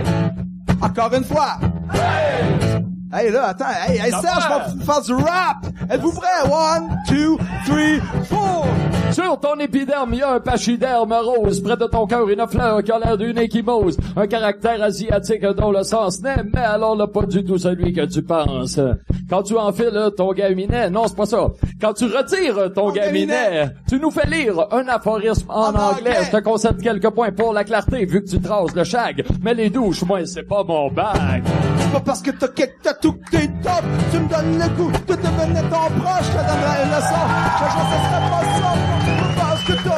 Encore 0.80 1.14
une 1.14 1.24
fois. 1.24 1.58
Hey! 1.92 2.84
Hey 3.10 3.30
là, 3.30 3.46
attends, 3.48 3.64
hey, 3.88 3.98
hey 3.98 4.10
Serge, 4.10 4.44
je 4.70 4.78
vais 4.78 4.84
faire 4.84 5.00
du 5.00 5.14
rap! 5.14 5.66
Êtes-vous 5.90 6.12
prêts? 6.12 6.42
One, 6.44 6.94
two, 7.08 7.38
three, 7.64 8.00
four! 8.28 8.66
Sur 9.18 9.40
ton 9.40 9.58
épiderme, 9.58 10.10
il 10.12 10.20
y 10.20 10.22
a 10.22 10.34
un 10.34 10.38
pachyderme 10.38 11.12
rose. 11.12 11.60
Près 11.60 11.76
de 11.76 11.86
ton 11.86 12.06
cœur, 12.06 12.28
une 12.28 12.46
fleur 12.46 12.84
qui 12.84 12.92
a 12.92 13.00
l'air 13.00 13.18
d'une 13.18 13.36
échymose. 13.36 13.98
Un 14.14 14.28
caractère 14.28 14.80
asiatique 14.80 15.44
dont 15.44 15.72
le 15.72 15.82
sens 15.82 16.22
n'est, 16.22 16.44
mais 16.44 16.60
alors 16.60 16.94
là, 16.94 17.08
pas 17.08 17.26
du 17.26 17.44
tout 17.44 17.58
celui 17.58 17.92
que 17.92 18.02
tu 18.02 18.22
penses. 18.22 18.78
Quand 19.28 19.42
tu 19.42 19.56
enfiles 19.58 20.10
ton 20.16 20.32
gaminet, 20.32 20.88
non, 20.90 21.08
c'est 21.08 21.16
pas 21.16 21.26
ça. 21.26 21.48
Quand 21.80 21.94
tu 21.94 22.04
retires 22.04 22.72
ton 22.72 22.92
gaminet, 22.92 23.70
tu 23.88 23.98
nous 23.98 24.12
fais 24.12 24.24
lire 24.28 24.54
un 24.70 24.86
aphorisme 24.86 25.46
en, 25.48 25.74
anglais. 25.74 26.18
Je 26.22 26.36
te 26.36 26.40
concède 26.40 26.80
quelques 26.80 27.10
points 27.10 27.32
pour 27.32 27.52
la 27.52 27.64
clarté, 27.64 28.06
vu 28.06 28.22
que 28.22 28.30
tu 28.30 28.40
traces 28.40 28.72
le 28.76 28.84
shag. 28.84 29.24
Mais 29.42 29.52
les 29.52 29.68
douches, 29.68 30.04
moi, 30.04 30.24
c'est 30.26 30.44
pas 30.44 30.62
mon 30.62 30.92
bac. 30.92 31.42
C'est 31.78 31.92
pas 31.92 32.00
parce 32.00 32.22
que 32.22 32.30
t'as 32.30 32.46
quelques 32.46 32.82
tatous 32.82 33.14
que 33.14 33.36
t'es 33.36 33.48
top. 33.64 33.82
Tu 34.12 34.18
me 34.20 34.28
donnes 34.28 34.58
le 34.60 34.76
goût 34.76 34.92
de 34.92 35.14
devenir 35.14 35.62
ton 35.62 36.00
proche. 36.00 36.22
Je 36.22 36.38
te 36.38 36.44
donnerai 36.46 36.84
une 36.84 36.90
leçon. 36.90 37.24
Je 37.58 37.64
te 37.64 37.70
jure, 37.72 39.02
ce 39.02 39.07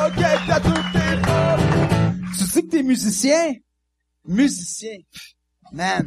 que 0.09 0.47
t'as. 0.47 0.61
Tu 2.39 2.45
sais 2.47 2.63
que 2.63 2.69
t'es 2.69 2.83
musicien? 2.83 3.55
Musicien. 4.27 4.97
Man. 5.73 6.07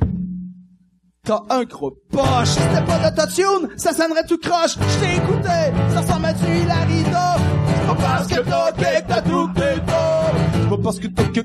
T'as 1.26 1.42
un 1.50 1.64
gros 1.64 1.92
poche. 2.12 2.50
Si 2.50 2.60
c'était 2.60 2.84
pas 2.86 3.10
d'autotune, 3.10 3.70
ça 3.78 3.94
sonnerait 3.94 4.26
tout 4.26 4.38
croche. 4.38 4.76
Je 4.78 5.00
t'ai 5.00 5.16
écouté, 5.16 5.72
ça 5.94 6.02
ressemble 6.02 6.26
à 6.26 6.34
du 6.34 6.44
Hilary. 6.44 7.04
C'est 7.06 7.88
pas 7.88 7.96
parce 7.96 8.28
que 8.28 8.42
t'as 8.42 9.02
tatous 9.02 9.50
que 9.54 9.60
t'es. 9.60 9.76
C'est 9.76 10.70
pas 10.70 10.78
parce 10.84 11.00
que 11.00 11.08
t'as 11.08 11.24
que 11.26 11.40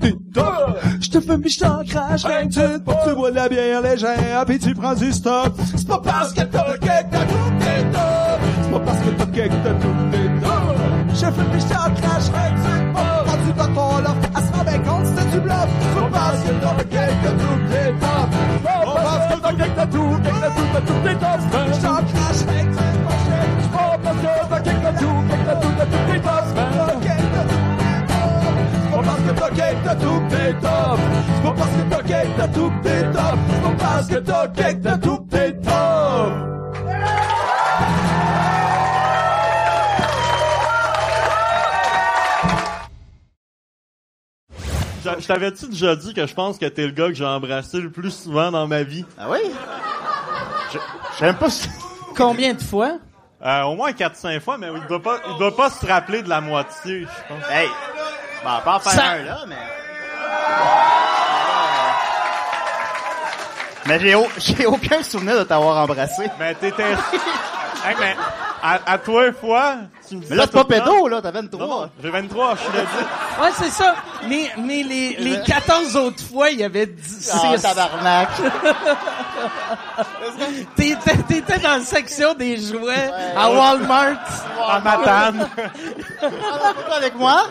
t'es. 0.00 0.14
Je 0.34 1.10
te 1.10 1.20
fais 1.20 1.48
je 1.48 1.58
t'en 1.60 1.84
crache, 1.84 2.24
rien 2.24 2.48
que 2.48 2.54
tu 2.54 2.82
te 2.82 3.08
Tu 3.08 3.14
bois 3.14 3.30
de 3.30 3.36
la 3.36 3.48
bière 3.48 3.82
légère, 3.82 4.44
puis 4.46 4.58
tu 4.58 4.74
prends 4.74 4.94
du 4.94 5.12
stop. 5.12 5.54
C'est 5.76 5.86
pas 5.86 6.00
parce 6.02 6.32
que 6.32 6.42
t'as 6.42 6.76
quelques 6.78 7.10
tatous 7.10 7.50
que 7.58 7.64
t'es 7.64 7.82
top. 7.92 8.40
C'est 8.62 8.70
pas 8.70 8.80
parce 8.80 8.98
que 8.98 9.10
t'as 9.10 9.26
quelques 9.26 9.62
tatous 9.62 9.90
que 9.90 10.16
t'es 10.16 10.46
top. 10.46 10.74
Je 11.10 11.14
fais 11.14 11.60
je 11.60 11.66
t'en 11.66 11.94
crache, 11.94 12.30
rien 12.32 12.50
que 12.50 12.56
tu 12.56 12.64
te 12.64 13.30
Rendu 13.30 13.52
dans 13.56 13.74
ton 13.74 13.98
loft, 13.98 14.30
elle 14.36 14.42
se 14.42 14.52
rend 14.52 14.64
bien 14.64 14.78
compte 14.78 15.30
du 15.30 15.40
bluff. 15.40 15.68
C'est 15.94 16.00
pas 16.00 16.10
parce 16.12 16.40
que 16.40 16.48
t'as 16.48 16.84
quelques 16.84 17.22
tatous 17.22 17.58
que 17.58 17.72
t'es 17.72 17.92
top. 18.00 18.28
C'est 18.50 18.84
pas 18.84 18.94
parce 18.94 19.34
que 19.34 19.40
t'as 19.40 19.68
tatous, 19.68 20.16
quelques 20.24 20.40
tatous, 20.42 20.68
tatous, 20.72 21.00
t'es 21.04 21.14
top. 21.14 21.40
Je 21.72 21.80
t'en 21.80 21.94
crache, 21.94 22.42
rien 22.48 22.66
que 22.66 22.83
t'as 29.56 29.94
t'es 29.94 30.52
top. 30.54 30.98
C'est 31.36 31.42
pas 31.42 31.52
parce 31.52 31.70
que 31.70 31.90
t'as 31.90 32.02
t'es 32.02 33.12
top. 33.12 33.38
C'est 33.48 33.62
pas 33.62 33.74
parce 33.78 34.06
que 34.08 34.16
t'as 34.16 34.48
t'es 34.48 35.52
top. 35.52 36.54
Je 45.04 45.10
je 45.20 45.26
t'avais-tu 45.26 45.68
déjà 45.68 45.96
dit 45.96 46.14
que 46.14 46.26
je 46.26 46.34
pense 46.34 46.56
que 46.58 46.64
t'es 46.64 46.86
le 46.86 46.92
gars 46.92 47.08
que 47.08 47.14
j'ai 47.14 47.26
embrassé 47.26 47.78
le 47.78 47.90
plus 47.90 48.10
souvent 48.10 48.50
dans 48.50 48.66
ma 48.66 48.82
vie? 48.82 49.04
Ah 49.18 49.28
oui? 49.30 49.38
Je 50.72 50.78
j'aime 51.18 51.36
pas 51.36 51.50
si... 51.50 51.68
Combien 52.16 52.54
de 52.54 52.62
fois? 52.62 52.98
Euh, 53.44 53.62
au 53.64 53.74
moins 53.74 53.90
4-5 53.90 54.40
fois, 54.40 54.56
mais 54.56 54.68
il 54.74 54.86
doit 54.88 55.02
pas, 55.02 55.20
il 55.30 55.38
doit 55.38 55.54
pas 55.54 55.68
se 55.68 55.84
rappeler 55.84 56.22
de 56.22 56.30
la 56.30 56.40
moitié, 56.40 57.00
je 57.02 57.28
pense. 57.28 57.50
Hey! 57.50 57.68
Bon, 58.44 58.50
pas 58.64 58.76
en 58.76 58.80
faire 58.80 58.92
Ça- 58.92 59.10
un, 59.12 59.22
là, 59.24 59.38
mais... 59.48 59.56
Mais 63.86 64.00
j'ai, 64.00 64.14
au- 64.14 64.28
j'ai 64.38 64.66
aucun 64.66 65.02
souvenir 65.02 65.38
de 65.38 65.44
t'avoir 65.44 65.82
embrassé. 65.82 66.30
Mais 66.38 66.54
t'étais... 66.54 66.92
Hey, 67.86 67.94
mais 68.00 68.16
à, 68.62 68.78
à 68.92 68.96
toi 68.98 69.26
une 69.26 69.34
fois, 69.34 69.74
tu 70.08 70.16
me 70.16 70.22
dis 70.22 70.26
Mais 70.30 70.36
là, 70.36 70.44
c'est 70.46 70.52
pas 70.52 70.64
pédo, 70.64 71.06
là, 71.06 71.20
t'as 71.20 71.32
23. 71.32 71.66
Non, 71.66 71.80
non, 71.82 71.90
j'ai 72.02 72.08
23, 72.08 72.54
je 72.54 72.60
suis 72.62 72.72
le 72.72 72.80
dit. 72.80 73.42
Ouais, 73.42 73.50
c'est 73.58 73.68
ça. 73.70 73.94
Mais, 74.26 74.50
mais 74.56 74.82
les, 74.82 75.16
les 75.18 75.42
14 75.46 75.94
autres 75.96 76.24
fois, 76.24 76.48
il 76.48 76.60
y 76.60 76.64
avait 76.64 76.86
10. 76.86 77.30
Ah, 77.34 77.58
tabarnak. 77.60 78.28
t'étais, 80.76 81.16
t'étais 81.28 81.58
dans 81.58 81.72
la 81.76 81.80
section 81.80 82.32
des 82.32 82.56
jouets 82.56 83.10
à 83.36 83.50
Walmart. 83.50 84.16
À 84.66 84.80
Matane. 84.80 85.46
Avec 86.96 87.16
moi? 87.16 87.42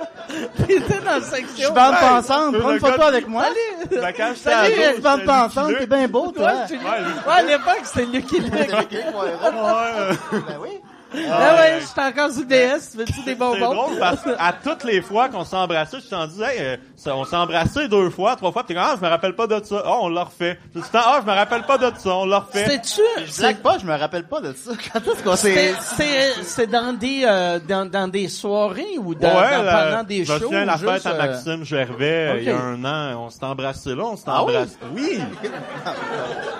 T'étais 0.66 0.98
dans 1.00 1.10
la 1.12 1.20
section. 1.20 1.68
Je 1.68 1.74
bande 1.74 1.94
Ouais. 1.94 2.00
pensante, 2.00 2.58
prends 2.58 2.70
une 2.72 2.80
photo 2.80 3.02
avec 3.02 3.28
moi. 3.28 3.44
Salut. 3.44 4.00
Ben, 4.00 4.12
quand 4.16 4.32
j'étais 4.34 4.50
Salut, 4.50 4.82
ado, 4.82 4.96
je 4.96 5.00
bande 5.00 5.24
pensante, 5.24 5.68
Lucky 5.70 5.80
t'es 5.80 5.86
bien 5.86 6.08
beau, 6.08 6.32
toi. 6.32 6.46
Ouais, 6.46 6.76
Ouais. 6.76 6.78
Ouais, 6.78 7.32
à 7.32 7.42
l'époque, 7.42 7.80
c'était 7.84 8.06
Lucky 8.06 8.40
Luke. 8.40 8.52
Ben 8.52 8.66
Ah 11.12 11.54
ouais, 11.56 11.80
j'étais 11.80 12.00
encore 12.20 12.30
sur 12.32 12.44
DS. 12.44 12.94
Veux-tu 12.96 13.12
des 13.12 13.24
C'est 13.24 13.34
bonbons? 13.34 13.74
drôle 13.74 13.98
parce 13.98 14.20
que 14.22 14.30
à 14.38 14.52
toutes 14.52 14.84
les 14.84 15.02
fois 15.02 15.28
qu'on 15.28 15.44
s'est 15.44 15.56
embrassé, 15.56 15.98
je 16.04 16.08
t'en 16.08 16.26
dis, 16.26 16.42
hey, 16.42 16.58
euh, 16.60 16.76
on 17.12 17.24
s'est 17.24 17.36
embrassé 17.36 17.88
deux 17.88 18.10
fois, 18.10 18.36
trois 18.36 18.52
fois, 18.52 18.62
pis 18.62 18.68
t'es 18.68 18.74
comme, 18.74 18.84
ah, 18.86 18.94
je 18.98 19.04
me 19.04 19.10
rappelle 19.10 19.34
pas 19.34 19.46
de 19.46 19.60
ça. 19.64 19.82
Ah, 19.84 19.96
on 20.02 20.08
l'a 20.08 20.24
refait. 20.24 20.58
Tout 20.72 20.78
le 20.80 20.82
temps, 20.82 21.04
ah, 21.04 21.20
je 21.24 21.30
me 21.30 21.34
rappelle 21.36 21.62
pas 21.62 21.78
de 21.78 21.92
ça, 21.98 22.10
on 22.14 22.26
l'a 22.26 22.38
refait. 22.40 22.64
C'était-tu? 22.64 23.00
Je 23.26 23.38
blague 23.40 23.58
pas, 23.58 23.78
je 23.78 23.86
me 23.86 23.94
rappelle 23.96 24.24
pas 24.24 24.40
de 24.40 24.52
ça. 24.52 24.70
Quand 24.92 25.00
est-ce 25.12 25.22
qu'on 25.22 25.36
s'est... 25.36 25.74
C'est 25.80 26.32
c'est 26.42 26.66
dans 26.66 26.92
des 26.96 27.22
euh, 27.24 27.58
dans, 27.66 27.88
dans 27.90 28.08
des 28.08 28.28
soirées 28.28 28.98
ou 28.98 29.14
dans, 29.14 29.28
ouais, 29.28 29.56
dans- 29.56 29.62
la- 29.62 29.84
pendant 29.90 30.02
des 30.04 30.24
je 30.24 30.32
me 30.32 30.38
shows? 30.38 30.44
souviens 30.44 30.64
la 30.64 30.76
fête 30.78 31.06
à 31.06 31.10
euh, 31.10 31.18
Maxime 31.18 31.64
Gervais, 31.64 32.28
euh, 32.28 32.36
il 32.38 32.44
y 32.44 32.50
a 32.50 32.56
un 32.58 32.84
an, 32.84 33.24
on 33.26 33.30
s'est 33.30 33.44
embrassé 33.44 33.94
là, 33.94 34.04
on 34.04 34.16
s'est 34.16 34.24
Ah 34.26 34.42
embrassé. 34.42 34.76
Oui! 34.94 35.18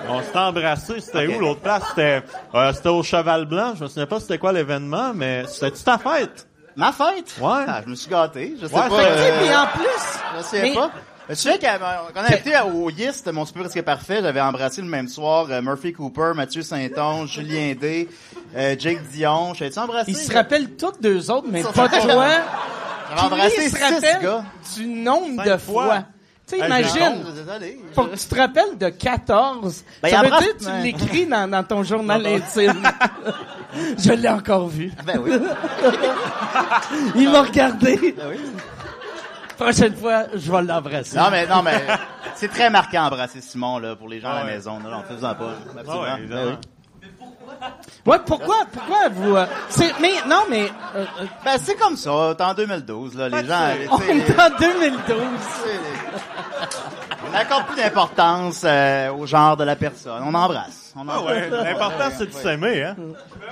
on 0.09 0.21
s'est 0.21 0.37
embrassé, 0.37 0.93
c'était 0.99 1.27
où 1.27 1.39
l'autre 1.39 1.61
place? 1.61 1.83
C'était, 1.89 2.23
euh, 2.55 2.73
c'était 2.73 2.89
au 2.89 3.03
Cheval 3.03 3.45
Blanc, 3.45 3.73
je 3.77 3.83
me 3.83 3.87
souviens 3.89 4.05
pas 4.07 4.19
c'était 4.19 4.37
quoi 4.41 4.51
l'événement, 4.51 5.13
mais 5.15 5.45
c'était 5.47 5.71
ta 5.71 5.97
fête? 5.97 6.47
Ma 6.75 6.91
fête? 6.91 7.35
Ouais. 7.39 7.63
Ah, 7.67 7.81
je 7.85 7.89
me 7.89 7.95
suis 7.95 8.09
gâté. 8.09 8.55
Je 8.61 8.65
sais 8.67 8.73
Ouais, 8.73 8.89
pas. 8.89 8.97
fait 8.97 9.07
euh, 9.07 9.39
Puis 9.41 9.55
en 9.55 9.67
plus, 9.67 10.57
Je 10.57 10.61
mais- 10.61 10.73
pas. 10.73 10.91
Je 11.29 11.35
souviens 11.35 11.57
qu'on 11.59 12.19
a 12.21 12.35
été 12.35 12.51
au 12.73 12.89
Yist, 12.89 13.31
mon 13.31 13.45
super 13.45 13.61
presque 13.61 13.81
parfait, 13.83 14.19
j'avais 14.21 14.41
embrassé 14.41 14.81
le 14.81 14.87
même 14.87 15.07
soir 15.07 15.45
euh, 15.49 15.61
Murphy 15.61 15.93
Cooper, 15.93 16.31
Mathieu 16.35 16.61
Saint-Onge, 16.61 17.29
Julien 17.31 17.73
D, 17.79 18.09
euh, 18.57 18.75
Jake 18.77 19.01
Dion. 19.13 19.53
J'avais-tu 19.53 19.79
embrassé? 19.79 20.11
Ils 20.11 20.17
se 20.17 20.33
rappellent 20.33 20.71
tous 20.75 20.91
deux 20.99 21.31
autres, 21.31 21.47
mais 21.49 21.63
pas 21.63 21.87
toi. 21.87 21.99
J'avais 22.01 23.21
embrassé 23.21 23.69
six 23.69 24.01
gars. 24.21 24.43
du 24.75 24.87
nombre 24.87 25.43
Cinq 25.43 25.45
de 25.53 25.57
fois. 25.57 25.85
fois. 25.85 26.03
Tu 26.47 26.57
sais, 26.59 26.65
imagine. 26.65 27.23
Faut 27.93 28.05
que 28.05 28.15
tu 28.17 28.25
te 28.25 28.35
rappelles 28.35 28.77
de 28.77 28.89
14. 28.89 29.85
Ben, 30.01 30.09
ça 30.09 30.21
veut 30.23 30.29
dire 30.29 30.57
que 30.57 30.63
tu 30.65 30.71
l'écris 30.83 31.25
dans, 31.27 31.49
dans 31.49 31.63
ton 31.63 31.83
journal 31.83 32.25
intime. 32.25 32.83
Je 33.97 34.11
l'ai 34.11 34.29
encore 34.29 34.67
vu. 34.67 34.91
Ben 35.05 35.19
oui. 35.19 35.31
Il 37.15 37.29
m'a 37.29 37.41
regardé. 37.41 38.15
Ben 38.17 38.27
oui. 38.29 38.39
Prochaine 39.57 39.95
fois, 39.95 40.23
je 40.33 40.51
vais 40.51 40.61
l'embrasser. 40.63 41.17
Non, 41.17 41.29
mais, 41.29 41.45
non, 41.45 41.61
mais, 41.61 41.85
c'est 42.35 42.47
très 42.47 42.69
marquant 42.69 43.05
embrasser 43.05 43.41
Simon, 43.41 43.77
là, 43.77 43.95
pour 43.95 44.09
les 44.09 44.19
gens 44.19 44.31
à 44.31 44.39
la 44.39 44.45
maison. 44.45 44.79
Non, 44.79 44.89
non, 44.89 45.03
fais-en 45.07 45.35
pas. 45.35 45.53
Absolument. 45.77 46.01
ouais, 46.01 46.09
évidemment. 46.17 46.41
Ben 46.45 46.57
oui. 46.61 46.67
Ouais, 48.05 48.17
pourquoi, 48.25 48.65
pourquoi 48.71 49.09
vous, 49.09 49.35
euh, 49.35 49.45
c'est, 49.69 49.93
mais, 49.99 50.13
non, 50.27 50.43
mais, 50.49 50.71
euh, 50.95 51.05
euh, 51.21 51.25
Ben, 51.45 51.57
c'est 51.59 51.75
comme 51.75 51.95
ça. 51.95 52.33
T'es 52.35 52.43
en 52.43 52.53
2012, 52.55 53.15
là, 53.15 53.29
les 53.29 53.45
gens, 53.45 53.69
on 53.91 54.01
est 54.01 54.39
en 54.39 54.57
2012. 54.59 55.17
On 57.31 57.35
accorde 57.35 57.65
plus 57.67 57.75
d'importance 57.77 58.61
euh, 58.65 59.11
au 59.13 59.25
genre 59.25 59.55
de 59.57 59.63
la 59.63 59.75
personne. 59.75 60.21
On 60.25 60.33
embrasse. 60.33 60.93
On 60.95 61.07
Ah 61.07 61.21
ouais, 61.21 61.49
l'important 61.49 62.09
c'est 62.17 62.27
de 62.27 62.33
s'aimer, 62.33 62.83
hein. 62.83 62.95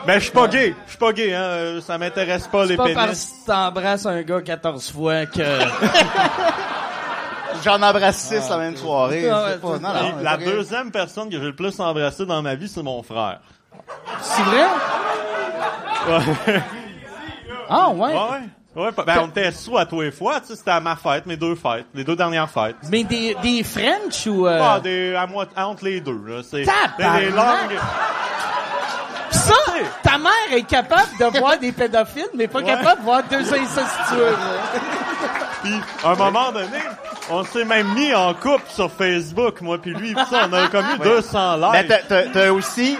Mais 0.05 0.15
je 0.15 0.19
suis 0.25 0.31
pas 0.31 0.47
gay, 0.47 0.75
je 0.85 0.89
suis 0.91 0.97
pas 0.99 1.13
gay, 1.13 1.33
hein. 1.33 1.41
euh, 1.41 1.81
Ça 1.81 1.97
m'intéresse 1.97 2.47
pas 2.47 2.63
les 2.63 2.71
C'est 2.71 2.77
pas 2.77 2.83
pénis. 2.83 2.97
parce 2.97 3.25
que 3.25 3.45
t'embrasses 3.47 4.05
un 4.05 4.21
gars 4.23 4.41
14 4.41 4.91
fois 4.91 5.25
que... 5.25 5.41
J'en 7.63 7.81
embrasse 7.81 8.17
six 8.17 8.47
la 8.49 8.57
même 8.57 8.75
soirée. 8.77 9.27
Ah 9.29 9.43
ouais, 9.43 9.49
c'est 9.53 9.61
pas, 9.61 9.67
c'est 9.75 9.79
non, 9.81 9.93
ça. 9.93 10.01
non, 10.03 10.13
la 10.23 10.37
deuxième 10.37 10.91
personne 10.91 11.29
que 11.29 11.37
j'ai 11.39 11.45
le 11.45 11.55
plus 11.55 11.77
embrassé 11.79 12.25
dans 12.25 12.41
ma 12.41 12.55
vie, 12.55 12.67
c'est 12.69 12.83
mon 12.83 13.01
frère. 13.03 13.39
C'est 14.21 14.43
vrai? 14.43 14.65
Ouais. 16.07 16.61
Ah, 17.69 17.89
ouais? 17.89 18.13
Ouais, 18.13 18.39
ouais. 18.75 18.89
Ben, 19.05 19.19
on 19.21 19.27
était 19.27 19.51
sous 19.51 19.77
à 19.77 19.85
tous 19.85 20.01
les 20.01 20.11
fois, 20.11 20.39
tu 20.41 20.47
sais, 20.47 20.55
c'était 20.55 20.71
à 20.71 20.79
ma 20.79 20.95
fête, 20.95 21.25
mes 21.25 21.37
deux 21.37 21.55
fêtes, 21.55 21.85
les 21.93 22.03
deux 22.03 22.15
dernières 22.15 22.49
fêtes. 22.49 22.75
Mais 22.89 23.03
des, 23.03 23.35
des 23.41 23.63
French 23.63 24.27
ou... 24.27 24.47
euh, 24.47 24.59
Ah, 24.61 24.79
des, 24.79 25.15
à 25.15 25.25
moi, 25.27 25.45
entre 25.55 25.85
les 25.85 25.99
deux, 26.01 26.19
là. 26.25 26.41
C'est, 26.43 26.63
Tabarnak! 26.65 27.19
des, 27.21 27.29
langues. 27.31 27.79
Pis 29.31 29.37
ça, 29.37 29.53
ta 30.01 30.17
mère 30.17 30.31
est 30.51 30.63
capable 30.63 31.07
de 31.19 31.37
voir 31.39 31.57
des 31.59 31.71
pédophiles, 31.71 32.25
mais 32.33 32.47
pas 32.47 32.59
Ouais. 32.59 32.65
capable 32.65 32.99
de 33.01 33.05
voir 33.05 33.21
deux 33.29 33.53
incestueux. 33.53 34.35
Puis, 35.63 35.73
à 36.03 36.11
un 36.11 36.15
moment 36.15 36.51
donné, 36.51 36.79
on 37.29 37.43
s'est 37.43 37.65
même 37.65 37.93
mis 37.93 38.13
en 38.15 38.33
couple 38.33 38.63
sur 38.69 38.89
Facebook, 38.91 39.59
moi 39.61 39.77
puis 39.77 39.93
lui, 39.93 40.15
pis 40.15 40.25
ça, 40.29 40.47
on 40.49 40.53
a 40.53 40.67
comme 40.69 40.85
eu 40.85 40.99
Ouais. 41.01 41.05
200 41.21 41.57
likes. 41.57 41.69
Mais 41.73 41.85
t'as- 41.87 42.03
t'as 42.07 42.23
t'as 42.31 42.49
aussi... 42.51 42.97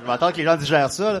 Je 0.00 0.06
vais 0.06 0.12
attendre 0.12 0.32
que 0.32 0.38
les 0.38 0.44
gens 0.44 0.56
digèrent 0.56 0.90
ça, 0.90 1.12
là. 1.14 1.20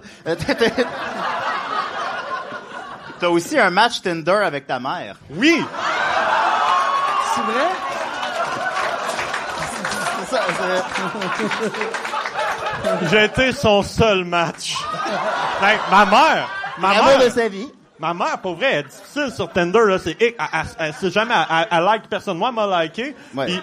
T'as- 3.24 3.30
aussi 3.30 3.58
un 3.58 3.70
match 3.70 4.02
Tinder 4.02 4.40
avec 4.44 4.66
ta 4.66 4.78
mère. 4.78 5.16
Oui! 5.30 5.64
C'est 7.34 7.40
vrai? 7.40 7.68
C'est 10.28 10.36
ça, 10.36 10.42
c'est- 13.00 13.08
J'ai 13.10 13.24
été 13.24 13.52
son 13.52 13.82
seul 13.82 14.24
match. 14.24 14.76
Ben, 15.60 15.78
ma 15.90 16.04
mère, 16.04 16.48
ma 16.78 16.94
L'amour 16.94 17.18
mère, 17.18 17.24
de 17.24 17.30
sa 17.30 17.48
vie. 17.48 17.72
Ma 17.98 18.14
mère, 18.14 18.38
pour 18.40 18.56
vrai, 18.56 18.66
elle 18.72 18.78
est 18.80 18.82
difficile 18.84 19.30
sur 19.34 19.50
Tinder, 19.50 19.84
là, 19.86 19.98
c'est, 19.98 20.16
elle, 20.20 20.34
elle, 20.38 20.66
elle 20.78 20.94
sait 20.94 21.10
jamais, 21.10 21.34
elle, 21.50 21.66
elle 21.70 21.84
like 21.84 22.08
personne. 22.08 22.38
Moi, 22.38 22.48
elle 22.48 22.54
m'a 22.54 22.84
liké. 22.84 23.14
Puis, 23.36 23.62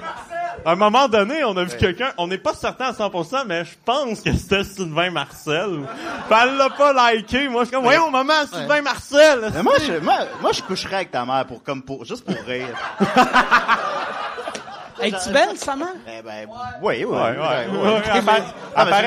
à 0.66 0.72
un 0.72 0.76
moment 0.76 1.08
donné, 1.08 1.44
on 1.44 1.56
a 1.58 1.64
vu 1.64 1.76
quelqu'un, 1.78 2.12
on 2.18 2.28
n'est 2.28 2.38
pas 2.38 2.54
certain 2.54 2.86
à 2.86 2.92
100%, 2.92 3.46
mais 3.48 3.66
je 3.66 3.72
pense 3.84 4.22
que 4.22 4.34
c'était 4.34 4.64
Sylvain 4.64 5.12
Marcel. 5.12 5.80
Puis 6.30 6.38
elle 6.42 6.58
l'a 6.58 6.70
pas 6.70 7.14
liké. 7.14 7.48
Moi, 7.48 7.64
je 7.64 7.68
suis 7.68 7.76
comme, 7.76 7.84
voyons, 7.84 8.10
maman, 8.10 8.46
Sylvain 8.52 8.82
Marcel. 8.82 9.52
Mais 9.54 9.64
moi, 9.64 9.76
je, 9.80 9.94
moi, 10.00 10.20
moi, 10.42 10.52
je 10.52 10.62
coucherais 10.62 10.96
avec 10.98 11.12
ta 11.12 11.26
mère 11.26 11.46
pour, 11.46 11.64
comme 11.64 11.82
pour, 11.82 12.06
juste 12.06 12.26
pour 12.26 12.36
rire. 12.46 12.68
Es-tu 15.04 15.30
belle, 15.32 15.58
sa 15.58 15.76
mère? 15.76 15.88
Eh 16.08 16.22
ben, 16.22 16.32
oui, 16.48 16.54
oui, 16.82 17.06
oui. 17.06 17.16
Ouais, 17.16 17.22
ouais. 17.22 17.38
oui, 17.72 17.78
Ouais, 17.78 17.94
oui. 17.96 18.12
elle 18.14 18.24
paraît- 18.26 18.44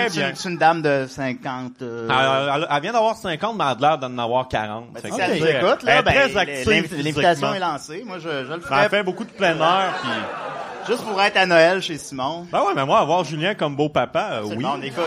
elle 0.06 0.12
bien. 0.12 0.32
c'est- 0.34 0.48
une 0.48 0.56
dame 0.58 0.82
de 0.82 1.06
50. 1.08 1.72
euh, 1.82 2.08
Elle, 2.10 2.62
elle- 2.62 2.68
elle 2.70 2.82
vient 2.82 2.92
d'avoir 2.92 3.16
50, 3.16 3.56
mais 3.56 3.64
elle 3.64 3.84
a 3.84 3.88
l'air 3.88 3.98
d'en 3.98 4.18
avoir 4.18 4.48
40. 4.48 4.86
Fait 5.00 5.10
Si 5.10 5.20
elle 5.20 5.38
nous 5.40 5.46
écoute, 5.46 5.78
elle 5.82 5.88
est 5.88 5.94
là, 5.94 6.02
ben, 6.02 6.12
très 6.12 6.36
active 6.36 6.68
l'inv- 6.70 7.02
l'invitation 7.02 7.54
est 7.54 7.60
lancée. 7.60 8.02
Moi, 8.06 8.18
je, 8.18 8.28
je 8.28 8.34
le 8.48 8.54
Elle 8.54 8.60
ferais. 8.60 8.88
fait 8.88 9.02
beaucoup 9.02 9.24
de 9.24 9.30
plein 9.30 9.56
air, 9.58 9.94
puis... 10.02 10.10
Juste 10.86 11.02
pour 11.02 11.20
être 11.22 11.38
à 11.38 11.46
Noël 11.46 11.80
chez 11.80 11.96
Simon. 11.96 12.46
Ben 12.52 12.60
ouais, 12.60 12.72
mais 12.76 12.84
moi, 12.84 12.98
avoir 12.98 13.24
Julien 13.24 13.54
comme 13.54 13.74
beau 13.74 13.88
papa, 13.88 14.28
euh, 14.32 14.40
oui. 14.44 14.56
Bon, 14.62 14.72
on 14.78 14.82
écoute. 14.82 15.02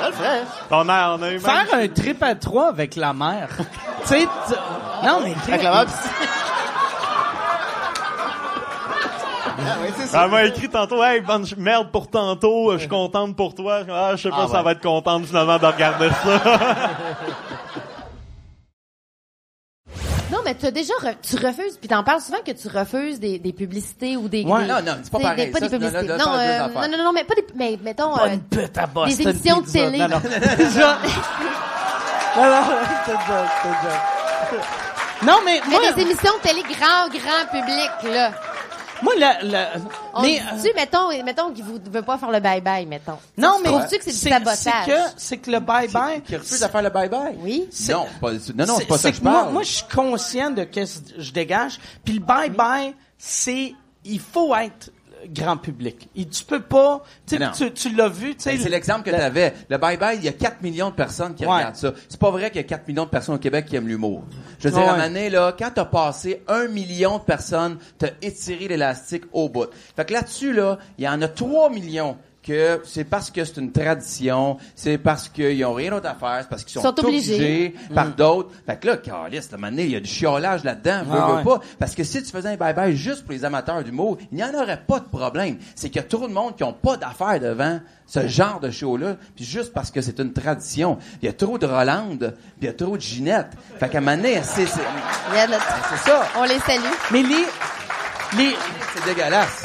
Je 0.00 0.06
le 0.06 0.12
ferais. 0.12 0.42
On 0.70 0.88
a, 0.88 1.10
on 1.10 1.22
a 1.22 1.30
eu. 1.30 1.38
Faire 1.40 1.66
un 1.74 1.88
trip 1.88 2.22
à 2.22 2.34
trois 2.34 2.68
avec 2.68 2.96
la 2.96 3.12
mère. 3.12 3.48
tu 3.58 4.08
sais, 4.08 4.26
tu- 4.48 5.06
non, 5.06 5.20
mais... 5.22 5.34
Avec 5.46 5.62
la 5.62 5.70
mère, 5.72 5.84
pis- 5.84 5.92
Ah, 9.58 9.80
ouais, 9.82 9.92
c'est 9.96 10.06
ça. 10.06 10.24
Elle 10.24 10.30
m'a 10.30 10.44
écrit 10.44 10.68
tantôt, 10.68 11.02
hey, 11.02 11.20
bonne 11.20 11.46
merde 11.56 11.90
pour 11.92 12.08
tantôt, 12.10 12.72
je 12.72 12.78
suis 12.78 12.88
contente 12.88 13.36
pour 13.36 13.54
toi. 13.54 13.82
Ah, 13.90 14.12
je 14.16 14.22
sais 14.22 14.30
pas 14.30 14.36
Ah, 14.40 14.46
si 14.46 14.52
ça 14.52 14.62
va 14.62 14.72
être 14.72 14.82
contente 14.82 15.26
finalement 15.26 15.58
de 15.58 15.66
regarder 15.66 16.08
ça. 16.08 16.40
Non, 20.32 20.38
mais 20.44 20.54
tu 20.56 20.66
as 20.66 20.70
déjà, 20.70 20.94
re- 21.02 21.16
tu 21.22 21.36
refuses, 21.36 21.76
puis 21.78 21.88
t'en 21.88 22.02
parles 22.02 22.20
souvent 22.20 22.38
que 22.44 22.50
tu 22.50 22.66
refuses 22.68 23.20
des, 23.20 23.38
des 23.38 23.52
publicités 23.52 24.16
ou 24.16 24.28
des, 24.28 24.42
Ouais. 24.42 24.62
des- 24.62 24.68
Non, 24.68 24.80
non, 24.84 24.94
c'est 25.02 25.12
pas 25.12 25.18
des- 25.18 25.24
pareil. 25.24 25.46
des- 25.46 25.52
pas 25.52 25.58
Ça, 25.60 25.68
des 25.68 25.78
publicités. 25.78 26.06
là, 26.06 26.16
Non, 26.16 26.32
euh, 26.34 26.58
non, 26.88 26.96
non, 26.98 27.04
non, 27.04 27.12
mais 27.12 27.24
pas 27.24 27.34
des, 27.34 27.46
mais 27.54 27.78
mettons, 27.82 28.14
Pas 28.16 28.24
euh, 28.28 28.34
une 28.34 28.42
pute 28.42 28.76
à 28.78 28.86
des 29.06 29.22
émissions 29.22 29.60
de 29.60 29.70
télé. 29.70 29.98
Non, 29.98 30.08
non. 30.08 30.20
Non, 32.36 32.50
non, 32.50 32.62
c'est 33.04 33.12
une 33.12 33.18
joke, 33.18 33.50
c'est 33.62 33.68
une 33.68 33.74
joke. 33.82 34.64
Non, 35.24 35.38
mais 35.44 35.60
Mais 35.68 35.78
moi, 35.78 35.92
des 35.92 36.02
émissions 36.02 36.32
de 36.42 36.48
télé 36.48 36.62
grand, 36.62 37.08
grand 37.08 37.46
public, 37.50 38.12
là. 38.12 38.30
Moi, 39.04 39.12
la, 39.18 39.42
la, 39.42 39.68
On 40.14 40.22
mais, 40.22 40.40
dit-tu, 40.56 40.74
mettons, 40.74 41.08
mettons 41.24 41.52
qu'il 41.52 41.64
ne 41.64 41.90
veut 41.90 42.02
pas 42.02 42.18
faire 42.18 42.30
le 42.30 42.38
bye-bye, 42.38 42.86
mettons. 42.88 43.18
non, 43.36 43.58
mais 43.62 43.68
Trouves-tu 43.68 43.98
que 43.98 44.04
c'est 44.04 44.10
du 44.10 44.16
c'est 44.16 44.30
sabotage? 44.30 44.86
que, 44.86 45.12
c'est 45.16 45.36
que 45.36 45.50
le 45.50 45.58
bye-bye. 45.60 46.22
Qui 46.22 46.36
refuse 46.36 46.60
de 46.60 46.66
faire 46.66 46.82
le 46.82 46.88
bye-bye? 46.90 47.34
Oui. 47.38 47.68
Non, 47.88 48.06
c'est 48.10 48.20
pas, 48.20 48.32
non, 48.32 48.66
non, 48.66 48.76
c'est 48.78 48.86
pas 48.86 48.98
ça 48.98 49.10
que 49.10 49.16
je 49.16 49.20
que 49.20 49.24
moi, 49.28 49.40
parle. 49.42 49.52
moi, 49.52 49.62
je 49.62 49.68
suis 49.70 49.84
conscient 49.94 50.50
de 50.50 50.62
ce 50.72 50.80
que 50.80 51.02
je 51.18 51.32
dégage. 51.32 51.78
Puis 52.04 52.14
le 52.14 52.20
bye-bye, 52.20 52.94
c'est, 53.18 53.74
il 54.04 54.20
faut 54.20 54.54
être 54.56 54.90
grand 55.28 55.56
public. 55.56 56.08
Et 56.16 56.26
tu 56.26 56.44
peux 56.44 56.60
pas, 56.62 57.02
tu 57.26 57.38
tu, 57.74 57.94
l'as 57.94 58.08
vu, 58.08 58.34
tu 58.34 58.42
sais. 58.44 58.52
Ben, 58.52 58.60
c'est 58.62 58.68
l'exemple 58.68 59.02
que 59.02 59.10
tu 59.10 59.16
avais. 59.16 59.54
Le 59.68 59.78
bye-bye, 59.78 60.16
il 60.16 60.24
y 60.24 60.28
a 60.28 60.32
4 60.32 60.62
millions 60.62 60.90
de 60.90 60.94
personnes 60.94 61.34
qui 61.34 61.44
Ouais. 61.46 61.52
regardent 61.52 61.76
ça. 61.76 61.92
C'est 62.08 62.20
pas 62.20 62.30
vrai 62.30 62.50
qu'il 62.50 62.60
y 62.60 62.64
a 62.64 62.68
4 62.68 62.88
millions 62.88 63.04
de 63.04 63.10
personnes 63.10 63.34
au 63.34 63.38
Québec 63.38 63.66
qui 63.66 63.76
aiment 63.76 63.88
l'humour. 63.88 64.24
Je 64.58 64.68
veux 64.68 64.74
dire, 64.74 64.88
à 64.88 64.94
un 64.94 65.28
là, 65.28 65.54
quand 65.58 65.70
t'as 65.74 65.84
passé 65.84 66.42
un 66.48 66.68
million 66.68 67.18
de 67.18 67.22
personnes, 67.22 67.78
t'as 67.98 68.10
étiré 68.22 68.68
l'élastique 68.68 69.24
au 69.32 69.48
bout. 69.48 69.68
Fait 69.96 70.04
que 70.04 70.12
là-dessus, 70.12 70.52
là, 70.52 70.78
il 70.98 71.04
y 71.04 71.08
en 71.08 71.20
a 71.22 71.28
3 71.28 71.70
millions 71.70 72.16
que 72.46 72.80
c'est 72.84 73.04
parce 73.04 73.30
que 73.30 73.44
c'est 73.44 73.56
une 73.56 73.72
tradition, 73.72 74.58
c'est 74.76 74.98
parce 74.98 75.28
qu'ils 75.28 75.64
ont 75.64 75.72
rien 75.74 75.90
d'autre 75.90 76.08
à 76.08 76.14
faire, 76.14 76.38
c'est 76.42 76.48
parce 76.48 76.62
qu'ils 76.64 76.74
sont, 76.74 76.82
Sont 76.82 77.00
obligés. 77.00 77.34
obligés 77.34 77.74
par 77.94 78.06
Mm. 78.08 78.12
d'autres. 78.12 78.50
Fait 78.66 78.78
que 78.78 78.86
là, 78.86 78.96
Carlis, 78.98 79.38
à 79.38 79.40
un 79.54 79.56
moment 79.56 79.70
donné, 79.70 79.84
il 79.84 79.90
y 79.92 79.96
a 79.96 80.00
du 80.00 80.08
chiolage 80.10 80.62
là-dedans, 80.62 81.02
veux, 81.06 81.18
Ah 81.20 81.26
veux 81.28 81.34
ouais. 81.36 81.44
pas. 81.44 81.60
Parce 81.78 81.94
que 81.94 82.04
si 82.04 82.22
tu 82.22 82.30
faisais 82.30 82.50
un 82.50 82.56
bye-bye 82.56 82.94
juste 82.94 83.22
pour 83.24 83.32
les 83.32 83.44
amateurs 83.44 83.82
d'humour, 83.82 84.18
il 84.30 84.36
n'y 84.36 84.44
en 84.44 84.54
aurait 84.54 84.82
pas 84.86 85.00
de 85.00 85.06
problème. 85.08 85.56
C'est 85.74 85.88
qu'il 85.88 86.02
y 86.02 86.04
a 86.04 86.08
trop 86.08 86.28
de 86.28 86.32
monde 86.32 86.54
qui 86.56 86.64
ont 86.64 86.72
pas 86.74 86.96
d'affaires 86.96 87.40
devant 87.40 87.80
ce 88.06 88.28
genre 88.28 88.60
de 88.60 88.70
show-là, 88.70 89.16
puis 89.34 89.44
juste 89.46 89.72
parce 89.72 89.90
que 89.90 90.02
c'est 90.02 90.18
une 90.18 90.32
tradition. 90.34 90.98
Il 91.22 91.26
y 91.26 91.28
a 91.28 91.32
trop 91.32 91.56
de 91.56 91.64
Rolande, 91.66 92.34
puis 92.58 92.62
il 92.62 92.66
y 92.66 92.68
a 92.68 92.74
trop 92.74 92.96
de 92.96 93.02
Ginette. 93.02 93.48
Fait 93.80 93.88
qu'à 93.88 93.98
un 93.98 94.00
moment 94.02 94.16
donné, 94.18 94.40
c'est, 94.42 94.66
c'est, 94.66 94.80
c'est 95.90 96.10
ça. 96.10 96.26
On 96.38 96.44
les 96.44 96.58
salue. 96.58 96.82
Mais 97.10 97.22
les, 97.22 97.46
les, 98.36 98.54
c'est 98.94 99.04
dégueulasse. 99.06 99.62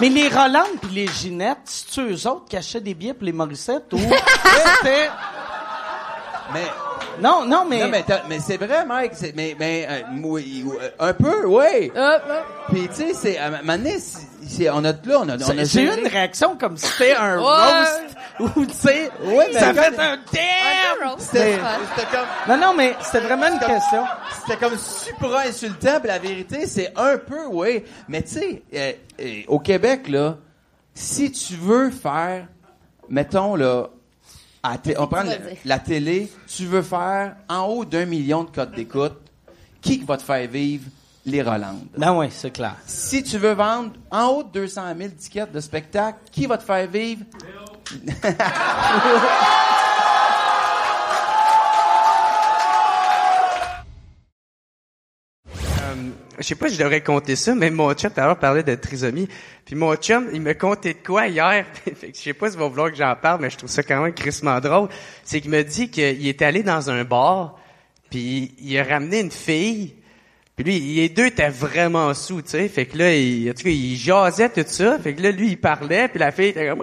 Mais 0.00 0.08
les 0.10 0.28
Roland 0.28 0.64
puis 0.80 0.90
les 0.92 1.06
Ginette, 1.06 1.58
c'est 1.64 2.00
eux 2.02 2.26
autres 2.28 2.44
qui 2.48 2.56
achetaient 2.56 2.80
des 2.80 2.94
billets 2.94 3.14
pour 3.14 3.24
les 3.24 3.32
Morissettes 3.32 3.92
ou 3.92 3.98
Mais 6.52 6.66
non, 7.20 7.44
non, 7.46 7.64
mais 7.68 7.80
Non, 7.84 7.88
mais, 7.90 8.04
mais 8.28 8.38
c'est 8.40 8.56
vrai, 8.56 8.84
Mike. 8.86 9.12
c'est- 9.14 9.34
mais 9.36 9.56
mais 9.58 9.86
euh, 9.88 10.02
euh, 10.24 10.90
un 10.98 11.12
peu, 11.12 11.46
oui. 11.46 11.90
Puis 12.68 12.88
tu 12.88 12.94
sais, 12.94 13.14
c'est 13.14 13.38
à 13.38 13.46
un 13.46 13.50
moment 13.62 13.76
donné, 13.78 13.96
c'est- 13.98 14.70
on 14.70 14.84
a 14.84 14.92
de 14.92 15.08
là, 15.08 15.18
on 15.20 15.28
a, 15.28 15.36
on 15.36 15.58
a 15.58 15.64
j'ai 15.64 15.82
eu 15.82 15.98
une 16.00 16.06
réaction 16.08 16.56
comme 16.56 16.76
si 16.76 16.86
c'était 16.86 17.14
un 17.16 17.38
roast 17.38 18.16
ou 18.56 18.66
tu 18.66 18.72
sais, 18.74 19.10
Oui, 19.24 19.44
mais 19.52 19.58
ça 19.58 19.66
comme- 19.72 19.76
fait 19.76 19.98
un 19.98 20.16
damn. 20.32 21.18
C'était 21.18 21.58
comme 22.10 22.26
Non, 22.48 22.56
non, 22.66 22.74
mais 22.76 22.94
c'était 23.02 23.20
vraiment 23.20 23.46
une 23.48 23.58
question. 23.58 24.04
C'était 24.44 24.58
comme 24.58 24.76
super 24.78 25.36
insultant, 25.38 25.98
puis 26.00 26.08
la 26.08 26.18
vérité, 26.18 26.66
c'est 26.66 26.92
un 26.96 27.16
peu, 27.18 27.46
oui. 27.50 27.82
Mais 28.08 28.22
tu 28.22 28.28
sais, 28.34 28.62
euh, 28.74 28.92
euh, 29.20 29.42
au 29.48 29.58
Québec, 29.58 30.08
là, 30.08 30.36
si 30.94 31.30
tu 31.32 31.54
veux 31.54 31.90
faire, 31.90 32.46
mettons, 33.08 33.54
là, 33.56 33.88
à 34.66 34.76
on 34.98 35.06
prend 35.06 35.22
la 35.64 35.78
télé, 35.78 36.30
tu 36.48 36.66
veux 36.66 36.82
faire 36.82 37.36
en 37.48 37.62
haut 37.66 37.84
d'un 37.84 38.04
million 38.04 38.44
de 38.44 38.50
codes 38.50 38.72
d'écoute, 38.74 39.18
qui 39.80 39.98
va 39.98 40.16
te 40.16 40.22
faire 40.22 40.48
vivre 40.48 40.84
les 41.24 41.42
Rolandes? 41.42 41.86
Ben 41.96 42.12
oui, 42.12 42.26
c'est 42.30 42.50
clair. 42.50 42.74
Si 42.86 43.22
tu 43.22 43.38
veux 43.38 43.52
vendre 43.52 43.92
en 44.10 44.26
haut 44.26 44.42
de 44.42 44.50
200 44.50 44.82
000 44.98 45.10
tickets 45.18 45.52
de 45.52 45.60
spectacle, 45.60 46.18
qui 46.32 46.46
va 46.46 46.58
te 46.58 46.64
faire 46.64 46.88
vivre? 46.88 47.24
je 56.38 56.42
sais 56.42 56.54
pas 56.54 56.68
si 56.68 56.74
je 56.74 56.80
devrais 56.80 57.00
compter 57.00 57.36
ça, 57.36 57.54
mais 57.54 57.70
mon 57.70 57.92
chum 57.94 58.10
tout 58.10 58.20
à 58.20 58.26
l'heure 58.26 58.38
parlait 58.38 58.62
de 58.62 58.74
trisomie. 58.74 59.28
Puis 59.64 59.74
mon 59.74 59.94
chum, 59.96 60.28
il 60.32 60.40
me 60.40 60.54
contait 60.54 60.94
de 60.94 61.06
quoi 61.06 61.28
hier? 61.28 61.66
fait 61.84 62.10
que 62.10 62.16
je 62.16 62.22
sais 62.22 62.34
pas 62.34 62.50
s'il 62.50 62.58
va 62.58 62.68
vouloir 62.68 62.90
que 62.90 62.96
j'en 62.96 63.14
parle, 63.16 63.40
mais 63.40 63.50
je 63.50 63.56
trouve 63.56 63.70
ça 63.70 63.82
quand 63.82 64.02
même 64.02 64.12
crissement 64.12 64.60
drôle. 64.60 64.88
C'est 65.24 65.40
qu'il 65.40 65.50
me 65.50 65.62
dit 65.62 65.90
qu'il 65.90 66.26
est 66.26 66.42
allé 66.42 66.62
dans 66.62 66.90
un 66.90 67.04
bar, 67.04 67.58
puis 68.10 68.54
il 68.60 68.78
a 68.78 68.84
ramené 68.84 69.20
une 69.20 69.30
fille. 69.30 69.94
Puis 70.54 70.64
lui, 70.64 70.78
les 70.78 71.08
deux 71.08 71.26
étaient 71.26 71.50
vraiment 71.50 72.14
sous, 72.14 72.40
tu 72.40 72.50
sais. 72.50 72.68
Fait 72.68 72.86
que 72.86 72.96
là, 72.96 73.14
il, 73.14 73.50
en 73.50 73.54
tout 73.54 73.64
cas, 73.64 73.70
il 73.70 73.96
jasait 73.96 74.48
tout 74.48 74.64
ça. 74.66 74.98
Fait 74.98 75.14
que 75.14 75.22
là, 75.22 75.30
lui, 75.30 75.48
il 75.48 75.60
parlait, 75.60 76.08
puis 76.08 76.18
la 76.18 76.32
fille 76.32 76.46
était 76.46 76.68
comme... 76.68 76.82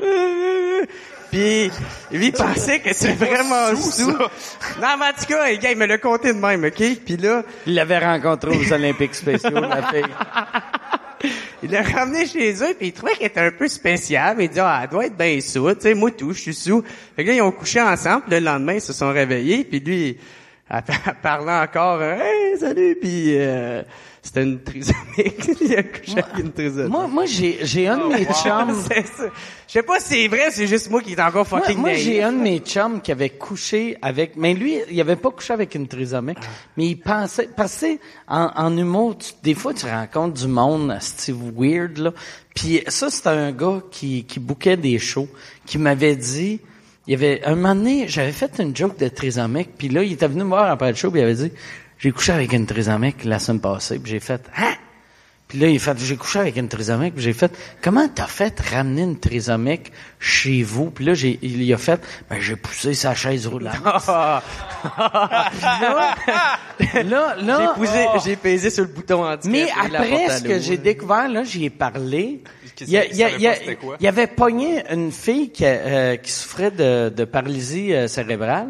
Puis 1.34 1.72
lui, 2.12 2.28
il 2.28 2.32
pensait 2.32 2.80
que 2.80 2.94
c'était 2.94 3.26
vraiment 3.26 3.76
sous. 3.76 4.12
Non, 4.12 4.98
mais 5.00 5.06
en 5.08 5.14
tout 5.20 5.26
cas, 5.28 5.50
le 5.50 5.58
gars, 5.58 5.72
il 5.72 5.78
me 5.78 5.88
l'a 5.88 5.98
compté 5.98 6.32
de 6.32 6.38
même, 6.38 6.64
OK? 6.64 7.00
Puis 7.04 7.18
là... 7.18 7.42
Il 7.66 7.74
l'avait 7.74 7.98
rencontré 7.98 8.56
aux 8.56 8.72
Olympiques 8.72 9.16
spéciaux, 9.16 9.50
la 9.50 9.82
fille. 9.92 11.32
Il 11.64 11.72
l'a 11.72 11.82
ramené 11.82 12.28
chez 12.28 12.54
eux, 12.64 12.76
puis 12.78 12.90
il 12.90 12.94
trouvait 12.94 13.14
qu'elle 13.14 13.28
était 13.28 13.40
un 13.40 13.52
peu 13.52 13.68
spéciale, 13.68 14.38
mais 14.38 14.46
il 14.46 14.52
dit, 14.52 14.60
ah, 14.60 14.82
elle 14.84 14.90
doit 14.90 15.08
être 15.08 15.18
bien 15.18 15.42
sous, 15.42 15.74
tu 15.74 15.82
sais, 15.82 15.96
moi 15.96 16.12
tout, 16.12 16.34
je 16.34 16.40
suis 16.40 16.54
sous. 16.54 16.84
Fait 17.16 17.24
que 17.24 17.30
là, 17.30 17.36
ils 17.38 17.42
ont 17.42 17.52
couché 17.52 17.82
ensemble, 17.82 18.26
le 18.30 18.38
lendemain, 18.38 18.74
ils 18.74 18.82
se 18.82 18.94
sont 18.94 19.12
réveillés, 19.12 19.64
puis 19.64 19.80
lui, 19.80 20.18
elle, 20.70 20.84
elle 20.88 21.16
parlait 21.16 21.68
encore, 21.68 22.04
hey, 22.04 22.60
salut, 22.60 22.96
puis 23.02 23.38
euh, 23.40 23.82
c'était 24.26 24.44
une 24.44 24.64
trisomique. 24.64 25.36
il 25.62 25.76
a 25.76 25.84
couché 25.84 26.14
avec 26.20 26.40
une 26.40 26.52
trisomique. 26.54 26.90
Moi, 26.92 27.08
moi 27.08 27.26
j'ai, 27.26 27.60
j'ai 27.64 27.88
un 27.90 27.98
de 27.98 28.14
mes 28.14 28.26
chums. 28.26 28.74
C'est 28.88 29.06
ça. 29.06 29.26
Je 29.68 29.74
sais 29.80 29.84
pas 29.84 30.00
si 30.00 30.08
c'est 30.10 30.28
vrai, 30.28 30.50
c'est 30.52 30.68
juste 30.68 30.90
moi 30.92 31.02
qui 31.02 31.14
est 31.14 31.20
encore 31.22 31.48
Moi, 31.52 31.60
fucking 31.62 31.78
moi, 31.80 31.90
naïf. 31.92 32.04
j'ai 32.04 32.22
un 32.24 32.32
de 32.32 32.38
mes 32.38 32.60
chums 32.60 33.02
qui 33.02 33.12
avait 33.12 33.32
couché 33.32 33.98
avec, 34.04 34.36
mais 34.38 34.54
lui, 34.54 34.78
il 34.92 35.02
avait 35.02 35.16
pas 35.16 35.32
couché 35.32 35.52
avec 35.52 35.74
une 35.76 35.88
trisomique, 35.88 36.38
mais 36.78 36.88
il 36.90 36.96
pensait, 36.98 37.50
parce 37.56 37.80
que 37.82 37.98
en, 38.28 38.52
en 38.56 38.78
humour, 38.78 39.18
tu- 39.18 39.34
des 39.42 39.56
fois, 39.56 39.74
tu 39.74 39.88
rencontres 39.88 40.40
du 40.40 40.48
monde, 40.48 40.96
c'est 41.02 41.34
weird, 41.34 41.98
là. 41.98 42.14
Puis 42.56 42.84
ça, 42.88 43.10
c'était 43.10 43.30
un 43.30 43.52
gars 43.52 43.82
qui, 43.90 44.26
qui 44.26 44.40
bouquait 44.40 44.78
des 44.78 45.00
shows, 45.00 45.28
qui 45.66 45.80
m'avait 45.80 46.16
dit, 46.16 46.60
il 47.08 47.12
y 47.12 47.16
avait, 47.16 47.44
un 47.44 47.56
moment 47.56 47.74
donné, 47.74 48.08
j'avais 48.08 48.32
fait 48.32 48.60
une 48.60 48.76
joke 48.76 49.00
de 49.00 49.08
trisomique, 49.08 49.70
puis 49.76 49.90
là, 49.90 50.04
il 50.04 50.14
était 50.14 50.28
venu 50.28 50.44
me 50.44 50.50
voir 50.50 50.70
après 50.70 50.92
le 50.92 50.96
show, 50.96 51.10
puis 51.10 51.20
il 51.20 51.24
avait 51.24 51.34
dit, 51.34 51.52
j'ai 52.04 52.12
couché 52.12 52.34
avec 52.34 52.52
une 52.52 52.66
trisomique 52.66 53.24
la 53.24 53.40
semaine 53.40 53.62
passée, 53.62 53.98
puis 53.98 54.12
j'ai 54.12 54.20
fait, 54.20 54.42
hein? 54.58 54.74
Puis 55.48 55.58
là, 55.62 55.68
il 55.68 55.80
fait, 55.80 55.96
j'ai 56.00 56.16
couché 56.18 56.40
avec 56.40 56.58
une 56.58 56.68
trisomique, 56.68 57.14
puis 57.14 57.24
j'ai 57.24 57.32
fait, 57.34 57.56
comment 57.82 58.08
t'as 58.10 58.26
fait 58.26 58.60
ramener 58.60 59.04
une 59.04 59.20
trisomique 59.20 59.92
chez 60.20 60.64
vous? 60.64 60.90
Puis 60.90 61.06
là, 61.06 61.14
j'ai, 61.14 61.38
il 61.44 61.72
a 61.72 61.78
fait, 61.78 62.02
ben, 62.30 62.40
j'ai 62.42 62.56
poussé 62.56 62.94
sa 62.96 63.14
chaise 63.14 63.46
roulante. 63.48 63.76
là, 67.06 67.36
là, 67.40 67.74
J'ai 67.76 67.82
poussé- 67.82 68.08
j'ai 68.26 68.36
pesé 68.36 68.70
sur 68.70 68.84
le 68.84 68.90
bouton 68.90 69.24
handicap. 69.26 69.52
mais 69.52 69.62
et 69.64 69.92
la 69.92 70.00
après, 70.00 70.10
porte 70.10 70.30
à 70.30 70.38
ce 70.40 70.44
que 70.44 70.54
l'eau. 70.54 70.60
j'ai 70.60 70.78
découvert, 70.78 71.30
là, 71.30 71.44
j'y 71.44 71.66
ai 71.66 71.70
parlé. 71.70 72.42
Qu'est-ce 72.76 72.90
Il, 72.90 72.94
y 72.94 72.98
a- 72.98 73.06
il 73.06 73.16
y 73.16 73.24
a- 73.24 73.30
il 73.36 73.42
y 73.42 73.48
a- 73.48 73.54
savait 73.54 73.66
pas 73.66 73.72
c'était 73.72 73.76
quoi? 73.86 73.98
il 74.00 74.04
y 74.04 74.08
avait 74.08 74.28
pogné 74.28 74.84
une 74.92 75.12
fille 75.12 75.52
qui, 75.52 75.64
euh, 75.66 76.16
qui 76.18 76.32
souffrait 76.32 76.72
de, 76.72 77.10
de 77.10 77.26
paralysie 77.26 77.94
euh, 77.94 78.08
cérébrale. 78.08 78.70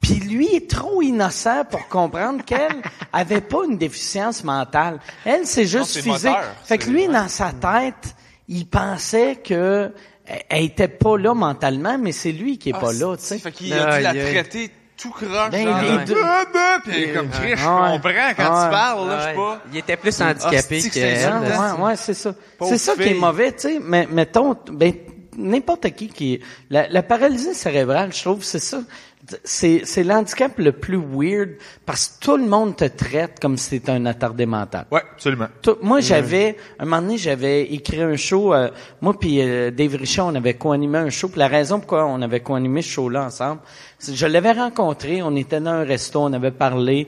Puis 0.00 0.14
lui 0.14 0.54
est 0.54 0.70
trop 0.70 1.02
innocent 1.02 1.64
pour 1.70 1.86
comprendre 1.88 2.44
qu'elle 2.44 2.80
avait 3.12 3.40
pas 3.42 3.64
une 3.68 3.76
déficience 3.76 4.44
mentale. 4.44 4.98
Elle, 5.24 5.46
c'est 5.46 5.66
juste 5.66 5.90
c'est 5.90 5.98
le 6.06 6.12
physique. 6.14 6.30
moteur. 6.30 6.44
Fait 6.64 6.78
que 6.78 6.88
lui, 6.90 7.06
dans 7.06 7.28
sa 7.28 7.52
tête, 7.52 8.14
il 8.48 8.66
pensait 8.66 9.36
que 9.36 9.92
elle- 10.48 10.64
était 10.64 10.88
pas 10.88 11.18
là 11.18 11.34
mentalement, 11.34 11.98
mais 11.98 12.12
c'est 12.12 12.32
lui 12.32 12.56
qui 12.58 12.70
est 12.70 12.74
Ah, 12.76 12.80
pas 12.80 12.92
là, 12.92 13.16
tu 13.16 13.24
sais. 13.24 13.38
Fait 13.38 13.52
qu'il 13.52 13.72
a 13.74 13.98
dû 13.98 14.02
la 14.04 14.12
traiter 14.14 14.70
tout 14.96 15.10
croche. 15.10 15.50
Ben, 15.50 15.66
genre, 15.66 15.80
les 15.82 15.88
là. 15.96 16.04
deux- 16.04 16.14
Ah, 16.22 16.44
ben, 16.52 16.80
Puis 16.84 16.92
elle 16.94 17.02
est 17.10 17.12
comme, 17.14 17.28
Chris, 17.30 17.52
je 17.56 17.66
Ouais. 17.66 17.90
comprends 17.92 18.00
quand 18.36 18.58
Ouais. 18.60 18.64
tu 18.64 18.70
parles, 18.70 19.08
là, 19.08 19.18
je 19.20 19.24
sais 19.30 19.34
pas. 19.34 19.60
Il 19.72 19.78
était 19.78 19.96
plus 19.96 20.20
handicapé 20.20 20.82
que 20.82 20.98
elle. 20.98 21.78
Ouais, 21.78 21.84
ouais, 21.84 21.96
c'est 21.96 22.14
ça. 22.14 22.34
C'est 22.62 22.78
ça 22.78 22.94
qui 22.94 23.02
est 23.08 23.14
mauvais, 23.14 23.52
tu 23.52 23.60
sais. 23.60 23.80
Mais 23.82 24.06
mettons, 24.10 24.56
ben 24.70 24.92
n'importe 25.36 25.90
qui 25.94 26.08
qui 26.08 26.34
est 26.34 26.40
la, 26.70 26.88
la 26.88 27.02
paralysie 27.02 27.54
cérébrale, 27.54 28.12
je 28.12 28.20
trouve, 28.20 28.44
c'est 28.44 28.58
ça. 28.58 28.80
C'est 29.44 29.82
c'est 29.84 30.02
l'handicap 30.02 30.58
le 30.58 30.72
plus 30.72 30.96
weird 30.98 31.50
parce 31.86 32.08
que 32.08 32.24
tout 32.24 32.36
le 32.36 32.46
monde 32.46 32.76
te 32.76 32.84
traite 32.84 33.38
comme 33.40 33.56
si 33.56 33.70
t'étais 33.70 33.92
un 33.92 34.06
attardé 34.06 34.46
mental. 34.46 34.86
Ouais, 34.90 35.02
absolument. 35.12 35.46
Tout- 35.62 35.76
moi, 35.82 36.00
j'avais, 36.00 36.56
un 36.78 36.84
moment 36.84 37.02
donné, 37.02 37.16
j'avais 37.18 37.62
écrit 37.72 38.02
un 38.02 38.16
show, 38.16 38.52
euh, 38.54 38.70
moi 39.00 39.14
puis 39.18 39.40
euh, 39.40 39.70
Dave 39.70 39.94
Richard, 39.94 40.26
on 40.26 40.34
avait 40.34 40.54
co-animé 40.54 40.98
un 40.98 41.10
show. 41.10 41.28
Puis 41.28 41.38
la 41.38 41.48
raison 41.48 41.78
pourquoi 41.78 42.06
on 42.06 42.20
avait 42.22 42.40
co-animé 42.40 42.82
ce 42.82 42.88
show-là 42.90 43.24
ensemble, 43.26 43.60
c'est 43.98 44.12
que 44.12 44.18
je 44.18 44.26
l'avais 44.26 44.52
rencontré, 44.52 45.22
on 45.22 45.36
était 45.36 45.60
dans 45.60 45.70
un 45.70 45.84
resto, 45.84 46.20
on 46.22 46.32
avait 46.32 46.50
parlé. 46.50 47.06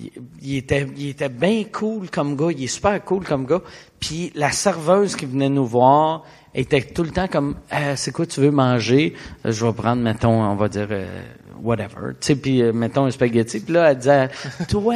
Il, 0.00 0.10
il 0.40 0.56
était, 0.56 0.86
il 0.96 1.08
était 1.10 1.28
bien 1.28 1.64
cool 1.70 2.08
comme 2.10 2.34
gars, 2.36 2.48
il 2.50 2.64
est 2.64 2.66
super 2.66 3.02
cool 3.04 3.24
comme 3.24 3.44
gars. 3.46 3.60
Puis 4.00 4.32
la 4.34 4.50
serveuse 4.50 5.16
qui 5.16 5.26
venait 5.26 5.50
nous 5.50 5.66
voir 5.66 6.24
était 6.54 6.80
tout 6.82 7.02
le 7.02 7.10
temps 7.10 7.28
comme, 7.28 7.56
Euh, 7.72 7.94
c'est 7.96 8.10
quoi 8.10 8.24
tu 8.26 8.40
veux 8.40 8.50
manger? 8.50 9.14
Euh, 9.46 9.52
Je 9.52 9.64
vais 9.66 9.72
prendre, 9.72 10.02
mettons, 10.02 10.42
on 10.42 10.54
va 10.56 10.68
dire. 10.68 10.88
euh, 10.90 11.22
whatever, 11.62 12.14
tu 12.20 12.26
sais, 12.26 12.36
puis 12.36 12.62
euh, 12.62 12.72
mettons 12.72 13.04
un 13.06 13.10
spaghetti, 13.10 13.60
puis 13.60 13.72
là, 13.74 13.90
elle 13.90 13.98
disait, 13.98 14.28
toi, 14.68 14.94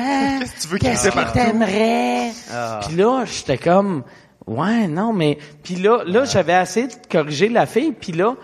Qu'est-ce 0.80 1.08
que 1.08 1.32
t'aimerais? 1.32 2.32
Ah. 2.52 2.80
Puis 2.86 2.96
là, 2.96 3.24
j'étais 3.24 3.58
comme, 3.58 4.02
ouais, 4.46 4.88
non, 4.88 5.12
mais... 5.12 5.38
Puis 5.62 5.76
là, 5.76 6.02
là 6.06 6.24
j'avais 6.24 6.60
essayé 6.60 6.88
de 6.88 6.94
corriger 7.10 7.48
la 7.48 7.66
fille, 7.66 7.92
puis 7.92 8.12
là, 8.12 8.34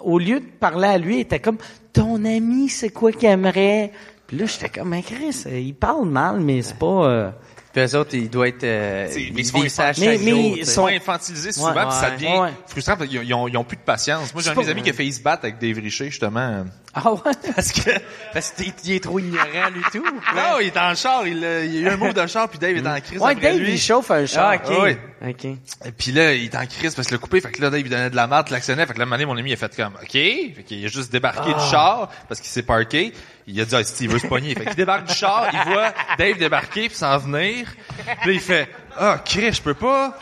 au 0.00 0.18
lieu 0.18 0.40
de 0.40 0.46
parler 0.46 0.88
à 0.88 0.98
lui, 0.98 1.16
il 1.16 1.20
était 1.20 1.40
comme, 1.40 1.58
ton 1.92 2.24
ami, 2.24 2.68
c'est 2.68 2.90
quoi 2.90 3.12
qu'il 3.12 3.28
aimerait? 3.28 3.92
Puis 4.26 4.38
là, 4.38 4.46
j'étais 4.46 4.68
comme, 4.68 4.90
mais 4.90 5.02
Chris, 5.02 5.44
euh, 5.46 5.58
il 5.58 5.74
parle 5.74 6.06
mal, 6.08 6.40
mais 6.40 6.62
c'est 6.62 6.78
pas... 6.78 7.06
euh, 7.06 7.30
Puis 7.72 7.82
eux 7.82 7.96
autres, 7.96 8.14
ils 8.14 8.28
doivent 8.28 8.48
être... 8.48 8.64
Euh, 8.64 9.08
ils 9.16 9.32
mais 9.32 9.40
ils 9.40 9.46
sont 9.46 9.62
infantilisés. 9.62 10.12
chaque 10.12 10.20
Mais- 10.20 10.30
jour, 10.30 10.42
mais 10.42 10.52
tu 10.54 10.58
Ils 10.60 10.66
sais. 10.66 10.72
sont 10.72 10.86
infantilisés 10.86 11.52
souvent, 11.52 11.74
Ouais. 11.74 11.82
puis 11.86 11.92
ça 11.98 12.10
devient 12.10 12.38
Ouais. 12.38 12.50
frustrant 12.66 12.96
parce 12.98 13.08
qu'ils 13.08 13.34
ont, 13.34 13.48
ils 13.48 13.56
ont 13.56 13.64
plus 13.64 13.76
de 13.78 13.82
patience. 13.82 14.34
Moi, 14.34 14.42
j'ai 14.42 14.50
un 14.50 14.54
de 14.54 14.58
mes 14.60 14.68
amis 14.68 14.82
qui 14.82 14.90
a 14.90 14.92
failli 14.92 15.12
se 15.12 15.22
battre 15.22 15.44
avec 15.44 15.58
Dave 15.58 15.78
Richer, 15.82 16.10
justement. 16.10 16.64
Ah 16.94 17.10
ouais? 17.14 17.20
Parce 17.56 17.72
que... 17.72 17.90
Parce 18.34 18.50
qu'il 18.50 18.92
est 18.92 19.02
trop 19.02 19.18
ignorant 19.18 19.70
du 19.74 19.80
tout. 19.90 20.04
Non, 20.36 20.58
il 20.60 20.66
est 20.66 20.76
en 20.76 20.94
char, 20.94 21.26
il, 21.26 21.42
a- 21.42 21.64
il 21.64 21.74
y 21.74 21.78
a 21.78 21.80
eu 21.80 21.88
un 21.88 21.96
mot 21.96 22.12
de 22.12 22.26
char, 22.26 22.48
puis 22.50 22.58
Dave 22.58 22.76
est 22.76 22.86
en 22.86 23.00
crise 23.00 23.18
Ouais, 23.18 23.32
après 23.32 23.52
Dave, 23.52 23.60
lui. 23.60 23.72
il 23.72 23.78
chauffe 23.80 24.10
un 24.10 24.26
char. 24.26 24.50
Ah, 24.52 24.56
ok. 24.56 24.62
Ah 24.78 24.82
ouais. 24.82 24.98
OK. 25.30 25.44
Et 25.46 25.92
puis 25.96 26.12
là, 26.12 26.34
il 26.34 26.44
est 26.44 26.54
en 26.56 26.66
crise 26.66 26.94
parce 26.94 27.08
que 27.08 27.14
le 27.14 27.18
coupé, 27.18 27.40
fait 27.40 27.50
que 27.50 27.62
là, 27.62 27.70
Dave, 27.70 27.80
il 27.80 27.88
donnait 27.88 28.10
de 28.10 28.16
la 28.16 28.26
merde, 28.26 28.50
l'actionnait, 28.50 28.84
fait 28.84 28.92
que 28.92 28.98
là, 28.98 29.04
un 29.04 29.06
moment 29.06 29.16
donné, 29.16 29.26
mon 29.26 29.36
ami, 29.38 29.50
il 29.50 29.54
a 29.54 29.56
fait 29.56 29.74
comme, 29.74 29.94
OK. 30.02 30.10
Fait 30.12 30.64
qu'il 30.66 30.84
a 30.84 30.88
juste 30.88 31.10
débarqué 31.10 31.52
Ah. 31.56 31.58
du 31.64 31.70
char 31.70 32.10
parce 32.28 32.40
qu'il 32.40 32.50
s'est 32.50 32.62
parké. 32.62 33.12
Il 33.46 33.60
a 33.60 33.64
dit, 33.64 33.74
ah, 33.74 33.80
il 34.00 34.08
veut 34.08 34.18
se 34.18 34.26
pogner. 34.26 34.54
Fait 34.54 34.66
qu'il 34.66 34.74
débarque 34.76 35.08
du 35.08 35.14
char, 35.14 35.48
il 35.52 35.72
voit 35.72 35.92
Dave 36.16 36.38
débarquer 36.38 36.88
puis 36.88 36.96
s'en 36.96 37.18
venir. 37.18 37.66
Puis 38.20 38.30
là, 38.30 38.32
il 38.32 38.40
fait, 38.40 38.68
ah, 38.96 39.18
Chris, 39.24 39.52
je 39.52 39.62
peux 39.62 39.74
pas. 39.74 40.16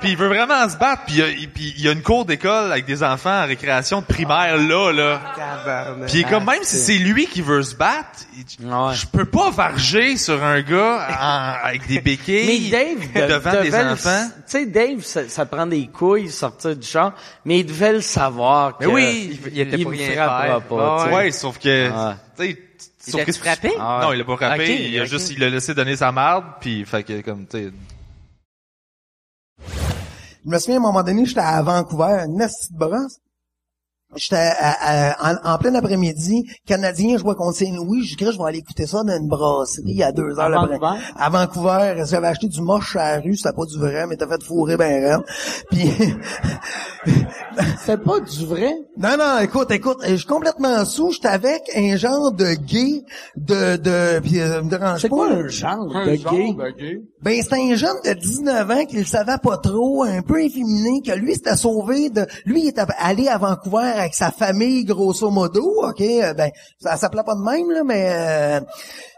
Puis 0.00 0.10
il 0.10 0.16
veut 0.16 0.28
vraiment 0.28 0.68
se 0.68 0.76
battre, 0.76 1.02
puis 1.06 1.14
il 1.16 1.18
y 1.18 1.22
a, 1.22 1.28
il- 1.28 1.48
puis 1.50 1.74
il 1.76 1.82
y 1.84 1.88
a 1.88 1.92
une 1.92 2.02
cour 2.02 2.24
d'école 2.24 2.70
avec 2.72 2.84
des 2.84 3.02
enfants 3.02 3.42
en 3.42 3.46
récréation 3.46 4.00
de 4.00 4.06
primaire 4.06 4.56
là, 4.56 4.92
là. 4.92 5.20
Puis 6.06 6.18
il 6.18 6.20
est 6.20 6.28
comme, 6.28 6.44
même 6.44 6.62
si 6.62 6.76
c'est 6.76 6.98
lui 6.98 7.26
qui 7.26 7.42
veut 7.42 7.62
se 7.62 7.74
battre, 7.74 8.20
il 8.36 8.44
je 8.94 9.06
peux 9.06 9.24
pas 9.24 9.50
varger 9.50 10.16
sur 10.16 10.42
un 10.44 10.60
gars 10.62 11.06
en- 11.20 11.66
avec 11.66 11.86
des 11.86 12.00
béquilles 12.00 12.70
Mais 12.70 12.70
Dave 12.70 13.28
de- 13.28 13.32
devant 13.34 13.50
des 13.62 13.70
devait 13.70 13.84
le- 13.84 13.90
enfants. 13.92 14.28
Tu 14.36 14.42
sais, 14.46 14.66
Dave, 14.66 15.02
ça, 15.02 15.28
ça 15.28 15.46
prend 15.46 15.66
des 15.66 15.86
couilles 15.88 16.30
sortir 16.30 16.76
du 16.76 16.86
champ, 16.86 17.12
mais 17.44 17.60
il 17.60 17.66
devait 17.66 17.92
le 17.92 18.00
savoir. 18.00 18.76
Mais 18.80 18.86
que 18.86 18.90
oui, 18.90 19.40
il, 19.46 19.52
il 19.54 19.60
était 19.60 19.76
il 19.76 19.82
pour 19.84 19.92
me 19.92 19.96
rien 19.98 20.12
frappera 20.12 20.42
faire. 20.46 20.60
pas. 20.62 21.02
tu 21.04 21.08
sais. 21.10 21.16
Ouais, 21.16 21.30
sauf 21.32 21.58
que, 21.58 21.90
Ah. 21.94 22.16
tu 22.36 22.42
sais, 22.44 22.58
Il 23.06 23.12
sauf 23.12 23.24
que 23.24 23.32
frappé? 23.32 23.72
Ah 23.80 24.00
Non, 24.02 24.12
il 24.12 24.20
a 24.20 24.24
pas 24.24 24.36
frappé. 24.36 24.62
Ok, 24.64 24.68
il 24.90 24.98
a 24.98 25.02
ok. 25.02 25.08
juste, 25.08 25.30
il 25.30 25.42
a 25.42 25.48
laissé 25.48 25.72
donner 25.74 25.96
sa 25.96 26.12
marde, 26.12 26.44
puis 26.60 26.84
fait 26.84 27.02
que 27.02 27.20
comme, 27.22 27.46
tu 27.46 27.58
sais. 27.58 27.70
Je 30.48 30.54
me 30.54 30.58
souviens, 30.58 30.76
à 30.76 30.78
un 30.78 30.82
moment 30.82 31.02
donné, 31.02 31.26
j'étais 31.26 31.40
à 31.40 31.60
Vancouver, 31.60 32.24
une 32.26 32.38
petite 32.38 32.72
brosse. 32.72 33.20
J'étais 34.16 34.36
à- 34.36 35.10
à- 35.12 35.32
en, 35.32 35.54
en 35.54 35.58
plein 35.58 35.74
après-midi, 35.74 36.48
Canadien 36.66 37.18
jouait 37.18 37.34
contre 37.34 37.58
Saint-Louis. 37.58 38.04
Je 38.06 38.16
dis, 38.16 38.24
je 38.24 38.38
vais 38.38 38.44
aller 38.44 38.58
écouter 38.58 38.86
ça 38.86 39.02
dans 39.02 39.14
une 39.16 39.28
brasserie 39.28 39.82
il 39.86 39.96
y 39.96 40.02
a 40.02 40.12
deux 40.12 40.30
heures. 40.38 40.46
À 40.46 40.48
l'après- 40.48 40.78
Vancouver? 40.78 41.00
À 41.16 41.28
Vancouver. 41.30 42.04
J'avais 42.06 42.26
acheté 42.28 42.48
du 42.48 42.62
moche 42.62 42.96
à 42.96 43.16
la 43.16 43.20
rue. 43.22 43.36
C'était 43.36 43.54
pas 43.54 43.66
du 43.66 43.78
vrai, 43.78 44.06
mais 44.06 44.16
t'as 44.16 44.26
fait 44.26 44.42
fourrer 44.42 44.76
ben 44.78 45.04
raide. 45.04 45.20
Puis... 45.70 45.90
C'est 47.84 48.02
pas 48.04 48.20
du 48.20 48.46
vrai? 48.46 48.72
Non, 48.96 49.16
non, 49.18 49.38
écoute, 49.40 49.70
écoute, 49.70 49.98
je 50.06 50.14
suis 50.14 50.26
complètement 50.26 50.84
sous. 50.84 51.10
J'étais 51.12 51.28
avec 51.28 51.62
un 51.74 51.96
genre 51.96 52.32
de 52.32 52.52
gay 52.54 53.02
de... 53.36 53.76
de 53.76 54.20
puis, 54.20 54.40
euh, 54.40 54.62
me 54.62 54.70
dérange 54.70 55.00
C'est 55.02 55.08
pas, 55.08 55.16
quoi 55.16 55.28
un 55.30 55.48
genre 55.48 55.86
de 55.86 56.14
gay? 56.76 57.02
Ben, 57.22 57.42
c'était 57.42 57.56
un 57.56 57.74
jeune 57.74 57.96
de 58.04 58.12
19 58.12 58.70
ans 58.70 58.84
qui 58.86 58.96
le 58.96 59.04
savait 59.04 59.38
pas 59.42 59.56
trop, 59.58 60.04
un 60.04 60.22
peu 60.22 60.42
efféminé, 60.44 61.00
que 61.04 61.12
lui, 61.12 61.34
s'était 61.34 61.56
sauvé 61.56 62.10
de... 62.10 62.26
Lui, 62.44 62.62
il 62.62 62.68
était 62.68 62.82
allé 62.98 63.28
à 63.28 63.38
Vancouver 63.38 63.92
avec 63.98 64.14
sa 64.14 64.30
famille, 64.30 64.84
grosso 64.84 65.30
modo, 65.30 65.84
OK? 65.86 66.00
euh, 66.00 66.34
Ben, 66.34 66.50
ça 66.80 66.96
s'appelait 66.96 67.22
pas 67.24 67.34
de 67.34 67.40
même, 67.40 67.70
là, 67.70 67.82
mais... 67.84 68.10
euh, 68.10 68.60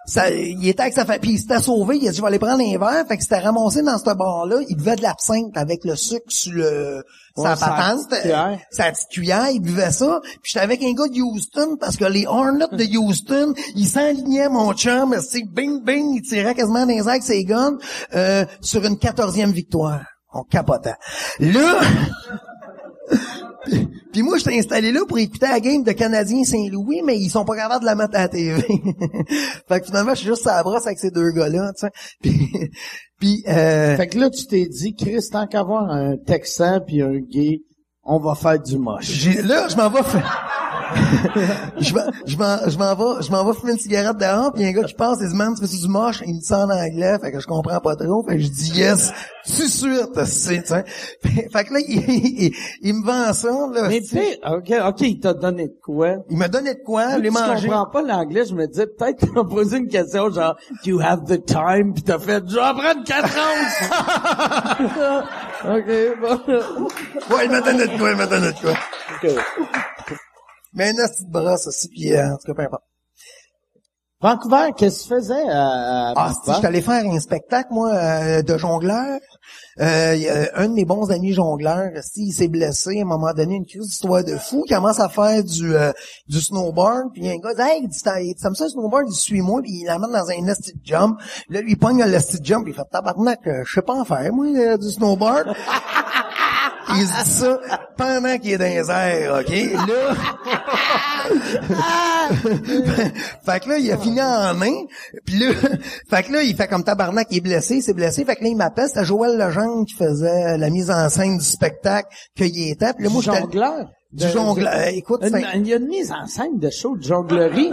ça, 0.07 0.29
il 0.31 0.67
était 0.67 0.83
avec 0.83 0.95
sa 0.95 1.05
famille, 1.05 1.21
puis 1.21 1.31
il 1.33 1.39
s'était 1.39 1.61
sauvé, 1.61 1.99
il 1.99 2.09
a 2.09 2.11
dit, 2.11 2.17
je 2.17 2.23
vais 2.23 2.29
aller 2.29 2.39
prendre 2.41 2.63
un 2.65 2.79
verre, 2.79 3.07
fait 3.07 3.15
qu'il 3.17 3.23
s'était 3.23 3.39
ramassé 3.39 3.83
dans 3.83 3.97
ce 3.97 4.13
bar-là, 4.13 4.57
il 4.69 4.77
buvait 4.77 4.97
de 4.97 5.03
l'absinthe 5.03 5.57
avec 5.57 5.85
le 5.85 5.95
sucre 5.95 6.25
sur 6.29 6.53
le... 6.53 7.05
Ouais, 7.37 7.45
sa 7.45 7.57
patente, 7.57 8.09
petite 8.09 8.23
cuillère. 8.23 8.59
sa 8.73 8.91
petite 8.91 9.09
cuillère, 9.09 9.51
il 9.51 9.61
buvait 9.61 9.93
ça. 9.93 10.19
Puis 10.23 10.53
j'étais 10.53 10.65
avec 10.65 10.83
un 10.83 10.93
gars 10.95 11.07
de 11.07 11.21
Houston, 11.21 11.77
parce 11.79 11.97
que 11.97 12.07
les 12.07 12.27
Hornets 12.27 12.67
de 12.73 12.99
Houston, 12.99 13.55
ils 13.77 13.87
s'alignaient, 13.87 14.49
mon 14.49 14.73
chum, 14.73 15.15
c'est 15.21 15.45
bing, 15.45 15.85
bing, 15.85 16.17
il 16.17 16.23
tirait 16.23 16.57
quasiment 16.57 16.85
les 16.87 16.97
airs 16.97 17.09
avec 17.09 17.23
ses 17.23 17.45
guns, 17.45 17.77
euh, 18.17 18.45
sur 18.61 18.85
une 18.85 18.99
quatorzième 18.99 19.53
victoire. 19.53 20.03
On 20.33 20.43
capotait. 20.43 20.97
Là... 21.39 21.81
Puis- 23.65 23.89
Puis 24.13 24.23
moi, 24.23 24.39
j'étais 24.39 24.59
installé 24.59 24.91
là 24.93 25.01
pour 25.07 25.19
écouter 25.19 25.47
la 25.49 25.61
game 25.61 25.83
de 25.85 25.93
Canadien 25.93 26.43
Saint-Louis, 26.45 27.03
mais 27.05 27.17
ils 27.19 27.29
sont 27.31 27.45
pas 27.45 27.55
capables 27.57 27.83
de 27.83 27.87
la 27.87 27.95
mettre 27.95 28.17
à 28.17 28.23
la 28.23 28.29
TV. 28.29 28.61
fait 29.69 29.81
que 29.81 29.87
finalement, 29.87 30.15
je 30.15 30.21
suis 30.21 30.29
juste 30.29 30.47
à 30.47 30.57
la 30.57 30.63
brosse 30.63 30.87
avec 30.87 30.99
ces 30.99 31.11
deux 31.11 31.31
gars-là, 31.31 31.73
tu 31.79 31.87
sais. 31.87 31.91
Puis, 32.21 32.51
puis 33.21 33.45
euh, 33.49 33.97
Fait 33.97 34.09
que 34.09 34.19
là, 34.19 34.31
tu 34.31 34.47
t'es 34.47 34.67
dit, 34.67 34.95
Chris, 34.95 35.21
tant 35.31 35.47
qu'avoir 35.47 35.91
un 35.91 36.17
Texan 36.17 36.81
puis 36.87 37.03
un 37.03 37.19
gay, 37.21 37.61
on 38.03 38.19
va 38.19 38.35
faire 38.35 38.59
du 38.59 38.79
moche. 38.79 39.05
J'ai- 39.11 39.43
là, 39.43 39.69
je 39.69 39.77
m'en 39.77 39.91
vais 39.91 40.03
faire... 40.03 40.60
je 41.79 41.95
m'en, 41.95 42.01
je 42.27 42.37
m'en, 42.37 42.69
je 42.69 42.79
m'en 42.79 42.95
vais, 42.95 43.23
je 43.23 43.31
m'en 43.31 43.45
vais 43.45 43.59
fumer 43.59 43.73
une 43.73 43.79
cigarette 43.79 44.17
dehors, 44.17 44.53
puis 44.53 44.63
il 44.63 44.65
y 44.65 44.67
a 44.67 44.71
un 44.71 44.81
gars 44.81 44.87
qui 44.87 44.95
passe, 44.95 45.19
il 45.21 45.29
dit, 45.29 45.35
man, 45.37 45.55
tu 45.55 45.67
fais 45.67 45.77
du 45.77 45.89
moche? 45.89 46.23
Il 46.27 46.35
me 46.35 46.41
dit 46.41 46.53
en 46.53 46.69
anglais, 46.71 47.19
fait 47.21 47.33
que 47.33 47.41
je 47.41 47.47
comprends 47.47 47.81
pas 47.81 47.97
trop, 47.97 48.25
fait 48.27 48.37
que 48.37 48.43
je 48.43 48.49
dis 48.49 48.71
yes, 48.79 49.13
de 49.47 49.53
suite, 49.53 50.25
c'est, 50.25 50.63
tu 50.63 50.69
sais. 50.69 50.85
Fait 51.53 51.65
que 51.65 51.75
là, 51.75 51.81
il, 51.87 52.03
il, 52.09 52.53
il 52.83 52.95
me 52.95 53.05
vend 53.05 53.33
ça, 53.33 53.49
là. 53.73 53.89
Mais 53.89 54.01
tu 54.01 54.09
sais, 54.09 54.39
OK, 54.47 54.73
OK, 54.87 55.01
il 55.01 55.21
t'a 55.21 55.35
donné 55.35 55.69
de 55.69 55.75
quoi? 55.83 56.17
Il 56.29 56.37
m'a 56.37 56.49
donné 56.49 56.75
de 56.75 56.81
quoi, 56.85 57.19
les 57.19 57.29
que 57.31 57.35
tu 57.35 57.43
manger. 57.43 57.69
comprends 57.69 57.87
pas 57.87 58.03
l'anglais, 58.03 58.45
je 58.45 58.55
me 58.55 58.67
disais, 58.67 58.87
peut-être 58.87 59.19
qu'il 59.19 59.33
m'a 59.33 59.45
posé 59.45 59.79
une 59.79 59.89
question 59.89 60.31
genre, 60.31 60.57
do 60.85 60.91
you 60.91 61.01
have 61.01 61.25
the 61.25 61.45
time? 61.45 61.93
Puis 61.95 62.03
t'as 62.03 62.19
fait, 62.19 62.43
je 62.49 62.55
vais 62.55 62.61
en 62.61 62.75
prendre 62.75 63.05
quatre 63.05 63.37
onces! 63.37 63.81
OK, 65.65 65.91
bon. 66.21 67.35
Ouais, 67.35 67.45
il 67.45 67.51
m'a 67.51 67.61
donné 67.61 67.87
de 67.87 67.99
quoi, 67.99 68.11
il 68.11 68.17
m'a 68.17 68.27
donné 68.27 68.49
de 68.53 68.59
quoi. 68.61 68.75
Mais 70.73 70.91
une 70.91 70.97
petite 70.97 71.29
brosse 71.29 71.67
aussi, 71.67 71.89
puis 71.89 72.15
euh, 72.15 72.33
en 72.33 72.37
tout 72.37 72.47
cas, 72.47 72.55
peu 72.55 72.63
importe. 72.63 72.85
Vancouver, 74.23 74.73
qu'est-ce 74.77 75.05
que 75.05 75.09
tu 75.09 75.15
faisais 75.15 75.49
à, 75.49 76.11
à 76.11 76.13
Ah, 76.15 76.33
si, 76.45 76.53
j'étais 76.53 76.67
allé 76.67 76.83
faire 76.83 77.03
un 77.11 77.19
spectacle, 77.21 77.69
moi, 77.73 77.91
euh, 77.95 78.43
de 78.43 78.59
jongleur. 78.59 79.19
Euh, 79.81 80.15
il 80.15 80.21
y 80.23 80.29
a 80.29 80.51
un 80.57 80.69
de 80.69 80.75
mes 80.75 80.85
bons 80.85 81.11
amis 81.11 81.33
jongleurs, 81.33 81.91
si, 82.03 82.27
il 82.27 82.33
s'est 82.33 82.49
blessé 82.49 82.99
à 82.99 83.03
un 83.03 83.07
moment 83.07 83.33
donné, 83.33 83.55
une 83.55 83.65
crise 83.65 83.87
d'histoire 83.89 84.23
de 84.23 84.37
fou, 84.37 84.63
il 84.67 84.75
commence 84.75 85.01
à 85.01 85.09
faire 85.09 85.43
du 85.43 85.75
euh, 85.75 85.91
du 86.29 86.39
snowboard, 86.39 87.13
puis 87.15 87.23
il 87.23 87.29
y 87.29 87.31
a 87.31 87.33
un 87.33 87.39
gars 87.39 87.55
dit 87.55 87.63
Hey, 87.63 87.81
il 87.85 87.89
dit, 87.89 88.03
t'as- 88.03 88.21
t'aimes 88.41 88.55
ça 88.55 88.65
le 88.65 88.71
snowboard, 88.71 89.07
il 89.09 89.15
suit 89.15 89.41
moi, 89.41 89.63
puis 89.63 89.73
il 89.73 89.87
l'amène 89.87 90.13
dans 90.13 90.29
un 90.29 90.43
nasty 90.43 90.75
jump. 90.85 91.19
Là, 91.49 91.63
lui, 91.63 91.73
il 91.73 91.79
pogne 91.79 92.05
le 92.05 92.11
nasty 92.11 92.37
jump, 92.43 92.65
puis 92.65 92.75
il 92.75 92.77
fait 92.77 92.85
tabarnak, 92.93 93.41
euh, 93.47 93.63
je 93.65 93.73
sais 93.73 93.83
pas 93.83 93.95
en 93.95 94.05
faire, 94.05 94.31
moi, 94.35 94.45
euh, 94.55 94.77
du 94.77 94.91
snowboard. 94.91 95.49
il 96.97 97.07
se 97.07 97.25
dit 97.25 97.31
ça 97.31 97.61
pendant 97.97 98.37
qu'il 98.39 98.53
est 98.53 98.59
dans 98.59 98.65
les 98.65 98.91
airs, 98.91 99.41
OK? 99.41 99.55
Là... 99.89 100.15
fait 103.45 103.61
que 103.61 103.69
là, 103.69 103.79
il 103.79 103.93
a 103.93 103.99
fini 103.99 104.21
en 104.23 104.55
main. 104.55 104.73
Puis 105.25 105.37
là, 105.39 105.53
fait 106.09 106.23
que 106.25 106.33
là, 106.33 106.43
il 106.43 106.55
fait 106.57 106.67
comme 106.69 106.83
tabarnak, 106.85 107.27
il 107.31 107.39
est 107.39 107.41
blessé, 107.41 107.77
il 107.77 107.83
s'est 107.83 107.95
blessé. 107.95 108.25
Fait 108.25 108.37
que 108.37 108.43
là, 108.43 108.49
il 108.51 108.57
m'appelle, 108.57 108.87
c'était 108.89 109.05
Joël 109.05 109.37
Legendre 109.37 109.85
qui 109.87 109.95
faisait 109.95 110.59
la 110.59 110.71
mise 110.71 110.91
en 110.91 111.09
scène 111.09 111.39
du 111.39 111.45
spectacle 111.45 112.09
qu'il 112.37 112.69
était. 112.71 112.93
Puis 112.95 113.05
là, 113.05 113.11
moi, 113.11 113.23
jongleur? 113.23 113.87
Du 114.13 114.29
jongleur. 114.29 114.73
Euh, 114.75 114.87
Écoute, 114.93 115.21
c'est 115.23 115.29
Une- 115.29 115.37
un- 115.45 115.53
Il 115.55 115.69
y 115.69 115.73
a 115.73 115.77
une 115.77 115.87
mise 115.87 116.11
en 116.11 116.27
scène 116.27 116.59
de 116.59 116.69
show 116.71 116.97
de 116.97 117.03
jonglerie. 117.05 117.71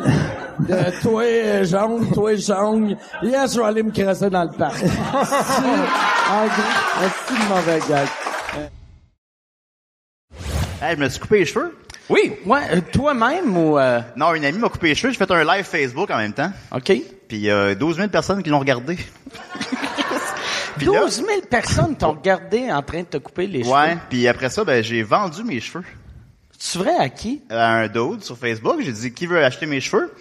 de 0.60 1.02
toi 1.02 1.24
jongle, 1.64 2.12
toi 2.14 2.36
jongle. 2.36 2.96
Yes, 3.24 3.56
je 3.56 3.60
vais 3.60 3.66
aller 3.66 3.82
me 3.82 3.90
crasser 3.92 4.30
dans 4.30 4.44
le 4.44 4.52
parc. 4.56 4.78
c'est 4.86 4.86
une 7.34 7.48
mauvais 7.50 7.80
gag. 7.90 8.08
Hey, 10.82 10.96
je 10.96 11.02
me 11.04 11.10
suis 11.10 11.20
coupé 11.20 11.40
les 11.40 11.46
cheveux. 11.46 11.76
Oui. 12.10 12.34
Ouais, 12.46 12.62
euh, 12.72 12.82
toi-même 12.94 13.58
ou... 13.58 13.78
euh, 13.78 14.00
Non, 14.16 14.34
une 14.34 14.46
amie 14.46 14.60
m'a 14.60 14.70
coupé 14.70 14.88
les 14.90 14.96
cheveux. 14.96 15.12
J'ai 15.12 15.18
fait 15.18 15.30
un 15.32 15.44
live 15.44 15.66
Facebook 15.66 16.10
en 16.12 16.18
même 16.18 16.34
temps. 16.34 16.52
OK. 16.72 16.84
Puis 16.86 17.04
il 17.32 17.40
y 17.40 17.52
a 17.52 17.76
12 17.76 17.98
000 17.98 18.08
personnes 18.10 18.42
qui 18.44 18.50
l'ont 18.50 18.60
regardé. 18.60 18.98
Puis 20.78 20.86
là- 20.86 21.02
12 21.02 21.16
000 21.16 21.28
personnes 21.50 21.96
t'ont 21.98 22.12
regardé 22.12 22.72
en 22.72 22.82
train 22.84 23.00
de 23.00 23.06
te 23.08 23.18
couper 23.18 23.48
les 23.48 23.64
cheveux. 23.64 23.74
Ouais. 23.74 23.98
Puis 24.10 24.28
après 24.28 24.50
ça, 24.50 24.64
ben 24.64 24.84
j'ai 24.84 25.02
vendu 25.04 25.44
mes 25.44 25.60
cheveux. 25.60 25.84
C'est 26.58 26.80
vrai 26.80 26.96
à 26.98 27.10
qui? 27.10 27.42
À 27.50 27.72
un 27.74 27.88
dude 27.88 28.24
sur 28.24 28.38
Facebook. 28.38 28.78
J'ai 28.82 28.92
dit, 28.92 29.14
qui 29.14 29.26
veut 29.26 29.44
acheter 29.44 29.66
mes 29.66 29.82
cheveux? 29.82 30.14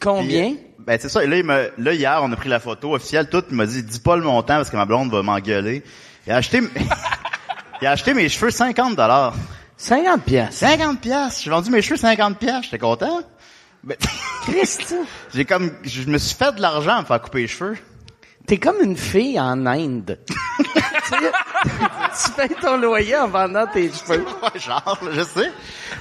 Combien? 0.00 0.50
Puis, 0.54 0.60
ben 0.78 0.98
c'est 1.00 1.08
ça. 1.08 1.24
Et 1.24 1.26
là, 1.26 1.36
il 1.38 1.84
là, 1.84 1.92
hier, 1.94 2.20
on 2.22 2.30
a 2.32 2.36
pris 2.36 2.48
la 2.48 2.60
photo 2.60 2.94
officielle. 2.94 3.28
Tout, 3.28 3.42
il 3.50 3.56
m'a 3.56 3.66
dit, 3.66 3.82
dis 3.82 4.00
pas 4.00 4.16
le 4.16 4.22
montant 4.22 4.56
parce 4.56 4.70
que 4.70 4.76
ma 4.76 4.84
blonde 4.86 5.10
va 5.10 5.22
m'engueuler. 5.22 5.82
Il 6.26 6.32
a 6.32 6.36
acheté... 6.36 6.60
il 7.82 7.86
a 7.86 7.90
acheté 7.90 8.14
mes 8.14 8.28
cheveux 8.28 8.50
50 8.50 8.94
dollars. 8.96 9.34
50 9.82 10.22
pièces. 10.22 10.54
50 10.58 11.00
pièces. 11.00 11.42
J'ai 11.42 11.50
vendu 11.50 11.70
mes 11.70 11.82
cheveux 11.82 11.96
50 11.96 12.38
pièces. 12.38 12.64
J'étais 12.64 12.78
content. 12.78 13.20
Ben, 13.82 13.96
Christ. 14.42 14.94
j'ai 15.34 15.44
comme, 15.44 15.72
je 15.82 16.04
me 16.04 16.18
suis 16.18 16.36
fait 16.36 16.54
de 16.54 16.60
l'argent 16.60 16.98
à 16.98 17.00
me 17.00 17.06
faire 17.06 17.20
couper 17.20 17.40
les 17.40 17.48
cheveux. 17.48 17.76
T'es 18.46 18.58
comme 18.58 18.80
une 18.80 18.96
fille 18.96 19.40
en 19.40 19.66
Inde. 19.66 20.20
tu 20.58 22.30
payes 22.36 22.56
ton 22.60 22.76
loyer 22.76 23.16
en 23.16 23.26
vendant 23.28 23.66
tes 23.66 23.90
cheveux. 23.90 24.24
Ouais, 24.24 24.60
genre, 24.60 24.98
je 25.10 25.22
sais. 25.22 25.50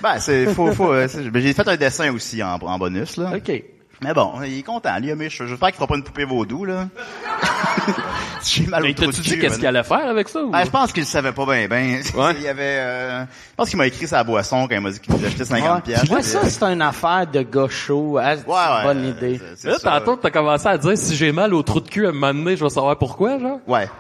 Ben, 0.02 0.20
c'est, 0.20 0.54
faut, 0.54 0.72
faut, 0.74 0.94
euh, 0.94 1.08
j'ai 1.34 1.54
fait 1.54 1.68
un 1.68 1.76
dessin 1.76 2.14
aussi 2.14 2.44
en, 2.44 2.60
en 2.62 2.78
bonus, 2.78 3.18
là. 3.18 3.32
OK. 3.36 3.64
Mais 4.04 4.14
bon, 4.16 4.34
il 4.44 4.58
est 4.58 4.64
content, 4.64 4.98
lui, 5.00 5.14
mes 5.14 5.30
cheveux. 5.30 5.48
J'espère 5.48 5.70
qu'il 5.70 5.76
fera 5.76 5.86
pas 5.86 5.96
une 5.96 6.04
poupée 6.04 6.26
vaudou, 6.26 6.66
là. 6.66 6.88
j'ai 8.44 8.66
mal 8.66 8.82
au 8.82 8.88
Mais 8.88 8.94
trou 8.96 9.06
t'as-tu 9.06 9.20
de 9.20 9.24
dit 9.24 9.40
qu'est-ce 9.40 9.58
qu'il 9.60 9.68
allait 9.68 9.84
faire 9.84 10.08
avec 10.08 10.28
ça? 10.28 10.44
Ou... 10.44 10.50
Ben, 10.50 10.66
je 10.66 10.72
pense 10.72 10.92
qu'il 10.92 11.04
le 11.04 11.08
savait 11.08 11.32
pas 11.32 11.46
bien, 11.46 11.68
ben. 11.68 12.02
Il 12.36 12.42
y 12.42 12.48
avait, 12.48 12.80
euh, 12.80 13.22
je 13.22 13.56
pense 13.56 13.70
qu'il 13.70 13.78
m'a 13.78 13.86
écrit 13.86 14.08
sa 14.08 14.24
boisson 14.24 14.68
quand 14.68 14.76
il 14.76 14.82
m'a 14.82 14.90
dit 14.90 15.00
qu'il 15.00 15.14
achetait 15.24 15.46
50 15.46 15.84
pièces. 15.84 16.10
Moi, 16.10 16.24
ça, 16.24 16.50
c'est 16.50 16.64
une 16.64 16.82
affaire 16.82 17.28
de 17.28 17.44
gars 17.44 17.68
chaud. 17.70 18.18
Ah, 18.20 18.36
c'est 18.38 18.44
une 18.48 18.84
bonne 18.84 19.06
idée. 19.06 19.40
Là, 19.64 19.78
tantôt, 19.80 20.16
t'as 20.16 20.32
commencé 20.32 20.68
à 20.68 20.80
dire 20.80 20.98
si 20.98 21.16
j'ai 21.16 21.32
mal 21.32 21.54
au 21.54 21.62
trou 21.62 21.80
de 21.80 21.88
cul 21.88 22.08
à 22.08 22.10
un 22.10 22.14
moment 22.14 22.34
donné, 22.34 22.58
je 22.58 22.64
vais 22.64 22.70
savoir 22.72 22.98
pourquoi, 22.98 23.38
genre. 23.40 23.60
Ouais. 23.68 23.88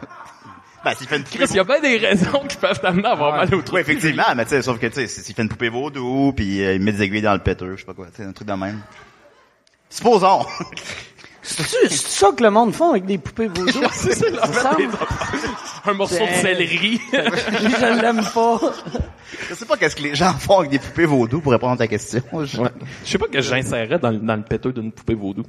Ben, 0.84 0.96
s'il 0.96 1.06
fait 1.06 1.18
une 1.18 1.24
Chris, 1.24 1.46
il 1.52 1.58
y 1.58 1.60
a 1.60 1.64
bien 1.64 1.80
des 1.80 1.98
raisons 2.00 2.42
qui 2.50 2.58
peuvent 2.58 2.80
t'amener 2.82 3.06
à 3.08 3.12
avoir 3.12 3.36
mal 3.36 3.54
au 3.54 3.62
trou 3.62 3.76
Oui, 3.76 3.82
de 3.84 3.86
cul. 3.86 3.92
effectivement, 3.92 4.24
mais 4.36 4.46
tu 4.46 4.50
sais, 4.50 4.64
sauf 4.64 4.80
que, 4.80 4.88
tu 4.88 4.96
sais, 4.96 5.06
s'il 5.06 5.36
fait 5.36 5.44
une 5.44 5.48
poupée 5.48 5.70
vaudou, 5.70 6.34
puis 6.36 6.66
euh, 6.66 6.74
il 6.74 6.82
met 6.82 6.92
des 6.92 7.04
aiguilles 7.04 7.22
dans 7.22 7.34
le 7.34 7.40
péteux, 7.40 7.74
je 7.76 7.82
sais 7.82 7.86
pas 7.86 7.94
quoi, 7.94 8.08
tu 8.08 8.24
sais, 8.24 8.28
un 8.28 8.32
truc 8.32 8.48
de 8.48 8.54
même. 8.54 8.80
Supposons. 9.92 10.46
C'est 11.44 11.64
c'est 11.64 11.90
ça 11.90 12.32
que 12.32 12.44
le 12.44 12.50
monde 12.52 12.74
font 12.74 12.92
avec 12.92 13.06
des 13.06 13.18
poupées 13.18 13.48
vaudou? 13.48 13.82
C'est 13.94 14.14
ça, 14.14 14.26
Un 15.86 15.94
morceau 15.94 16.16
de 16.16 16.20
Ben, 16.20 16.42
céleri. 16.42 17.02
je 17.12 18.02
l'aime 18.02 18.22
pas. 18.34 18.60
Je 19.50 19.56
sais 19.56 19.66
pas 19.66 19.76
qu'est-ce 19.76 19.96
que 19.96 20.04
les 20.04 20.14
gens 20.16 20.34
font 20.34 20.60
avec 20.60 20.70
des 20.72 20.80
poupées 20.80 21.06
vaudou 21.08 21.42
pour 21.42 21.52
répondre 21.52 21.74
à 21.74 21.78
ta 21.78 21.88
question. 21.88 22.22
Je... 22.32 22.62
Je 23.04 23.10
sais 23.10 23.18
pas 23.18 23.28
que 23.28 23.42
j'insérais 23.42 23.98
dans, 24.00 24.12
le- 24.12 24.20
dans 24.20 24.36
le 24.36 24.44
péteux 24.44 24.72
d'une 24.72 24.92
poupée 24.92 25.16
vaudou. 25.16 25.44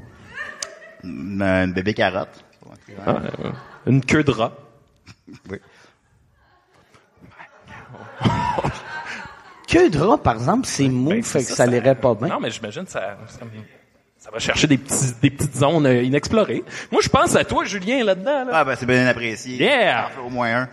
Un 1.05 1.68
bébé 1.68 1.95
carotte. 1.95 2.43
Ah, 3.07 3.12
ouais. 3.12 3.51
Une 3.86 4.03
queue 4.05 4.24
de 4.24 4.30
rat. 4.32 4.53
Oui. 5.51 5.59
Que 9.69 9.89
drap, 9.89 10.19
par 10.23 10.35
exemple, 10.35 10.66
c'est 10.66 10.89
mou, 10.89 11.10
Ben, 11.10 11.23
fait 11.23 11.40
c'est 11.40 11.44
que 11.44 11.51
ça, 11.51 11.56
ça, 11.56 11.64
ça- 11.64 11.70
l'irait 11.70 11.94
pas 11.94 12.14
bien. 12.14 12.28
Non, 12.28 12.40
mais 12.40 12.51
j'imagine 12.51 12.86
ça, 12.86 13.16
ça, 13.28 13.40
ça 14.23 14.31
va 14.31 14.39
chercher 14.39 14.69
des 14.69 14.78
petits, 14.78 15.15
des 15.20 15.31
petites 15.31 15.57
zones 15.57 15.85
euh, 15.86 16.03
inexplorées. 16.03 16.62
Moi, 16.93 17.01
je 17.03 17.09
pense 17.09 17.35
à 17.35 17.44
toi, 17.44 17.65
Julien, 17.65 18.05
là-dedans. 18.05 18.44
Là. 18.44 18.51
Ah 18.53 18.65
ben 18.65 18.77
c'est 18.78 18.86
bien 18.86 19.05
apprécié. 19.07 19.57
Yeah! 19.57 20.11
Au 20.24 20.31
moins 20.31 20.49
un. 20.55 20.69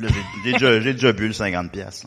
Là, 0.00 0.08
j'ai- 0.08 0.14
j'ai 0.44 0.52
déjà, 0.52 0.80
j'ai 0.80 0.92
déjà 0.92 1.12
bu 1.12 1.28
le 1.28 1.32
50 1.32 1.70
pièces. 1.70 2.04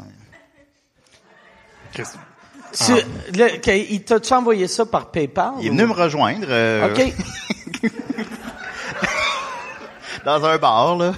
Tu, 1.93 2.01
Ah. 2.03 2.93
le- 3.33 3.57
que- 3.59 3.71
il 3.91 4.03
t'a-tu 4.03 4.33
envoyé 4.33 4.67
ça 4.67 4.85
par 4.85 5.09
PayPal? 5.11 5.53
Il 5.61 5.67
est 5.67 5.69
ou- 5.69 5.73
venu 5.73 5.87
me 5.87 5.93
rejoindre. 5.93 6.45
euh, 6.49 6.89
OK. 6.93 7.13
dans 10.25 10.45
un 10.45 10.57
bar, 10.57 10.97
là. 10.97 11.13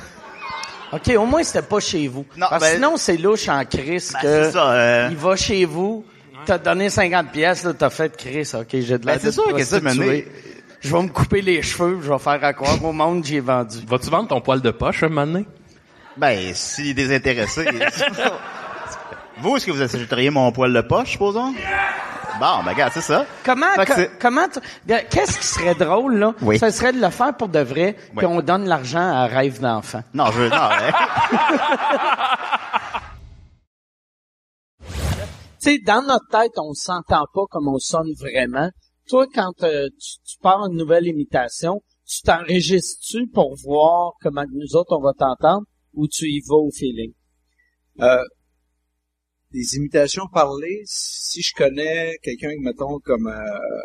OK, 0.92 1.10
au 1.18 1.26
moins, 1.26 1.44
c'était 1.44 1.62
pas 1.64 1.80
chez 1.80 2.08
vous. 2.08 2.26
Non, 2.38 2.48
Parce 2.50 2.62
ben- 2.64 2.70
que 2.70 2.76
sinon, 2.76 2.98
c'est 2.98 3.18
louche 3.18 3.50
en 3.50 3.66
crise 3.66 4.14
Ben, 4.14 4.20
que 4.22 4.44
c'est 4.46 4.52
ça, 4.52 4.72
euh. 4.72 5.08
il 5.12 5.18
va 5.18 5.36
chez 5.36 5.66
vous, 5.66 6.06
t'as 6.46 6.58
donné 6.58 6.90
50 6.90 7.32
pièces, 7.32 7.64
là, 7.64 7.74
t'as 7.74 7.90
fait 7.90 8.16
Chris, 8.16 8.50
OK, 8.54 8.68
j'ai 8.72 8.98
de 8.98 9.06
la 9.06 9.14
Ben, 9.14 9.20
c'est 9.22 9.32
sûr 9.32 9.54
que 9.56 9.64
ça. 9.64 9.80
Je 9.80 10.94
vais 10.94 11.02
me 11.02 11.08
couper 11.08 11.42
les 11.42 11.62
cheveux, 11.62 12.00
je 12.04 12.12
vais 12.12 12.20
faire 12.20 12.44
à 12.44 12.52
croire 12.54 12.84
au 12.84 12.92
monde 12.92 13.24
j'ai 13.24 13.40
vendu. 13.40 13.78
Vas-tu 13.88 14.10
vendre 14.10 14.28
ton 14.28 14.42
poil 14.42 14.62
de 14.62 14.72
poche 14.72 15.04
un 15.04 15.10
moment 15.10 15.26
donné? 15.26 15.46
Ben, 16.18 16.54
s'il 16.54 16.90
est 16.90 16.94
désintéressé. 16.94 17.66
vous, 19.38 19.56
est-ce 19.56 19.66
que 19.66 19.72
vous 19.72 19.82
achèteriez 19.82 20.30
mon 20.30 20.52
poil 20.52 20.74
de 20.74 20.82
poche, 20.82 21.12
supposons? 21.12 21.54
Bon, 22.40 22.64
ben, 22.66 22.72
regarde, 22.72 22.92
c'est 22.94 23.02
ça. 23.02 23.26
Comment, 23.46 23.68
co- 23.78 23.94
comment, 24.20 24.48
qu'est-ce 24.88 25.40
qui 25.40 25.48
serait 25.48 25.76
drôle, 25.76 26.16
là? 26.16 26.34
Oui. 26.42 26.60
Ça 26.60 26.72
serait 26.72 26.92
de 26.92 27.00
le 27.00 27.10
faire 27.10 27.34
pour 27.36 27.48
de 27.48 27.60
vrai, 27.60 27.96
puis 28.18 28.26
on 28.26 28.42
donne 28.42 28.68
l'argent 28.68 29.00
à 29.00 29.26
rêve 29.28 29.62
d'enfant. 29.62 30.04
Non, 30.14 30.26
je 30.28 30.40
veux, 30.40 30.50
non, 30.50 30.56
hein. 30.58 30.92
Sais, 35.64 35.80
dans 35.80 36.02
notre 36.06 36.28
tête, 36.28 36.52
on 36.58 36.74
s'entend 36.74 37.26
pas 37.34 37.46
comme 37.50 37.70
on 37.70 37.78
sonne 37.78 38.12
vraiment. 38.20 38.70
Toi, 39.08 39.28
quand 39.34 39.64
euh, 39.64 39.88
tu, 39.98 40.18
tu 40.26 40.38
pars 40.42 40.60
une 40.66 40.76
nouvelle 40.76 41.08
imitation, 41.08 41.82
tu 42.06 42.22
t'enregistres-tu 42.24 43.28
pour 43.28 43.56
voir 43.56 44.12
comment 44.20 44.44
nous 44.52 44.76
autres, 44.76 44.94
on 44.98 45.02
va 45.02 45.14
t'entendre, 45.18 45.66
ou 45.94 46.06
tu 46.10 46.26
y 46.26 46.42
vas 46.42 46.58
au 46.58 46.70
feeling? 46.70 47.14
Euh, 48.02 48.26
des 49.54 49.78
imitations 49.78 50.28
parlées, 50.34 50.82
si 50.84 51.42
je 51.42 51.54
connais 51.56 52.18
quelqu'un, 52.22 52.52
mettons, 52.60 53.00
comme 53.00 53.28
euh, 53.28 53.82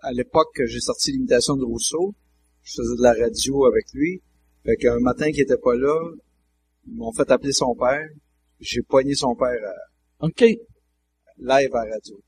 à 0.00 0.10
l'époque 0.10 0.48
que 0.56 0.66
j'ai 0.66 0.80
sorti 0.80 1.12
l'imitation 1.12 1.54
de 1.54 1.64
Rousseau, 1.64 2.16
je 2.62 2.82
faisais 2.82 2.96
de 2.96 3.02
la 3.02 3.12
radio 3.12 3.66
avec 3.66 3.84
lui, 3.92 4.24
fait 4.64 4.74
qu'un 4.74 4.98
matin 4.98 5.30
qui 5.30 5.40
était 5.40 5.56
pas 5.56 5.76
là, 5.76 6.00
ils 6.88 6.96
m'ont 6.96 7.12
fait 7.12 7.30
appeler 7.30 7.52
son 7.52 7.76
père, 7.76 8.08
j'ai 8.58 8.82
poigné 8.82 9.14
son 9.14 9.36
père 9.36 9.62
à, 9.64 9.93
OK. 10.24 10.40
live 10.40 11.74
à 11.74 11.84
radio. 11.84 12.18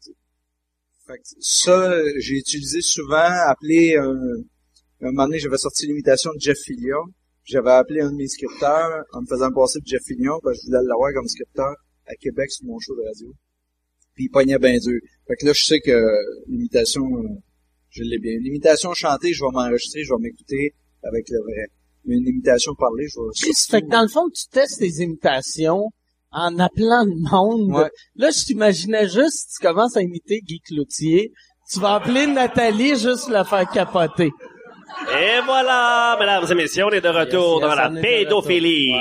Fait 1.07 1.17
que 1.17 1.25
ça, 1.41 2.03
j'ai 2.19 2.35
utilisé 2.35 2.83
souvent, 2.83 3.31
appelé 3.49 3.97
un, 3.97 4.13
un 5.01 5.13
moment 5.13 5.25
donné, 5.25 5.39
j'avais 5.39 5.57
sorti 5.57 5.87
l'imitation 5.87 6.31
de 6.35 6.41
Jeff 6.41 6.59
Fillion. 6.59 7.05
J'avais 7.45 7.71
appelé 7.71 8.01
un 8.01 8.11
de 8.11 8.17
mes 8.17 8.29
scripteurs 8.29 9.03
en 9.13 9.23
me 9.23 9.27
faisant 9.27 9.51
passer 9.51 9.79
pour 9.79 9.87
Jeff 9.87 10.03
Fillion, 10.05 10.39
parce 10.43 10.59
que 10.59 10.63
je 10.63 10.67
voulais 10.67 10.87
l'avoir 10.87 11.15
comme 11.15 11.27
scripteur 11.27 11.75
à 12.07 12.15
Québec 12.17 12.51
sur 12.51 12.67
mon 12.67 12.79
show 12.79 12.95
de 12.97 13.07
radio. 13.07 13.33
Puis 14.15 14.25
il 14.25 14.31
pognait 14.31 14.59
bien 14.59 14.77
dur. 14.77 15.01
Fait 15.27 15.37
que 15.37 15.47
là, 15.47 15.53
je 15.55 15.65
sais 15.65 15.81
que 15.81 15.99
l'imitation, 16.49 17.03
je 17.89 18.03
l'ai 18.03 18.19
bien. 18.19 18.37
L'imitation 18.41 18.93
chantée, 18.93 19.33
je 19.33 19.43
vais 19.43 19.51
m'enregistrer, 19.53 20.03
je 20.03 20.13
vais 20.13 20.21
m'écouter 20.21 20.75
avec 21.03 21.31
le 21.31 21.39
vrai. 21.41 21.67
Mais 22.05 22.17
une 22.17 22.29
imitation 22.29 22.75
parlée, 22.75 23.07
je 23.09 23.19
vais... 23.19 23.29
Chris, 23.41 23.67
fait 23.71 23.81
que 23.81 23.89
dans 23.89 24.03
le 24.03 24.09
fond, 24.09 24.29
tu 24.29 24.47
testes 24.49 24.81
tes 24.81 25.03
imitations 25.03 25.91
en 26.33 26.59
appelant 26.59 27.05
le 27.05 27.31
monde. 27.31 27.71
Ouais. 27.77 27.91
Là, 28.17 28.31
je 28.31 28.45
t'imaginais 28.45 29.09
juste, 29.09 29.57
tu 29.57 29.67
commences 29.67 29.97
à 29.97 30.03
imiter 30.03 30.41
Guy 30.41 30.61
Cloutier, 30.61 31.33
tu 31.73 31.81
vas 31.81 31.95
appeler 31.97 32.27
Nathalie 32.27 32.99
juste 32.99 33.29
la 33.29 33.45
faire 33.45 33.69
capoter. 33.71 34.31
Et 35.13 35.41
voilà, 35.45 36.17
mesdames 36.19 36.45
et 36.51 36.55
messieurs, 36.55 36.85
on 36.87 36.91
est 36.91 37.01
de 37.01 37.09
retour 37.09 37.61
Yes, 37.61 37.63
yes, 37.63 37.69
dans 37.69 37.75
la 37.75 38.01
pédophilie. 38.01 38.95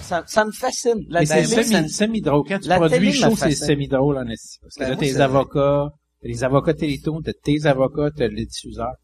Ça, 0.00 0.22
ça 0.26 0.44
me 0.44 0.52
fascine. 0.52 1.04
La 1.08 1.20
Mais 1.20 1.26
c'est 1.26 1.42
télé, 1.64 1.88
semi-drôle. 1.88 2.44
Quand 2.46 2.58
tu 2.60 2.68
La 2.68 2.76
produis 2.78 3.10
le 3.20 3.30
me 3.30 3.34
c'est 3.34 3.50
semi-drôle, 3.52 4.18
en 4.18 4.26
esti. 4.28 4.58
Parce 4.60 4.74
que 4.76 4.80
Ben, 4.84 4.90
là, 4.90 4.96
c'est- 5.00 5.20
avocats, 5.20 5.88
t'as 6.22 6.28
les 6.28 6.44
avocats 6.44 6.74
Télétoon, 6.74 7.22
t'as 7.22 7.32
tes 7.42 7.66
avocats, 7.66 8.10
t'as 8.16 8.28
les 8.28 8.46
diffuseurs. 8.46 8.94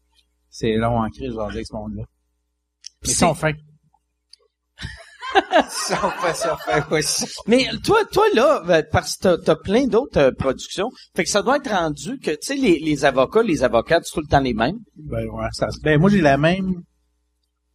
C'est 0.49 0.73
long 0.75 0.99
en 1.01 1.09
crise, 1.09 1.33
avec 1.37 1.65
ce 1.67 1.73
monde-là. 1.73 2.03
Mais 3.05 3.11
ils 3.11 3.15
sont 3.15 3.35
fins. 3.35 3.51
Mais 7.47 7.67
toi, 7.83 7.99
toi 8.11 8.25
là, 8.35 8.63
euh, 8.69 8.83
parce 8.91 9.15
que 9.17 9.23
t'as, 9.23 9.37
t'as 9.37 9.55
plein 9.55 9.87
d'autres 9.87 10.19
euh, 10.19 10.31
productions, 10.31 10.89
fait 11.15 11.23
que 11.23 11.29
ça 11.29 11.41
doit 11.41 11.57
être 11.57 11.69
rendu 11.71 12.19
que, 12.19 12.31
tu 12.31 12.37
sais, 12.41 12.55
les, 12.55 12.79
les 12.79 13.05
avocats, 13.05 13.41
les 13.43 13.63
avocates, 13.63 14.03
c'est 14.05 14.13
tout 14.13 14.21
le 14.21 14.27
temps 14.27 14.39
les 14.41 14.53
mêmes. 14.53 14.77
Ben, 14.95 15.25
ouais, 15.27 15.47
ça, 15.53 15.67
ben, 15.81 15.99
moi, 15.99 16.09
j'ai 16.09 16.21
la 16.21 16.37
même, 16.37 16.83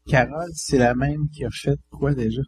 Carole, 0.09 0.51
c'est 0.55 0.79
la 0.79 0.95
même 0.95 1.29
qui 1.35 1.45
a 1.45 1.49
fait 1.51 1.77
quoi, 1.91 2.15
déjà? 2.15 2.43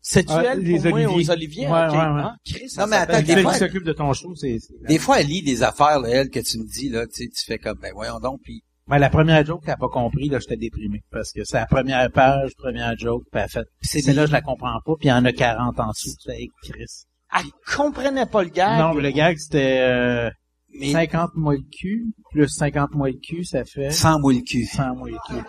C'est-tu 0.00 0.32
Ah, 0.32 0.42
elle, 0.52 0.60
les 0.60 0.78
pour 0.80 0.88
moi, 0.90 0.98
Olivier. 1.04 1.26
aux 1.26 1.30
Oliviers? 1.30 1.66
Ouais, 1.68 1.86
Ok. 1.86 1.92
ouais, 1.92 1.98
ouais. 1.98 2.22
Ah, 2.24 2.34
Chris, 2.44 2.68
ça 2.70 2.82
Non, 2.82 2.88
mais 2.88 2.96
attends, 2.96 3.22
des 3.22 3.42
fois, 3.42 3.52
qui 3.52 3.58
s'occupe 3.58 3.84
de 3.84 3.92
ton 3.92 4.12
show, 4.12 4.34
c'est, 4.34 4.58
c'est- 4.58 4.74
des 4.88 4.98
fois, 4.98 5.20
elle 5.20 5.26
lit 5.28 5.42
des 5.42 5.62
affaires, 5.62 6.00
là, 6.00 6.08
elle, 6.08 6.30
que 6.30 6.40
tu 6.40 6.58
me 6.58 6.64
dis, 6.66 6.88
là, 6.88 7.06
tu 7.06 7.24
sais, 7.24 7.28
tu 7.28 7.44
fais 7.44 7.58
comme, 7.58 7.78
ben, 7.78 7.92
voyons 7.94 8.18
donc, 8.18 8.40
puis 8.42 8.62
Ben, 8.92 8.98
la 8.98 9.08
première 9.08 9.42
joke, 9.42 9.62
elle 9.64 9.72
a 9.72 9.76
pas 9.78 9.88
compris, 9.88 10.28
là, 10.28 10.38
j'étais 10.38 10.58
déprimé. 10.58 11.00
Parce 11.10 11.32
que 11.32 11.44
c'est 11.44 11.56
la 11.56 11.64
première 11.64 12.10
page, 12.12 12.50
première 12.58 12.94
joke, 12.98 13.22
puis 13.32 13.40
elle 13.40 13.48
fait, 13.48 13.66
c'est 13.80 14.12
là, 14.12 14.26
je 14.26 14.32
la 14.32 14.42
comprends 14.42 14.78
pas, 14.84 14.92
puis 15.00 15.08
il 15.08 15.08
y 15.08 15.12
en 15.14 15.24
a 15.24 15.32
40 15.32 15.80
en 15.80 15.88
dessous. 15.88 16.10
C'est 16.22 16.46
Chris. 16.62 17.06
Elle 17.34 17.46
comprenait 17.74 18.26
pas 18.26 18.42
le 18.42 18.50
gag. 18.50 18.78
Non, 18.78 18.92
mais 18.92 19.00
le 19.00 19.10
gag, 19.12 19.38
c'était, 19.38 19.78
euh, 19.80 20.30
Mais- 20.78 20.92
50 20.92 21.30
mois 21.36 21.54
le 21.54 21.62
cul, 21.74 22.04
plus 22.32 22.48
50 22.50 22.92
mois 22.92 23.08
le 23.08 23.14
cul, 23.14 23.46
ça 23.46 23.64
fait... 23.64 23.90
100 23.90 24.18
mois 24.18 24.34
le 24.34 24.40
cul. 24.40 24.66
100 24.66 24.94
mois 24.94 25.08
le 25.08 25.16
cul. 25.26 25.42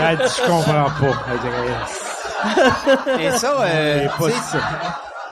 Elle 0.00 0.16
dit, 0.16 0.24
je 0.24 0.42
comprends 0.44 0.90
pas. 0.98 1.14
Et 3.20 3.30
ça, 3.38 3.62
euh, 3.62 4.08
C'est 4.08 4.18
pas 4.18 4.30
sais, 4.30 4.58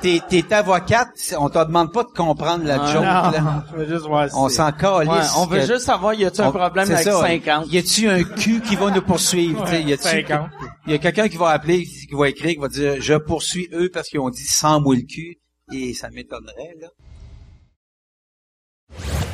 t'es, 0.00 0.20
t'es 0.28 0.52
avocate, 0.54 1.08
on 1.38 1.48
te 1.48 1.58
demande 1.64 1.92
pas 1.92 2.02
de 2.04 2.08
comprendre 2.10 2.64
la 2.64 2.82
Ah, 2.82 2.86
joke, 2.92 3.02
non, 3.02 3.02
là. 3.04 3.64
je 3.70 3.76
veux 3.76 3.88
juste 3.88 4.06
voir 4.06 4.28
On 4.34 4.48
s'en 4.48 4.72
calisse. 4.72 5.10
Ouais, 5.10 5.38
on 5.38 5.46
veut 5.46 5.60
juste 5.60 5.80
savoir, 5.86 6.14
y 6.14 6.24
a-tu 6.24 6.40
un 6.40 6.50
problème 6.50 6.90
avec 6.90 7.04
ça, 7.04 7.20
50? 7.20 7.72
Y 7.72 7.78
a-tu 7.78 8.08
un 8.08 8.22
cul 8.24 8.60
qui 8.60 8.76
va 8.76 8.90
nous 8.90 9.02
poursuivre? 9.02 9.64
tu 9.64 9.70
sais, 9.70 9.82
y 9.82 9.92
a-tu- 9.92 10.02
50. 10.02 10.48
y 10.86 10.94
a 10.94 10.98
quelqu'un 10.98 11.28
qui 11.28 11.36
va 11.36 11.50
appeler, 11.50 11.84
qui 11.84 12.08
va 12.14 12.28
écrire, 12.28 12.50
qui 12.54 12.60
va 12.60 12.68
dire, 12.68 12.94
je 13.00 13.14
poursuis 13.14 13.68
eux 13.72 13.90
parce 13.92 14.08
qu'ils 14.08 14.20
ont 14.20 14.30
dit 14.30 14.44
100 14.44 14.80
mois 14.80 14.94
le 14.96 15.02
cul, 15.02 15.38
et 15.72 15.94
ça 15.94 16.10
m'étonnerait, 16.10 16.74
là. 16.80 16.88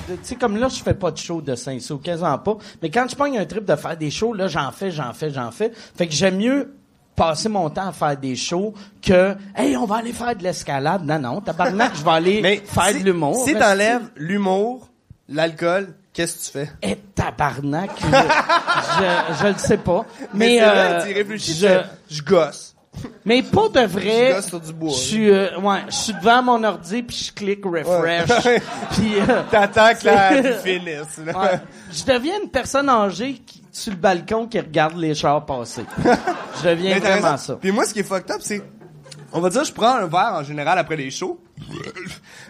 Tu 0.09 0.15
sais, 0.23 0.37
comme 0.37 0.57
là, 0.57 0.69
je 0.69 0.81
fais 0.81 0.95
pas 0.95 1.11
de 1.11 1.17
show 1.17 1.41
de 1.43 1.55
5 1.57 1.81
sous, 1.81 1.99
quasiment 1.99 2.39
pas. 2.39 2.57
Mais 2.81 2.91
quand 2.91 3.07
je 3.11 3.17
pogne 3.17 3.39
un 3.39 3.45
trip 3.45 3.65
de 3.65 3.75
faire 3.75 3.97
des 3.97 4.11
shows, 4.13 4.35
là, 4.35 4.47
j'en 4.47 4.71
fais, 4.71 4.93
j'en 4.93 5.13
fais, 5.13 5.31
j'en 5.31 5.51
fais. 5.51 5.73
Fait 5.97 6.07
que 6.07 6.13
j'aime 6.13 6.37
mieux 6.37 6.77
passer 7.17 7.49
mon 7.49 7.69
temps 7.71 7.89
à 7.89 7.93
faire 7.93 8.17
des 8.17 8.37
shows 8.37 8.75
que, 9.03 9.35
hey, 9.57 9.77
on 9.77 9.87
va 9.87 9.97
aller 9.97 10.13
faire 10.13 10.37
de 10.37 10.43
l'escalade. 10.43 11.03
Non, 11.05 11.19
non, 11.19 11.41
tabarnak, 11.41 11.97
je 11.97 12.05
vais 12.05 12.11
aller 12.11 12.63
faire 12.67 12.89
si, 12.89 13.01
de 13.01 13.05
l'humour. 13.05 13.45
Si 13.45 13.55
t'enlèves 13.55 14.09
l'humour, 14.17 14.89
l'alcool, 15.29 15.95
qu'est-ce 16.13 16.39
que 16.39 16.45
tu 16.45 16.51
fais? 16.67 16.73
Eh, 16.83 16.97
tabarnak. 17.15 17.91
je, 18.01 18.07
je, 18.07 19.43
je 19.43 19.47
le 19.49 19.59
sais 19.59 19.79
pas. 19.79 20.05
Mais, 20.35 20.59
Mais 20.59 20.61
vrai, 20.61 20.69
euh, 20.69 21.07
tu 21.07 21.15
réfléchis, 21.15 21.67
je 22.11 22.23
gosse. 22.23 22.76
Mais 23.25 23.43
pour 23.43 23.71
de 23.71 23.81
vrai, 23.81 24.29
Je 24.31 24.35
gosse 24.37 24.47
sur 24.47 24.61
du 24.61 24.73
bois, 24.73 24.91
je 24.91 24.95
suis, 24.97 25.31
euh, 25.31 25.59
ouais, 25.61 25.81
je 25.89 25.95
suis 25.95 26.13
devant 26.15 26.43
mon 26.43 26.65
ordi 26.65 27.03
puis 27.03 27.17
je 27.17 27.33
clique 27.33 27.65
refresh. 27.65 28.29
Ouais. 28.47 28.63
puis 28.93 29.15
euh, 29.21 29.43
T'attends 29.51 29.95
que 29.95 30.07
la 30.07 30.53
finisse. 30.59 31.19
Ouais. 31.19 31.61
Je 31.93 32.05
deviens 32.05 32.35
une 32.43 32.51
personne 32.51 32.89
âgée 32.89 33.35
qui, 33.47 33.63
sur 33.73 33.93
le 33.93 33.99
balcon 33.99 34.47
qui 34.47 34.59
regarde 34.61 34.97
les 34.97 35.15
chars 35.15 35.45
passer. 35.45 35.85
je 36.63 36.69
deviens 36.69 36.99
vraiment 37.01 37.15
raison. 37.33 37.37
ça. 37.37 37.55
Puis 37.61 37.73
moi, 37.73 37.85
ce 37.85 37.93
qui 37.93 38.01
est 38.01 38.05
fucked 38.05 38.31
up, 38.31 38.39
c'est... 38.41 38.63
On 39.33 39.41
va 39.41 39.51
dire, 39.51 39.65
je 39.65 39.73
prends 39.73 39.97
un 39.97 40.07
verre 40.07 40.35
en 40.35 40.43
général 40.45 40.79
après 40.79 40.97
les 40.97 41.11
shows. 41.11 41.39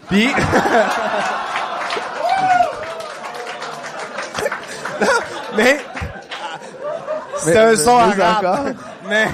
Puis... 0.09 0.29
Non, 5.01 5.07
mais... 5.57 5.79
C'est 7.39 7.57
un 7.59 7.77
son 7.77 7.97
mais 8.17 8.21
arabe. 8.23 8.75
Mais... 9.09 9.27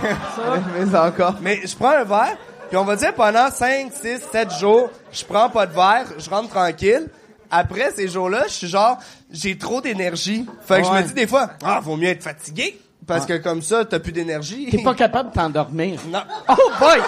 Mais 0.78 0.98
encore. 0.98 1.34
Mais 1.40 1.60
je 1.64 1.74
prends 1.76 1.90
un 1.90 2.04
verre, 2.04 2.36
puis 2.68 2.76
on 2.76 2.84
va 2.84 2.96
dire 2.96 3.14
pendant 3.14 3.50
5, 3.50 3.92
6, 3.92 4.22
7 4.30 4.52
jours, 4.58 4.90
je 5.12 5.24
prends 5.24 5.48
pas 5.50 5.66
de 5.66 5.72
verre, 5.72 6.06
je 6.18 6.28
rentre 6.30 6.50
tranquille. 6.50 7.08
Après 7.50 7.90
ces 7.90 8.08
jours-là, 8.08 8.44
je 8.46 8.52
suis 8.52 8.66
genre, 8.68 8.98
j'ai 9.30 9.58
trop 9.58 9.80
d'énergie. 9.80 10.46
Fait 10.66 10.80
que 10.80 10.86
je 10.86 10.92
me 10.92 11.02
dis 11.02 11.12
des 11.12 11.26
fois, 11.26 11.50
ah, 11.62 11.80
vaut 11.80 11.96
mieux 11.96 12.08
être 12.08 12.22
fatigué. 12.22 12.80
Parce 13.06 13.26
que 13.26 13.36
comme 13.38 13.62
ça, 13.62 13.84
t'as 13.84 13.98
plus 13.98 14.12
d'énergie. 14.12 14.68
T'es 14.70 14.82
pas 14.82 14.94
capable 14.94 15.30
de 15.30 15.34
t'endormir. 15.34 16.00
Non. 16.08 16.22
Oh 16.48 16.70
boy! 16.78 17.00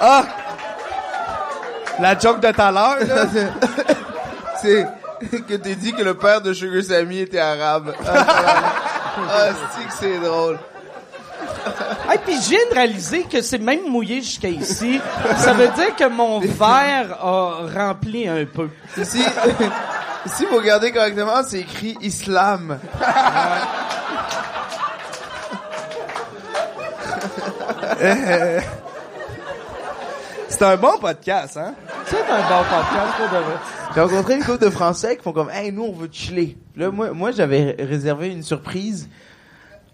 Ah! 0.00 0.22
La 2.00 2.18
joke 2.18 2.40
de 2.40 2.50
tout 2.50 2.60
à 2.60 2.70
l'heure, 2.70 2.98
là. 3.06 3.26
c'est 4.60 4.86
que 5.48 5.54
t'aies 5.54 5.74
dit 5.74 5.92
que 5.92 6.02
le 6.02 6.14
père 6.14 6.40
de 6.40 6.52
Sugar 6.52 6.82
Sammy 6.82 7.20
était 7.20 7.38
arabe. 7.38 7.94
Ah, 8.06 8.26
ah, 9.16 9.48
c'est 9.76 9.86
que 9.86 9.94
c'est 9.98 10.18
drôle. 10.18 10.58
Hey, 12.06 12.18
puis 12.22 12.34
je 12.34 12.50
viens 12.50 12.66
de 12.70 12.74
réaliser 12.74 13.22
que 13.24 13.40
c'est 13.40 13.58
même 13.58 13.88
mouillé 13.88 14.20
jusqu'à 14.20 14.48
ici. 14.48 15.00
Ça 15.38 15.54
veut 15.54 15.68
dire 15.68 15.96
que 15.96 16.06
mon 16.06 16.38
verre 16.38 17.16
a 17.18 17.66
rempli 17.74 18.28
un 18.28 18.44
peu. 18.44 18.68
Ici, 18.98 19.22
si 20.26 20.44
vous 20.44 20.56
regardez 20.56 20.92
correctement, 20.92 21.42
c'est 21.42 21.60
écrit 21.60 21.96
islam. 22.02 22.78
Euh, 30.54 30.58
C'est 30.58 30.64
un 30.64 30.76
bon 30.76 30.98
podcast, 31.00 31.56
hein? 31.56 31.74
C'est 32.06 32.16
un 32.18 32.40
bon 32.48 32.64
podcast, 32.70 33.14
pour 33.16 33.26
de 33.28 33.44
vrai. 33.44 33.54
J'ai 33.94 34.00
rencontré 34.00 34.34
une 34.36 34.44
couple 34.44 34.64
de 34.64 34.70
Français 34.70 35.16
qui 35.16 35.22
font 35.22 35.32
comme, 35.32 35.50
hey, 35.50 35.72
nous, 35.72 35.84
on 35.84 35.92
veut 35.92 36.08
chiller. 36.10 36.56
Là, 36.76 36.90
moi, 36.90 37.10
moi, 37.12 37.30
j'avais 37.32 37.76
réservé 37.78 38.28
une 38.30 38.42
surprise 38.42 39.08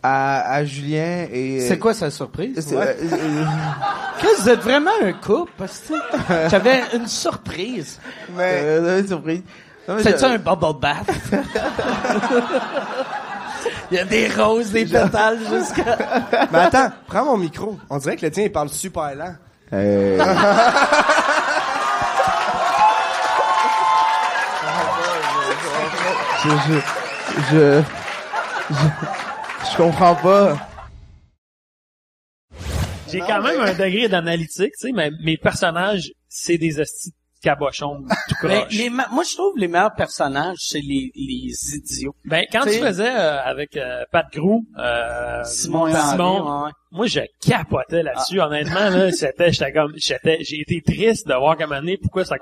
à, 0.02 0.54
à 0.54 0.64
Julien 0.64 1.26
et... 1.30 1.60
C'est 1.60 1.78
quoi 1.78 1.92
sa 1.94 2.10
surprise? 2.10 2.72
Ouais. 2.72 2.76
euh, 2.76 2.94
euh, 3.12 3.44
Chris, 4.18 4.28
vous 4.38 4.48
êtes 4.48 4.60
vraiment 4.60 4.90
un 5.02 5.12
couple, 5.12 5.52
parce 5.58 5.80
que 5.80 5.94
j'avais 6.48 6.82
une 6.94 7.06
surprise. 7.06 8.00
Mais... 8.36 8.60
Euh, 8.64 9.00
une 9.00 9.08
surprise. 9.08 9.42
C'est-tu 10.02 10.24
un 10.24 10.38
bubble 10.38 10.78
bath? 10.80 11.10
Il 13.90 13.96
y 13.96 14.00
a 14.00 14.04
des 14.04 14.28
roses, 14.28 14.70
des 14.70 14.84
pétales 14.86 15.38
jusqu'à... 15.52 15.98
Mais 16.52 16.58
attends, 16.58 16.90
prends 17.06 17.24
mon 17.24 17.36
micro. 17.36 17.76
On 17.90 17.98
dirait 17.98 18.16
que 18.16 18.24
le 18.24 18.30
tien, 18.30 18.44
il 18.44 18.52
parle 18.52 18.68
super 18.68 19.14
lent. 19.14 19.34
Euh, 19.72 20.18
je, 26.42 26.48
je, 26.48 26.80
je, 27.50 27.82
je, 29.70 29.76
comprends 29.76 30.16
pas. 30.16 30.68
J'ai 33.08 33.20
quand 33.20 33.42
même 33.42 33.60
un 33.60 33.74
degré 33.74 34.08
d'analytique, 34.08 34.72
tu 34.78 34.88
sais, 34.88 34.92
mais 34.92 35.10
mes 35.22 35.36
personnages, 35.36 36.10
c'est 36.28 36.58
des 36.58 36.80
hosties 36.80 37.14
de 37.42 37.48
cabochons 37.48 38.02
tout 38.28 38.34
Mais 38.46 38.60
croche. 38.62 38.74
les 38.74 38.90
ma- 38.90 39.08
moi, 39.08 39.24
je 39.24 39.34
trouve 39.34 39.56
les 39.56 39.68
meilleurs 39.68 39.94
personnages, 39.94 40.58
c'est 40.60 40.80
les, 40.80 41.10
les 41.14 41.74
idiots. 41.76 42.14
Ben, 42.24 42.44
quand 42.52 42.60
T'sais- 42.62 42.78
tu 42.78 42.84
faisais 42.84 43.08
euh, 43.10 43.42
avec 43.42 43.76
euh, 43.76 44.04
Pat 44.12 44.26
Grou, 44.32 44.64
euh, 44.78 45.42
Simon 45.44 45.90
Simon, 45.92 46.64
ouais. 46.64 46.70
moi 46.92 47.06
je 47.06 47.20
capotais 47.46 48.02
là-dessus. 48.02 48.40
Ah. 48.40 48.46
Honnêtement, 48.48 48.90
là, 48.90 49.10
c'était, 49.12 49.52
j'étais 49.52 49.72
comme, 49.72 49.92
j'étais, 49.96 50.38
j'ai 50.42 50.60
été 50.60 50.80
triste 50.82 51.26
de 51.28 51.34
voir 51.34 51.56
comme 51.56 51.72
année 51.72 51.96
pourquoi 52.00 52.24
ça, 52.24 52.36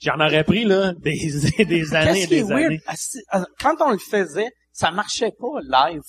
j'en 0.00 0.20
aurais 0.20 0.44
pris 0.44 0.64
là 0.64 0.92
des 0.98 1.18
des 1.64 1.94
années, 1.94 2.22
est 2.22 2.26
des 2.26 2.42
weird? 2.42 2.64
années. 2.66 2.80
Asti- 2.88 3.18
euh, 3.34 3.44
Quand 3.60 3.74
on 3.80 3.90
le 3.90 3.98
faisait, 3.98 4.50
ça 4.72 4.90
marchait 4.90 5.32
pas 5.38 5.60
live. 5.90 6.00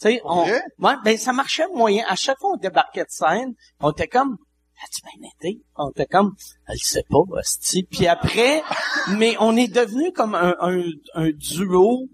Tu 0.00 0.08
sais, 0.08 0.20
on, 0.24 0.44
ouais, 0.44 0.94
ben, 1.04 1.16
ça 1.16 1.32
marchait 1.32 1.66
moyen. 1.74 2.04
À 2.08 2.16
chaque 2.16 2.38
fois, 2.40 2.50
on 2.54 2.56
débarquait 2.56 3.02
de 3.04 3.10
scène, 3.10 3.52
on 3.80 3.90
était 3.92 4.08
comme, 4.08 4.36
as-tu 4.84 5.00
bien 5.18 5.28
été? 5.36 5.60
On 5.76 5.90
était 5.90 6.06
comme, 6.06 6.34
elle 6.68 6.78
sait 6.78 7.04
pas, 7.08 7.18
hostie. 7.30 7.84
Puis 7.84 8.06
après, 8.06 8.62
mais 9.18 9.36
on 9.40 9.56
est 9.56 9.68
devenu 9.72 10.12
comme 10.12 10.34
un, 10.34 10.54
un, 10.60 10.82
un 11.14 11.30
duo 11.30 12.08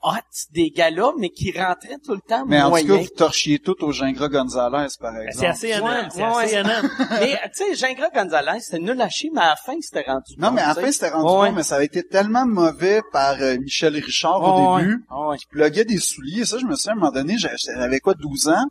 hot 0.00 0.12
des 0.52 0.70
gars-là, 0.70 1.10
mais 1.18 1.30
qui 1.30 1.50
rentrait 1.50 1.98
tout 2.04 2.14
le 2.14 2.20
temps 2.20 2.44
Mais 2.46 2.62
en 2.62 2.70
tout 2.70 2.86
cas, 2.86 2.96
vous 2.98 3.08
torchiez 3.16 3.58
tout 3.58 3.82
au 3.82 3.90
Gingras 3.90 4.28
Gonzalez, 4.28 4.86
par 5.00 5.16
exemple. 5.16 5.32
C'est 5.36 5.46
assez 5.48 5.66
Ouais, 5.74 5.80
CNN, 5.80 6.08
c'est 6.10 6.22
ouais, 6.22 6.28
assez 6.28 6.56
ouais. 6.56 6.62
CNN. 6.62 6.90
mais, 7.20 7.40
tu 7.56 7.64
sais, 7.64 7.74
Gingras 7.74 8.10
Gonzalez, 8.14 8.60
c'était 8.60 8.78
nul 8.78 9.00
à 9.00 9.08
chier, 9.08 9.30
mais 9.34 9.40
à 9.40 9.48
la 9.48 9.56
fin, 9.56 9.74
c'était 9.80 10.04
rendu 10.08 10.34
Non, 10.38 10.48
bon, 10.50 10.54
mais 10.54 10.60
à 10.62 10.68
la 10.68 10.74
fin, 10.76 10.92
c'était 10.92 11.08
rendu 11.10 11.24
Ouais. 11.42 11.48
bon, 11.50 11.56
mais 11.56 11.62
ça 11.64 11.74
avait 11.76 11.86
été 11.86 12.04
tellement 12.06 12.46
mauvais 12.46 13.00
par 13.12 13.40
euh, 13.42 13.58
Michel 13.58 13.96
Richard 13.96 14.40
au 14.40 14.76
Ouais, 14.76 14.82
début. 14.82 15.04
ouais. 15.10 15.36
qui 15.36 15.46
pluguait 15.46 15.84
des 15.84 15.98
souliers. 15.98 16.44
Ça, 16.44 16.58
je 16.58 16.66
me 16.66 16.76
souviens, 16.76 16.92
à 16.92 16.96
un 16.96 17.00
moment 17.00 17.10
donné, 17.12 17.36
j'avais 17.36 17.56
j'avais 17.58 17.98
quoi, 17.98 18.14
12 18.14 18.48
ans? 18.50 18.64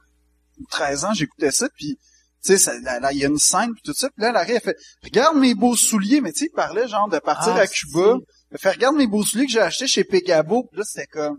Ou 0.61 0.65
13 0.71 1.05
ans, 1.05 1.13
j'écoutais 1.13 1.51
ça, 1.51 1.67
puis 1.75 1.99
tu 2.47 2.53
sais, 2.53 2.57
ça- 2.57 2.79
là, 2.81 2.99
là, 2.99 3.11
il 3.11 3.19
y 3.19 3.25
a 3.25 3.27
une 3.27 3.37
scène, 3.37 3.71
puis 3.73 3.81
tout 3.83 3.93
ça, 3.93 4.07
puis 4.09 4.23
là, 4.23 4.31
Larry, 4.31 4.53
elle 4.53 4.61
fait 4.61 4.75
«Regarde 5.03 5.37
mes 5.37 5.53
beaux 5.53 5.75
souliers!» 5.75 6.21
Mais 6.23 6.31
tu 6.31 6.39
sais, 6.39 6.45
il 6.51 6.55
parlait 6.55 6.87
genre 6.87 7.09
de 7.09 7.19
partir 7.19 7.53
Ah, 7.55 7.61
à 7.61 7.67
Cuba. 7.67 8.15
Elle 8.51 8.57
fait 8.57 8.71
«Regarde 8.71 8.95
mes 8.95 9.07
beaux 9.07 9.23
souliers 9.23 9.45
que 9.45 9.51
j'ai 9.51 9.59
achetés 9.61 9.87
chez 9.87 10.03
Pegabo.» 10.03 10.63
Puis 10.71 10.79
là, 10.79 10.85
c'était 10.85 11.07
comme... 11.07 11.37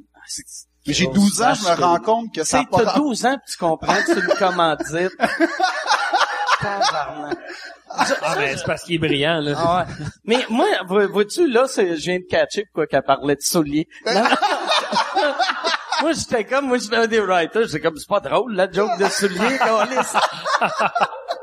Mais 0.86 0.92
j'ai 0.94 1.06
12 1.06 1.42
ans, 1.42 1.54
je 1.54 1.62
me 1.64 1.74
rends 1.80 1.98
compte 1.98 2.34
que 2.34 2.44
ça 2.44 2.60
Tu 2.60 2.66
t'as 2.70 2.76
rapport. 2.84 2.96
12 3.02 3.26
ans, 3.26 3.36
puis 3.44 3.52
tu 3.52 3.58
comprends 3.58 3.94
que 3.96 4.06
c'est 4.06 4.20
une 4.20 4.26
commandite. 4.38 5.12
Tabarnak. 6.60 7.38
Ah 7.90 8.34
ben 8.36 8.56
c'est 8.58 8.64
parce 8.66 8.82
qu'il 8.82 8.96
est 8.96 8.98
brillant 8.98 9.40
là. 9.40 9.54
Ah 9.56 9.86
ouais. 9.88 9.94
Mais 10.24 10.44
moi, 10.50 10.66
vois- 10.86 11.06
vois-tu, 11.06 11.46
là, 11.48 11.66
je 11.74 11.82
viens 11.94 12.18
de 12.18 12.24
catcher 12.28 12.64
pourquoi 12.66 12.86
qu'elle 12.86 13.02
parlait 13.02 13.34
de 13.36 13.40
souliers. 13.40 13.86
Moi, 16.00 16.12
j'étais 16.12 16.44
comme, 16.44 16.66
moi, 16.68 16.78
je 16.78 16.88
fais 16.88 17.08
des 17.08 17.20
writers, 17.20 17.66
j'étais 17.66 17.80
comme, 17.80 17.96
c'est 17.96 18.08
pas 18.08 18.20
drôle, 18.20 18.54
la 18.54 18.70
joke 18.70 18.90
de 18.98 19.58
câlisse. 19.58 20.14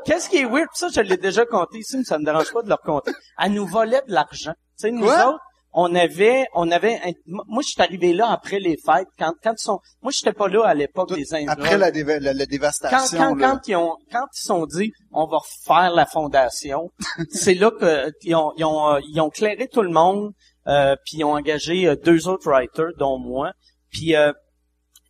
Qu'est-ce 0.04 0.28
qui 0.28 0.38
est 0.38 0.44
weird? 0.44 0.68
Ça, 0.74 0.88
je 0.94 1.00
l'ai 1.00 1.16
déjà 1.16 1.44
compté 1.44 1.78
ici, 1.78 1.96
mais 1.98 2.04
ça 2.04 2.18
me 2.18 2.24
dérange 2.24 2.52
pas 2.52 2.62
de 2.62 2.68
le 2.68 2.74
raconter. 2.74 3.12
Elle 3.42 3.52
nous 3.52 3.66
volait 3.66 4.02
de 4.06 4.12
l'argent. 4.12 4.52
Tu 4.52 4.58
sais, 4.76 4.90
nous 4.90 5.02
Quoi? 5.04 5.28
autres, 5.30 5.40
on 5.72 5.94
avait, 5.94 6.46
on 6.54 6.70
avait, 6.70 6.94
un- 7.04 7.12
moi, 7.26 7.62
je 7.62 7.68
suis 7.70 7.82
arrivé 7.82 8.12
là 8.14 8.30
après 8.30 8.60
les 8.60 8.76
fêtes, 8.76 9.08
quand, 9.18 9.32
quand 9.42 9.52
ils 9.58 9.62
sont, 9.62 9.80
moi, 10.00 10.12
j'étais 10.14 10.32
pas 10.32 10.48
là 10.48 10.64
à 10.64 10.74
l'époque 10.74 11.12
des 11.14 11.34
Indiens. 11.34 11.48
Après 11.50 11.76
la, 11.76 11.90
déva- 11.90 12.18
la- 12.20 12.32
la 12.32 12.44
quand, 12.44 12.50
dévastation, 12.50 13.18
quand, 13.18 13.34
là. 13.34 13.50
quand 13.50 13.68
ils 13.68 13.76
ont, 13.76 13.96
quand 14.12 14.26
ils 14.34 14.46
sont 14.46 14.64
dit, 14.66 14.92
on 15.12 15.26
va 15.26 15.38
faire 15.66 15.90
la 15.90 16.06
fondation, 16.06 16.90
c'est 17.30 17.54
là 17.54 17.70
que 17.72 18.10
ils 18.22 18.34
ont, 18.34 18.52
ils 18.56 18.64
ont, 18.64 18.94
euh, 18.94 19.00
ils 19.08 19.20
ont 19.20 19.28
clairé 19.28 19.68
tout 19.68 19.82
le 19.82 19.90
monde, 19.90 20.32
euh, 20.66 20.94
puis 21.04 21.18
ils 21.18 21.24
ont 21.24 21.34
engagé 21.34 21.86
euh, 21.88 21.96
deux 21.96 22.26
autres 22.28 22.48
writers, 22.50 22.92
dont 22.98 23.18
moi. 23.18 23.52
Puis 23.90 24.14
euh, 24.16 24.32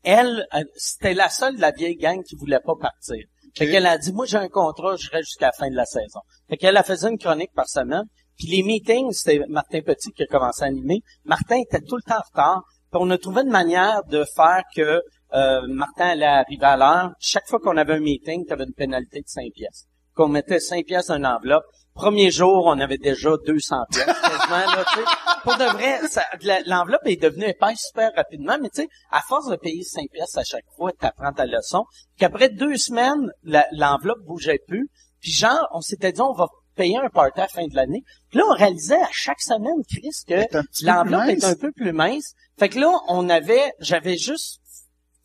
elle, 0.06 0.46
euh, 0.54 0.62
c'était 0.76 1.14
la 1.14 1.28
seule 1.28 1.56
de 1.56 1.60
la 1.60 1.72
vieille 1.72 1.96
gang 1.96 2.22
qui 2.22 2.36
voulait 2.36 2.60
pas 2.60 2.74
partir. 2.80 3.26
Fait 3.56 3.68
qu'elle 3.68 3.86
a 3.86 3.98
dit, 3.98 4.12
moi 4.12 4.24
j'ai 4.24 4.36
un 4.36 4.48
contrat, 4.48 4.96
je 4.96 5.10
reste 5.10 5.26
jusqu'à 5.26 5.46
la 5.46 5.52
fin 5.52 5.68
de 5.68 5.74
la 5.74 5.84
saison. 5.84 6.20
Fait 6.48 6.56
qu'elle 6.56 6.76
a 6.76 6.84
faisait 6.84 7.08
une 7.08 7.18
chronique 7.18 7.52
par 7.54 7.68
semaine. 7.68 8.04
Puis 8.38 8.46
les 8.48 8.62
meetings, 8.62 9.12
c'était 9.12 9.40
Martin 9.48 9.80
Petit 9.80 10.12
qui 10.12 10.22
a 10.22 10.26
commencé 10.26 10.62
à 10.62 10.66
animer. 10.66 11.00
Martin 11.24 11.56
était 11.56 11.80
tout 11.80 11.96
le 11.96 12.02
temps 12.02 12.18
en 12.18 12.28
retard. 12.30 12.62
Puis 12.92 13.00
on 13.02 13.10
a 13.10 13.18
trouvé 13.18 13.42
une 13.42 13.50
manière 13.50 14.04
de 14.04 14.24
faire 14.36 14.62
que 14.74 15.02
euh, 15.34 15.66
Martin 15.68 16.10
allait 16.10 16.26
arriver 16.26 16.64
à 16.64 16.76
l'heure. 16.76 17.10
Chaque 17.18 17.48
fois 17.48 17.58
qu'on 17.58 17.76
avait 17.76 17.94
un 17.94 18.00
meeting, 18.00 18.46
tu 18.46 18.52
avais 18.52 18.64
une 18.64 18.74
pénalité 18.74 19.20
de 19.20 19.28
5 19.28 19.50
pièces. 19.54 19.86
Qu'on 20.14 20.28
mettait 20.28 20.60
5 20.60 20.84
pièces 20.84 21.06
dans 21.06 21.16
une 21.16 21.26
enveloppe. 21.26 21.64
Premier 21.96 22.30
jour, 22.30 22.66
on 22.66 22.78
avait 22.78 22.98
déjà 22.98 23.30
200 23.46 23.76
pièces. 23.90 24.04
quasiment, 24.04 24.70
là, 24.70 24.84
tu 24.92 24.98
sais. 24.98 25.04
Pour 25.42 25.56
de 25.56 25.64
vrai, 25.64 26.62
l'enveloppe 26.66 27.06
est 27.06 27.20
devenue 27.20 27.46
épaisse 27.46 27.86
super 27.88 28.10
rapidement, 28.14 28.58
mais 28.60 28.68
tu 28.68 28.82
sais, 28.82 28.88
à 29.10 29.22
force 29.22 29.48
de 29.48 29.56
payer 29.56 29.82
5 29.82 30.10
pièces 30.12 30.36
à 30.36 30.44
chaque 30.44 30.66
fois, 30.76 30.92
tu 30.92 31.06
apprends 31.06 31.32
ta 31.32 31.46
leçon. 31.46 31.84
Qu'après 32.18 32.50
deux 32.50 32.76
semaines, 32.76 33.30
l'enveloppe 33.72 34.20
bougeait 34.26 34.60
plus. 34.68 34.90
Puis 35.20 35.32
genre, 35.32 35.66
on 35.72 35.80
s'était 35.80 36.12
dit, 36.12 36.20
on 36.20 36.34
va 36.34 36.46
payer 36.74 36.98
un 36.98 37.08
party 37.08 37.40
à 37.40 37.44
la 37.44 37.48
fin 37.48 37.66
de 37.66 37.74
l'année. 37.74 38.02
Puis 38.28 38.38
là, 38.38 38.44
on 38.46 38.54
réalisait 38.54 39.00
à 39.00 39.08
chaque 39.10 39.40
semaine, 39.40 39.82
Chris, 39.88 40.22
que 40.28 40.84
l'enveloppe 40.84 41.28
est 41.28 41.44
un 41.44 41.54
peu 41.54 41.72
plus 41.72 41.92
mince. 41.92 42.34
Fait 42.58 42.68
que 42.68 42.78
là, 42.78 42.92
on 43.08 43.28
avait, 43.30 43.72
j'avais 43.80 44.18
juste 44.18 44.60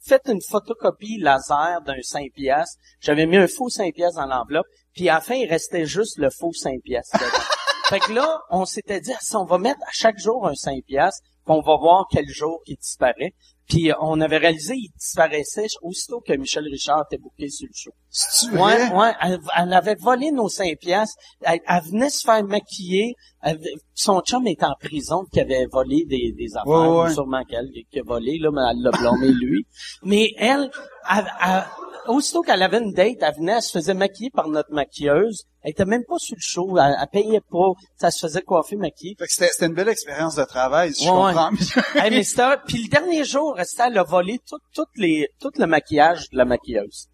fait 0.03 0.22
une 0.27 0.41
photocopie 0.41 1.19
laser 1.19 1.81
d'un 1.85 2.02
5 2.02 2.31
piastres. 2.34 2.80
J'avais 3.02 3.26
mis 3.26 3.38
un 3.38 3.48
faux 3.48 3.69
5 3.69 3.93
piastres 3.93 4.19
dans 4.19 4.27
l'enveloppe. 4.27 4.65
Puis 4.93 5.09
à 5.09 5.15
la 5.15 5.22
fin, 5.22 5.35
il 5.35 5.47
restait 5.47 5.85
juste 5.85 6.18
le 6.18 6.30
faux 6.30 6.53
5 6.53 6.81
piastres. 6.84 7.18
fait 7.89 7.99
que 7.99 8.11
là, 8.11 8.41
on 8.49 8.65
s'était 8.65 9.01
dit, 9.01 9.13
Ah, 9.13 9.19
si 9.22 9.35
on 9.35 9.45
va 9.45 9.57
mettre 9.57 9.81
à 9.88 9.91
chaque 9.91 10.18
jour 10.18 10.47
un 10.47 10.55
5 10.55 10.84
piastres, 10.85 11.22
puis 11.45 11.55
on 11.55 11.61
va 11.61 11.77
voir 11.77 12.05
quel 12.11 12.27
jour 12.27 12.61
il 12.68 12.77
disparaît. 12.77 13.34
Puis 13.68 13.91
euh, 13.91 13.95
on 14.01 14.19
avait 14.22 14.38
réalisé, 14.38 14.76
il 14.76 14.91
disparaissait 14.97 15.68
aussitôt 15.81 16.22
que 16.22 16.34
Michel 16.34 16.65
Richard 16.65 17.05
était 17.09 17.22
booké 17.22 17.49
sur 17.49 17.68
le 17.68 17.73
show. 17.73 17.91
C'est-tu 18.13 18.53
Ouais, 18.57 18.88
vrai? 18.89 18.93
ouais, 18.97 19.13
elle, 19.21 19.39
elle 19.57 19.73
avait 19.73 19.95
volé 19.95 20.31
nos 20.31 20.49
5 20.49 20.77
piastres. 20.79 21.15
Elle, 21.41 21.61
elle 21.65 21.81
venait 21.83 22.09
se 22.09 22.23
faire 22.23 22.43
maquiller. 22.43 23.15
Elle- 23.41 23.59
son 23.93 24.19
chum 24.21 24.45
est 24.47 24.61
en 24.63 24.75
prison 24.79 25.23
qui 25.31 25.39
avait 25.39 25.65
volé 25.71 26.03
des, 26.05 26.33
des 26.38 26.57
affaires. 26.57 26.67
Ouais, 26.67 26.88
ouais. 27.03 27.09
ou 27.09 27.13
Sûrement 27.13 27.43
qu'elle 27.45 27.69
qui 27.89 27.99
a 27.99 28.03
volé, 28.03 28.38
là, 28.38 28.49
mais 28.51 28.61
elle 28.69 28.81
l'a 28.83 28.91
blâmé 28.91 29.27
lui. 29.41 29.65
Mais 30.03 30.29
elle, 30.38 30.69
elle- 31.09 31.31
elle- 31.41 31.63
aussitôt 32.07 32.41
qu'elle 32.41 32.61
avait 32.63 32.79
une 32.79 32.91
date, 32.91 33.17
elle 33.21 33.33
venait, 33.35 33.53
elle 33.53 33.61
se 33.61 33.71
faisait 33.71 33.93
maquiller 33.93 34.29
par 34.31 34.49
notre 34.49 34.73
maquilleuse. 34.73 35.43
Elle 35.61 35.71
était 35.71 35.85
même 35.85 36.03
pas 36.05 36.17
sur 36.17 36.35
le 36.35 36.41
show. 36.41 36.77
Elle, 36.77 36.97
elle 36.99 37.07
payait 37.13 37.41
pas. 37.49 37.71
Ça 37.95 38.11
se 38.11 38.19
faisait 38.27 38.41
coiffer, 38.41 38.75
maquiller. 38.75 39.15
Fait 39.17 39.25
que 39.27 39.31
c'était 39.31 39.47
c'était 39.53 39.67
une 39.67 39.73
belle 39.75 39.88
expérience 39.88 40.35
de 40.35 40.43
travail, 40.43 40.93
si 40.93 41.05
je 41.05 41.09
comprends 41.09 41.51
ouais. 41.51 42.01
Hey, 42.03 42.09
mais 42.11 42.23
puis 42.67 42.83
le 42.83 42.89
dernier 42.89 43.23
jour, 43.23 43.57
elle 43.57 43.97
a 43.97 44.03
volé 44.03 44.39
tout, 44.45 44.57
tout, 44.73 44.85
les, 44.97 45.29
tout 45.39 45.51
le 45.57 45.65
maquillage 45.65 46.29
de 46.31 46.38
la 46.38 46.43
maquilleuse. 46.45 47.07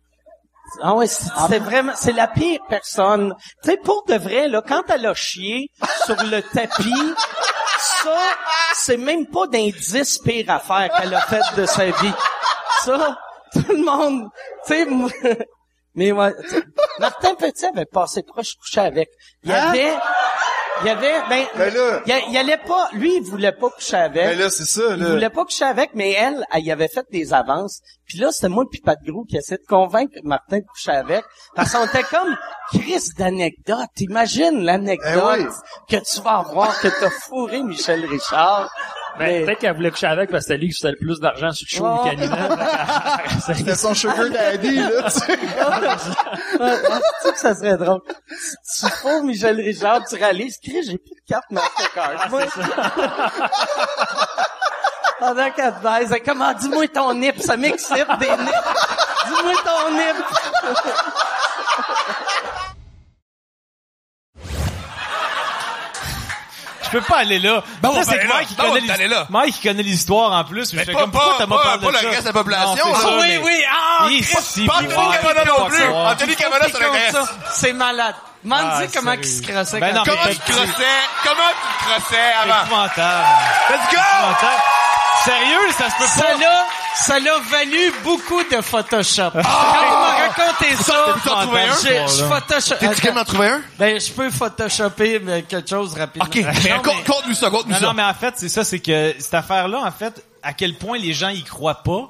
Ah 0.81 0.93
ouais, 0.95 1.07
c'est 1.07 1.29
c'est 1.49 1.59
vraiment, 1.59 1.93
c'est 1.95 2.11
la 2.11 2.27
pire 2.27 2.59
personne. 2.69 3.33
Tu 3.63 3.71
sais, 3.71 3.77
pour 3.77 4.03
de 4.05 4.15
vrai, 4.15 4.47
là, 4.47 4.61
quand 4.67 4.83
elle 4.89 5.05
a 5.05 5.13
chié 5.13 5.71
sur 6.05 6.15
le 6.23 6.41
tapis, 6.41 7.13
ça, 8.03 8.17
c'est 8.73 8.97
même 8.97 9.25
pas 9.27 9.47
d'un 9.47 9.69
10 9.69 10.19
pires 10.23 10.49
affaires 10.49 10.89
qu'elle 10.97 11.13
a 11.13 11.21
faites 11.21 11.55
de 11.55 11.65
sa 11.65 11.85
vie. 11.85 12.13
Ça, 12.83 13.17
tout 13.53 13.65
le 13.69 13.83
monde, 13.83 14.29
tu 14.65 14.73
sais, 14.73 14.87
mais 15.97 16.13
ouais, 16.13 16.33
Martin 16.99 17.35
Petit 17.35 17.65
avait 17.65 17.85
passé 17.85 18.23
proche 18.23 18.55
coucher 18.55 18.79
avec. 18.81 19.09
Il 19.43 19.49
y 19.49 19.53
Hein? 19.53 19.67
avait, 19.69 19.93
Il 20.81 20.85
y 20.85 20.89
avait, 20.91 21.13
ben, 21.27 21.43
Ben 21.57 21.73
là- 21.73 22.01
il, 22.05 22.31
il 22.33 22.37
allait 22.37 22.57
pas, 22.59 22.87
lui, 22.93 23.15
il 23.17 23.23
voulait 23.23 23.51
pas 23.51 23.67
coucher 23.71 23.97
avec. 23.97 24.23
Ben 24.27 24.37
là, 24.37 24.49
c'est 24.51 24.65
ça, 24.65 24.81
Il 24.91 25.01
là. 25.01 25.09
voulait 25.09 25.31
pas 25.31 25.43
coucher 25.43 25.65
avec, 25.65 25.89
mais 25.95 26.11
elle, 26.11 26.45
elle 26.53 26.63
y 26.63 26.71
avait 26.71 26.87
fait 26.87 27.03
des 27.11 27.33
avances. 27.33 27.79
Puis 28.05 28.19
là, 28.19 28.31
c'était 28.31 28.47
moi 28.49 28.63
puis 28.69 28.79
Pat 28.79 28.97
Gros 29.03 29.23
qui 29.27 29.37
essayait 29.37 29.57
de 29.57 29.65
convaincre 29.67 30.13
Martin 30.23 30.57
de 30.59 30.65
coucher 30.71 30.91
avec. 30.91 31.25
Parce 31.55 31.71
qu'on 31.73 31.83
était 31.85 32.03
comme, 32.03 32.37
Chris 32.73 33.09
d'anecdotes. 33.17 33.89
Imagine 34.01 34.63
l'anecdote 34.63 35.37
Eh 35.39 35.43
oui. 35.45 35.49
que 35.89 35.95
tu 35.97 36.21
vas 36.21 36.37
avoir 36.47 36.79
que 36.79 36.89
t'as 36.89 37.09
fourré 37.09 37.63
Michel 37.63 38.05
Richard. 38.05 38.69
Ben, 39.19 39.45
peut-être 39.45 39.59
qu'elle 39.59 39.75
voulait 39.75 39.91
coucher 39.91 40.07
avec 40.07 40.29
parce 40.29 40.45
que 40.45 40.47
c'était 40.53 40.59
lui 40.59 40.69
qui 40.69 40.75
faisait 40.79 40.91
le 40.91 40.97
plus 40.97 41.19
d'argent 41.19 41.51
sur 41.51 41.65
le 41.71 41.77
show 41.77 41.85
Oh. 41.87 42.09
du. 42.15 43.53
C'était 43.53 43.75
son 43.75 43.93
sugar 43.93 44.29
daddy, 44.29 44.75
là, 44.75 45.03
tu 45.03 45.09
sais. 45.19 45.37
que 47.31 47.39
ça 47.39 47.55
serait 47.55 47.77
drôle. 47.77 48.01
Tu, 48.27 48.85
tu 48.85 48.89
fourres 48.91 49.23
Michel 49.23 49.55
Richard, 49.57 50.01
tu 50.07 50.15
réalises, 50.15 50.57
Chris, 50.63 50.83
j'ai 50.85 50.97
plus 50.97 51.15
de 51.15 51.21
carte 51.27 51.45
Mastercard. 51.51 52.29
Moi, 52.29 52.41
Pendant 55.19 55.49
qu'elle 55.51 55.73
te 55.73 55.81
baise, 55.81 56.13
comment, 56.23 56.53
dis-moi 56.53 56.87
ton 56.89 57.13
nip, 57.15 57.39
ça 57.41 57.57
m'excite 57.57 58.05
des 58.19 58.29
nips. 58.29 58.67
Dis-moi 59.27 59.53
ton 59.65 59.91
nip. 59.93 60.15
Je 66.87 66.97
peux 66.97 67.01
pas 67.01 67.17
aller 67.17 67.39
là. 67.39 67.63
Ben, 67.81 67.89
on 67.89 67.95
Là, 67.95 68.01
c'est 68.03 68.17
que 68.19 68.27
là. 68.27 68.33
Mike, 68.35 68.47
il 68.51 68.55
Ben, 68.57 68.63
on 68.63 68.67
connaît 68.73 68.87
va 68.87 68.93
aller 68.93 69.03
l'his- 69.07 69.09
là. 69.13 69.25
Mike, 69.29 69.55
il 69.63 69.67
connaît 69.69 69.83
l'histoire 69.83 70.31
en 70.31 70.43
plus. 70.43 70.73
Mais 70.73 70.79
j'étais 70.79 70.93
pas- 70.93 70.99
comme, 71.01 71.11
pourquoi 71.11 71.31
pas- 71.33 71.37
t'as 71.39 71.47
pas- 71.47 71.63
parlé 71.63 71.79
pas 71.79 71.87
de 71.87 71.91
le 71.91 71.99
ça? 71.99 72.09
reste 72.09 72.21
de 72.21 72.27
la 72.27 72.33
population, 72.33 72.91
là. 72.93 72.99
ça, 72.99 73.07
Oui, 73.09 73.17
mais- 73.27 73.37
oui, 73.37 73.63
ah, 73.71 74.05
Il- 74.09 74.25
pas 74.67 74.73
Anthony 74.75 74.89
Cavana 74.89 75.41
il 75.43 75.47
non 75.47 75.65
plus. 75.67 75.83
Anthony 75.85 76.35
Cavana, 76.35 76.65
ça 76.69 76.79
l'intéresse. 76.79 77.15
C'est 77.53 77.73
malade. 77.73 78.15
M'en 78.43 78.55
Ah, 78.57 78.81
dis 78.85 78.93
comment 78.93 79.11
sérieux. 79.11 79.25
il 79.25 79.37
se 79.45 79.51
crossait 79.51 79.79
Ben 79.79 79.93
non, 79.93 80.03
il 80.05 80.09
Comment 80.09 80.23
petit? 80.23 80.39
crossais? 80.39 80.97
Comment 81.23 81.51
tu 81.51 81.85
crossais 81.85 82.03
C'est 82.11 82.49
avant? 82.51 82.63
épouvantable. 82.65 83.25
Let's 83.69 83.91
go! 83.91 84.47
Sérieux, 85.25 85.71
ça 85.77 85.89
se 85.89 85.95
peut 85.97 86.05
Ça 86.07 86.23
pas. 86.23 86.37
Ça 87.05 87.19
l'a 87.19 87.37
valu 87.39 87.91
beaucoup 88.03 88.41
de 88.43 88.61
Photoshop. 88.61 89.31
Quand 89.31 89.39
il 89.39 89.43
m'a 89.43 90.27
raconté 90.27 90.75
ça, 90.75 91.15
je 92.07 92.23
Photoshop. 92.23 92.75
T'es-tu 92.79 93.01
capable 93.01 93.15
d'en 93.19 93.25
trouver 93.25 93.47
un? 93.49 93.61
Ben, 93.77 93.99
je 93.99 94.11
peux 94.11 94.29
Photoshopper 94.29 95.19
mais 95.19 95.43
quelque 95.43 95.69
chose 95.69 95.93
rapidement. 95.93 96.25
Ok, 96.27 96.35
mais 96.63 96.69
Non, 96.75 96.81
compte- 96.81 97.03
compte-nous 97.05 97.33
ça, 97.35 97.49
compte-nous 97.49 97.73
Non, 97.73 97.79
ça. 97.79 97.85
non, 97.87 97.93
mais 97.93 98.03
en 98.03 98.13
fait, 98.13 98.33
c'est 98.37 98.49
ça, 98.49 98.63
c'est 98.63 98.79
que 98.79 99.15
cette 99.19 99.33
affaire-là, 99.33 99.81
en 99.85 99.91
fait, 99.91 100.23
à 100.43 100.53
quel 100.53 100.75
point 100.75 100.97
les 100.97 101.13
gens 101.13 101.29
y 101.29 101.43
croient 101.43 101.83
pas. 101.83 102.09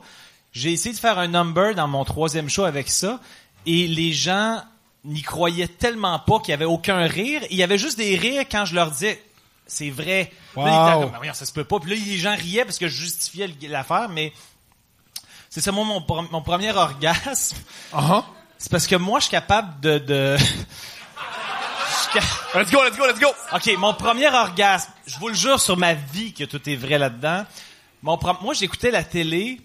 J'ai 0.53 0.71
essayé 0.71 0.93
de 0.95 0.99
faire 0.99 1.19
un 1.19 1.27
number 1.27 1.75
dans 1.75 1.87
mon 1.87 2.03
troisième 2.03 2.49
show 2.49 2.63
avec 2.63 2.89
ça, 2.89 3.19
et 3.65 3.87
les 3.87 4.11
gens 4.13 4.61
n'y 5.05 5.21
croyaient 5.21 5.67
tellement 5.67 6.17
pas 6.19 6.39
qu'il 6.39 6.49
y 6.49 6.53
avait 6.53 6.65
aucun 6.65 7.05
rire. 7.05 7.41
Il 7.51 7.57
y 7.57 7.63
avait 7.63 7.77
juste 7.77 7.97
des 7.97 8.15
rires 8.15 8.43
quand 8.49 8.65
je 8.65 8.73
leur 8.73 8.89
disais, 8.91 9.21
c'est 9.67 9.89
vrai. 9.89 10.31
Là, 10.55 10.63
ils 10.63 10.97
étaient 10.99 11.11
comme, 11.11 11.21
Ben 11.21 11.33
ça 11.33 11.45
se 11.45 11.51
peut 11.53 11.63
pas. 11.63 11.79
Puis 11.79 11.91
là, 11.91 11.97
les 12.03 12.17
gens 12.17 12.35
riaient 12.35 12.65
parce 12.65 12.79
que 12.79 12.87
je 12.87 12.95
justifiais 12.95 13.49
l'affaire, 13.69 14.07
mais 14.09 14.33
c'est 15.49 15.61
ça, 15.61 15.71
moi, 15.71 15.85
mon, 15.85 16.03
mon 16.31 16.41
premier 16.41 16.71
orgasme. 16.71 17.57
Uh-huh. 17.93 18.23
C'est 18.57 18.71
parce 18.71 18.87
que 18.87 18.95
moi, 18.95 19.19
je 19.19 19.25
suis 19.25 19.31
capable 19.31 19.79
de, 19.79 19.97
de... 19.99 20.37
Let's 22.55 22.71
go, 22.71 22.83
let's 22.83 22.97
go, 22.97 23.05
let's 23.05 23.19
go! 23.19 23.27
OK, 23.53 23.77
mon 23.77 23.93
premier 23.93 24.27
orgasme, 24.27 24.91
je 25.05 25.17
vous 25.19 25.27
le 25.27 25.35
jure 25.35 25.59
sur 25.59 25.77
ma 25.77 25.93
vie 25.93 26.33
que 26.33 26.45
tout 26.45 26.67
est 26.67 26.75
vrai 26.75 26.97
là-dedans. 26.97 27.45
Mon 28.01 28.17
Moi, 28.41 28.53
j'écoutais 28.53 28.91
la 28.91 29.03
télé 29.03 29.59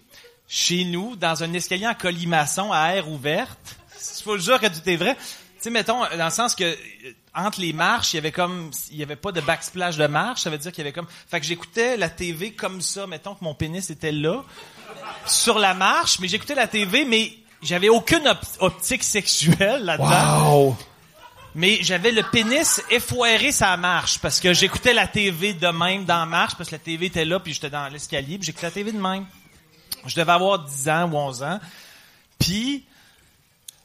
chez 0.49 0.85
nous, 0.85 1.17
dans 1.17 1.43
un 1.43 1.53
escalier 1.55 1.87
en 1.87 1.95
colimaçon 1.95 2.73
à 2.73 2.95
air 2.95 3.09
ouverte. 3.09 3.77
Je 4.19 4.25
vous 4.25 4.35
le 4.35 4.41
jure 4.41 4.61
que 4.61 4.67
tout 4.67 4.87
est 4.87 4.97
vrai. 4.97 5.15
Tu 5.15 5.23
sais, 5.61 5.71
mettons, 5.71 6.01
dans 6.01 6.25
le 6.25 6.31
sens 6.31 6.55
que 6.55 6.65
euh, 6.65 6.77
entre 7.35 7.61
les 7.61 7.73
marches, 7.73 8.13
il 8.13 8.17
y 8.17 8.19
avait 8.19 8.33
comme, 8.33 8.71
il 8.91 8.99
y 8.99 9.03
avait 9.03 9.17
pas 9.17 9.33
de 9.33 9.41
backsplash 9.41 9.97
de 9.97 10.07
marche, 10.07 10.43
ça 10.43 10.51
veut 10.51 10.59
dire 10.59 10.73
qu'il 10.73 10.85
y 10.85 10.87
avait 10.87 10.93
comme, 10.93 11.07
fait 11.29 11.41
que 11.41 11.47
j'écoutais 11.47 11.97
la 11.97 12.11
TV 12.11 12.53
comme 12.53 12.83
ça, 12.83 13.07
mettons 13.07 13.35
que 13.35 13.45
mon 13.45 13.55
pénis 13.55 13.89
était 13.89 14.13
là, 14.13 14.45
sur 15.27 15.59
la 15.59 15.75
marche, 15.75 16.19
mais 16.19 16.29
j'écoutais 16.29 16.55
la 16.55 16.67
TV, 16.67 17.05
mais 17.05 17.33
j'avais 17.63 17.89
aucune 17.89 18.27
op- 18.29 18.39
optique 18.61 19.03
sexuelle 19.05 19.85
là-dedans. 19.85 20.51
Wow! 20.67 20.77
Mais 21.55 21.79
j'avais 21.83 22.13
le 22.13 22.23
pénis 22.23 22.83
effoiré 22.91 23.53
sa 23.53 23.77
marche 23.77 24.19
parce 24.19 24.41
que 24.41 24.55
j'écoutais 24.55 24.95
la 24.95 25.07
TV 25.07 25.53
de 25.53 25.67
même 25.69 26.05
dans 26.07 26.21
la 26.21 26.27
marche 26.27 26.55
parce 26.57 26.71
que 26.71 26.75
la 26.77 26.79
TV 26.79 27.07
était 27.07 27.27
là 27.27 27.41
puis 27.41 27.53
j'étais 27.53 27.69
dans 27.69 27.89
l'escalier 27.89 28.39
puis 28.39 28.47
j'écoutais 28.47 28.69
la 28.69 28.71
TV 28.73 28.91
de 28.91 28.99
même. 29.01 29.27
Je 30.07 30.15
devais 30.17 30.33
avoir 30.33 30.61
10 30.61 30.89
ans 30.89 31.11
ou 31.13 31.17
11 31.17 31.43
ans. 31.43 31.61
Puis 32.39 32.85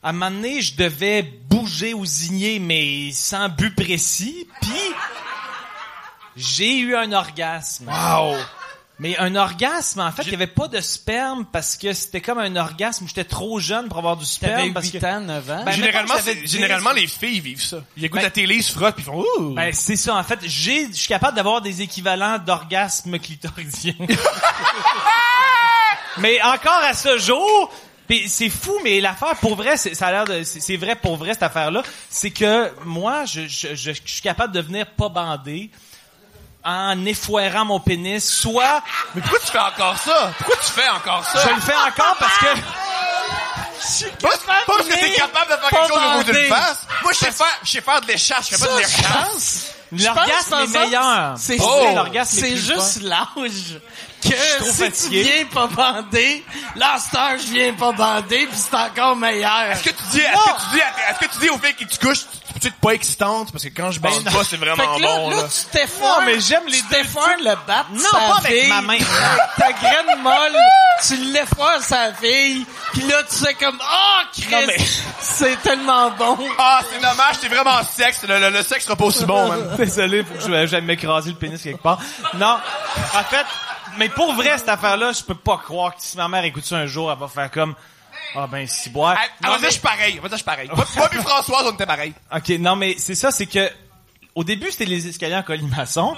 à 0.02 0.10
un 0.10 0.12
moment 0.14 0.32
donné, 0.32 0.62
je 0.62 0.76
devais 0.78 1.22
bouger 1.24 1.94
ou 1.94 2.06
zigner 2.06 2.60
mais 2.60 3.12
sans 3.12 3.50
but 3.50 3.76
précis. 3.76 4.48
Puis 4.62 4.72
j'ai 6.38 6.78
eu 6.80 6.96
un 6.96 7.12
orgasme. 7.12 7.90
Wow! 7.90 8.38
Mais 9.00 9.16
un 9.20 9.36
orgasme, 9.36 10.00
en 10.00 10.12
fait, 10.12 10.24
il 10.24 10.30
n'y 10.30 10.34
avait 10.36 10.48
pas 10.48 10.68
de 10.68 10.82
sperme 10.82 11.46
parce 11.46 11.78
que 11.78 11.94
c'était 11.94 12.20
comme 12.20 12.40
un 12.40 12.56
orgasme 12.56 13.06
où 13.06 13.08
j'étais 13.08 13.24
trop 13.26 13.60
jeune 13.60 13.88
pour 13.90 14.00
avoir 14.00 14.18
du 14.18 14.26
sperme. 14.26 14.56
T'avais 14.58 14.72
parce 14.72 14.92
8 14.92 15.00
que... 15.00 15.06
ans, 15.06 15.20
9 15.22 15.52
ans. 15.52 15.64
Ben, 15.66 15.72
généralement, 15.72 16.14
que 16.16 16.20
j'avais 16.22 16.34
c'est- 16.34 16.42
10, 16.42 16.52
généralement, 16.52 16.92
les 16.94 17.06
filles 17.06 17.40
vivent 17.40 17.62
ça. 17.64 17.78
Ils 17.96 18.06
écoutent 18.06 18.18
Ben- 18.22 18.24
la 18.26 18.32
télé, 18.32 18.56
ils 18.56 18.64
se 18.64 18.74
frottent, 18.74 18.96
puis 18.96 19.04
ils 19.04 19.06
font 19.06 19.24
Ouh! 19.40 19.54
Ben, 19.54 19.72
c'est 19.72 19.98
ça, 19.98 20.16
en 20.16 20.24
fait. 20.24 20.40
J'ai, 20.46 20.88
je 20.88 20.94
suis 20.94 21.08
capable 21.08 21.36
d'avoir 21.36 21.62
des 21.62 21.84
équivalents 21.84 22.40
d'orgasme 22.40 23.20
clitoridien. 23.20 23.94
mais 26.18 26.42
encore 26.42 26.82
à 26.84 26.94
ce 26.94 27.18
jour, 27.20 27.72
pis 28.08 28.28
c'est 28.28 28.50
fou, 28.50 28.74
mais 28.84 29.00
l'affaire, 29.00 29.36
pour 29.36 29.56
vrai, 29.56 29.78
c'est, 29.78 29.94
ça 29.94 30.08
a 30.08 30.12
l'air 30.12 30.26
de, 30.26 30.44
c'est, 30.44 30.60
c'est 30.60 30.78
vrai 30.78 30.96
pour 30.96 31.18
vrai, 31.18 31.34
cette 31.34 31.44
affaire-là, 31.44 31.84
c'est 32.10 32.32
que 32.32 32.72
moi, 32.84 33.26
je, 33.26 33.42
je, 33.48 33.76
je, 33.76 33.92
je 33.94 34.02
suis 34.06 34.22
capable 34.22 34.54
de 34.54 34.62
venir 34.62 34.88
pas 34.88 35.10
bandé 35.10 35.70
en 36.68 37.06
effoirant 37.06 37.64
mon 37.66 37.80
pénis, 37.80 38.24
soit... 38.30 38.82
Mais 39.16 39.22
pourquoi 39.22 39.40
tu 39.40 39.52
fais 39.52 39.58
encore 39.60 39.96
ça? 40.04 40.34
Pourquoi 40.38 40.56
tu 40.58 40.72
fais 40.72 40.90
encore 40.90 41.24
ça? 41.26 41.40
Je 41.48 41.56
le 41.56 41.62
fais 41.62 41.76
encore 41.76 42.16
parce 42.20 42.38
que... 42.40 42.48
Pas, 44.22 44.30
pas 44.30 44.54
parce 44.68 44.88
que 44.88 44.94
t'es 45.00 45.12
capable 45.14 45.52
de 45.52 45.58
faire 45.58 45.70
quelque 45.70 45.88
chose 45.88 46.02
au 46.06 46.18
bout 46.18 46.24
d'une 46.24 46.48
face. 46.50 46.88
Moi, 47.04 47.12
je 47.14 47.18
sais 47.20 47.32
faire, 47.32 47.60
je 47.64 47.72
sais 47.72 47.82
faire 47.82 48.02
de 48.02 48.08
l'échasse, 48.08 48.50
je 48.50 48.56
fais 48.58 48.66
pas 48.68 48.74
de 48.74 48.78
l'échasse. 48.80 49.04
pense- 49.32 49.64
L'orgasme 49.94 50.56
est 50.56 50.68
meilleur. 50.80 51.34
C'est 51.38 51.58
Oh! 51.62 52.06
c'est- 52.26 52.58
juste 52.58 53.02
l'âge 53.04 53.80
que 54.22 54.30
si 54.66 54.84
fatigué. 54.84 55.24
tu 55.24 55.32
viens 55.32 55.46
pas 55.46 55.68
bandé, 55.68 56.44
là, 56.76 56.98
je 57.40 57.52
viens 57.54 57.74
pas 57.74 57.92
bandé, 57.94 58.48
puis 58.48 58.58
c'est 58.58 58.76
encore 58.76 59.16
meilleur. 59.16 59.62
Est-ce 59.72 59.84
que 59.84 59.90
tu 59.92 60.04
dis, 60.12 60.20
est-ce 60.20 60.34
que 60.34 60.60
tu 60.60 60.76
dis, 60.76 60.82
est-ce 61.10 61.20
que 61.26 61.34
tu 61.34 61.40
dis 61.40 61.50
aux 61.50 61.58
filles 61.60 61.76
qui 61.76 61.88
tu 61.88 61.98
peux 62.00 62.14
être 62.66 62.76
pas 62.76 62.92
excitante 62.92 63.52
parce 63.52 63.64
que 63.64 63.70
quand 63.70 63.92
je 63.92 64.00
bande 64.00 64.24
Ben 64.24 64.32
pas, 64.34 64.44
c'est 64.44 64.58
vraiment 64.58 64.76
Fait 64.76 64.98
que 64.98 65.02
là, 65.04 65.16
bon, 65.18 65.30
là, 65.30 65.44
tu. 65.72 65.78
Non, 66.02 66.26
mais 66.26 66.40
j'aime 66.40 66.66
les 66.68 66.78
Tu 66.80 66.88
t'effoires 66.88 67.38
le 67.40 67.56
bat. 67.68 67.86
Non, 67.92 68.00
sa 68.12 68.18
pas 68.18 68.36
avec 68.38 68.68
ma 68.70 68.82
main. 68.82 68.98
Ta 69.58 69.72
graine 69.74 70.22
molle, 70.22 70.58
tu 71.08 71.16
l'effoires 71.32 71.82
sa 71.82 72.14
fille, 72.14 72.66
puis 72.94 73.02
là, 73.02 73.24
tu 73.30 73.46
fais 73.46 73.54
comme, 73.54 73.80
oh, 73.82 74.22
Chris, 74.34 74.48
Non, 74.52 74.62
mais- 74.68 74.78
c'est 75.20 75.62
tellement 75.62 76.12
bon. 76.12 76.38
Ah, 76.58 76.82
c'est 76.90 77.00
dommage, 77.00 77.40
t'es 77.42 77.48
vraiment 77.48 77.84
sexe. 77.84 78.24
Le, 78.28 78.40
le, 78.40 78.50
le 78.50 78.64
sexe 78.64 78.86
sera 78.86 78.96
pas 78.96 79.06
aussi 79.06 79.26
bon, 79.26 79.48
man. 79.48 79.76
Désolé, 79.78 80.24
faut 80.24 80.34
que 80.34 80.42
je 80.42 80.68
j'aille 80.68 80.82
m'écraser 80.82 81.32
le 81.32 81.36
pénis 81.36 81.62
quelque 81.62 81.82
part. 81.82 82.00
Non, 82.34 82.58
en 83.14 83.24
fait, 83.24 83.46
mais 83.98 84.10
pour 84.10 84.34
vrai, 84.34 84.58
cette 84.58 84.70
affaire-là, 84.70 85.12
je 85.12 85.24
peux 85.24 85.36
pas 85.36 85.58
croire 85.58 85.96
que 85.96 86.02
si 86.02 86.18
ma 86.18 86.28
mère 86.28 86.44
écoute 86.44 86.66
ça 86.66 86.76
un 86.78 86.86
jour, 86.86 87.12
elle 87.12 87.18
va 87.20 87.28
faire 87.28 87.52
comme... 87.52 87.76
Ah 88.36 88.48
ben, 88.48 88.68
si 88.68 88.90
boire. 88.90 89.18
Ah, 89.18 89.48
On 89.48 89.52
va 89.52 89.58
dire, 89.60 89.68
je 89.68 89.74
suis 89.74 89.82
pareil. 89.82 90.16
On 90.20 90.22
va 90.24 90.30
dire, 90.30 90.38
je 90.38 90.44
suis 90.44 90.46
pareil. 90.46 90.70
Moi, 90.74 91.10
puis 91.10 91.20
Françoise, 91.22 91.66
on 91.68 91.74
était 91.74 91.86
pareil. 91.86 92.14
OK, 92.34 92.50
non, 92.60 92.76
mais 92.76 92.96
c'est 92.98 93.16
ça, 93.16 93.32
c'est 93.32 93.46
que 93.48 93.70
au 94.38 94.44
début, 94.44 94.70
c'était 94.70 94.86
les 94.86 95.08
escaliers 95.08 95.36
en 95.36 95.42
colimaçon. 95.42 96.16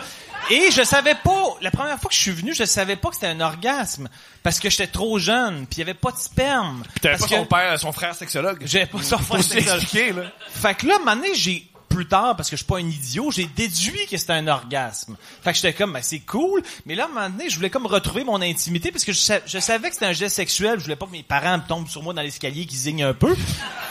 Et 0.51 0.71
je 0.71 0.83
savais 0.83 1.15
pas, 1.15 1.55
la 1.61 1.71
première 1.71 1.97
fois 1.99 2.09
que 2.09 2.15
je 2.15 2.19
suis 2.19 2.31
venu, 2.31 2.53
je 2.53 2.65
savais 2.65 2.97
pas 2.97 3.07
que 3.09 3.15
c'était 3.15 3.27
un 3.27 3.39
orgasme. 3.39 4.09
Parce 4.43 4.59
que 4.59 4.69
j'étais 4.69 4.87
trop 4.87 5.19
jeune, 5.19 5.65
puis 5.65 5.77
il 5.77 5.79
y 5.79 5.81
avait 5.83 5.93
pas 5.93 6.11
de 6.11 6.17
sperme. 6.17 6.83
Puis 6.91 6.99
t'avais 6.99 7.17
pas 7.17 7.27
son 7.29 7.45
père, 7.45 7.79
son 7.79 7.93
frère 7.93 8.13
sexologue. 8.15 8.61
J'avais 8.65 8.87
pas 8.87 9.01
son 9.01 9.19
frère 9.19 9.41
se 9.41 9.49
sexologue. 9.51 10.17
là. 10.17 10.23
Fait 10.49 10.75
que 10.75 10.87
là, 10.87 10.97
donné, 11.05 11.33
j'ai, 11.33 11.68
plus 11.99 12.07
tard, 12.07 12.35
parce 12.37 12.49
que 12.49 12.55
je 12.55 12.63
suis 12.63 12.65
pas 12.65 12.77
un 12.77 12.87
idiot, 12.87 13.29
j'ai 13.31 13.45
déduit 13.45 14.05
que 14.07 14.15
c'était 14.17 14.33
un 14.33 14.47
orgasme. 14.47 15.17
Fait 15.43 15.51
que 15.51 15.55
j'étais 15.57 15.73
comme, 15.73 15.91
ben, 15.93 16.01
c'est 16.01 16.19
cool. 16.19 16.63
Mais 16.85 16.95
là, 16.95 17.03
à 17.03 17.05
un 17.07 17.09
moment 17.09 17.29
donné, 17.29 17.49
je 17.49 17.55
voulais 17.57 17.69
comme 17.69 17.85
retrouver 17.87 18.23
mon 18.23 18.41
intimité, 18.41 18.91
parce 18.91 19.03
que 19.03 19.11
je, 19.11 19.19
sa- 19.19 19.45
je 19.45 19.59
savais 19.59 19.89
que 19.89 19.95
c'était 19.95 20.05
un 20.05 20.13
geste 20.13 20.37
sexuel. 20.37 20.75
Je 20.79 20.83
voulais 20.85 20.95
pas 20.95 21.05
que 21.07 21.11
mes 21.11 21.23
parents 21.23 21.57
me 21.57 21.67
tombent 21.67 21.89
sur 21.89 22.01
moi 22.03 22.13
dans 22.13 22.21
l'escalier, 22.21 22.65
qu'ils 22.65 22.77
zignent 22.77 23.03
un 23.03 23.13
peu. 23.13 23.35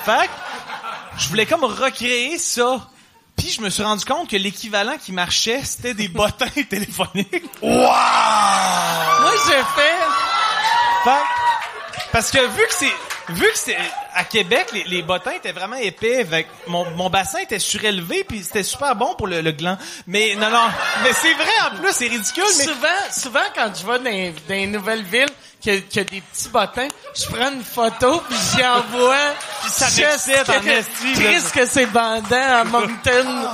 Fait 0.05 0.27
que, 0.27 1.19
je 1.19 1.29
voulais 1.29 1.45
comme 1.47 1.65
recréer 1.65 2.39
ça. 2.39 2.89
Puis 3.37 3.51
je 3.51 3.61
me 3.61 3.69
suis 3.71 3.83
rendu 3.83 4.05
compte 4.05 4.29
que 4.31 4.37
l'équivalent 4.37 4.97
qui 4.99 5.13
marchait, 5.13 5.63
c'était 5.65 5.95
des 5.95 6.09
bottins 6.09 6.47
téléphoniques. 6.71 7.45
Moi, 7.63 9.33
j'ai 9.47 9.63
fait, 9.77 9.99
Fait- 11.05 12.11
parce 12.13 12.31
que 12.31 12.39
vu 12.39 12.63
que 12.67 12.75
c'est 12.75 12.93
vu 13.35 13.45
que 13.53 13.59
c'est 13.59 13.77
à 14.19 14.25
Québec 14.25 14.69
les, 14.73 14.85
les 14.85 15.03
bottins 15.03 15.33
étaient 15.33 15.53
vraiment 15.53 15.77
épais 15.77 16.21
avec 16.21 16.49
mon, 16.67 16.85
mon 16.91 17.09
bassin 17.09 17.39
était 17.39 17.59
surélevé 17.59 18.25
puis 18.25 18.43
c'était 18.43 18.63
super 18.63 18.95
bon 18.97 19.15
pour 19.15 19.27
le, 19.29 19.41
le 19.41 19.53
gland 19.53 19.79
mais 20.07 20.35
non 20.35 20.51
non 20.51 20.69
mais 21.03 21.13
c'est 21.13 21.35
vrai 21.35 21.53
en 21.71 21.77
plus 21.77 21.93
c'est 21.93 22.09
ridicule 22.09 22.45
mais 22.59 22.65
souvent, 22.65 22.89
souvent, 23.11 23.41
quand 23.55 23.71
je 23.75 23.87
vais 23.87 23.99
dans, 23.99 24.35
dans 24.49 24.55
les 24.55 24.67
nouvelles 24.67 25.03
villes, 25.03 25.29
qui 25.61 25.71
a, 25.71 25.81
qui 25.81 26.01
a 26.01 26.05
des 26.05 26.21
petits 26.21 26.49
bottins, 26.51 26.89
je 27.15 27.27
prends 27.27 27.51
une 27.53 27.65
photo 27.65 28.23
puis 28.29 28.39
j'y 28.55 28.65
envoie. 28.65 29.35
Puis 29.63 29.71
ça 29.71 29.87
m'excite 29.87 30.49
en 30.49 30.67
esti. 30.67 31.13
Chris 31.15 31.43
que 31.53 31.67
c'est 31.67 31.87
bandant 31.87 32.61
à 32.61 32.65
Moncton. 32.65 33.51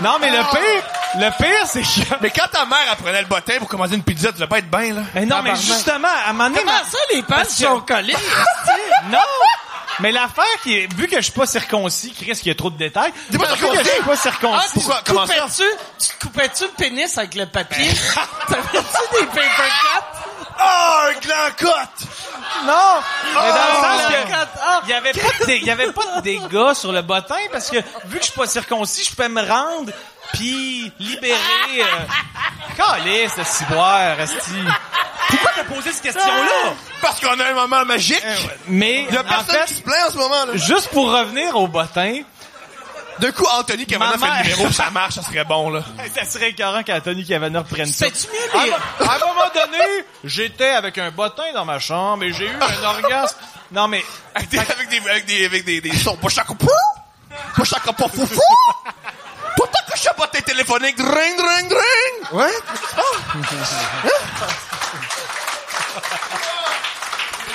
Non, 0.00 0.18
mais 0.20 0.30
le 0.30 0.42
pire, 0.50 0.84
le 1.18 1.30
pire, 1.36 1.66
c'est 1.66 1.82
que... 1.82 2.14
Mais 2.22 2.30
quand 2.30 2.48
ta 2.50 2.64
mère 2.66 2.90
apprenait 2.90 3.20
le 3.22 3.26
bottin 3.28 3.54
pour 3.58 3.68
commander 3.68 3.96
une 3.96 4.02
pizza, 4.02 4.32
tu 4.32 4.38
vas 4.38 4.46
pas 4.46 4.58
être 4.58 4.70
bien, 4.70 4.94
là. 4.94 5.02
Mais 5.14 5.26
non, 5.26 5.42
mais 5.42 5.54
justement, 5.56 6.08
à 6.08 6.30
un 6.30 6.32
moment 6.32 6.48
donné... 6.50 6.60
Comment 6.60 6.72
ma- 6.72 6.84
ça, 6.84 6.98
les 7.12 7.22
que- 7.22 7.50
sont 7.50 7.80
collés? 7.80 8.16
Non! 9.10 9.18
Mais 10.00 10.12
l'affaire 10.12 10.44
qui 10.62 10.76
est, 10.76 10.92
vu 10.94 11.06
que 11.08 11.16
je 11.16 11.22
suis 11.22 11.32
pas 11.32 11.46
circoncis, 11.46 12.12
Chris, 12.12 12.32
qu'il 12.34 12.48
y 12.48 12.50
a 12.50 12.54
trop 12.54 12.68
de 12.68 12.76
détails. 12.76 13.12
T'es 13.30 13.38
pas 13.38 13.54
vu 13.54 13.66
que 13.66 13.78
je 13.78 13.82
circoncis? 14.18 14.68
suis 14.68 14.80
pas 14.88 15.00
Ah, 15.00 15.00
circoncis. 15.00 15.04
te 15.04 15.10
coupais-tu, 15.12 15.62
tu 15.98 16.08
te 16.08 16.22
coupais-tu 16.26 16.64
le 16.64 16.70
pénis 16.70 17.16
avec 17.18 17.34
le 17.34 17.46
papier? 17.46 17.88
T'avais-tu 18.48 19.20
des 19.20 19.26
paper 19.26 19.40
cuts? 19.40 20.20
Oh, 20.58 21.08
un 21.08 21.12
gland 21.20 21.50
cut! 21.56 22.06
Non! 22.66 22.72
Mais 23.24 23.34
dans 23.34 23.40
Oh, 23.40 23.46
le 23.46 24.02
sens 24.02 24.12
que. 24.12 24.60
Ah, 24.62 24.80
il 24.84 24.90
y 24.90 24.92
avait 24.92 25.12
pas 25.12 25.44
de, 25.46 25.50
il 25.52 25.64
y 25.64 25.70
avait 25.70 25.92
pas 25.92 26.16
de 26.16 26.20
dégâts 26.22 26.74
sur 26.74 26.92
le 26.92 27.00
bottin 27.02 27.36
parce 27.52 27.70
que, 27.70 27.76
vu 28.06 28.18
que 28.18 28.24
je 28.24 28.30
suis 28.30 28.38
pas 28.38 28.46
circoncis, 28.46 29.04
je 29.10 29.14
peux 29.14 29.28
me 29.28 29.42
rendre 29.42 29.92
puis 30.32 30.92
libérer, 30.98 31.80
euh, 31.80 31.84
Calisse, 32.76 33.32
ce 33.36 33.44
ciboire, 33.44 34.18
esti. 34.20 34.50
Pourquoi 35.28 35.50
t'as 35.56 35.64
posé 35.64 35.92
cette 35.92 36.02
question-là? 36.02 36.72
Parce 37.02 37.20
qu'on 37.20 37.38
a 37.40 37.44
un 37.50 37.54
moment 37.54 37.84
magique. 37.84 38.22
Mais, 38.68 39.06
Il 39.08 39.14
y 39.14 39.16
a 39.16 39.20
en 39.22 39.24
personne 39.24 39.56
fait, 39.56 39.64
qui 39.66 39.74
se 39.74 39.82
plaint 39.82 40.08
en 40.08 40.12
ce 40.12 40.16
moment, 40.18 40.44
là. 40.46 40.52
juste 40.56 40.88
pour 40.90 41.10
revenir 41.10 41.56
au 41.56 41.66
bottin, 41.68 42.20
De 43.18 43.30
coup, 43.30 43.46
Anthony 43.58 43.86
Cavana 43.86 44.18
fait 44.18 44.26
le 44.44 44.50
numéro, 44.56 44.70
ça 44.72 44.90
marche, 44.90 45.14
ça 45.14 45.22
serait 45.22 45.44
bon, 45.44 45.70
là. 45.70 45.80
ça 46.14 46.24
serait 46.26 46.50
écœurant 46.50 46.82
qu'Anthony 46.82 47.24
Cavana 47.26 47.60
reprenne 47.60 47.86
ça. 47.86 48.06
C'est-tu 48.06 48.28
mieux 48.28 48.60
À, 48.60 48.64
les... 48.66 48.72
un- 48.72 49.08
à 49.08 49.14
un 49.14 49.18
moment 49.20 49.48
donné, 49.54 49.84
j'étais 50.22 50.68
avec 50.68 50.98
un 50.98 51.10
bottin 51.10 51.50
dans 51.54 51.64
ma 51.64 51.78
chambre 51.80 52.22
et 52.24 52.32
j'ai 52.32 52.46
eu 52.46 52.54
un 52.60 52.84
orgasme. 52.84 53.36
Non, 53.72 53.88
mais, 53.88 54.04
Avec 54.34 54.50
des, 54.50 54.58
avec 54.58 54.88
des, 54.90 54.98
avec 55.10 55.24
des, 55.26 55.44
avec 55.46 55.64
des, 55.64 55.80
des 55.80 55.96
sons. 55.96 56.16
Bottin 60.16 60.40
téléphonique. 60.40 60.96
Dring, 60.96 61.36
dring, 61.36 61.68
dring! 61.68 62.32
Ouais? 62.32 62.52
Ah. 62.96 63.36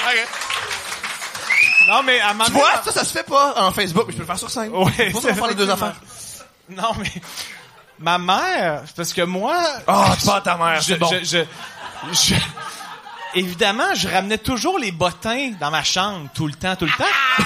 Ok. 0.07 0.27
non, 1.87 2.03
mais 2.03 2.19
à 2.19 2.33
moment 2.33 2.45
Tu 2.45 2.51
vois, 2.51 2.81
ça, 2.83 2.91
ça 2.91 3.03
se 3.03 3.11
fait 3.13 3.23
pas 3.23 3.53
en 3.61 3.71
Facebook, 3.71 4.05
mais 4.07 4.13
je 4.13 4.17
peux 4.17 4.23
le 4.23 4.27
faire 4.27 4.37
sur 4.39 4.49
scène. 4.49 4.71
Ouais, 4.73 5.11
Pour 5.11 5.21
ça, 5.21 5.29
on 5.31 5.35
faire 5.35 5.47
les 5.47 5.55
deux 5.55 5.69
affaires. 5.69 5.95
Non, 6.69 6.91
mais 6.97 7.11
ma 7.99 8.17
mère, 8.17 8.83
parce 8.95 9.13
que 9.13 9.21
moi... 9.21 9.57
Ah, 9.87 10.13
tu 10.19 10.25
parles 10.25 10.43
ta 10.43 10.55
mère, 10.57 10.81
c'est 10.81 10.95
bon. 10.97 11.09
je- 11.21 11.23
je- 11.23 11.45
je- 12.13 12.35
évidemment, 13.35 13.93
je 13.93 14.07
ramenais 14.07 14.37
toujours 14.37 14.79
les 14.79 14.91
bottins 14.91 15.51
dans 15.59 15.69
ma 15.71 15.83
chambre, 15.83 16.29
tout 16.33 16.47
le 16.47 16.53
temps, 16.53 16.75
tout 16.75 16.85
le 16.85 16.91
temps. 16.91 17.43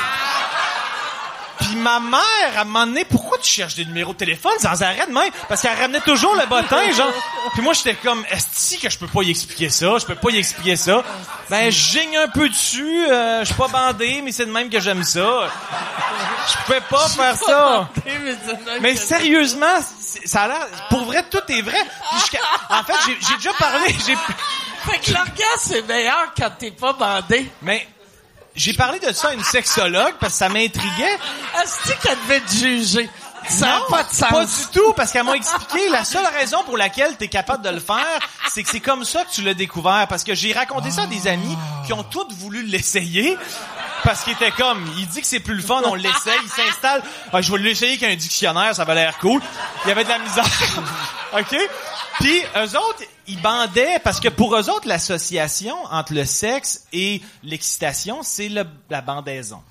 Puis 1.65 1.75
ma 1.77 1.99
mère, 1.99 2.21
à 2.57 2.61
un 2.61 2.63
moment 2.63 2.85
donné, 2.85 3.05
pourquoi 3.05 3.37
tu 3.39 3.49
cherches 3.49 3.75
des 3.75 3.85
numéros 3.85 4.13
de 4.13 4.17
téléphone 4.17 4.53
sans 4.59 4.81
arrêt 4.83 5.07
de 5.07 5.13
même? 5.13 5.31
Parce 5.49 5.61
qu'elle 5.61 5.77
ramenait 5.77 6.01
toujours 6.01 6.35
le 6.35 6.45
bottin, 6.45 6.91
genre. 6.91 7.11
Puis 7.53 7.61
moi, 7.61 7.73
j'étais 7.73 7.95
comme, 7.95 8.23
est-ce 8.29 8.77
que 8.77 8.89
je 8.89 8.97
peux 8.99 9.07
pas 9.07 9.23
y 9.23 9.31
expliquer 9.31 9.69
ça? 9.69 9.97
Je 9.97 10.05
peux 10.05 10.15
pas 10.15 10.29
y 10.29 10.37
expliquer 10.37 10.75
ça. 10.75 11.03
Ben, 11.49 11.71
je 11.71 11.77
gigne 11.77 12.17
un 12.17 12.27
peu 12.27 12.49
dessus, 12.49 13.05
euh, 13.09 13.39
je 13.41 13.45
suis 13.45 13.55
pas 13.55 13.67
bandé, 13.67 14.21
mais 14.23 14.31
c'est 14.31 14.45
de 14.45 14.51
même 14.51 14.69
que 14.69 14.79
j'aime 14.79 15.03
ça. 15.03 15.49
Je 16.47 16.65
pouvais 16.65 16.81
pas 16.81 17.07
faire 17.07 17.35
ça. 17.35 17.89
Mais 18.81 18.95
sérieusement, 18.95 19.79
ça 20.25 20.43
a 20.43 20.47
l'air, 20.47 20.67
pour 20.89 21.05
vrai, 21.05 21.23
tout 21.29 21.41
est 21.49 21.61
vrai. 21.61 21.81
En 22.69 22.83
fait, 22.83 22.93
j'ai 23.05 23.17
j'ai 23.27 23.35
déjà 23.37 23.53
parlé, 23.53 23.95
j'ai, 24.05 24.15
Fait 24.91 24.99
que 24.99 25.11
l'orgasme, 25.13 25.59
c'est 25.59 25.87
meilleur 25.87 26.33
quand 26.37 26.51
t'es 26.59 26.71
pas 26.71 26.93
bandé. 26.93 27.49
mais 27.61 27.87
j'ai 28.55 28.73
parlé 28.73 28.99
de 28.99 29.11
ça 29.11 29.29
à 29.29 29.33
une 29.33 29.43
sexologue 29.43 30.15
parce 30.19 30.33
que 30.33 30.39
ça 30.39 30.49
m'intriguait. 30.49 31.17
Est-ce 31.61 31.93
qu'elle 32.01 32.17
devait 32.27 32.41
te 32.41 32.51
juger? 32.51 33.09
Ça 33.47 33.65
n'a 33.67 33.81
pas 33.89 34.03
de 34.03 34.09
sens. 34.09 34.29
Pas 34.29 34.45
du 34.45 34.67
tout, 34.73 34.93
parce 34.93 35.11
qu'elle 35.11 35.23
m'a 35.23 35.35
expliqué 35.35 35.89
la 35.89 36.03
seule 36.03 36.25
raison 36.25 36.63
pour 36.63 36.77
laquelle 36.77 37.15
tu 37.17 37.25
es 37.25 37.27
capable 37.27 37.63
de 37.63 37.69
le 37.69 37.79
faire, 37.79 38.19
c'est 38.51 38.63
que 38.63 38.69
c'est 38.69 38.79
comme 38.79 39.03
ça 39.03 39.23
que 39.23 39.31
tu 39.31 39.41
l'as 39.41 39.53
découvert. 39.53 40.07
Parce 40.07 40.23
que 40.23 40.33
j'ai 40.33 40.51
raconté 40.51 40.89
ça 40.89 41.03
à 41.03 41.07
des 41.07 41.27
amis 41.27 41.55
qui 41.85 41.93
ont 41.93 42.03
tous 42.03 42.27
voulu 42.31 42.63
l'essayer. 42.63 43.37
Parce 44.05 44.23
qu'ils 44.23 44.33
étaient 44.33 44.51
comme, 44.51 44.85
il 44.99 45.07
dit 45.07 45.19
que 45.19 45.27
c'est 45.27 45.39
plus 45.39 45.55
le 45.55 45.63
fun, 45.63 45.81
on 45.85 45.95
l'essaye, 45.95 46.37
il 46.43 46.49
s'installe. 46.49 47.01
Ah, 47.33 47.41
je 47.41 47.51
vais 47.51 47.57
l'essayer 47.57 47.93
avec 47.93 48.03
un 48.03 48.15
dictionnaire, 48.15 48.75
ça 48.75 48.85
va 48.85 48.93
l'air 48.93 49.17
cool. 49.17 49.41
Il 49.83 49.89
y 49.89 49.91
avait 49.91 50.03
de 50.03 50.09
la 50.09 50.19
misère. 50.19 50.45
OK? 51.33 51.57
Puis 52.19 52.41
eux 52.55 52.77
autres, 52.77 53.03
ils 53.27 53.41
bandaient 53.41 53.99
parce 54.03 54.19
que 54.19 54.29
pour 54.29 54.55
eux 54.55 54.69
autres, 54.69 54.87
l'association 54.87 55.75
entre 55.91 56.13
le 56.13 56.23
sexe 56.23 56.85
et 56.93 57.21
l'excitation, 57.43 58.21
c'est 58.21 58.47
la 58.47 59.01
bandaison. 59.01 59.61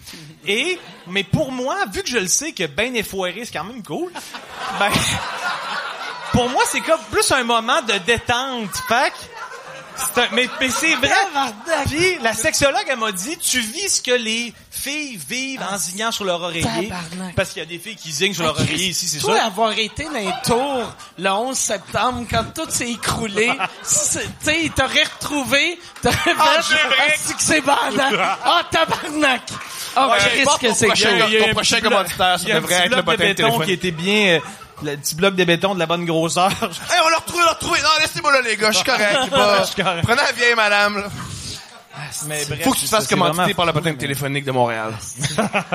Et, 0.47 0.79
mais 1.07 1.23
pour 1.23 1.53
moi, 1.53 1.77
vu 1.93 2.03
que 2.03 2.09
je 2.09 2.19
le 2.19 2.27
sais 2.27 2.53
que 2.53 2.67
ben 2.67 2.95
effoiré, 2.97 3.45
c'est 3.45 3.53
quand 3.53 3.65
même 3.65 3.83
cool, 3.83 4.13
ben, 4.81 4.91
pour 6.33 6.51
moi, 6.51 6.65
c'est 6.67 6.81
comme 6.81 7.01
plus 7.11 7.31
un 7.31 7.45
moment 7.45 7.81
de 7.83 7.95
détente. 7.99 8.77
Fait 8.89 9.13
un- 10.17 10.29
mais, 10.33 10.49
mais 10.61 10.69
c'est 10.71 10.95
vrai. 10.97 11.11
Puis 11.87 12.19
la 12.23 12.33
sexologue, 12.35 12.85
elle 12.89 12.99
m'a 12.99 13.13
dit, 13.13 13.37
tu 13.39 13.61
vis 13.61 13.89
ce 13.97 14.03
que 14.03 14.11
les 14.13 14.53
filles 14.71 15.17
vivent 15.29 15.63
en 15.73 15.77
zignant 15.79 16.11
sur 16.11 16.25
leur 16.25 16.41
oreiller. 16.43 16.63
Tabarnak. 16.65 17.35
Parce 17.37 17.51
qu'il 17.51 17.61
y 17.61 17.63
a 17.63 17.69
des 17.69 17.79
filles 17.79 17.97
qui 17.97 18.11
zignent 18.13 18.35
sur 18.35 18.45
leur 18.45 18.55
oreiller 18.59 18.89
ici, 18.89 19.09
c'est 19.09 19.19
Toi, 19.19 19.37
ça? 19.39 19.47
avoir 19.47 19.73
été 19.79 20.05
dans 20.05 20.11
les 20.13 20.31
tours 20.45 20.93
le 21.19 21.31
11 21.31 21.57
septembre, 21.57 22.27
quand 22.31 22.45
tout 22.55 22.69
s'est 22.71 22.91
écroulé, 22.91 23.47
tu 23.83 23.89
sais, 23.89 24.71
t'aurais 24.75 25.05
retrouvé, 25.05 25.79
t'aurais 26.03 26.15
fait, 26.17 26.33
Ah. 26.39 26.61
Ah, 26.61 27.13
c'est 27.17 27.37
que 27.37 27.43
c'est 27.43 27.61
bandant. 27.61 28.11
Ah, 28.45 28.63
tabarnak! 28.71 29.43
Ah, 29.97 30.09
Ouais, 30.09 30.19
Christ 30.19 30.45
pas 30.45 30.59
que 30.59 30.67
ton 30.67 30.75
c'est 30.75 30.87
ton 30.87 30.93
un 31.51 31.53
prochain 31.53 31.81
commanditaire, 31.81 32.39
ça 32.39 32.47
un 32.51 32.55
devrait 32.57 32.75
être 32.75 32.85
le 32.97 33.03
bloc 33.03 33.17
de 33.17 33.33
téléphonique. 33.33 33.65
qui 33.67 33.73
était 33.73 33.91
bien, 33.93 34.27
euh, 34.37 34.41
le 34.85 34.97
petit 34.97 35.15
bloc 35.15 35.35
de 35.35 35.45
béton 35.45 35.75
de 35.75 35.79
la 35.79 35.87
bonne 35.87 36.05
grosseur. 36.05 36.51
Hey, 36.61 37.01
on 37.05 37.09
l'a 37.09 37.17
retrouvé, 37.17 37.43
on 37.43 37.47
l'a 37.47 37.53
retrouvé. 37.53 37.79
Non, 37.83 37.89
laissez-moi 38.01 38.33
là, 38.33 38.41
les 38.43 38.57
gars, 38.57 38.71
je 38.71 38.77
suis 38.77 38.85
correct. 38.85 39.19
c'est 39.25 39.31
pas- 39.31 39.59
Je 39.63 39.67
suis 39.73 39.83
correct. 39.83 40.03
Prenez 40.05 40.23
la 40.23 40.33
vieille 40.33 40.55
madame, 40.55 40.99
là. 40.99 41.05
Mais 42.27 42.45
bref, 42.47 42.63
Faut 42.65 42.73
que 42.73 42.79
tu 42.79 42.85
te 42.85 42.91
fasses 42.91 43.07
commanditer 43.07 43.55
par 43.55 43.67
la 43.67 43.73
mais- 43.73 43.95
téléphonique 43.95 44.45
de 44.45 44.51
Montréal. 44.53 44.93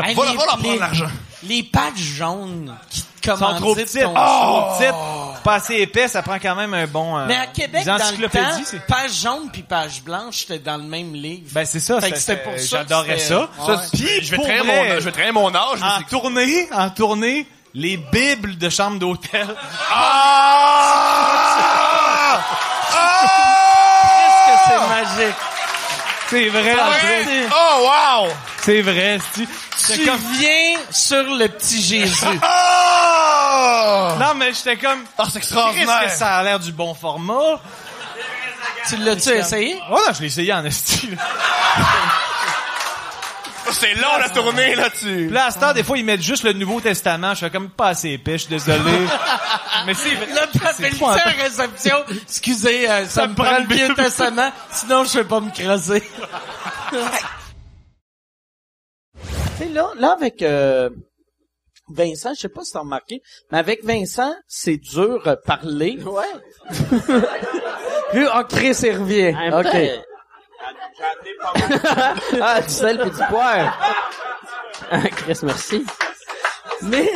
Hey, 0.04 0.14
Va, 0.16 0.26
les- 0.26 0.38
va 0.38 0.46
leur 0.46 0.58
prendre 0.58 0.80
l'argent. 0.80 1.08
Les 1.44 1.64
pages 1.64 1.98
jaunes 1.98 2.76
qui 2.90 3.02
te 3.02 3.08
Ils 3.24 3.30
sont 3.32 3.38
trop 3.38 3.46
commanditent 3.60 3.86
petites, 3.86 4.04
ton 4.04 4.14
trop 4.14 4.72
show. 4.72 4.78
petites, 4.80 5.44
pas 5.44 5.54
assez 5.56 5.76
épais, 5.76 6.08
ça 6.10 6.22
prend 6.22 6.38
quand 6.40 6.56
même 6.56 6.74
un 6.74 6.88
bon. 6.88 7.18
euh, 7.18 7.26
Mais 7.28 7.38
à 7.38 7.48
Québec, 7.48 7.86
dans 7.86 7.96
le 7.96 8.28
temps, 8.30 8.40
c'est- 8.66 8.86
page 8.86 9.14
jaune 9.24 9.50
puis 9.52 9.64
page 9.64 10.02
blanche, 10.04 10.40
c'était 10.40 10.60
dans 10.60 10.78
le 10.78 10.84
même 10.84 11.14
livre. 11.14 11.48
Ben 11.54 11.66
c'est 11.66 11.80
ça, 11.80 12.02
Fait 12.02 12.16
c'était 12.18 12.38
pour 12.44 12.54
euh, 12.54 12.58
ça 12.58 12.78
J'adorais 12.80 13.20
ça. 13.20 13.42
Ouais. 13.68 13.76
Puis, 13.94 14.24
Je 14.24 14.32
vais 14.32 14.38
traîner 14.42 14.64
mon, 14.64 14.96
je 15.00 15.06
vais 15.06 15.12
traîner 15.12 15.32
mon 15.32 15.56
âge. 15.56 15.80
en 15.82 16.02
tournée, 16.04 16.68
en 16.74 16.90
tournée, 16.90 17.48
les 17.74 17.98
bibles 17.98 18.58
de 18.58 18.70
chambre 18.70 19.00
d'hôtel. 19.00 19.48
Ah! 19.92 21.16
Qu'est-ce 24.46 24.46
que 24.46 24.52
c'est 24.68 24.80
magique? 24.88 25.36
C'est 26.30 26.50
vrai, 26.50 26.76
Ah 26.80 26.92
fait. 26.92 27.48
Oh, 27.52 27.88
wow! 27.88 28.28
C'est 28.62 28.82
vrai, 28.82 29.18
c'est 29.78 29.94
Tu 29.96 30.04
viens 30.04 30.78
sur 30.92 31.24
le 31.24 31.48
petit 31.48 31.82
Jésus. 31.82 32.26
Oh! 32.26 32.36
Non, 34.20 34.34
mais 34.36 34.54
j'étais 34.54 34.78
comme. 34.78 35.04
Ah, 35.18 35.24
c'est 35.32 35.40
extraordinaire. 35.40 36.02
Qu'est-ce 36.02 36.14
que 36.14 36.20
ça 36.20 36.38
a 36.38 36.44
l'air 36.44 36.60
du 36.60 36.72
bon 36.72 36.94
format? 36.94 37.60
tu 38.88 38.98
l'as-tu 38.98 39.30
essayé? 39.30 39.76
Oh 39.90 39.94
non, 39.96 40.14
je 40.14 40.20
l'ai 40.22 40.28
essayé 40.28 40.54
en 40.54 40.64
esti. 40.66 41.10
là. 43.66 43.72
C'est 43.72 43.94
long, 43.96 44.18
la 44.20 44.30
tournée, 44.30 44.76
là, 44.76 44.90
tu... 44.90 45.30
Là, 45.30 45.46
à 45.46 45.52
cette 45.52 45.64
heure, 45.64 45.74
des 45.74 45.84
fois, 45.84 45.98
ils 45.98 46.06
mettent 46.06 46.22
juste 46.22 46.44
le 46.44 46.54
Nouveau 46.54 46.82
Testament. 46.82 47.34
Je 47.34 47.40
fais 47.40 47.50
comme 47.50 47.70
pas 47.70 47.90
assez 47.90 48.10
épais, 48.12 48.34
je 48.34 48.46
suis 48.46 48.50
désolé. 48.50 48.80
mais 49.86 49.94
c'est 49.94 50.16
vrai. 50.16 50.34
Là, 50.34 50.48
t'appelles 50.48 50.96
pas 50.96 51.18
ça 51.18 51.30
réception. 51.30 51.98
Excusez, 52.24 52.90
euh, 52.90 53.06
ça, 53.06 53.28
me 53.28 53.36
prend 53.36 53.60
le 53.60 53.74
Vieux 53.74 53.94
Testament, 53.96 54.52
sinon 54.72 55.04
je 55.04 55.20
vais 55.20 55.26
pas 55.26 55.40
me 55.40 55.52
creuser. 55.52 56.02
tu 56.90 56.98
sais, 59.58 59.70
là, 59.70 59.92
là, 59.98 60.16
avec 60.18 60.42
euh, 60.42 60.90
Vincent, 61.90 62.34
je 62.34 62.42
sais 62.42 62.50
pas 62.50 62.64
si 62.64 62.74
t'as 62.74 62.80
remarqué, 62.80 63.22
mais 63.52 63.58
avec 63.58 63.84
Vincent, 63.84 64.34
c'est 64.48 64.78
dur 64.78 65.28
euh, 65.28 65.36
parler. 65.46 66.00
Ouais. 66.04 66.24
Vu, 68.14 68.28
oh, 68.34 68.42
Chris, 68.48 68.78
il 68.84 68.98
revient. 68.98 69.36
En 69.36 69.40
même 69.40 69.54
OK. 69.54 70.06
Temps, 71.00 72.42
ah, 72.42 72.62
du 72.62 72.70
sel 72.70 73.00
pis 73.02 73.10
du 73.12 73.24
poire. 73.30 73.78
Ah, 74.92 75.10
Chris, 75.10 75.40
merci. 75.44 75.86
Mais... 76.82 77.12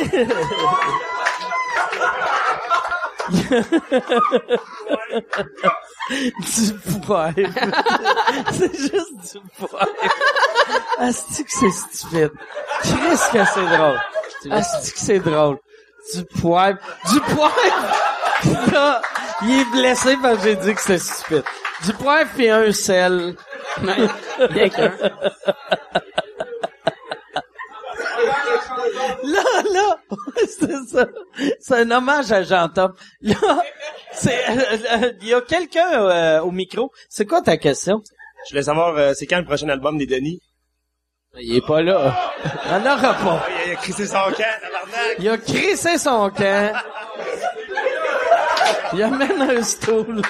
du 6.38 7.00
poivre. 7.00 7.34
c'est 8.52 8.76
juste 8.76 9.32
du 9.32 9.40
poivre. 9.58 9.88
Asti 10.98 11.44
que 11.44 11.50
c'est 11.50 11.70
stupide? 11.70 12.32
Qu'est-ce 12.82 13.30
que 13.30 13.44
c'est 13.44 13.76
drôle. 13.76 14.00
Asti 14.50 14.92
que 14.92 14.98
c'est 14.98 15.20
drôle? 15.20 15.58
Du 16.14 16.24
poivre. 16.40 16.78
Du 17.10 17.20
poivre! 17.20 18.03
Là, 18.72 19.02
il 19.42 19.60
est 19.60 19.70
blessé 19.70 20.16
parce 20.20 20.38
que 20.38 20.44
j'ai 20.44 20.56
dit 20.56 20.74
que 20.74 20.80
c'était 20.80 20.98
stupide. 20.98 21.44
Du 21.84 21.92
poivre 21.94 22.30
puis 22.34 22.48
un 22.48 22.72
sel. 22.72 23.36
Bien 24.50 24.68
qu'un. 24.68 24.92
Là, 29.22 29.42
là, 29.72 29.98
c'est 30.46 30.86
ça. 30.86 31.06
C'est 31.60 31.74
un 31.74 31.90
hommage 31.90 32.30
à 32.32 32.42
Jean 32.42 32.68
Top. 32.68 32.98
Là, 33.20 33.62
c'est, 34.12 34.38
euh, 34.48 35.12
il 35.20 35.28
y 35.28 35.34
a 35.34 35.40
quelqu'un 35.40 35.92
euh, 35.92 36.40
au 36.40 36.50
micro. 36.50 36.92
C'est 37.08 37.26
quoi 37.26 37.40
ta 37.42 37.56
question? 37.56 38.02
Je 38.46 38.50
voulais 38.50 38.62
savoir, 38.62 38.96
euh, 38.96 39.12
c'est 39.14 39.26
quand 39.26 39.38
le 39.38 39.44
prochain 39.44 39.68
album 39.68 39.98
des 39.98 40.06
Denis? 40.06 40.40
Il 41.40 41.56
est 41.56 41.66
pas 41.66 41.82
là. 41.82 42.32
Il 42.66 42.72
en 42.72 42.80
aura 42.80 43.14
pas. 43.14 43.46
Il 43.48 43.54
a, 43.54 43.66
il 43.66 43.72
a 43.72 43.76
crissé 43.76 44.06
son 44.06 44.12
camp, 44.12 44.36
tabarnak. 44.36 45.16
Il 45.18 45.28
a 45.28 45.38
crissé 45.38 45.98
son 45.98 46.30
camp. 46.30 46.72
Il 48.92 49.02
amène 49.02 49.42
un 49.42 49.62
stool. 49.62 50.22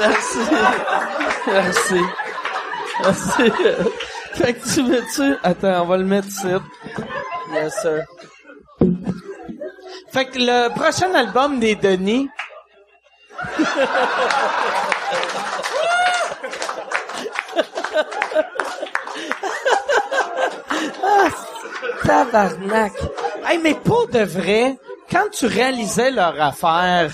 Merci. 0.00 0.38
Merci. 1.46 2.00
Merci. 3.02 3.52
Fait 4.34 4.54
que 4.54 4.74
tu 4.74 4.82
veux-tu... 4.82 5.36
Attends, 5.42 5.82
on 5.82 5.86
va 5.86 5.96
le 5.96 6.04
mettre 6.04 6.28
ici. 6.28 6.48
Yes, 7.52 7.74
sir. 7.82 8.04
Fait 10.12 10.26
que 10.26 10.38
le 10.38 10.68
prochain 10.74 11.12
album 11.14 11.58
des 11.60 11.74
Denis... 11.76 12.28
ah, 21.04 21.28
tabarnak. 22.04 22.92
Hey, 23.46 23.58
mais 23.62 23.74
pour 23.74 24.08
de 24.08 24.20
vrai, 24.20 24.76
quand 25.10 25.28
tu 25.32 25.46
réalisais 25.46 26.10
leur 26.10 26.40
affaire, 26.40 27.10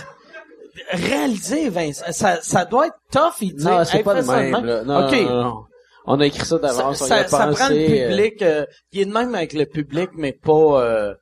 réaliser, 0.90 1.68
Vince, 1.68 2.02
ça, 2.10 2.40
ça 2.42 2.64
doit 2.64 2.86
être 2.86 2.98
tough, 3.10 3.34
il 3.40 3.54
dit. 3.54 3.64
Non, 3.64 3.84
c'est 3.84 3.98
hey, 3.98 4.02
pas 4.04 4.14
le 4.14 4.22
ça 4.22 4.36
même, 4.36 4.64
là. 4.64 4.82
Non, 4.84 5.06
OK. 5.06 5.12
non, 5.12 5.44
non. 5.44 5.64
On 6.10 6.20
a 6.20 6.26
écrit 6.26 6.40
ça 6.40 6.46
Ça, 6.46 6.58
d'avance, 6.58 7.02
on 7.02 7.04
y 7.04 7.08
ça, 7.08 7.14
a 7.16 7.28
ça 7.28 7.46
pensé, 7.46 7.54
prend 7.54 7.68
le 7.68 7.74
euh, 7.76 8.08
public. 8.08 8.42
euh, 8.42 8.64
il 8.92 9.00
est 9.02 9.04
de 9.04 9.12
même 9.12 9.34
avec 9.34 9.52
le 9.52 9.66
public, 9.66 10.10
mais 10.14 10.32
pas... 10.32 10.52
euh, 10.82 11.14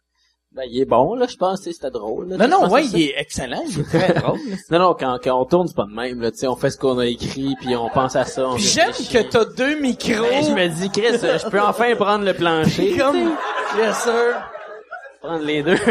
Ben, 0.56 0.62
il 0.70 0.80
est 0.80 0.84
bon, 0.86 1.14
là, 1.14 1.26
je 1.28 1.36
pense, 1.36 1.60
c'était 1.60 1.90
drôle. 1.90 2.28
là, 2.30 2.46
Non, 2.46 2.62
non, 2.62 2.70
ouais, 2.70 2.86
il 2.86 3.02
est 3.02 3.14
excellent, 3.18 3.62
il 3.68 3.78
est 3.80 3.82
très 3.98 4.14
drôle. 4.14 4.38
non, 4.70 4.78
non, 4.78 4.96
quand, 4.98 5.18
quand 5.22 5.38
on 5.38 5.44
tourne, 5.44 5.68
c'est 5.68 5.76
pas 5.76 5.84
de 5.84 5.94
même, 5.94 6.22
là, 6.22 6.30
tu 6.30 6.38
sais, 6.38 6.46
on 6.46 6.56
fait 6.56 6.70
ce 6.70 6.78
qu'on 6.78 6.98
a 6.98 7.04
écrit, 7.04 7.54
puis 7.60 7.76
on 7.76 7.90
pense 7.90 8.16
à 8.16 8.24
ça. 8.24 8.48
j'aime 8.56 8.90
que 8.92 9.18
t'as 9.30 9.44
deux 9.44 9.78
micros. 9.80 10.22
Ben, 10.30 10.42
je 10.44 10.52
me 10.52 10.68
dis, 10.68 10.88
Chris, 10.90 11.18
euh, 11.24 11.38
je 11.38 11.46
peux 11.50 11.60
enfin 11.60 11.94
prendre 11.94 12.24
le 12.24 12.32
plancher. 12.32 12.96
Comme, 12.96 13.34
yes 13.76 13.98
sir. 14.02 14.42
Prendre 15.20 15.44
les 15.44 15.62
deux. 15.62 15.76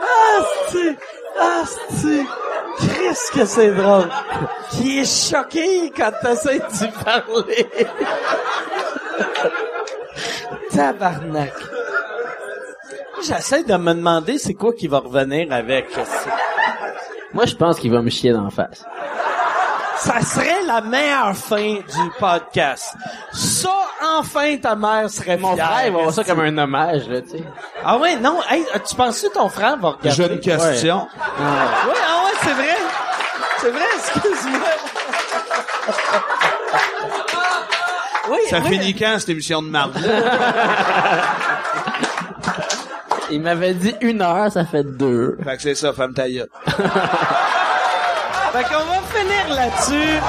Asti! 0.00 0.96
Asti! 1.40 2.26
Qu'est-ce 3.16 3.32
que 3.32 3.46
c'est 3.46 3.70
drôle! 3.70 4.10
Qui 4.72 4.98
est 5.00 5.30
choqué 5.30 5.90
quand 5.96 6.12
t'essaies 6.20 6.60
d'y 6.70 6.88
parler! 7.02 7.66
Tabarnak! 10.70 11.52
J'essaie 13.26 13.64
de 13.64 13.74
me 13.76 13.94
demander 13.94 14.36
c'est 14.36 14.52
quoi 14.52 14.74
qui 14.74 14.86
va 14.86 14.98
revenir 14.98 15.50
avec. 15.50 15.86
Moi, 17.32 17.46
je 17.46 17.54
pense 17.54 17.80
qu'il 17.80 17.90
va 17.90 18.02
me 18.02 18.10
chier 18.10 18.32
d'en 18.34 18.50
face. 18.50 18.84
Ça 19.96 20.20
serait 20.20 20.62
la 20.66 20.82
meilleure 20.82 21.34
fin 21.34 21.76
du 21.76 22.10
podcast. 22.18 22.94
Ça, 23.32 23.70
enfin, 24.18 24.58
ta 24.58 24.76
mère 24.76 25.08
serait 25.08 25.38
Mon 25.38 25.54
fière. 25.54 25.70
frère, 25.72 25.86
il 25.86 25.92
va 25.94 26.02
voir 26.02 26.12
ça 26.12 26.22
comme 26.22 26.40
un 26.40 26.58
hommage, 26.58 27.08
là, 27.08 27.22
tu 27.22 27.30
sais. 27.30 27.44
Ah 27.82 27.96
ouais, 27.96 28.16
non, 28.16 28.40
hey, 28.50 28.62
tu 28.86 28.94
penses 28.94 29.22
que 29.22 29.32
ton 29.32 29.48
frère 29.48 29.78
va 29.78 29.92
regarder? 29.92 30.10
J'ai 30.10 30.32
une 30.34 30.40
question. 30.40 30.96
Ouais, 30.98 31.44
ouais 31.44 31.98
ah 32.06 32.24
ouais, 32.26 32.32
c'est 32.42 32.52
vrai. 32.52 32.76
C'est 33.66 33.72
vrai, 33.72 33.84
excuse-moi. 33.96 34.68
oui, 38.30 38.38
Ça 38.48 38.60
oui. 38.60 38.68
finit 38.78 38.94
quand, 38.94 39.16
cette 39.18 39.30
émission 39.30 39.60
de 39.60 39.68
marde? 39.68 39.98
Il 43.28 43.42
m'avait 43.42 43.74
dit 43.74 43.92
une 44.02 44.22
heure, 44.22 44.52
ça 44.52 44.64
fait 44.64 44.84
deux. 44.84 45.36
Fait 45.42 45.56
que 45.56 45.62
c'est 45.62 45.74
ça, 45.74 45.92
femme 45.92 46.14
ta 46.14 46.28
gueule. 46.30 46.48
Fait 46.64 46.74
qu'on 48.62 48.84
va 48.84 49.02
finir 49.12 49.48
là-dessus. 49.48 50.20